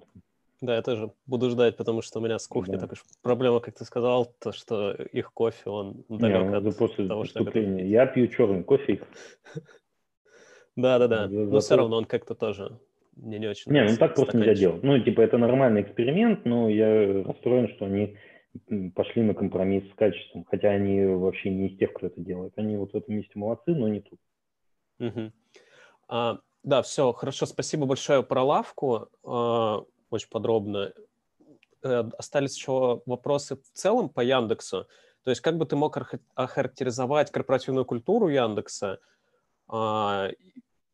Да, 0.60 0.76
я 0.76 0.82
тоже 0.82 1.12
буду 1.28 1.52
ждать, 1.52 1.78
потому 1.78 2.02
что 2.02 2.20
у 2.20 2.24
меня 2.24 2.40
с 2.40 2.48
кухней 2.48 2.76
да. 2.76 2.88
такая 2.88 3.00
проблема, 3.22 3.60
как 3.60 3.76
ты 3.76 3.86
сказал, 3.86 4.34
то, 4.40 4.52
что 4.52 4.92
их 4.92 5.32
кофе, 5.32 5.70
он 5.70 6.04
далек 6.10 6.50
Не, 6.50 6.70
от 6.70 6.78
после 6.78 7.08
того, 7.08 7.26
что 7.26 7.44
я, 7.44 7.84
я 7.84 8.06
пью 8.08 8.28
черный 8.28 8.64
кофе. 8.64 9.02
Да-да-да, 10.76 11.28
но 11.28 11.60
все 11.60 11.76
равно 11.76 11.98
он 11.98 12.06
как-то 12.06 12.34
тоже 12.34 12.80
мне 13.18 13.40
не 13.40 13.48
очень 13.48 13.72
Не, 13.72 13.84
ну 13.84 13.98
так 13.98 14.16
просто 14.16 14.38
нельзя 14.38 14.54
делать. 14.54 14.84
Ну, 14.84 15.00
типа, 15.00 15.22
это 15.22 15.38
нормальный 15.38 15.82
эксперимент, 15.82 16.46
но 16.46 16.70
я 16.70 17.24
расстроен, 17.24 17.70
что 17.70 17.86
они 17.86 18.16
пошли 18.96 19.24
на 19.24 19.34
компромисс 19.34 19.90
с 19.92 19.96
качеством, 19.96 20.46
хотя 20.46 20.70
они 20.70 21.06
вообще 21.06 21.50
не 21.50 21.70
из 21.70 21.78
тех, 21.78 21.94
кто 21.94 22.08
это 22.08 22.20
делает. 22.22 22.54
Они 22.58 22.78
вот 22.78 22.94
в 22.94 22.96
этом 22.96 23.16
месте 23.16 23.32
молодцы, 23.36 23.74
но 23.74 23.88
не 23.88 24.02
тут. 24.02 24.20
Угу. 25.00 25.32
А, 26.10 26.40
да, 26.64 26.82
все, 26.82 27.12
хорошо, 27.14 27.46
спасибо 27.46 27.86
большое 27.86 28.24
про 28.24 28.44
лавку, 28.44 29.10
а, 29.24 29.84
очень 30.10 30.30
подробно. 30.30 30.94
Э, 31.84 32.04
остались 32.18 32.58
еще 32.58 33.02
вопросы 33.06 33.56
в 33.58 33.72
целом 33.74 34.10
по 34.10 34.22
Яндексу. 34.22 34.88
То 35.24 35.32
есть 35.32 35.42
как 35.42 35.58
бы 35.58 35.66
ты 35.66 35.76
мог 35.76 35.98
охарактеризовать 36.36 37.32
корпоративную 37.32 37.86
культуру 37.86 38.30
Яндекса 38.30 39.00
а, 39.68 40.30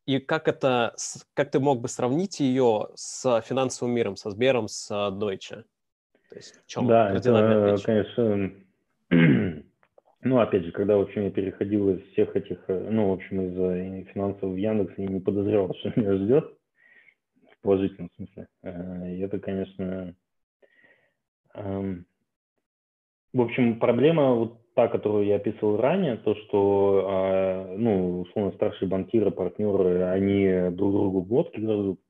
и 0.06 0.18
как 0.18 0.48
это, 0.48 0.94
как 1.32 1.50
ты 1.50 1.60
мог 1.60 1.80
бы 1.80 1.88
сравнить 1.88 2.40
ее 2.40 2.88
с 2.94 3.40
финансовым 3.42 3.94
миром, 3.94 4.16
со 4.16 4.30
Сбером, 4.30 4.68
с 4.68 4.90
Deutsche? 4.90 5.64
То 6.34 6.38
есть 6.38 6.60
в 6.64 6.66
чем 6.66 6.88
да, 6.88 7.14
это, 7.14 7.76
конечно, 7.84 8.50
ну, 10.20 10.40
опять 10.40 10.64
же, 10.64 10.72
когда, 10.72 10.96
в 10.96 11.02
общем, 11.02 11.22
я 11.22 11.30
переходил 11.30 11.90
из 11.90 12.02
всех 12.10 12.34
этих, 12.34 12.58
э, 12.66 12.88
ну, 12.90 13.10
в 13.10 13.12
общем, 13.12 13.40
из 13.42 13.56
э, 13.56 14.12
финансового 14.12 14.52
в 14.52 14.56
Яндекс, 14.56 14.94
я 14.96 15.06
не 15.06 15.20
подозревал, 15.20 15.72
что 15.78 15.92
меня 15.94 16.14
ждет, 16.14 16.52
в 17.52 17.62
положительном 17.62 18.10
смысле. 18.16 18.48
Э, 18.64 19.14
и 19.14 19.20
это, 19.20 19.38
конечно, 19.38 20.16
эм, 21.54 22.04
в 23.32 23.40
общем, 23.40 23.78
проблема 23.78 24.34
вот 24.34 24.58
та, 24.74 24.88
которую 24.88 25.26
я 25.26 25.36
описывал 25.36 25.76
ранее, 25.76 26.16
то, 26.16 26.34
что, 26.34 27.76
ну, 27.78 28.22
условно, 28.22 28.50
старшие 28.56 28.88
банкиры, 28.88 29.30
партнеры, 29.30 30.02
они 30.02 30.74
друг 30.74 30.90
другу 30.90 31.22
глотки 31.22 31.60
грызут, 31.60 32.00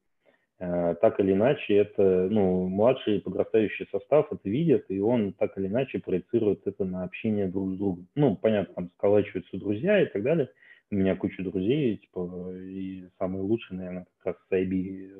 так 1.01 1.20
или 1.20 1.32
иначе, 1.32 1.77
это, 1.77 2.28
ну, 2.31 2.69
младший 2.69 3.20
подрастающий 3.20 3.86
состав 3.91 4.32
это 4.32 4.49
видит, 4.49 4.86
и 4.89 5.01
он 5.01 5.32
так 5.32 5.57
или 5.59 5.66
иначе 5.66 5.99
проецирует 5.99 6.66
это 6.66 6.85
на 6.85 7.05
общение 7.05 7.49
друг 7.49 7.74
с 7.74 7.78
другом. 7.78 8.07
Ну, 8.15 8.36
понятно, 8.36 8.74
там 8.74 8.91
сколачиваются 8.97 9.57
друзья 9.57 10.03
и 10.03 10.07
так 10.07 10.23
далее. 10.23 10.51
У 10.91 10.97
меня 10.97 11.16
куча 11.16 11.43
друзей, 11.43 11.97
типа, 11.97 12.53
и 12.57 13.09
самые 13.19 13.43
лучшие, 13.43 13.78
наверное, 13.78 14.07
как 14.19 14.35
раз 14.35 14.36
с 14.49 14.53
IB 14.53 15.11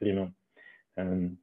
времен. 0.00 0.34
Эм, 0.96 1.38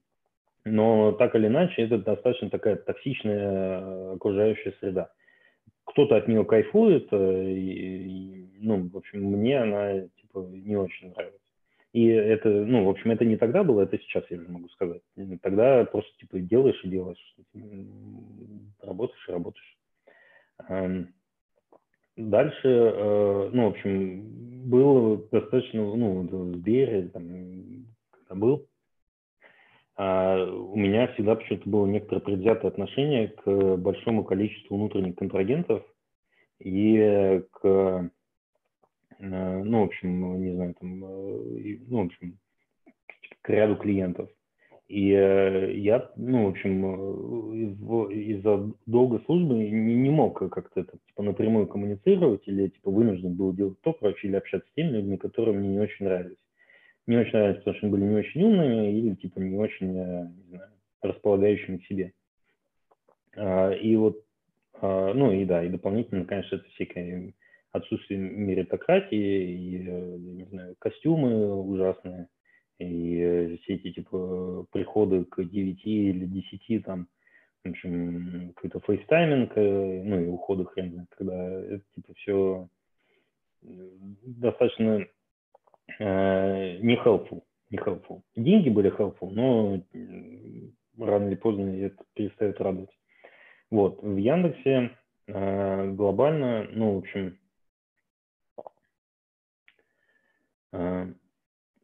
но 0.66 1.14
так 1.14 1.36
или 1.36 1.48
иначе, 1.48 1.84
это 1.84 1.98
достаточно 1.98 2.50
такая 2.50 2.76
токсичная 2.76 4.14
окружающая 4.14 4.74
среда 4.80 5.12
кто-то 5.90 6.18
от 6.18 6.28
нее 6.28 6.46
кайфует, 6.46 7.08
э, 7.12 7.52
и, 7.52 8.48
ну, 8.60 8.90
в 8.90 8.98
общем, 8.98 9.24
мне 9.24 9.60
она, 9.60 10.08
типа, 10.22 10.48
не 10.52 10.76
очень 10.76 11.12
нравится. 11.12 11.40
И 11.92 12.06
это, 12.06 12.50
ну, 12.50 12.86
в 12.86 12.90
общем, 12.90 13.12
это 13.12 13.26
не 13.26 13.36
тогда 13.36 13.64
было, 13.64 13.82
это 13.82 13.98
сейчас, 13.98 14.24
я 14.30 14.38
уже 14.38 14.48
могу 14.50 14.70
сказать. 14.70 15.02
Тогда 15.42 15.86
просто, 15.86 16.12
типа, 16.20 16.40
делаешь 16.40 16.80
и 16.84 16.90
делаешь. 16.90 17.36
Работаешь 18.82 19.28
и 19.28 19.32
работаешь. 19.32 19.78
Эм, 20.68 21.14
дальше, 22.16 22.68
э, 22.68 23.50
ну, 23.52 23.66
в 23.66 23.70
общем, 23.70 24.70
было 24.70 25.18
достаточно, 25.32 25.82
ну, 25.96 26.22
в 26.22 26.56
Сбере, 26.58 27.08
там, 27.10 27.86
когда 28.12 28.36
был, 28.36 28.68
а, 30.02 30.46
у 30.46 30.78
меня 30.78 31.08
всегда 31.10 31.36
почему-то 31.36 31.70
было 31.70 31.86
некоторое 31.86 32.22
предвзятое 32.22 32.72
отношение 32.72 33.30
к 33.30 33.76
большому 33.76 34.24
количеству 34.24 34.78
внутренних 34.78 35.16
контрагентов 35.16 35.84
и 36.60 37.44
к, 37.52 38.10
ну, 39.20 39.82
в 39.82 39.84
общем, 39.84 40.42
не 40.42 40.56
знаю, 40.56 40.76
там, 40.80 41.04
э, 41.04 41.78
ну, 41.88 42.04
в 42.04 42.06
общем, 42.06 42.40
к 43.42 43.50
ряду 43.50 43.76
клиентов. 43.76 44.30
И 44.88 45.12
э, 45.12 45.74
я, 45.76 46.12
ну, 46.16 46.46
в 46.46 46.50
общем, 46.50 48.10
из-за 48.10 48.72
долгой 48.86 49.22
службы 49.26 49.56
не, 49.56 49.72
не 49.72 50.10
мог 50.10 50.40
как-то 50.40 50.82
это, 50.82 50.98
типа, 51.08 51.24
напрямую 51.24 51.68
коммуницировать 51.68 52.48
или, 52.48 52.70
типа, 52.70 52.90
вынужден 52.90 53.36
был 53.36 53.54
делать 53.54 53.80
то, 53.82 53.94
короче, 53.94 54.28
или 54.28 54.36
общаться 54.36 54.68
с 54.70 54.74
теми 54.74 54.98
людьми, 54.98 55.18
которые 55.18 55.58
мне 55.58 55.70
не 55.70 55.80
очень 55.80 56.06
нравились 56.06 56.38
не 57.10 57.18
очень 57.18 57.32
нравится, 57.32 57.62
потому 57.62 57.78
что 57.78 57.88
они 57.88 57.92
были 57.92 58.04
не 58.04 58.16
очень 58.16 58.44
умными 58.44 59.00
или 59.00 59.16
типа 59.16 59.40
не 59.40 59.58
очень, 59.58 59.98
э, 59.98 60.28
не 60.28 60.44
знаю, 60.50 60.72
располагающими 61.02 61.78
к 61.78 61.86
себе. 61.86 62.14
А, 63.36 63.72
и 63.72 63.96
вот, 63.96 64.24
а, 64.76 65.14
ну 65.16 65.32
и 65.32 65.44
да, 65.44 65.64
и 65.64 65.70
дополнительно, 65.70 66.26
конечно, 66.26 66.58
это 66.58 66.70
всякое 66.70 67.34
отсутствие 67.72 68.20
меритократии, 68.20 69.52
и, 69.52 69.88
э, 69.88 70.18
не 70.18 70.46
знаю, 70.46 70.76
костюмы 70.80 71.62
ужасные, 71.62 72.28
и 72.80 73.20
э, 73.20 73.58
все 73.58 73.76
эти, 73.76 73.94
типа, 73.94 74.66
приходы 74.72 75.26
к 75.26 75.44
9 75.44 75.86
или 75.86 76.26
10, 76.26 76.86
там, 76.86 77.08
в 77.64 77.70
общем, 77.70 78.54
какой-то 78.56 78.80
face 78.80 79.07
timing, 79.07 79.56
ну 79.56 80.22
и 80.22 80.28
уходы 80.28 80.66
хрен 80.66 81.08
когда 81.10 81.36
это, 81.36 81.84
типа, 81.94 82.14
все 82.16 82.70
достаточно 83.62 85.06
Э, 85.98 86.78
не 86.78 86.96
helpful, 86.96 87.44
не 87.70 87.78
helpful. 87.78 88.22
Деньги 88.36 88.70
были 88.70 88.96
helpful, 88.96 89.32
но 89.32 89.82
рано 90.98 91.28
или 91.28 91.36
поздно 91.36 91.70
это 91.84 92.04
перестает 92.14 92.60
радовать. 92.62 92.96
Вот, 93.72 94.02
в 94.02 94.18
Яндексе 94.18 94.98
э, 95.28 95.92
глобально, 95.92 96.68
ну, 96.72 96.96
в 96.96 96.98
общем, 97.00 97.38
э, 98.58 98.62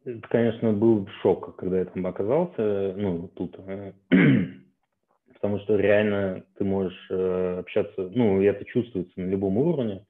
это, 0.06 0.28
конечно, 0.28 0.72
был 0.72 1.08
шок, 1.20 1.56
когда 1.56 1.80
я 1.80 1.84
там 1.84 2.06
оказался, 2.06 2.94
ну, 2.96 3.28
тут, 3.34 3.58
э, 3.58 3.92
потому 5.34 5.58
что 5.60 5.76
реально 5.76 6.44
ты 6.56 6.64
можешь 6.64 7.06
э, 7.10 7.58
общаться, 7.58 8.08
ну, 8.14 8.40
это 8.40 8.64
чувствуется 8.66 9.20
на 9.20 9.26
любом 9.26 9.58
уровне, 9.58 10.06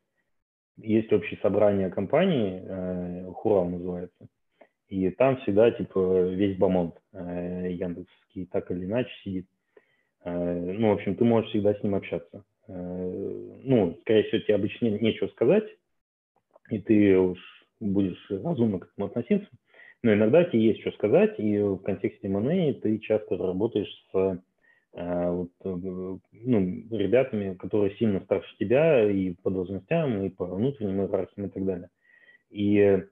есть 0.76 1.10
общее 1.14 1.40
собрание 1.40 1.88
компании, 1.88 2.62
э, 2.62 3.32
Хурал 3.36 3.70
называется, 3.70 4.28
и 4.88 5.08
там 5.10 5.38
всегда 5.38 5.70
типа 5.70 6.28
весь 6.28 6.58
бомонд 6.58 6.94
яндексский 7.12 8.46
так 8.46 8.70
или 8.70 8.84
иначе 8.84 9.10
сидит. 9.24 9.46
Ну, 10.24 10.90
в 10.90 10.92
общем, 10.92 11.16
ты 11.16 11.24
можешь 11.24 11.50
всегда 11.50 11.74
с 11.74 11.82
ним 11.82 11.96
общаться. 11.96 12.44
Ну, 12.68 13.98
скорее 14.02 14.24
всего, 14.24 14.42
тебе 14.42 14.54
обычно 14.54 14.86
нечего 14.86 15.26
сказать, 15.28 15.64
и 16.70 16.78
ты 16.78 17.18
уж 17.18 17.55
будешь 17.80 18.24
разумно 18.30 18.80
к 18.80 18.88
этому 18.92 19.06
относиться. 19.08 19.48
Но 20.02 20.12
иногда 20.14 20.44
тебе 20.44 20.66
есть 20.66 20.80
что 20.80 20.92
сказать, 20.92 21.38
и 21.38 21.58
в 21.58 21.78
контексте 21.78 22.28
M&A 22.28 22.74
ты 22.74 22.98
часто 22.98 23.36
работаешь 23.36 23.90
с 24.12 24.42
вот, 24.92 25.50
ну, 25.62 26.60
ребятами, 26.90 27.54
которые 27.54 27.94
сильно 27.96 28.20
старше 28.20 28.56
тебя 28.58 29.10
и 29.10 29.34
по 29.42 29.50
должностям, 29.50 30.22
и 30.22 30.30
по 30.30 30.46
внутренним 30.46 31.02
иерархиям 31.02 31.48
и 31.48 31.50
так 31.50 31.64
далее. 31.66 31.88
И 32.48 33.02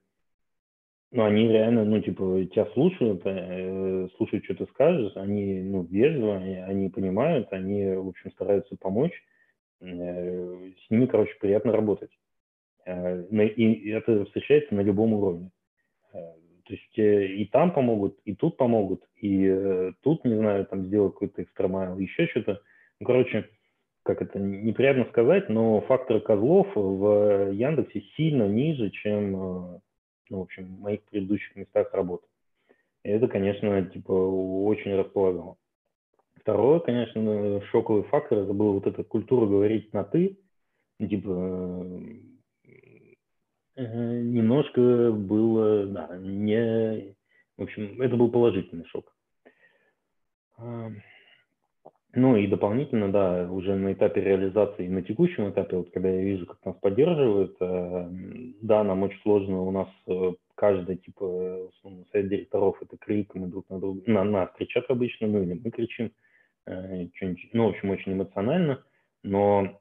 ну, 1.15 1.25
они 1.25 1.47
реально, 1.47 1.85
ну, 1.85 2.01
типа, 2.01 2.45
тебя 2.53 2.67
слушают, 2.75 3.23
э, 3.25 4.09
слушают, 4.17 4.45
что 4.47 4.57
ты 4.57 4.67
скажешь, 4.67 5.13
они, 5.15 5.63
ну, 5.63 5.85
вежливо, 5.85 6.39
они, 6.39 6.57
они 6.57 6.89
понимают, 6.89 7.53
они, 7.53 7.95
в 7.95 8.09
общем, 8.09 8.33
стараются 8.33 8.77
помочь. 8.77 9.13
Э, 9.81 9.87
с 9.87 10.91
ними, 10.91 11.07
короче, 11.07 11.33
приятно 11.39 11.71
работать. 11.71 12.11
Э, 12.87 13.25
и 13.25 13.91
это 13.91 14.25
встречается 14.27 14.75
на 14.75 14.81
любом 14.81 15.15
уровне. 15.15 15.51
Э, 16.13 16.19
то 16.65 16.73
есть 16.73 16.99
э, 16.99 17.27
и 17.27 17.47
там 17.47 17.73
помогут, 17.73 18.19
и 18.25 18.35
тут 18.35 18.57
помогут, 18.57 19.03
и 19.17 19.93
тут, 20.03 20.25
не 20.25 20.37
знаю, 20.37 20.67
там 20.67 20.87
сделать 20.87 21.15
какой-то 21.15 21.43
экстрамайл, 21.43 21.99
еще 21.99 22.27
что-то. 22.27 22.61
Ну, 23.01 23.07
короче, 23.07 23.49
как 24.03 24.23
это 24.23 24.39
неприятно 24.39 25.07
сказать, 25.07 25.49
но 25.49 25.81
фактор 25.83 26.21
козлов 26.21 26.69
в 26.75 27.51
Яндексе 27.53 28.03
сильно 28.17 28.47
ниже, 28.47 28.91
чем 28.91 29.81
ну, 30.31 30.39
в 30.39 30.43
общем, 30.43 30.77
в 30.77 30.81
моих 30.81 31.03
предыдущих 31.05 31.55
местах 31.57 31.93
работы. 31.93 32.27
И 33.03 33.11
это, 33.11 33.29
конечно, 33.29 33.85
типа, 33.87 34.13
очень 34.13 34.95
располагало. 34.95 35.57
Второе, 36.41 36.81
конечно, 36.81 37.63
шоковый 37.71 38.05
фактор, 38.05 38.39
это 38.39 38.53
была 38.53 38.73
вот 38.73 38.87
эта 38.87 39.05
культура 39.05 39.47
говорить 39.47 39.93
на 39.93 40.05
«ты», 40.05 40.39
типа, 40.99 42.01
немножко 43.77 45.13
было, 45.13 45.87
да, 45.87 46.17
не... 46.19 47.15
В 47.57 47.63
общем, 47.63 48.01
это 48.01 48.17
был 48.17 48.31
положительный 48.31 48.87
шок. 48.87 49.13
Ну 52.17 52.37
и 52.37 52.47
дополнительно, 52.47 53.11
да, 53.11 53.51
уже 53.51 53.75
на 53.75 53.93
этапе 53.93 54.21
реализации, 54.21 54.87
на 54.87 55.03
текущем 55.03 55.51
этапе, 55.51 55.77
вот 55.77 55.91
когда 55.91 56.09
я 56.09 56.23
вижу, 56.23 56.47
как 56.47 56.65
нас 56.65 56.77
поддерживают, 56.77 57.57
э, 57.61 58.09
да, 58.63 58.85
нам 58.85 59.03
очень 59.03 59.21
сложно, 59.23 59.63
у 59.63 59.73
нас 59.73 59.89
э, 60.07 60.33
каждый, 60.55 60.97
типа, 60.99 61.71
совет 62.13 62.29
директоров 62.29 62.81
это 62.81 62.97
крик, 62.99 63.35
мы 63.35 63.49
друг 63.49 63.69
на 63.69 63.81
друга, 63.81 64.01
на 64.07 64.23
нас 64.23 64.49
кричат 64.57 64.85
обычно, 64.91 65.27
ну 65.27 65.43
или 65.43 65.55
мы 65.55 65.71
кричим, 65.73 66.13
э, 66.67 67.09
ну, 67.53 67.67
в 67.67 67.71
общем, 67.71 67.91
очень 67.91 68.13
эмоционально, 68.13 68.85
но 69.25 69.81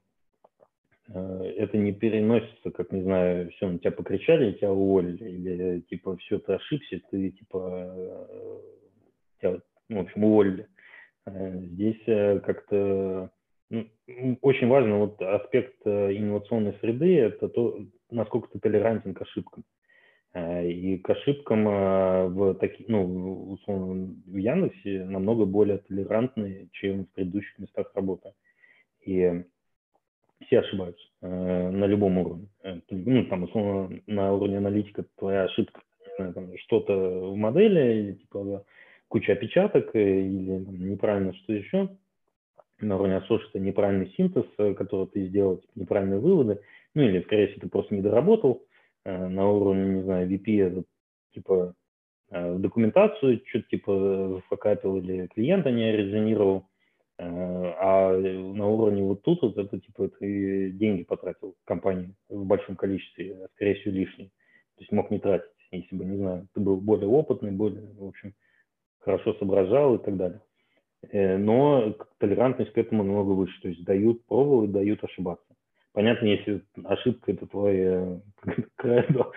это 1.08 1.78
не 1.78 1.92
переносится, 1.92 2.72
как, 2.72 2.92
не 2.92 3.04
знаю, 3.04 3.52
все, 3.52 3.68
на 3.68 3.80
тебя 3.80 3.92
покричали, 3.92 4.54
тебя 4.54 4.72
уволили, 4.72 5.30
или, 5.30 5.80
типа, 5.82 6.16
все, 6.18 6.40
ты 6.40 6.54
ошибся, 6.54 7.02
ты, 7.12 7.32
типа, 7.32 8.28
тебя, 9.40 9.60
ну, 9.90 9.98
в 9.98 10.02
общем, 10.02 10.24
уволили 10.24 10.68
Э, 11.26 11.58
здесь 11.58 12.02
э, 12.06 12.40
как-то 12.40 13.32
ну, 13.70 13.88
очень 14.42 14.68
важно 14.68 14.98
вот 15.00 15.22
аспект 15.22 15.76
э, 15.86 16.16
инновационной 16.16 16.76
среды– 16.82 17.18
это 17.20 17.50
то, 17.50 17.80
насколько 18.12 18.50
ты 18.50 18.60
толерантен 18.60 19.14
к 19.14 19.22
ошибкам. 19.22 19.64
И 20.36 20.98
к 20.98 21.12
ошибкам 21.12 21.64
в 22.34 22.56
таких, 22.56 22.88
ну, 22.88 23.52
условно, 23.52 24.16
в 24.26 24.36
Яндексе 24.36 25.04
намного 25.04 25.46
более 25.46 25.78
толерантные, 25.78 26.70
чем 26.72 27.06
в 27.06 27.12
предыдущих 27.12 27.60
местах 27.60 27.92
работы. 27.94 28.34
И 29.06 29.44
все 30.46 30.60
ошибаются 30.60 31.06
на 31.22 31.86
любом 31.86 32.18
уровне. 32.18 32.48
Ну, 32.90 33.26
там, 33.26 33.44
условно, 33.44 34.00
на 34.08 34.34
уровне 34.34 34.58
аналитика 34.58 35.06
твоя 35.18 35.44
ошибка, 35.44 35.82
что-то 36.66 36.94
в 37.32 37.36
модели, 37.36 38.14
типа 38.22 38.66
куча 39.14 39.34
опечаток 39.34 39.96
э, 39.96 40.22
или 40.22 40.64
там, 40.64 40.90
неправильно 40.90 41.36
что 41.36 41.54
еще. 41.54 41.90
На 42.82 42.96
уровне 42.96 43.18
это 43.18 43.60
неправильный 43.60 44.12
синтез, 44.18 44.46
э, 44.58 44.74
который 44.74 45.06
ты 45.06 45.28
сделал, 45.28 45.58
типа, 45.58 45.72
неправильные 45.76 46.20
выводы. 46.20 46.62
Ну 46.96 47.04
или, 47.04 47.22
скорее 47.22 47.48
всего, 47.48 47.62
ты 47.62 47.70
просто 47.70 47.94
не 47.94 48.02
доработал. 48.02 48.64
Э, 49.06 49.28
на 49.28 49.48
уровне, 49.48 49.98
не 49.98 50.02
знаю, 50.02 50.28
VP 50.28 50.62
это 50.64 50.84
типа 51.34 51.76
в 52.32 52.60
документацию 52.60 53.44
что-то 53.46 53.68
типа 53.70 54.30
зафакапил 54.36 54.98
или 54.98 55.28
клиента 55.28 55.70
не 55.70 55.92
резонировал. 55.92 56.66
А 57.20 58.18
на 58.18 58.68
уровне 58.68 59.04
вот 59.04 59.22
тут 59.22 59.42
вот 59.44 59.58
это 59.58 59.80
типа 59.80 60.10
ты 60.10 60.72
деньги 60.72 61.04
потратил 61.04 61.56
компании 61.66 62.16
в 62.28 62.46
большом 62.46 62.76
количестве, 62.76 63.36
а, 63.36 63.48
скорее 63.54 63.76
всего 63.76 63.94
лишние. 63.94 64.30
То 64.30 64.82
есть 64.82 64.92
мог 64.92 65.12
не 65.12 65.20
тратить, 65.20 65.50
если 65.72 65.96
бы, 65.96 66.06
не 66.06 66.18
знаю, 66.18 66.48
ты 66.54 66.60
был 66.60 66.78
более 66.78 67.08
опытный, 67.08 67.52
более, 67.52 67.88
в 67.94 68.08
общем, 68.08 68.34
хорошо 69.00 69.34
соображал 69.36 69.96
и 69.96 70.04
так 70.04 70.18
далее. 70.18 70.42
Э, 71.12 71.38
но 71.38 71.96
толерантность 72.18 72.74
к 72.74 72.78
этому 72.78 73.04
намного 73.04 73.32
выше, 73.32 73.62
то 73.62 73.68
есть 73.70 73.84
дают 73.84 74.26
пробовать, 74.26 74.72
дают 74.72 75.04
ошибаться. 75.04 75.46
Понятно, 75.92 76.26
если 76.26 76.64
ошибка 76.84 77.32
это 77.32 77.46
твой 77.46 77.76
э, 77.76 78.20
кредо, 78.78 79.32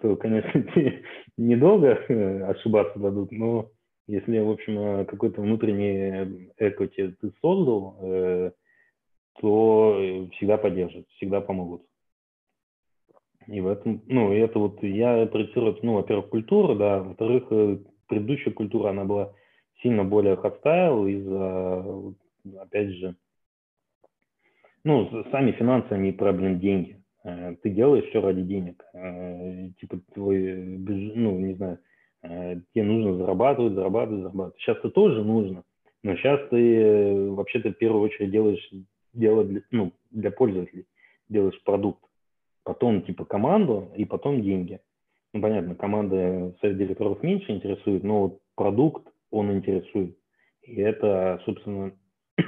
то, 0.00 0.16
конечно, 0.16 0.62
тебе 0.74 1.02
недолго 1.36 1.88
э, 1.88 2.42
ошибаться 2.44 2.98
дадут, 2.98 3.32
но 3.32 3.70
если, 4.12 4.38
в 4.40 4.50
общем, 4.50 5.06
какой-то 5.06 5.40
внутренний 5.40 6.50
экоти 6.58 7.14
ты 7.20 7.32
создал, 7.40 7.96
то 9.40 10.28
всегда 10.32 10.58
поддержат, 10.58 11.06
всегда 11.16 11.40
помогут. 11.40 11.82
И 13.46 13.60
в 13.60 13.66
этом, 13.66 14.02
ну, 14.06 14.32
это 14.32 14.58
вот 14.58 14.82
я 14.82 15.26
проецирую, 15.26 15.78
ну, 15.82 15.94
во-первых, 15.94 16.28
культуру, 16.28 16.76
да, 16.76 17.00
во-вторых, 17.00 17.48
предыдущая 18.06 18.52
культура, 18.52 18.90
она 18.90 19.04
была 19.04 19.32
сильно 19.82 20.04
более 20.04 20.36
хостайл 20.36 21.06
из-за, 21.06 22.14
опять 22.60 22.90
же, 22.90 23.16
ну, 24.84 25.24
сами 25.30 25.52
финансы, 25.52 25.92
они 25.92 26.12
про, 26.12 26.32
блин, 26.32 26.58
деньги. 26.58 27.02
Э, 27.24 27.54
ты 27.62 27.70
делаешь 27.70 28.08
все 28.08 28.20
ради 28.20 28.42
денег. 28.42 28.84
Э, 28.94 29.70
типа 29.80 30.00
твой, 30.12 30.54
ну, 30.54 31.38
не 31.38 31.54
знаю, 31.54 31.74
э, 31.74 31.78
тебе 32.22 32.84
нужно 32.84 33.16
зарабатывать, 33.16 33.74
зарабатывать, 33.74 34.22
зарабатывать. 34.22 34.60
Сейчас 34.60 34.78
это 34.78 34.90
тоже 34.90 35.22
нужно, 35.22 35.64
но 36.02 36.16
сейчас 36.16 36.40
ты 36.50 37.30
вообще-то 37.30 37.70
в 37.70 37.78
первую 37.78 38.02
очередь 38.02 38.30
делаешь 38.30 38.70
дело 39.12 39.44
для, 39.44 39.62
ну, 39.70 39.92
для 40.10 40.30
пользователей, 40.30 40.86
делаешь 41.28 41.60
продукт, 41.64 42.02
потом 42.64 43.02
типа 43.02 43.24
команду 43.24 43.90
и 43.96 44.04
потом 44.04 44.42
деньги 44.42 44.80
ну, 45.32 45.40
понятно, 45.40 45.74
команда 45.74 46.54
совет 46.60 46.76
директоров 46.76 47.22
меньше 47.22 47.52
интересует, 47.52 48.02
но 48.02 48.22
вот 48.22 48.40
продукт, 48.54 49.06
он 49.30 49.52
интересует. 49.52 50.16
И 50.62 50.76
это, 50.76 51.40
собственно, 51.44 51.92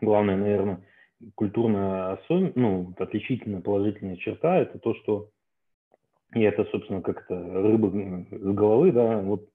главное, 0.00 0.36
наверное, 0.36 0.84
культурная 1.34 2.12
особенность, 2.12 2.56
ну, 2.56 2.94
отличительная 2.98 3.60
положительная 3.60 4.16
черта, 4.16 4.58
это 4.58 4.78
то, 4.78 4.94
что, 4.94 5.28
и 6.34 6.40
это, 6.40 6.64
собственно, 6.66 7.02
как-то 7.02 7.34
рыба 7.34 7.90
с 7.90 8.54
головы, 8.54 8.92
да, 8.92 9.20
вот 9.20 9.48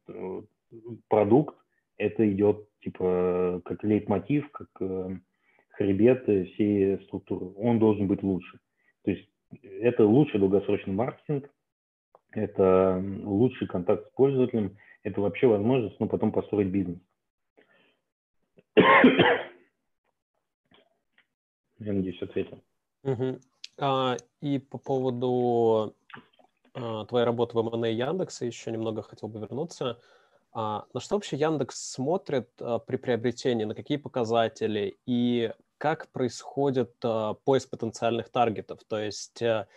продукт, 1.08 1.56
это 1.98 2.30
идет, 2.32 2.68
типа, 2.82 3.62
как 3.66 3.84
лейтмотив, 3.84 4.50
как 4.52 4.68
э, 4.82 5.18
хребет 5.70 6.24
всей 6.24 7.02
структуры. 7.06 7.48
Он 7.56 7.80
должен 7.80 8.08
быть 8.08 8.22
лучше. 8.22 8.60
То 9.04 9.12
есть 9.12 9.28
это 9.64 10.06
лучший 10.06 10.40
долгосрочный 10.40 10.94
маркетинг, 10.94 11.50
это 12.32 13.04
лучший 13.24 13.68
контакт 13.68 14.08
с 14.08 14.12
пользователем, 14.12 14.78
это 15.04 15.22
вообще 15.22 15.48
возможность, 15.48 16.00
ну, 16.00 16.08
потом 16.08 16.32
построить 16.32 16.68
бизнес. 16.68 17.00
Я 21.80 21.94
надеюсь, 21.94 22.22
ответил. 22.22 22.62
Угу. 23.04 23.40
А, 23.80 24.18
и 24.42 24.60
по 24.60 24.78
поводу 24.78 25.96
а, 26.78 27.06
твоей 27.06 27.26
работы 27.26 27.58
в 27.58 27.60
M&A 27.60 27.88
Яндекса 27.88 28.46
еще 28.46 28.72
немного 28.72 29.02
хотел 29.02 29.30
бы 29.30 29.40
вернуться. 29.40 30.00
А, 30.54 30.86
на 30.94 31.00
что 31.00 31.16
вообще 31.16 31.38
Яндекс 31.38 31.92
смотрит 31.92 32.50
а, 32.60 32.80
при 32.80 32.98
приобретении, 32.98 33.66
на 33.66 33.76
какие 33.76 33.98
показатели 33.98 34.98
и 35.06 35.52
как 35.78 36.08
происходит 36.10 36.94
а, 37.04 37.34
поиск 37.34 37.70
потенциальных 37.70 38.30
таргетов? 38.30 38.80
То 38.88 39.00
есть 39.00 39.42
а, 39.44 39.68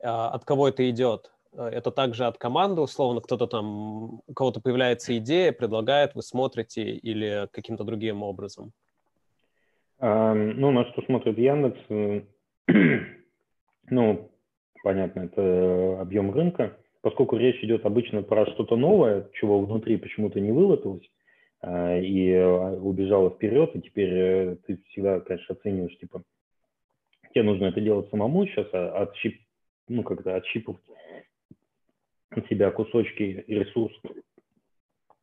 от 0.00 0.44
кого 0.44 0.68
это 0.68 0.88
идет? 0.88 1.32
Э, 1.52 1.66
это 1.66 1.90
также 1.90 2.26
от 2.26 2.38
команды, 2.38 2.80
условно, 2.80 3.20
кто-то 3.20 3.46
там, 3.46 4.20
у 4.26 4.34
кого-то 4.34 4.60
появляется 4.60 5.16
идея, 5.18 5.52
предлагает, 5.52 6.14
вы 6.14 6.22
смотрите 6.22 6.82
или 6.82 7.48
каким-то 7.52 7.84
другим 7.84 8.22
образом? 8.22 8.72
ну, 10.00 10.70
на 10.70 10.84
что 10.92 11.02
смотрит 11.02 11.36
Яндекс, 11.38 11.80
э, 11.88 12.22
ну, 13.90 14.30
понятно, 14.82 15.20
это 15.20 16.00
объем 16.00 16.32
рынка. 16.32 16.76
Поскольку 17.00 17.36
речь 17.36 17.62
идет 17.62 17.86
обычно 17.86 18.22
про 18.22 18.46
что-то 18.46 18.76
новое, 18.76 19.28
чего 19.34 19.60
внутри 19.60 19.96
почему-то 19.96 20.40
не 20.40 20.50
вылотилось, 20.50 21.08
э, 21.62 22.02
и 22.02 22.36
убежало 22.36 23.30
вперед, 23.30 23.74
и 23.76 23.80
теперь 23.82 24.56
ты 24.66 24.78
всегда, 24.88 25.20
конечно, 25.20 25.54
оцениваешь, 25.54 25.96
типа, 25.98 26.22
тебе 27.32 27.44
нужно 27.44 27.66
это 27.66 27.80
делать 27.80 28.10
самому 28.10 28.46
сейчас, 28.46 28.66
а 28.72 29.02
отщип, 29.02 29.40
ну, 29.88 30.02
как-то 30.02 30.34
отщипывать 30.34 30.82
на 32.30 32.46
себя 32.48 32.70
кусочки 32.70 33.22
и 33.46 33.54
ресурс 33.54 33.94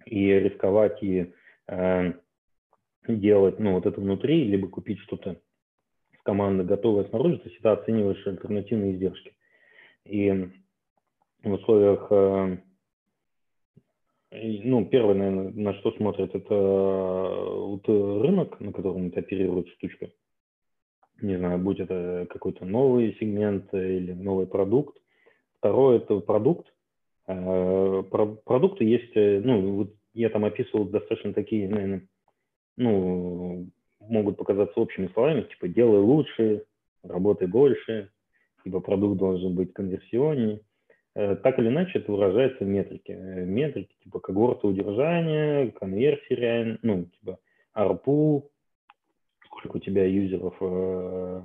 и 0.06 0.32
рисковать 0.32 1.02
и 1.04 1.34
э, 1.68 2.14
делать, 3.08 3.60
ну, 3.60 3.74
вот 3.74 3.86
это 3.86 4.00
внутри, 4.00 4.44
либо 4.46 4.68
купить 4.68 5.00
что-то 5.00 5.40
с 6.18 6.24
команды 6.24 6.64
готовое 6.64 7.06
снаружи, 7.06 7.40
то 7.40 7.50
всегда 7.50 7.74
оцениваешь 7.74 8.26
альтернативные 8.26 8.94
издержки. 8.94 9.36
И 10.06 10.32
в 11.44 11.52
условиях, 11.52 12.08
э, 12.12 12.58
ну, 14.32 14.86
первое, 14.86 15.16
наверное, 15.16 15.52
на 15.52 15.74
что 15.76 15.92
смотрят, 15.94 16.34
это 16.36 16.54
э, 16.54 17.56
вот 17.56 17.88
рынок, 17.88 18.60
на 18.60 18.72
котором 18.72 19.08
это 19.08 19.20
оперирует 19.20 19.68
штучка. 19.70 20.12
Не 21.22 21.38
знаю, 21.38 21.60
будь 21.60 21.80
это 21.80 22.28
какой-то 22.30 22.66
новый 22.66 23.16
сегмент 23.20 23.74
или 23.74 24.14
новый 24.14 24.48
продукт. 24.48 24.98
Второе– 25.58 25.98
это 26.00 26.20
продукт. 26.20 26.68
Э, 27.28 28.04
продукты 28.46 28.84
есть, 28.84 29.16
ну, 29.16 29.76
вот 29.78 29.94
я 30.14 30.30
там 30.30 30.46
описывал 30.46 30.86
достаточно 30.86 31.34
такие, 31.34 31.68
наверное, 31.68 32.08
ну, 32.78 33.70
могут 34.00 34.38
показаться 34.38 34.80
общими 34.80 35.10
словами, 35.14 35.42
типа 35.42 35.68
делай 35.68 36.00
лучше, 36.00 36.66
работай 37.04 37.48
больше, 37.48 38.12
либо 38.66 38.82
продукт 38.82 39.18
должен 39.18 39.56
быть 39.56 39.74
конверсионнее. 39.74 40.62
Э, 41.16 41.36
так 41.36 41.60
или 41.60 41.70
иначе, 41.70 42.00
это 42.00 42.12
выражается 42.12 42.66
в 42.66 42.68
метрике. 42.68 43.14
Э, 43.14 43.46
метрики 43.46 43.96
типа 44.04 44.20
когорта 44.20 44.68
удержания, 44.68 45.72
конверсии 45.72 46.34
реально, 46.34 46.80
ну, 46.82 47.06
типа 47.06 47.40
ARPU, 47.76 48.50
сколько 49.46 49.78
у 49.78 49.80
тебя 49.80 50.06
юзеров, 50.06 50.56
э, 50.60 51.44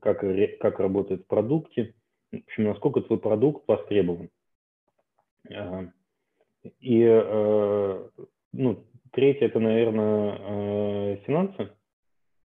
как, 0.00 0.24
как 0.60 0.80
работает 0.80 1.22
в 1.22 1.26
продукте, 1.26 1.94
в 2.32 2.36
общем, 2.36 2.64
насколько 2.64 3.02
твой 3.02 3.18
продукт 3.18 3.68
востребован. 3.68 4.30
И 6.80 7.04
ну, 8.54 8.84
третье, 9.12 9.46
это, 9.46 9.60
наверное, 9.60 11.16
финансы 11.26 11.68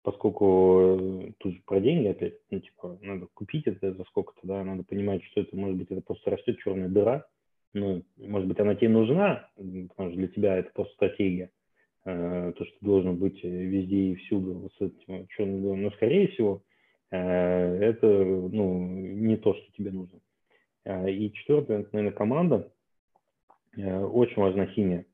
поскольку 0.07 0.97
э, 1.01 1.31
тут 1.39 1.65
про 1.65 1.81
деньги 1.81 2.07
опять, 2.07 2.35
ну, 2.49 2.61
типа, 2.61 2.97
надо 3.01 3.27
купить 3.33 3.67
это 3.67 3.91
за 3.91 4.05
сколько-то, 4.05 4.39
да, 4.43 4.63
надо 4.63 4.83
понимать, 4.83 5.21
что 5.25 5.41
это, 5.41 5.53
может 5.57 5.75
быть, 5.75 5.91
это 5.91 5.99
просто 5.99 6.31
растет 6.31 6.57
черная 6.59 6.87
дыра, 6.87 7.25
ну, 7.73 8.03
может 8.15 8.47
быть, 8.47 8.57
она 8.57 8.75
тебе 8.75 8.87
нужна, 8.87 9.49
потому 9.57 10.11
что 10.11 10.17
для 10.17 10.29
тебя 10.29 10.55
это 10.59 10.71
просто 10.73 10.93
стратегия, 10.93 11.51
э, 12.05 12.53
то, 12.55 12.65
что 12.65 12.75
должен 12.79 13.17
быть 13.17 13.43
везде 13.43 13.97
и 13.97 14.15
всюду 14.15 14.71
с 14.77 14.81
этим 14.81 15.27
черным 15.27 15.61
дыром, 15.61 15.81
но, 15.81 15.91
скорее 15.91 16.29
всего, 16.29 16.61
э, 17.11 17.17
это, 17.17 18.07
ну, 18.07 18.87
не 18.87 19.35
то, 19.35 19.55
что 19.55 19.73
тебе 19.73 19.91
нужно. 19.91 20.19
Э, 20.85 21.11
и 21.11 21.33
четвертое, 21.33 21.81
это, 21.81 21.89
наверное, 21.91 22.15
команда. 22.15 22.71
Э, 23.75 24.05
очень 24.05 24.41
важна 24.41 24.67
химия. 24.67 25.05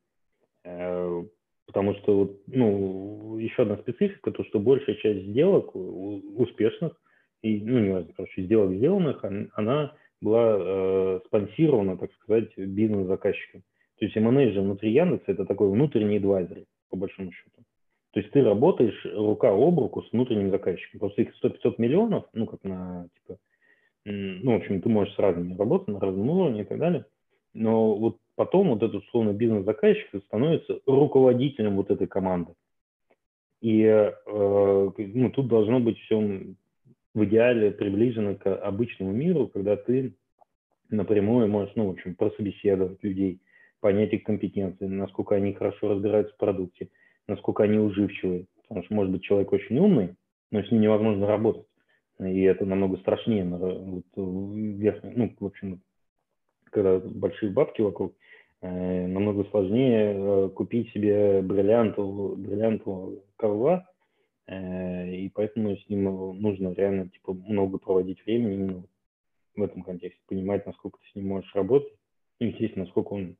Потому 1.65 1.95
что, 1.95 2.35
ну, 2.47 3.37
еще 3.37 3.63
одна 3.63 3.77
специфика, 3.77 4.31
то, 4.31 4.43
что 4.43 4.59
большая 4.59 4.95
часть 4.95 5.27
сделок 5.27 5.75
успешных, 5.75 6.93
и, 7.41 7.61
ну, 7.61 7.79
не 7.79 7.91
важно, 7.91 8.13
короче, 8.15 8.43
сделок 8.43 8.73
сделанных, 8.73 9.23
она 9.53 9.95
была 10.21 10.57
э, 10.57 11.19
спонсирована, 11.25 11.97
так 11.97 12.11
сказать, 12.13 12.57
бизнес-заказчиком. 12.57 13.63
То 13.99 14.05
есть 14.05 14.17
M&A 14.17 14.61
внутри 14.61 14.91
Яндекса– 14.91 15.25
это 15.31 15.45
такой 15.45 15.69
внутренний 15.69 16.17
адвайзер, 16.17 16.63
по 16.89 16.97
большому 16.97 17.31
счету. 17.31 17.63
То 18.11 18.19
есть 18.19 18.31
ты 18.31 18.43
работаешь 18.43 19.05
рука 19.15 19.49
об 19.49 19.79
руку 19.79 20.03
с 20.03 20.11
внутренним 20.11 20.51
заказчиком. 20.51 20.99
Просто 20.99 21.23
их 21.23 21.33
100-500 21.43 21.75
миллионов, 21.77 22.25
ну, 22.33 22.45
как 22.45 22.63
на, 22.63 23.07
типа, 23.15 23.39
ну, 24.05 24.53
в 24.53 24.55
общем, 24.55 24.81
ты 24.81 24.89
можешь 24.89 25.13
с 25.15 25.19
разными 25.19 25.57
работать, 25.57 25.87
на 25.87 25.99
разном 25.99 26.29
уровне 26.29 26.61
и 26.61 26.65
так 26.65 26.77
далее. 26.77 27.05
Но 27.53 27.95
вот 27.95 28.17
потом 28.35 28.69
вот 28.69 28.83
этот 28.83 29.03
условно 29.03 29.33
бизнес-заказчик 29.33 30.09
становится 30.25 30.79
руководителем 30.85 31.75
вот 31.75 31.91
этой 31.91 32.07
команды. 32.07 32.53
И 33.61 33.81
э, 33.83 34.11
ну, 34.25 35.29
тут 35.31 35.47
должно 35.47 35.79
быть 35.79 35.97
все 35.99 36.17
в 37.13 37.23
идеале 37.25 37.71
приближено 37.71 38.35
к 38.35 38.53
обычному 38.53 39.11
миру, 39.11 39.47
когда 39.47 39.75
ты 39.77 40.13
напрямую 40.89 41.47
можешь, 41.47 41.73
ну, 41.75 41.87
в 41.87 41.91
общем, 41.91 42.15
прособеседовать 42.15 43.01
людей, 43.03 43.39
понять 43.79 44.13
их 44.13 44.23
компетенции, 44.23 44.85
насколько 44.85 45.35
они 45.35 45.53
хорошо 45.53 45.89
разбираются 45.89 46.33
в 46.33 46.37
продукте, 46.37 46.89
насколько 47.27 47.63
они 47.63 47.77
уживчивые. 47.77 48.47
Потому 48.67 48.85
что, 48.85 48.93
может 48.95 49.11
быть, 49.11 49.23
человек 49.23 49.51
очень 49.51 49.77
умный, 49.77 50.15
но 50.51 50.63
с 50.63 50.71
ним 50.71 50.81
невозможно 50.81 51.27
работать. 51.27 51.65
И 52.19 52.41
это 52.41 52.65
намного 52.65 52.97
страшнее, 52.97 53.45
вот, 53.45 54.05
верхний, 54.15 55.13
ну, 55.15 55.35
в 55.39 55.45
общем, 55.45 55.81
когда 56.65 56.99
большие 56.99 57.51
бабки 57.51 57.81
вокруг, 57.81 58.13
э, 58.13 58.15
намного 58.67 59.43
сложнее 59.45 60.13
э, 60.15 60.49
купить 60.49 60.91
себе 60.91 61.41
бриллиантового, 61.41 62.35
бриллиантового 62.35 63.21
корла, 63.35 63.89
э, 64.47 65.13
и 65.15 65.29
поэтому 65.29 65.75
с 65.75 65.89
ним 65.89 66.03
нужно 66.39 66.73
реально 66.73 67.09
типа 67.09 67.33
много 67.33 67.77
проводить 67.77 68.25
времени 68.25 68.55
именно 68.55 68.83
в 69.55 69.61
этом 69.61 69.83
контексте, 69.83 70.21
понимать, 70.27 70.65
насколько 70.65 70.97
ты 70.99 71.05
с 71.11 71.15
ним 71.15 71.27
можешь 71.27 71.53
работать, 71.53 71.93
и, 72.39 72.47
естественно, 72.47 72.85
насколько 72.85 73.13
он 73.13 73.35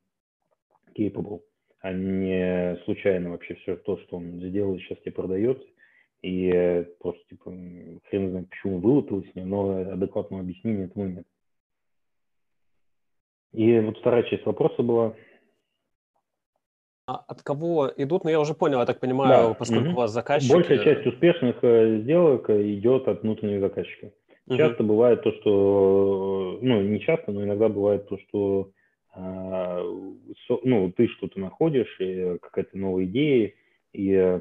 capable, 0.98 1.42
а 1.80 1.94
не 1.94 2.78
случайно 2.86 3.32
вообще 3.32 3.56
все 3.56 3.76
то, 3.78 3.98
что 3.98 4.18
он 4.18 4.40
сделал, 4.42 4.78
сейчас 4.78 5.00
тебе 5.00 5.14
продает, 5.14 5.66
и 6.22 6.86
просто, 7.00 7.22
типа, 7.30 7.52
хрен 8.10 8.30
знает, 8.30 8.50
почему 8.50 8.80
вылупилось 8.80 9.30
с 9.32 9.36
ним, 9.36 9.50
но 9.50 9.92
адекватного 9.92 10.42
объяснения 10.44 10.86
этому 10.86 11.08
нет. 11.08 11.28
И 13.54 13.80
вот 13.80 13.98
вторая 14.00 14.24
часть 14.24 14.46
вопроса 14.46 14.82
была. 14.82 15.14
А 17.06 17.18
от 17.28 17.42
кого 17.42 17.92
идут? 17.98 18.24
Ну, 18.24 18.30
я 18.30 18.40
уже 18.40 18.54
понял, 18.54 18.80
я 18.80 18.86
так 18.86 19.00
понимаю, 19.00 19.50
да. 19.50 19.54
поскольку 19.54 19.86
угу. 19.86 19.94
у 19.94 19.98
вас 19.98 20.12
заказчики... 20.12 20.54
Большая 20.54 20.84
часть 20.84 21.06
успешных 21.06 21.58
э, 21.62 22.00
сделок 22.02 22.50
э, 22.50 22.74
идет 22.74 23.08
от 23.08 23.24
внутренних 23.24 23.60
заказчиков. 23.60 24.12
Угу. 24.48 24.58
Часто 24.58 24.84
бывает 24.84 25.22
то, 25.22 25.32
что... 25.34 26.60
Ну, 26.62 26.82
не 26.82 27.00
часто, 27.02 27.32
но 27.32 27.44
иногда 27.44 27.70
бывает 27.70 28.08
то, 28.08 28.18
что 28.18 28.72
ну, 29.16 30.92
ты 30.96 31.08
что-то 31.08 31.40
находишь, 31.40 31.96
и 32.00 32.38
какая-то 32.42 32.78
новая 32.78 33.06
идея, 33.06 33.54
и 33.94 34.40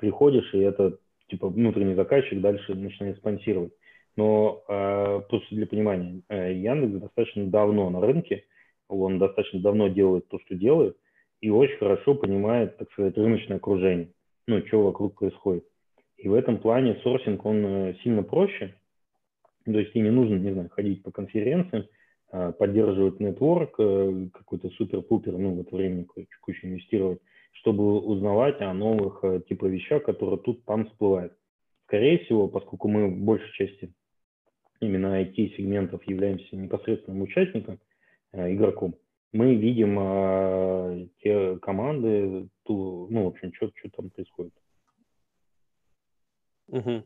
приходишь, 0.00 0.52
и 0.54 0.58
это 0.58 0.98
типа 1.28 1.48
внутренний 1.48 1.94
заказчик 1.94 2.40
дальше 2.40 2.74
начинает 2.74 3.18
спонсировать. 3.18 3.72
Но 4.16 4.62
э, 4.68 5.20
просто 5.28 5.54
для 5.54 5.66
понимания, 5.66 6.22
э, 6.28 6.54
Яндекс 6.54 7.02
достаточно 7.02 7.46
давно 7.46 7.90
на 7.90 8.00
рынке, 8.00 8.44
он 8.88 9.18
достаточно 9.18 9.60
давно 9.60 9.88
делает 9.88 10.28
то, 10.28 10.38
что 10.40 10.54
делает, 10.54 10.96
и 11.40 11.48
очень 11.50 11.78
хорошо 11.78 12.14
понимает, 12.14 12.76
так 12.76 12.90
сказать, 12.92 13.16
рыночное 13.16 13.56
окружение, 13.56 14.12
ну, 14.46 14.64
что 14.66 14.82
вокруг 14.82 15.18
происходит. 15.18 15.64
И 16.18 16.28
в 16.28 16.34
этом 16.34 16.58
плане 16.58 17.00
сорсинг, 17.02 17.44
он 17.46 17.64
э, 17.64 17.94
сильно 18.02 18.22
проще, 18.22 18.74
то 19.64 19.78
есть 19.78 19.92
тебе 19.92 20.04
не 20.04 20.10
нужно, 20.10 20.36
не 20.36 20.52
знаю, 20.52 20.68
ходить 20.70 21.02
по 21.02 21.10
конференциям, 21.10 21.86
э, 22.32 22.52
поддерживать 22.58 23.20
нетворк, 23.20 23.76
э, 23.78 24.28
какой-то 24.34 24.68
супер-пупер, 24.70 25.38
ну, 25.38 25.54
в 25.54 25.60
это 25.60 25.74
время 25.74 26.04
кучу, 26.42 26.66
инвестировать, 26.66 27.20
чтобы 27.52 28.00
узнавать 28.00 28.60
о 28.60 28.74
новых 28.74 29.24
типа 29.48 29.64
вещах, 29.66 30.02
которые 30.02 30.38
тут 30.38 30.64
там 30.64 30.86
всплывают. 30.86 31.32
Скорее 31.86 32.18
всего, 32.18 32.48
поскольку 32.48 32.88
мы 32.88 33.08
в 33.08 33.18
большей 33.18 33.52
части 33.52 33.92
именно 34.80 35.22
IT-сегментов 35.22 36.02
являемся 36.08 36.56
непосредственным 36.56 37.22
участником, 37.22 37.78
э, 38.32 38.52
игроком, 38.52 38.94
мы 39.32 39.54
видим 39.54 39.96
э, 40.00 41.06
те 41.22 41.56
команды, 41.58 42.48
ту, 42.64 43.06
ну, 43.10 43.24
в 43.24 43.28
общем, 43.28 43.52
что, 43.54 43.70
что 43.76 43.90
там 43.90 44.10
происходит. 44.10 44.52
Угу. 46.68 47.04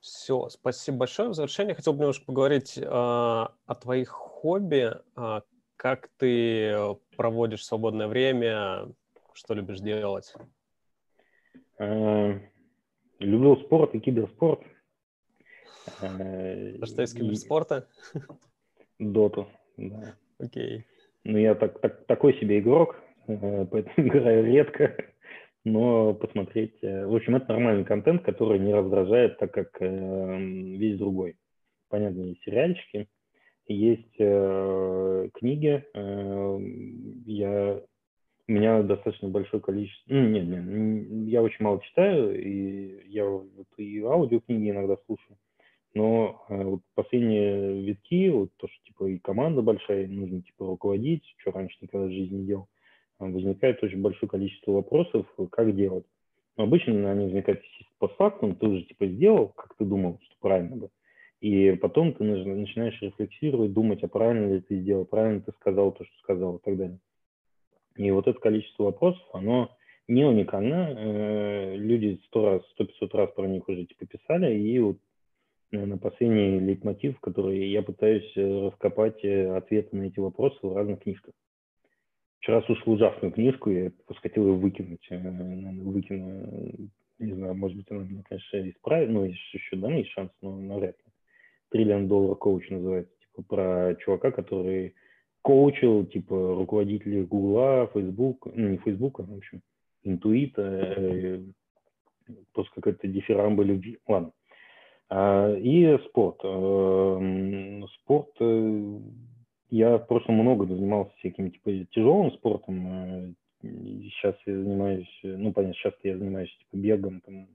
Все, 0.00 0.48
спасибо 0.48 0.98
большое. 0.98 1.28
В 1.28 1.34
завершение 1.34 1.74
хотел 1.74 1.92
бы 1.92 2.00
немножко 2.00 2.24
поговорить 2.24 2.78
э, 2.78 2.82
о 2.84 3.74
твоих 3.80 4.08
хобби. 4.08 4.92
Э, 5.16 5.40
как 5.76 6.08
ты 6.16 6.74
проводишь 7.16 7.64
свободное 7.64 8.06
время? 8.06 8.88
Что 9.34 9.54
любишь 9.54 9.80
делать? 9.80 10.34
Э, 11.78 12.38
люблю 13.18 13.56
спорт 13.56 13.94
и 13.94 14.00
киберспорт. 14.00 14.62
А 16.00 16.86
что 16.86 17.02
из 17.02 17.12
киберспорта? 17.14 17.88
Доту, 18.98 19.48
да. 19.76 20.14
Окей. 20.38 20.84
Ну, 21.24 21.38
я 21.38 21.54
так, 21.54 21.80
так, 21.80 22.06
такой 22.06 22.34
себе 22.38 22.60
игрок, 22.60 22.96
э, 23.26 23.66
поэтому 23.70 23.94
играю 24.08 24.44
редко, 24.46 24.96
но 25.64 26.14
посмотреть... 26.14 26.82
Э, 26.82 27.06
в 27.06 27.14
общем, 27.14 27.36
это 27.36 27.52
нормальный 27.52 27.84
контент, 27.84 28.22
который 28.22 28.58
не 28.58 28.72
раздражает, 28.72 29.38
так 29.38 29.52
как 29.52 29.80
весь 29.80 30.98
другой. 30.98 31.36
Понятно, 31.88 32.22
есть 32.22 32.42
сериальчики, 32.44 33.08
есть 33.66 34.14
книги. 35.34 35.84
я 37.26 37.82
у 38.50 38.52
меня 38.52 38.82
достаточно 38.82 39.28
большое 39.28 39.62
количество... 39.62 40.12
Ну, 40.12 40.28
нет, 40.28 40.44
нет, 40.44 41.28
я 41.28 41.40
очень 41.40 41.64
мало 41.64 41.80
читаю, 41.82 42.36
и 42.36 43.08
я 43.08 43.24
вот 43.24 43.68
и 43.76 44.00
аудиокниги 44.00 44.70
иногда 44.70 44.96
слушаю. 45.06 45.36
Но 45.94 46.44
э, 46.48 46.62
вот 46.62 46.82
последние 46.94 47.82
витки, 47.82 48.28
вот 48.28 48.50
то, 48.56 48.68
что 48.68 48.84
типа 48.84 49.04
и 49.06 49.18
команда 49.18 49.62
большая, 49.62 50.06
нужно 50.06 50.42
типа 50.42 50.66
руководить, 50.66 51.24
что 51.38 51.50
раньше 51.50 51.76
никогда 51.80 52.06
в 52.06 52.12
жизни 52.12 52.38
не 52.38 52.46
делал, 52.46 52.68
э, 53.18 53.26
возникает 53.26 53.82
очень 53.82 54.00
большое 54.00 54.28
количество 54.28 54.72
вопросов, 54.72 55.26
как 55.50 55.74
делать. 55.74 56.04
Но 56.56 56.64
обычно 56.64 57.10
они 57.10 57.24
возникают 57.24 57.62
постфактум, 57.98 58.54
ты 58.54 58.66
уже 58.66 58.82
типа 58.84 59.06
сделал, 59.06 59.48
как 59.48 59.74
ты 59.76 59.84
думал, 59.84 60.20
что 60.22 60.36
правильно 60.40 60.76
бы. 60.76 60.90
И 61.40 61.72
потом 61.80 62.12
ты 62.12 62.22
начинаешь 62.22 63.00
рефлексировать, 63.00 63.72
думать, 63.72 64.02
а 64.02 64.08
правильно 64.08 64.54
ли 64.54 64.60
ты 64.60 64.78
сделал, 64.80 65.06
правильно 65.06 65.40
ты 65.40 65.52
сказал 65.52 65.92
то, 65.92 66.04
что 66.04 66.18
сказал 66.18 66.56
и 66.56 66.60
так 66.62 66.76
далее. 66.76 66.98
И 67.96 68.10
вот 68.10 68.28
это 68.28 68.38
количество 68.38 68.84
вопросов, 68.84 69.22
оно 69.32 69.74
не 70.06 70.24
уникально. 70.24 70.94
Э, 70.96 71.76
люди 71.76 72.20
сто 72.26 72.44
раз, 72.44 72.62
сто 72.72 72.84
пятьсот 72.84 73.14
раз 73.14 73.30
про 73.32 73.46
них 73.46 73.68
уже 73.68 73.86
типа 73.86 74.06
писали, 74.06 74.58
и 74.58 74.78
вот 74.78 74.98
наверное, 75.72 75.98
последний 75.98 76.58
лейтмотив, 76.60 77.18
который 77.20 77.70
я 77.70 77.82
пытаюсь 77.82 78.30
э, 78.36 78.66
раскопать 78.66 79.24
э, 79.24 79.56
ответы 79.56 79.96
на 79.96 80.02
эти 80.04 80.18
вопросы 80.18 80.58
в 80.62 80.76
разных 80.76 81.00
книжках. 81.00 81.34
Вчера 82.38 82.62
слушал 82.62 82.92
ужасную 82.92 83.32
книжку, 83.32 83.70
я 83.70 83.92
хотел 84.22 84.46
ее 84.46 84.54
выкинуть, 84.54 85.06
наверное, 85.10 85.74
выкину, 85.84 86.90
не 87.18 87.34
знаю, 87.34 87.54
может 87.54 87.76
быть, 87.76 87.90
она 87.90 88.02
меня, 88.02 88.22
конечно, 88.26 88.70
исправит, 88.70 89.10
ну, 89.10 89.24
еще 89.24 89.76
да, 89.76 89.92
есть 89.92 90.10
шанс, 90.10 90.30
но 90.40 90.56
навряд 90.56 90.96
ли. 90.96 91.12
Триллион 91.68 92.08
доллар 92.08 92.36
коуч 92.36 92.68
называется, 92.70 93.12
типа 93.20 93.42
про 93.42 93.94
чувака, 93.96 94.30
который 94.30 94.94
коучил, 95.42 96.06
типа, 96.06 96.56
руководителей 96.56 97.22
Гугла, 97.24 97.90
Фейсбук, 97.92 98.46
ну, 98.54 98.68
не 98.70 98.78
Фейсбука, 98.78 99.22
в 99.22 99.36
общем, 99.36 99.60
Интуита, 100.02 100.62
э, 100.96 101.40
просто 102.52 102.72
какая-то 102.74 103.06
дифирамба 103.06 103.62
любви. 103.62 103.98
Ладно. 104.08 104.32
А, 105.10 105.52
и 105.54 105.98
спорт. 106.08 106.40
Э, 106.44 107.82
спорт, 107.96 108.30
э, 108.40 108.98
я 109.70 109.98
в 109.98 110.06
прошлом 110.06 110.36
много 110.36 110.66
занимался 110.66 111.12
всяким, 111.18 111.50
типа, 111.50 111.70
тяжелым 111.92 112.32
спортом. 112.32 113.36
Сейчас 113.62 114.36
я 114.46 114.54
занимаюсь, 114.54 115.20
ну, 115.22 115.52
понятно, 115.52 115.74
сейчас 115.74 115.94
я 116.02 116.16
занимаюсь, 116.16 116.56
типа, 116.58 116.76
бегом, 116.82 117.20
там, 117.20 117.48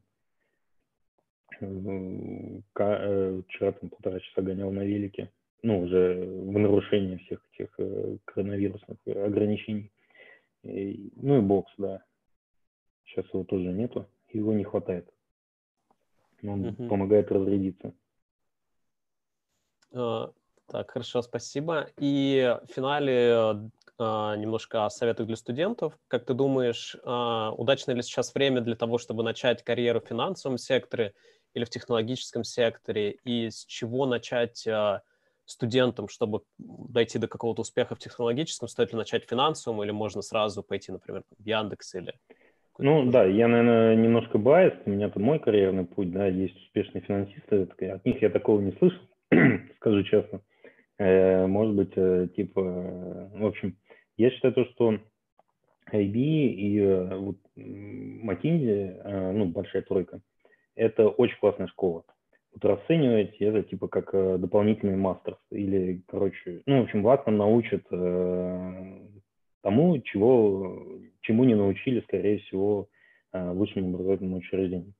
вчера 3.47 3.71
там 3.71 3.89
полтора 3.89 4.19
часа 4.19 4.41
гонял 4.41 4.71
на 4.71 4.83
велике 4.83 5.29
ну, 5.65 5.81
уже 5.81 6.13
в 6.13 6.59
нарушение 6.59 7.17
всех 7.17 7.41
этих 7.53 7.73
э, 7.79 8.17
коронавирусных 8.25 8.99
ограничений. 9.07 9.91
И, 10.61 11.11
ну 11.15 11.39
и 11.39 11.41
бокс, 11.41 11.71
да. 11.79 12.03
Сейчас 13.05 13.25
его 13.33 13.43
тоже 13.45 13.73
нету, 13.73 14.07
его 14.31 14.53
не 14.53 14.63
хватает. 14.63 15.11
Он 16.47 16.65
угу. 16.65 16.87
помогает 16.87 17.31
разрядиться. 17.31 17.93
Uh, 19.93 20.33
так, 20.67 20.91
хорошо, 20.91 21.21
спасибо. 21.21 21.87
И 21.97 22.57
в 22.67 22.73
финале 22.73 23.71
uh, 23.97 24.37
немножко 24.37 24.85
о 24.85 24.89
советах 24.89 25.27
для 25.27 25.35
студентов. 25.35 25.97
Как 26.07 26.25
ты 26.25 26.33
думаешь, 26.33 26.97
uh, 27.05 27.51
удачно 27.55 27.91
ли 27.91 28.01
сейчас 28.01 28.33
время 28.33 28.61
для 28.61 28.75
того, 28.75 28.97
чтобы 28.97 29.23
начать 29.23 29.63
карьеру 29.63 30.01
в 30.01 30.07
финансовом 30.07 30.57
секторе 30.57 31.13
или 31.53 31.63
в 31.63 31.69
технологическом 31.69 32.43
секторе? 32.43 33.11
И 33.23 33.49
с 33.49 33.65
чего 33.65 34.05
начать 34.05 34.67
студентам, 35.45 36.07
чтобы 36.07 36.41
дойти 36.57 37.19
до 37.19 37.27
какого-то 37.27 37.61
успеха 37.61 37.95
в 37.95 37.99
технологическом, 37.99 38.67
стоит 38.67 38.91
ли 38.91 38.97
начать 38.97 39.23
финансовым 39.29 39.83
или 39.83 39.91
можно 39.91 40.21
сразу 40.21 40.63
пойти, 40.63 40.91
например, 40.91 41.23
в 41.37 41.45
Яндекс 41.45 41.95
или... 41.95 42.19
Ну 42.77 43.09
да, 43.09 43.23
я, 43.23 43.47
наверное, 43.47 43.95
немножко 43.95 44.37
байс, 44.37 44.73
у 44.85 44.89
меня 44.89 45.09
там 45.09 45.23
мой 45.23 45.39
карьерный 45.39 45.85
путь, 45.85 46.11
да, 46.11 46.27
есть 46.27 46.57
успешные 46.57 47.01
финансисты, 47.01 47.61
от 47.61 48.05
них 48.05 48.21
я 48.21 48.29
такого 48.29 48.59
не 48.59 48.73
слышал, 48.73 49.01
скажу 49.77 50.03
честно. 50.03 50.41
Э, 50.97 51.47
может 51.47 51.73
быть, 51.73 51.93
э, 51.95 52.27
типа, 52.35 52.59
э, 52.59 53.39
в 53.39 53.45
общем, 53.45 53.77
я 54.17 54.29
считаю 54.29 54.53
то, 54.53 54.65
что 54.65 54.99
IB 55.93 56.13
и 56.15 56.81
вот 57.15 57.37
McKinsey, 57.57 59.31
ну, 59.33 59.45
большая 59.45 59.81
тройка, 59.83 60.19
это 60.75 61.07
очень 61.07 61.37
классная 61.39 61.67
школа 61.67 62.03
вот 62.53 62.63
расценивать 62.63 63.35
это 63.39 63.63
типа 63.63 63.89
как 63.89 64.11
дополнительный 64.39 64.95
мастер 64.95 65.37
или, 65.51 66.01
короче, 66.07 66.61
ну, 66.65 66.79
в 66.79 66.83
общем, 66.83 67.03
вас 67.03 67.21
там 67.25 67.37
научат 67.37 67.83
тому, 69.65 69.99
чего, 69.99 70.85
чему 71.21 71.43
не 71.43 71.55
научили, 71.55 72.01
скорее 72.01 72.37
всего, 72.37 72.87
э, 73.33 73.51
в 73.51 73.57
высшем 73.57 73.95
образовательном 73.95 74.35
учреждении. 74.35 74.93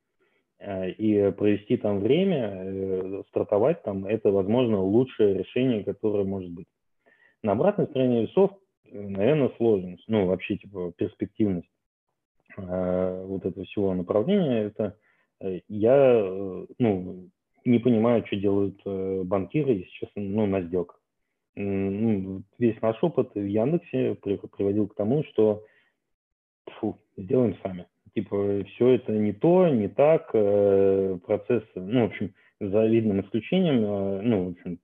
Э, 0.58 0.90
и 0.90 1.32
провести 1.34 1.78
там 1.78 2.00
время, 2.00 2.64
э, 2.66 3.24
стартовать 3.30 3.84
там, 3.84 4.08
это, 4.08 4.32
возможно, 4.32 4.82
лучшее 4.82 5.38
решение, 5.38 5.84
которое 5.84 6.24
может 6.24 6.50
быть. 6.50 6.66
На 7.44 7.52
обратной 7.52 7.86
стороне 7.86 8.24
весов, 8.24 8.58
наверное, 8.92 9.52
сложность, 9.58 10.04
ну, 10.08 10.26
вообще, 10.26 10.58
типа, 10.58 10.92
перспективность 10.98 11.70
вот 12.58 13.46
этого 13.46 13.66
всего 13.66 13.94
направления, 13.94 14.64
это 14.64 14.96
я, 15.68 16.24
ну, 16.80 17.30
не 17.66 17.80
понимаю, 17.80 18.26
что 18.26 18.38
делают 18.38 18.82
банкиры, 19.28 19.74
если 19.74 19.92
честно, 19.92 20.22
ну, 20.22 20.46
на 20.46 20.62
сделках. 20.62 21.00
Ну, 21.56 22.44
весь 22.60 22.82
наш 22.82 23.02
опыт 23.02 23.34
в 23.34 23.46
Яндексе 23.46 24.16
приводил 24.16 24.88
к 24.88 24.96
тому, 24.96 25.24
что 25.26 25.64
фу, 26.80 26.98
сделаем 27.18 27.56
сами. 27.64 27.86
Типа, 28.14 28.64
все 28.66 28.90
это 28.96 29.12
не 29.14 29.34
то, 29.34 29.68
не 29.70 29.88
так, 29.88 30.30
э, 30.34 31.18
процесс, 31.26 31.64
ну, 31.76 32.02
в 32.02 32.06
общем, 32.06 32.34
за 32.60 32.86
видным 32.86 33.22
исключением, 33.22 33.84
э, 33.84 34.22
ну, 34.22 34.46
в 34.46 34.50
общем, 34.52 34.80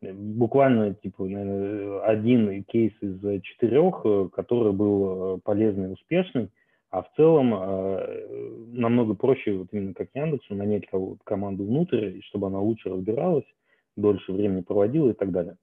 буквально, 0.00 0.94
типа, 0.94 1.24
наверное, 1.24 2.02
один 2.02 2.64
кейс 2.64 2.92
из 3.00 3.42
четырех, 3.42 4.32
который 4.32 4.72
был 4.72 5.40
полезный 5.44 5.92
успешный, 5.92 6.50
а 6.90 7.02
в 7.02 7.12
целом 7.16 7.54
э, 7.54 8.56
намного 8.72 9.14
проще, 9.14 9.54
вот 9.54 9.68
именно 9.72 9.94
как 9.94 10.08
Яндексу, 10.14 10.54
нанять 10.54 10.84
команду 11.24 11.64
внутрь, 11.64 12.20
чтобы 12.22 12.48
она 12.48 12.60
лучше 12.60 12.90
разбиралась, 12.90 13.46
дольше 13.96 14.32
времени 14.32 14.62
проводила 14.62 15.10
и 15.10 15.14
так 15.14 15.30
далее. 15.30 15.56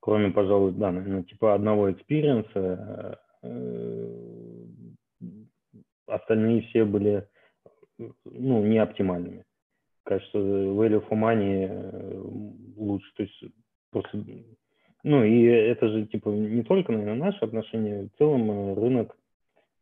Кроме, 0.00 0.30
пожалуй, 0.30 0.72
да, 0.72 0.90
наверное, 0.90 1.24
типа 1.24 1.54
одного 1.54 1.92
experience 1.92 2.99
а, 2.99 3.20
э, 3.42 4.16
остальные 6.06 6.62
все 6.62 6.84
были 6.84 7.28
ну, 8.24 8.64
не 8.64 8.78
оптимальными. 8.78 9.44
Кажется, 10.04 10.38
value 10.38 11.06
for 11.06 11.18
money 11.18 11.66
э, 11.68 12.22
лучше, 12.76 13.12
то 13.14 13.22
есть 13.22 13.44
просто, 13.90 14.24
ну 15.02 15.24
и 15.24 15.42
это 15.44 15.88
же 15.88 16.06
типа 16.06 16.30
не 16.30 16.62
только, 16.62 16.92
наверное, 16.92 17.26
наши 17.26 17.44
отношения, 17.44 18.08
в 18.08 18.18
целом 18.18 18.50
э, 18.50 18.74
рынок 18.74 19.16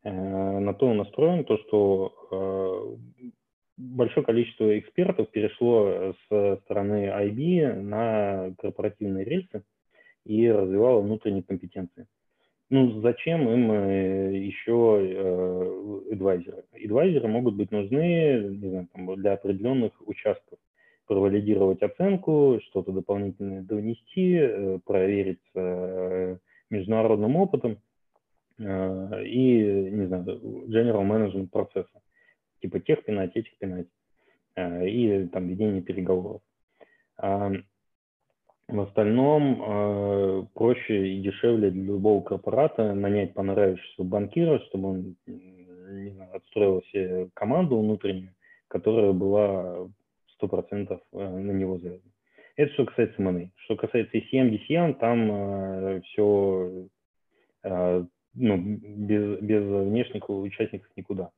Э, 0.05 0.59
на 0.59 0.75
то 0.75 0.93
настроен, 0.95 1.45
то, 1.45 1.59
что 1.59 2.15
э, 2.31 3.33
большое 3.79 4.27
количество 4.27 4.79
экспертов 4.79 5.31
перешло 5.31 6.15
с 6.29 6.61
стороны 6.65 7.07
IB 7.09 7.75
на 7.75 8.55
корпоративные 8.59 9.25
рельсы 9.25 9.63
и 10.25 10.51
развивало 10.51 11.01
внутренние 11.01 11.43
компетенции. 11.43 12.07
Ну, 12.71 13.01
зачем 13.01 13.49
им 13.49 13.73
э, 13.73 14.37
еще 14.37 16.03
адвайзеры? 16.13 16.65
Адвайзеры 16.85 17.29
могут 17.29 17.55
быть 17.55 17.71
нужны 17.71 18.59
не 18.61 18.69
знаю, 18.69 18.89
там, 18.93 19.15
для 19.17 19.33
определенных 19.33 19.93
участков. 20.07 20.59
Провалидировать 21.07 21.81
оценку, 21.83 22.61
что-то 22.67 22.93
дополнительное 22.93 23.63
довнести, 23.63 24.79
проверить 24.85 25.41
международным 26.69 27.37
опытом– 27.37 27.79
Э, 28.59 29.25
и, 29.25 29.91
не 29.91 30.07
знаю, 30.07 30.25
general 30.69 31.07
management 31.07 31.49
процесса, 31.49 32.03
типа 32.61 32.81
тех 32.81 33.05
пинать, 33.05 33.37
этих 33.37 33.57
пинать, 33.59 33.87
э, 34.57 34.89
и 34.89 35.27
там 35.29 35.49
ведение 35.49 35.83
переговоров. 35.83 36.43
А, 37.17 37.51
в 38.69 38.81
остальном 38.81 39.63
э, 39.63 40.47
проще 40.55 41.09
и 41.09 41.23
дешевле 41.23 41.71
для 41.71 41.85
любого 41.85 42.23
корпората 42.23 42.95
нанять 42.95 43.35
понравившегося 43.35 44.03
банкира, 44.05 44.59
чтобы 44.67 44.89
он 44.89 45.17
не 45.27 46.11
знаю, 46.11 46.37
отстроил 46.37 46.83
себе 46.93 47.29
команду 47.35 47.79
внутреннюю, 47.79 48.35
которая 48.69 49.13
была 49.13 49.89
100% 50.41 51.01
на 51.13 51.53
него 51.53 51.79
завязана. 51.79 52.13
Это 52.57 52.73
что 52.73 52.87
касается 52.87 53.23
M&A. 53.23 53.51
Что 53.65 53.77
касается 53.77 54.19
ECM, 54.19 54.51
DCM, 54.51 54.95
там 54.99 55.31
э, 55.31 56.01
все 56.03 56.89
э, 57.63 58.05
ну, 58.35 58.57
без, 58.57 59.41
без 59.41 59.63
внешних 59.63 60.29
участников 60.29 60.91
никуда. 60.97 61.31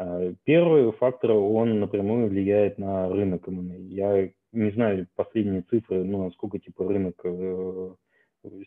А, 0.00 0.32
первый 0.44 0.92
фактор, 0.92 1.32
он 1.32 1.80
напрямую 1.80 2.28
влияет 2.28 2.78
на 2.78 3.08
рынок 3.08 3.48
M&A. 3.48 3.78
Я 3.78 4.30
не 4.52 4.70
знаю 4.70 5.08
последние 5.16 5.62
цифры, 5.62 6.04
ну, 6.04 6.24
насколько 6.24 6.60
типа 6.60 6.86
рынок 6.86 7.20
э, 7.24 7.94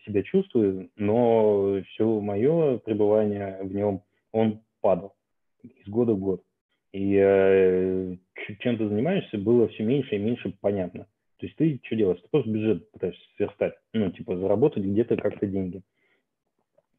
себя 0.05 0.23
чувствует, 0.23 0.91
но 0.97 1.81
все 1.87 2.19
мое 2.19 2.79
пребывание 2.79 3.59
в 3.61 3.73
нем, 3.73 4.03
он 4.33 4.59
падал 4.81 5.15
из 5.63 5.87
года 5.87 6.13
в 6.13 6.19
год. 6.19 6.43
И 6.91 7.15
э, 7.15 8.17
чем 8.59 8.77
ты 8.77 8.89
занимаешься, 8.89 9.37
было 9.37 9.69
все 9.69 9.83
меньше 9.83 10.15
и 10.15 10.19
меньше 10.19 10.53
понятно. 10.59 11.07
То 11.37 11.45
есть 11.45 11.55
ты 11.55 11.79
что 11.81 11.95
делаешь? 11.95 12.19
Ты 12.23 12.27
просто 12.29 12.49
бюджет 12.49 12.91
пытаешься 12.91 13.23
сверстать, 13.37 13.75
ну, 13.93 14.11
типа 14.11 14.35
заработать 14.35 14.83
где-то 14.83 15.15
как-то 15.15 15.47
деньги. 15.47 15.81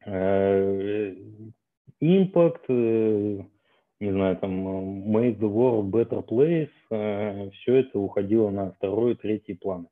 Э, 0.07 1.13
импакт, 1.99 2.65
э, 2.67 3.43
не 4.03 4.11
знаю, 4.11 4.37
там, 4.37 4.67
make 5.15 5.39
the 5.39 5.49
world 5.49 5.89
better 5.89 6.25
place, 6.25 6.69
э, 6.89 7.49
все 7.51 7.75
это 7.75 7.99
уходило 7.99 8.49
на 8.49 8.71
второй, 8.73 9.15
третий 9.15 9.53
план. 9.53 9.87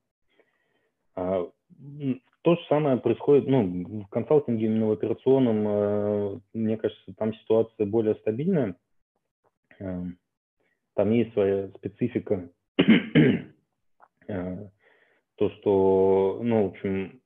А, 1.15 1.47
то 2.41 2.55
же 2.55 2.61
самое 2.67 2.97
происходит, 2.97 3.47
ну, 3.47 4.03
в 4.03 4.07
консалтинге 4.09 4.65
именно 4.65 4.87
в 4.87 4.91
операционном, 4.91 5.67
э, 5.67 6.39
мне 6.53 6.75
кажется, 6.77 7.13
там 7.17 7.33
ситуация 7.35 7.85
более 7.85 8.15
стабильная. 8.15 8.75
Э, 9.79 10.01
там 10.95 11.11
есть 11.11 11.31
своя 11.33 11.69
специфика. 11.77 12.49
То, 14.27 15.49
что, 15.49 16.39
ну, 16.43 16.63
в 16.63 16.67
общем, 16.71 17.21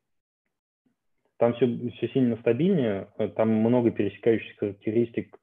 там 1.38 1.54
все, 1.56 1.90
все 1.98 2.08
сильно 2.10 2.38
стабильнее, 2.38 3.10
там 3.36 3.50
много 3.50 3.92
пересекающихся 3.92 4.58
характеристик 4.58 5.36
э, 5.36 5.38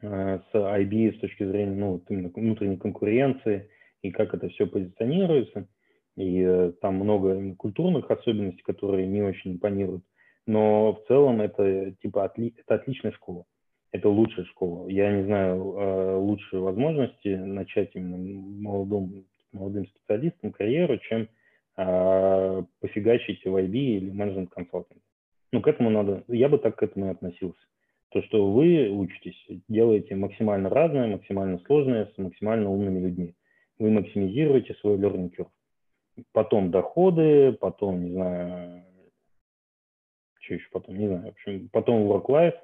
с 0.00 0.54
IB 0.54 1.16
с 1.16 1.20
точки 1.20 1.44
зрения 1.44 1.74
ну, 1.74 2.02
внутренней 2.08 2.78
конкуренции 2.78 3.68
и 4.02 4.10
как 4.10 4.34
это 4.34 4.48
все 4.48 4.66
позиционируется. 4.66 5.68
И 6.16 6.40
э, 6.40 6.72
там 6.80 6.96
много 6.96 7.54
культурных 7.56 8.10
особенностей, 8.10 8.62
которые 8.62 9.06
не 9.06 9.22
очень 9.22 9.52
импонируют. 9.52 10.04
Но 10.46 10.94
в 10.94 11.06
целом 11.06 11.40
это 11.40 11.92
типа 12.02 12.24
отли, 12.24 12.54
это 12.58 12.74
отличная 12.74 13.12
школа. 13.12 13.44
Это 13.92 14.08
лучшая 14.08 14.44
школа. 14.46 14.88
Я 14.88 15.12
не 15.12 15.24
знаю 15.24 15.56
э, 15.56 16.16
лучшие 16.16 16.60
возможности 16.60 17.28
начать 17.28 17.90
именно 17.94 18.18
молодым, 18.18 19.26
молодым 19.52 19.86
специалистам 19.86 20.52
карьеру, 20.52 20.98
чем 20.98 21.28
пофигачить 21.76 23.42
в 23.42 23.56
IB 23.56 23.72
или 23.72 24.10
менеджмент 24.10 24.50
консалтинг. 24.50 25.00
Ну, 25.52 25.62
к 25.62 25.68
этому 25.68 25.88
надо, 25.88 26.24
я 26.28 26.50
бы 26.50 26.58
так 26.58 26.76
к 26.76 26.82
этому 26.82 27.06
и 27.06 27.10
относился. 27.10 27.60
То, 28.10 28.22
что 28.22 28.50
вы 28.50 28.90
учитесь, 28.90 29.40
делаете 29.68 30.16
максимально 30.16 30.68
разное, 30.68 31.06
максимально 31.06 31.58
сложное, 31.66 32.06
с 32.06 32.18
максимально 32.18 32.70
умными 32.70 33.00
людьми. 33.00 33.34
Вы 33.78 33.90
максимизируете 33.90 34.74
свой 34.74 34.98
learning 34.98 35.30
curve. 35.36 35.48
Потом 36.32 36.70
доходы, 36.70 37.52
потом, 37.52 38.04
не 38.04 38.10
знаю, 38.10 38.82
что 40.40 40.54
еще 40.54 40.66
потом, 40.72 40.98
не 40.98 41.06
знаю, 41.06 41.22
в 41.22 41.28
общем, 41.28 41.68
потом 41.72 42.02
work-life, 42.10 42.58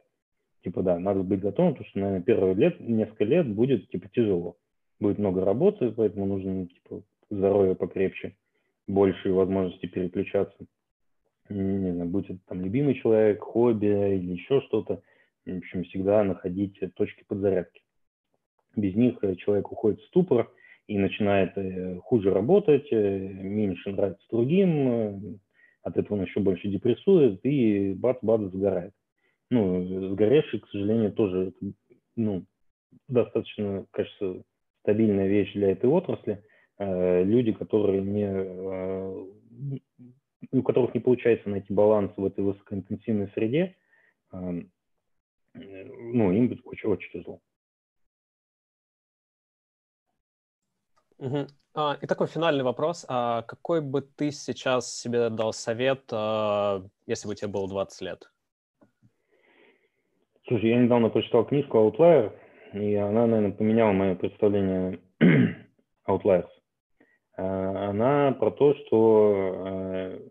типа, 0.64 0.82
да, 0.82 0.98
надо 0.98 1.22
быть 1.22 1.40
готовым, 1.40 1.74
потому 1.74 1.88
что, 1.88 1.98
наверное, 2.00 2.22
первые 2.22 2.54
лет, 2.54 2.80
несколько 2.80 3.24
лет 3.24 3.48
будет, 3.48 3.88
типа, 3.88 4.08
тяжело. 4.08 4.56
Будет 4.98 5.18
много 5.18 5.44
работы, 5.44 5.92
поэтому 5.92 6.26
нужно, 6.26 6.66
типа, 6.66 7.02
здоровье 7.30 7.76
покрепче 7.76 8.36
большие 8.88 9.32
возможности 9.32 9.86
переключаться. 9.86 10.56
Не 11.48 11.92
знаю, 11.92 12.10
будь 12.10 12.28
это 12.28 12.40
там 12.46 12.60
любимый 12.60 12.94
человек, 12.94 13.40
хобби 13.40 13.86
или 13.86 14.32
еще 14.32 14.60
что-то. 14.62 15.02
В 15.46 15.58
общем, 15.58 15.84
всегда 15.84 16.24
находить 16.24 16.78
точки 16.94 17.24
подзарядки. 17.26 17.82
Без 18.74 18.94
них 18.94 19.18
э, 19.22 19.36
человек 19.36 19.70
уходит 19.72 20.00
в 20.00 20.06
ступор 20.06 20.52
и 20.88 20.98
начинает 20.98 21.56
э, 21.56 21.98
хуже 22.02 22.32
работать, 22.32 22.86
э, 22.90 23.18
меньше 23.18 23.92
нравится 23.92 24.26
другим, 24.30 25.38
от 25.82 25.96
этого 25.96 26.18
он 26.18 26.24
еще 26.24 26.40
больше 26.40 26.68
депрессует 26.68 27.40
и 27.44 27.94
бац-бац 27.94 28.52
сгорает. 28.52 28.92
Ну, 29.50 30.10
сгоревший, 30.10 30.60
к 30.60 30.68
сожалению, 30.68 31.12
тоже 31.12 31.52
ну, 32.16 32.44
достаточно, 33.08 33.86
кажется, 33.92 34.42
стабильная 34.82 35.28
вещь 35.28 35.52
для 35.52 35.70
этой 35.70 35.88
отрасли– 35.88 36.42
люди, 36.78 37.52
которые 37.52 38.02
не, 38.02 38.28
у 40.52 40.62
которых 40.62 40.92
не 40.92 41.00
получается 41.00 41.48
найти 41.48 41.72
баланс 41.72 42.12
в 42.18 42.24
этой 42.24 42.44
высокоинтенсивной 42.44 43.28
среде, 43.28 43.76
ну, 45.56 46.32
им 46.32 46.60
очень, 46.64 46.88
очень 46.88 47.10
тяжело. 47.12 47.40
Угу. 51.18 51.46
А, 51.74 51.98
и 52.00 52.06
такой 52.06 52.26
финальный 52.26 52.64
вопрос. 52.64 53.06
А 53.08 53.42
какой 53.42 53.80
бы 53.80 54.02
ты 54.02 54.30
сейчас 54.30 54.94
себе 54.94 55.30
дал 55.30 55.52
совет, 55.52 56.04
а, 56.12 56.82
если 57.06 57.28
бы 57.28 57.34
тебе 57.34 57.48
было 57.48 57.68
20 57.68 58.00
лет? 58.02 58.30
Слушай, 60.48 60.70
я 60.70 60.78
недавно 60.78 61.08
прочитал 61.08 61.44
книжку 61.44 61.78
Outlier, 61.78 62.32
и 62.72 62.94
она, 62.94 63.26
наверное, 63.26 63.56
поменяла 63.56 63.92
мое 63.92 64.14
представление 64.14 65.00
Outliers. 66.08 66.48
Э, 67.36 67.42
она 67.88 68.32
про 68.32 68.50
то, 68.50 68.74
что 68.74 69.54
э, 69.66 70.28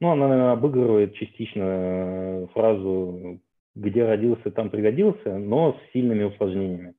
ну, 0.00 0.10
она, 0.10 0.28
наверное, 0.28 0.52
обыгрывает 0.52 1.14
частично 1.14 1.62
э, 1.62 2.46
фразу 2.54 3.40
«где 3.74 4.04
родился, 4.04 4.50
там 4.50 4.70
пригодился», 4.70 5.38
но 5.38 5.74
с 5.74 5.92
сильными 5.92 6.24
усложнениями. 6.24 6.94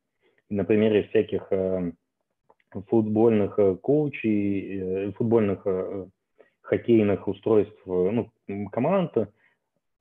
На 0.50 0.66
примере 0.66 1.04
всяких 1.04 1.52
футбольных 2.90 3.60
коучей, 3.82 5.12
футбольных 5.14 5.66
хоккейных 6.62 7.28
устройств 7.28 7.80
ну, 7.86 8.30
команд 8.72 9.12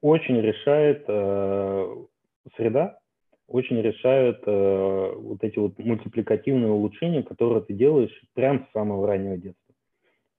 очень 0.00 0.40
решает 0.40 1.04
среда, 2.56 2.98
очень 3.52 3.80
решают 3.80 4.42
э, 4.46 5.12
вот 5.14 5.44
эти 5.44 5.58
вот 5.58 5.78
мультипликативные 5.78 6.72
улучшения, 6.72 7.22
которые 7.22 7.62
ты 7.62 7.74
делаешь 7.74 8.22
прямо 8.34 8.66
с 8.66 8.72
самого 8.72 9.06
раннего 9.06 9.36
детства. 9.36 9.61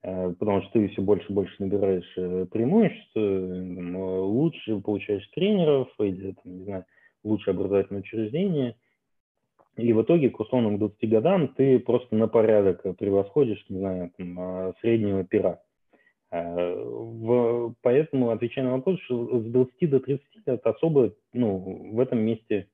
Э, 0.04 0.34
потому 0.38 0.62
что 0.62 0.74
ты 0.74 0.90
все 0.90 1.02
больше 1.02 1.26
и 1.30 1.34
больше 1.34 1.56
набираешь 1.60 2.12
э, 2.18 2.46
преимуществ, 2.52 3.12
э, 3.16 3.20
лучше 3.20 4.80
получаешь 4.82 5.26
тренеров 5.30 5.90
или, 6.00 6.36
там, 6.44 6.58
не 6.58 6.64
знаю, 6.66 6.86
лучше 7.24 7.52
образовательное 7.52 8.02
учреждение. 8.02 8.76
И 9.78 9.92
в 9.94 10.02
итоге 10.02 10.30
к 10.30 10.40
условным 10.40 10.78
20 10.78 11.10
годам 11.10 11.48
ты 11.56 11.80
просто 11.80 12.16
на 12.16 12.28
порядок 12.28 12.84
превосходишь, 12.98 13.66
не 13.70 13.80
знаю, 13.80 14.12
там, 14.18 14.40
а, 14.40 14.74
среднего 14.82 15.24
пера. 15.24 15.62
В, 16.30 17.74
поэтому, 17.82 18.32
отвечая 18.32 18.66
на 18.66 18.74
вопрос, 18.74 19.00
что 19.02 19.40
с 19.40 19.46
20 19.46 19.90
до 19.90 20.00
30 20.00 20.26
лет 20.48 20.66
особо 20.66 21.14
ну, 21.32 21.92
в 21.94 22.00
этом 22.00 22.20
месте 22.20 22.68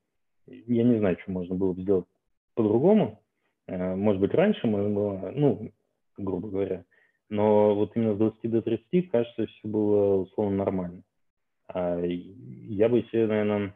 я 0.48 0.84
не 0.84 0.98
знаю, 0.98 1.18
что 1.22 1.32
можно 1.32 1.56
было 1.56 1.74
бы 1.74 1.82
сделать 1.82 2.06
по-другому. 2.56 3.22
Может 3.68 4.22
быть, 4.22 4.34
раньше 4.34 4.66
можно 4.66 4.90
было, 4.90 5.32
ну, 5.36 5.72
грубо 6.18 6.50
говоря. 6.50 6.86
Но 7.30 7.76
вот 7.76 7.96
именно 7.96 8.16
с 8.16 8.18
20 8.18 8.52
до 8.52 8.62
30, 8.62 9.10
кажется, 9.10 9.46
все 9.46 9.68
было 9.68 10.22
условно 10.22 10.58
нормально. 10.58 11.04
А 11.68 12.00
я 12.02 12.90
бы 12.90 13.04
себе, 13.04 13.28
наверное... 13.28 13.76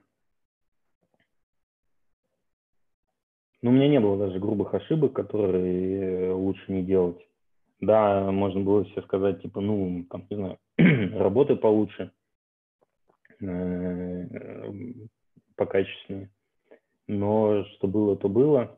Ну, 3.61 3.69
у 3.69 3.73
меня 3.73 3.87
не 3.87 3.99
было 3.99 4.17
даже 4.17 4.39
грубых 4.39 4.73
ошибок, 4.73 5.13
которые 5.13 6.33
лучше 6.33 6.71
не 6.71 6.83
делать. 6.83 7.25
Да, 7.79 8.31
можно 8.31 8.61
было 8.61 8.85
себе 8.85 9.01
сказать, 9.03 9.41
типа, 9.41 9.61
ну, 9.61 10.05
там, 10.09 10.25
не 10.29 10.35
знаю, 10.35 10.57
работы 11.17 11.55
получше, 11.55 12.11
э, 13.41 14.27
покачественнее 15.55 16.29
но 17.07 17.65
что 17.65 17.87
было, 17.87 18.15
то 18.15 18.29
было, 18.29 18.77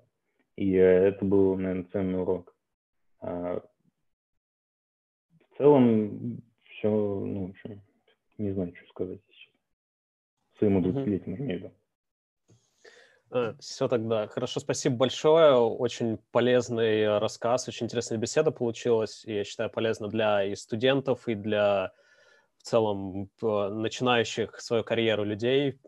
и 0.55 0.71
это 0.71 1.23
был, 1.25 1.55
наверное, 1.57 1.87
ценный 1.91 2.21
урок. 2.21 2.55
В 5.55 5.57
целом 5.57 6.41
все, 6.63 6.89
ну, 6.89 7.47
в 7.47 7.49
общем, 7.51 7.81
не 8.37 8.51
знаю, 8.51 8.75
что 8.75 8.87
сказать 8.89 9.21
сейчас. 9.29 9.53
Своему 10.57 10.81
20-летнему 10.81 11.37
имею 11.37 11.59
в 11.59 11.63
виду. 11.63 11.73
А, 13.31 13.55
все 13.59 13.87
тогда. 13.87 14.27
Хорошо, 14.27 14.59
спасибо 14.59 14.97
большое. 14.97 15.55
Очень 15.55 16.17
полезный 16.31 17.19
рассказ, 17.19 17.69
очень 17.69 17.85
интересная 17.85 18.17
беседа 18.17 18.51
получилась. 18.51 19.23
И 19.23 19.33
я 19.33 19.43
считаю, 19.45 19.69
полезно 19.69 20.09
для 20.09 20.43
и 20.43 20.55
студентов, 20.55 21.25
и 21.29 21.35
для 21.35 21.93
в 22.57 22.63
целом 22.63 23.29
начинающих 23.41 24.59
свою 24.59 24.83
карьеру 24.83 25.23
людей, 25.23 25.79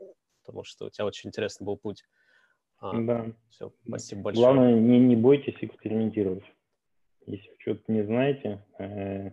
потому 0.46 0.64
что 0.64 0.86
у 0.86 0.90
тебя 0.90 1.06
очень 1.06 1.28
интересный 1.28 1.66
был 1.66 1.76
путь. 1.76 2.06
А, 2.80 2.98
да. 2.98 3.26
Все, 3.50 3.74
спасибо 3.86 4.22
большое. 4.22 4.46
Главное, 4.46 4.74
не, 4.80 4.98
не 4.98 5.18
бойтесь 5.18 5.58
экспериментировать. 5.60 6.46
Если 7.26 7.54
что-то 7.60 7.92
не 7.92 8.04
знаете, 8.04 8.64
э, 8.80 9.32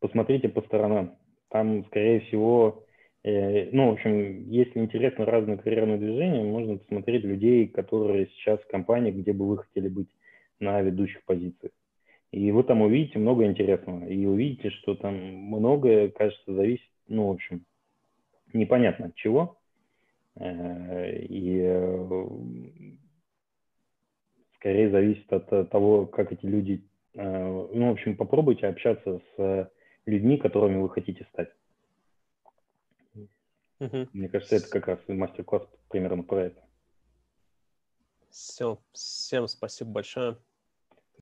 посмотрите 0.00 0.48
по 0.48 0.62
сторонам. 0.62 1.16
Там, 1.48 1.84
скорее 1.86 2.20
всего, 2.20 2.84
э, 3.22 3.70
ну, 3.72 3.90
в 3.90 3.92
общем, 3.92 4.48
если 4.48 4.80
интересно 4.80 5.24
разные 5.24 5.58
карьерные 5.58 5.98
движения, 5.98 6.42
можно 6.42 6.78
посмотреть 6.78 7.24
людей, 7.24 7.68
которые 7.68 8.28
сейчас 8.28 8.60
в 8.60 8.68
компании, 8.68 9.10
где 9.10 9.32
бы 9.32 9.46
вы 9.46 9.58
хотели 9.58 9.88
быть 9.88 10.08
на 10.58 10.80
ведущих 10.80 11.24
позициях. 11.24 11.72
И 12.32 12.52
вы 12.52 12.62
там 12.62 12.82
увидите 12.82 13.18
много 13.18 13.44
интересного. 13.44 14.06
И 14.06 14.24
увидите, 14.24 14.70
что 14.70 14.94
там 14.94 15.14
многое, 15.14 16.08
кажется, 16.08 16.52
зависит, 16.52 16.88
ну, 17.08 17.28
в 17.28 17.32
общем, 17.32 17.64
непонятно 18.52 19.06
от 19.06 19.14
чего, 19.16 19.60
Э, 20.36 21.18
и 21.28 21.60
э, 21.62 22.28
скорее 24.56 24.90
зависит 24.90 25.32
от 25.32 25.70
того, 25.70 26.06
как 26.06 26.32
эти 26.32 26.46
люди... 26.46 26.84
Ну, 27.12 27.88
в 27.88 27.90
общем, 27.90 28.16
попробуйте 28.16 28.68
общаться 28.68 29.20
с 29.36 29.70
людьми, 30.06 30.36
которыми 30.38 30.80
вы 30.80 30.90
хотите 30.90 31.24
стать. 31.32 31.50
Uh-huh. 33.80 34.08
Мне 34.12 34.28
кажется, 34.28 34.56
это 34.56 34.68
как 34.68 34.88
раз 34.88 35.00
мастер-класс 35.08 35.66
примерно 35.88 36.22
про 36.22 36.44
это. 36.44 36.62
Все, 38.30 38.78
всем 38.92 39.48
спасибо 39.48 39.90
большое. 39.90 40.36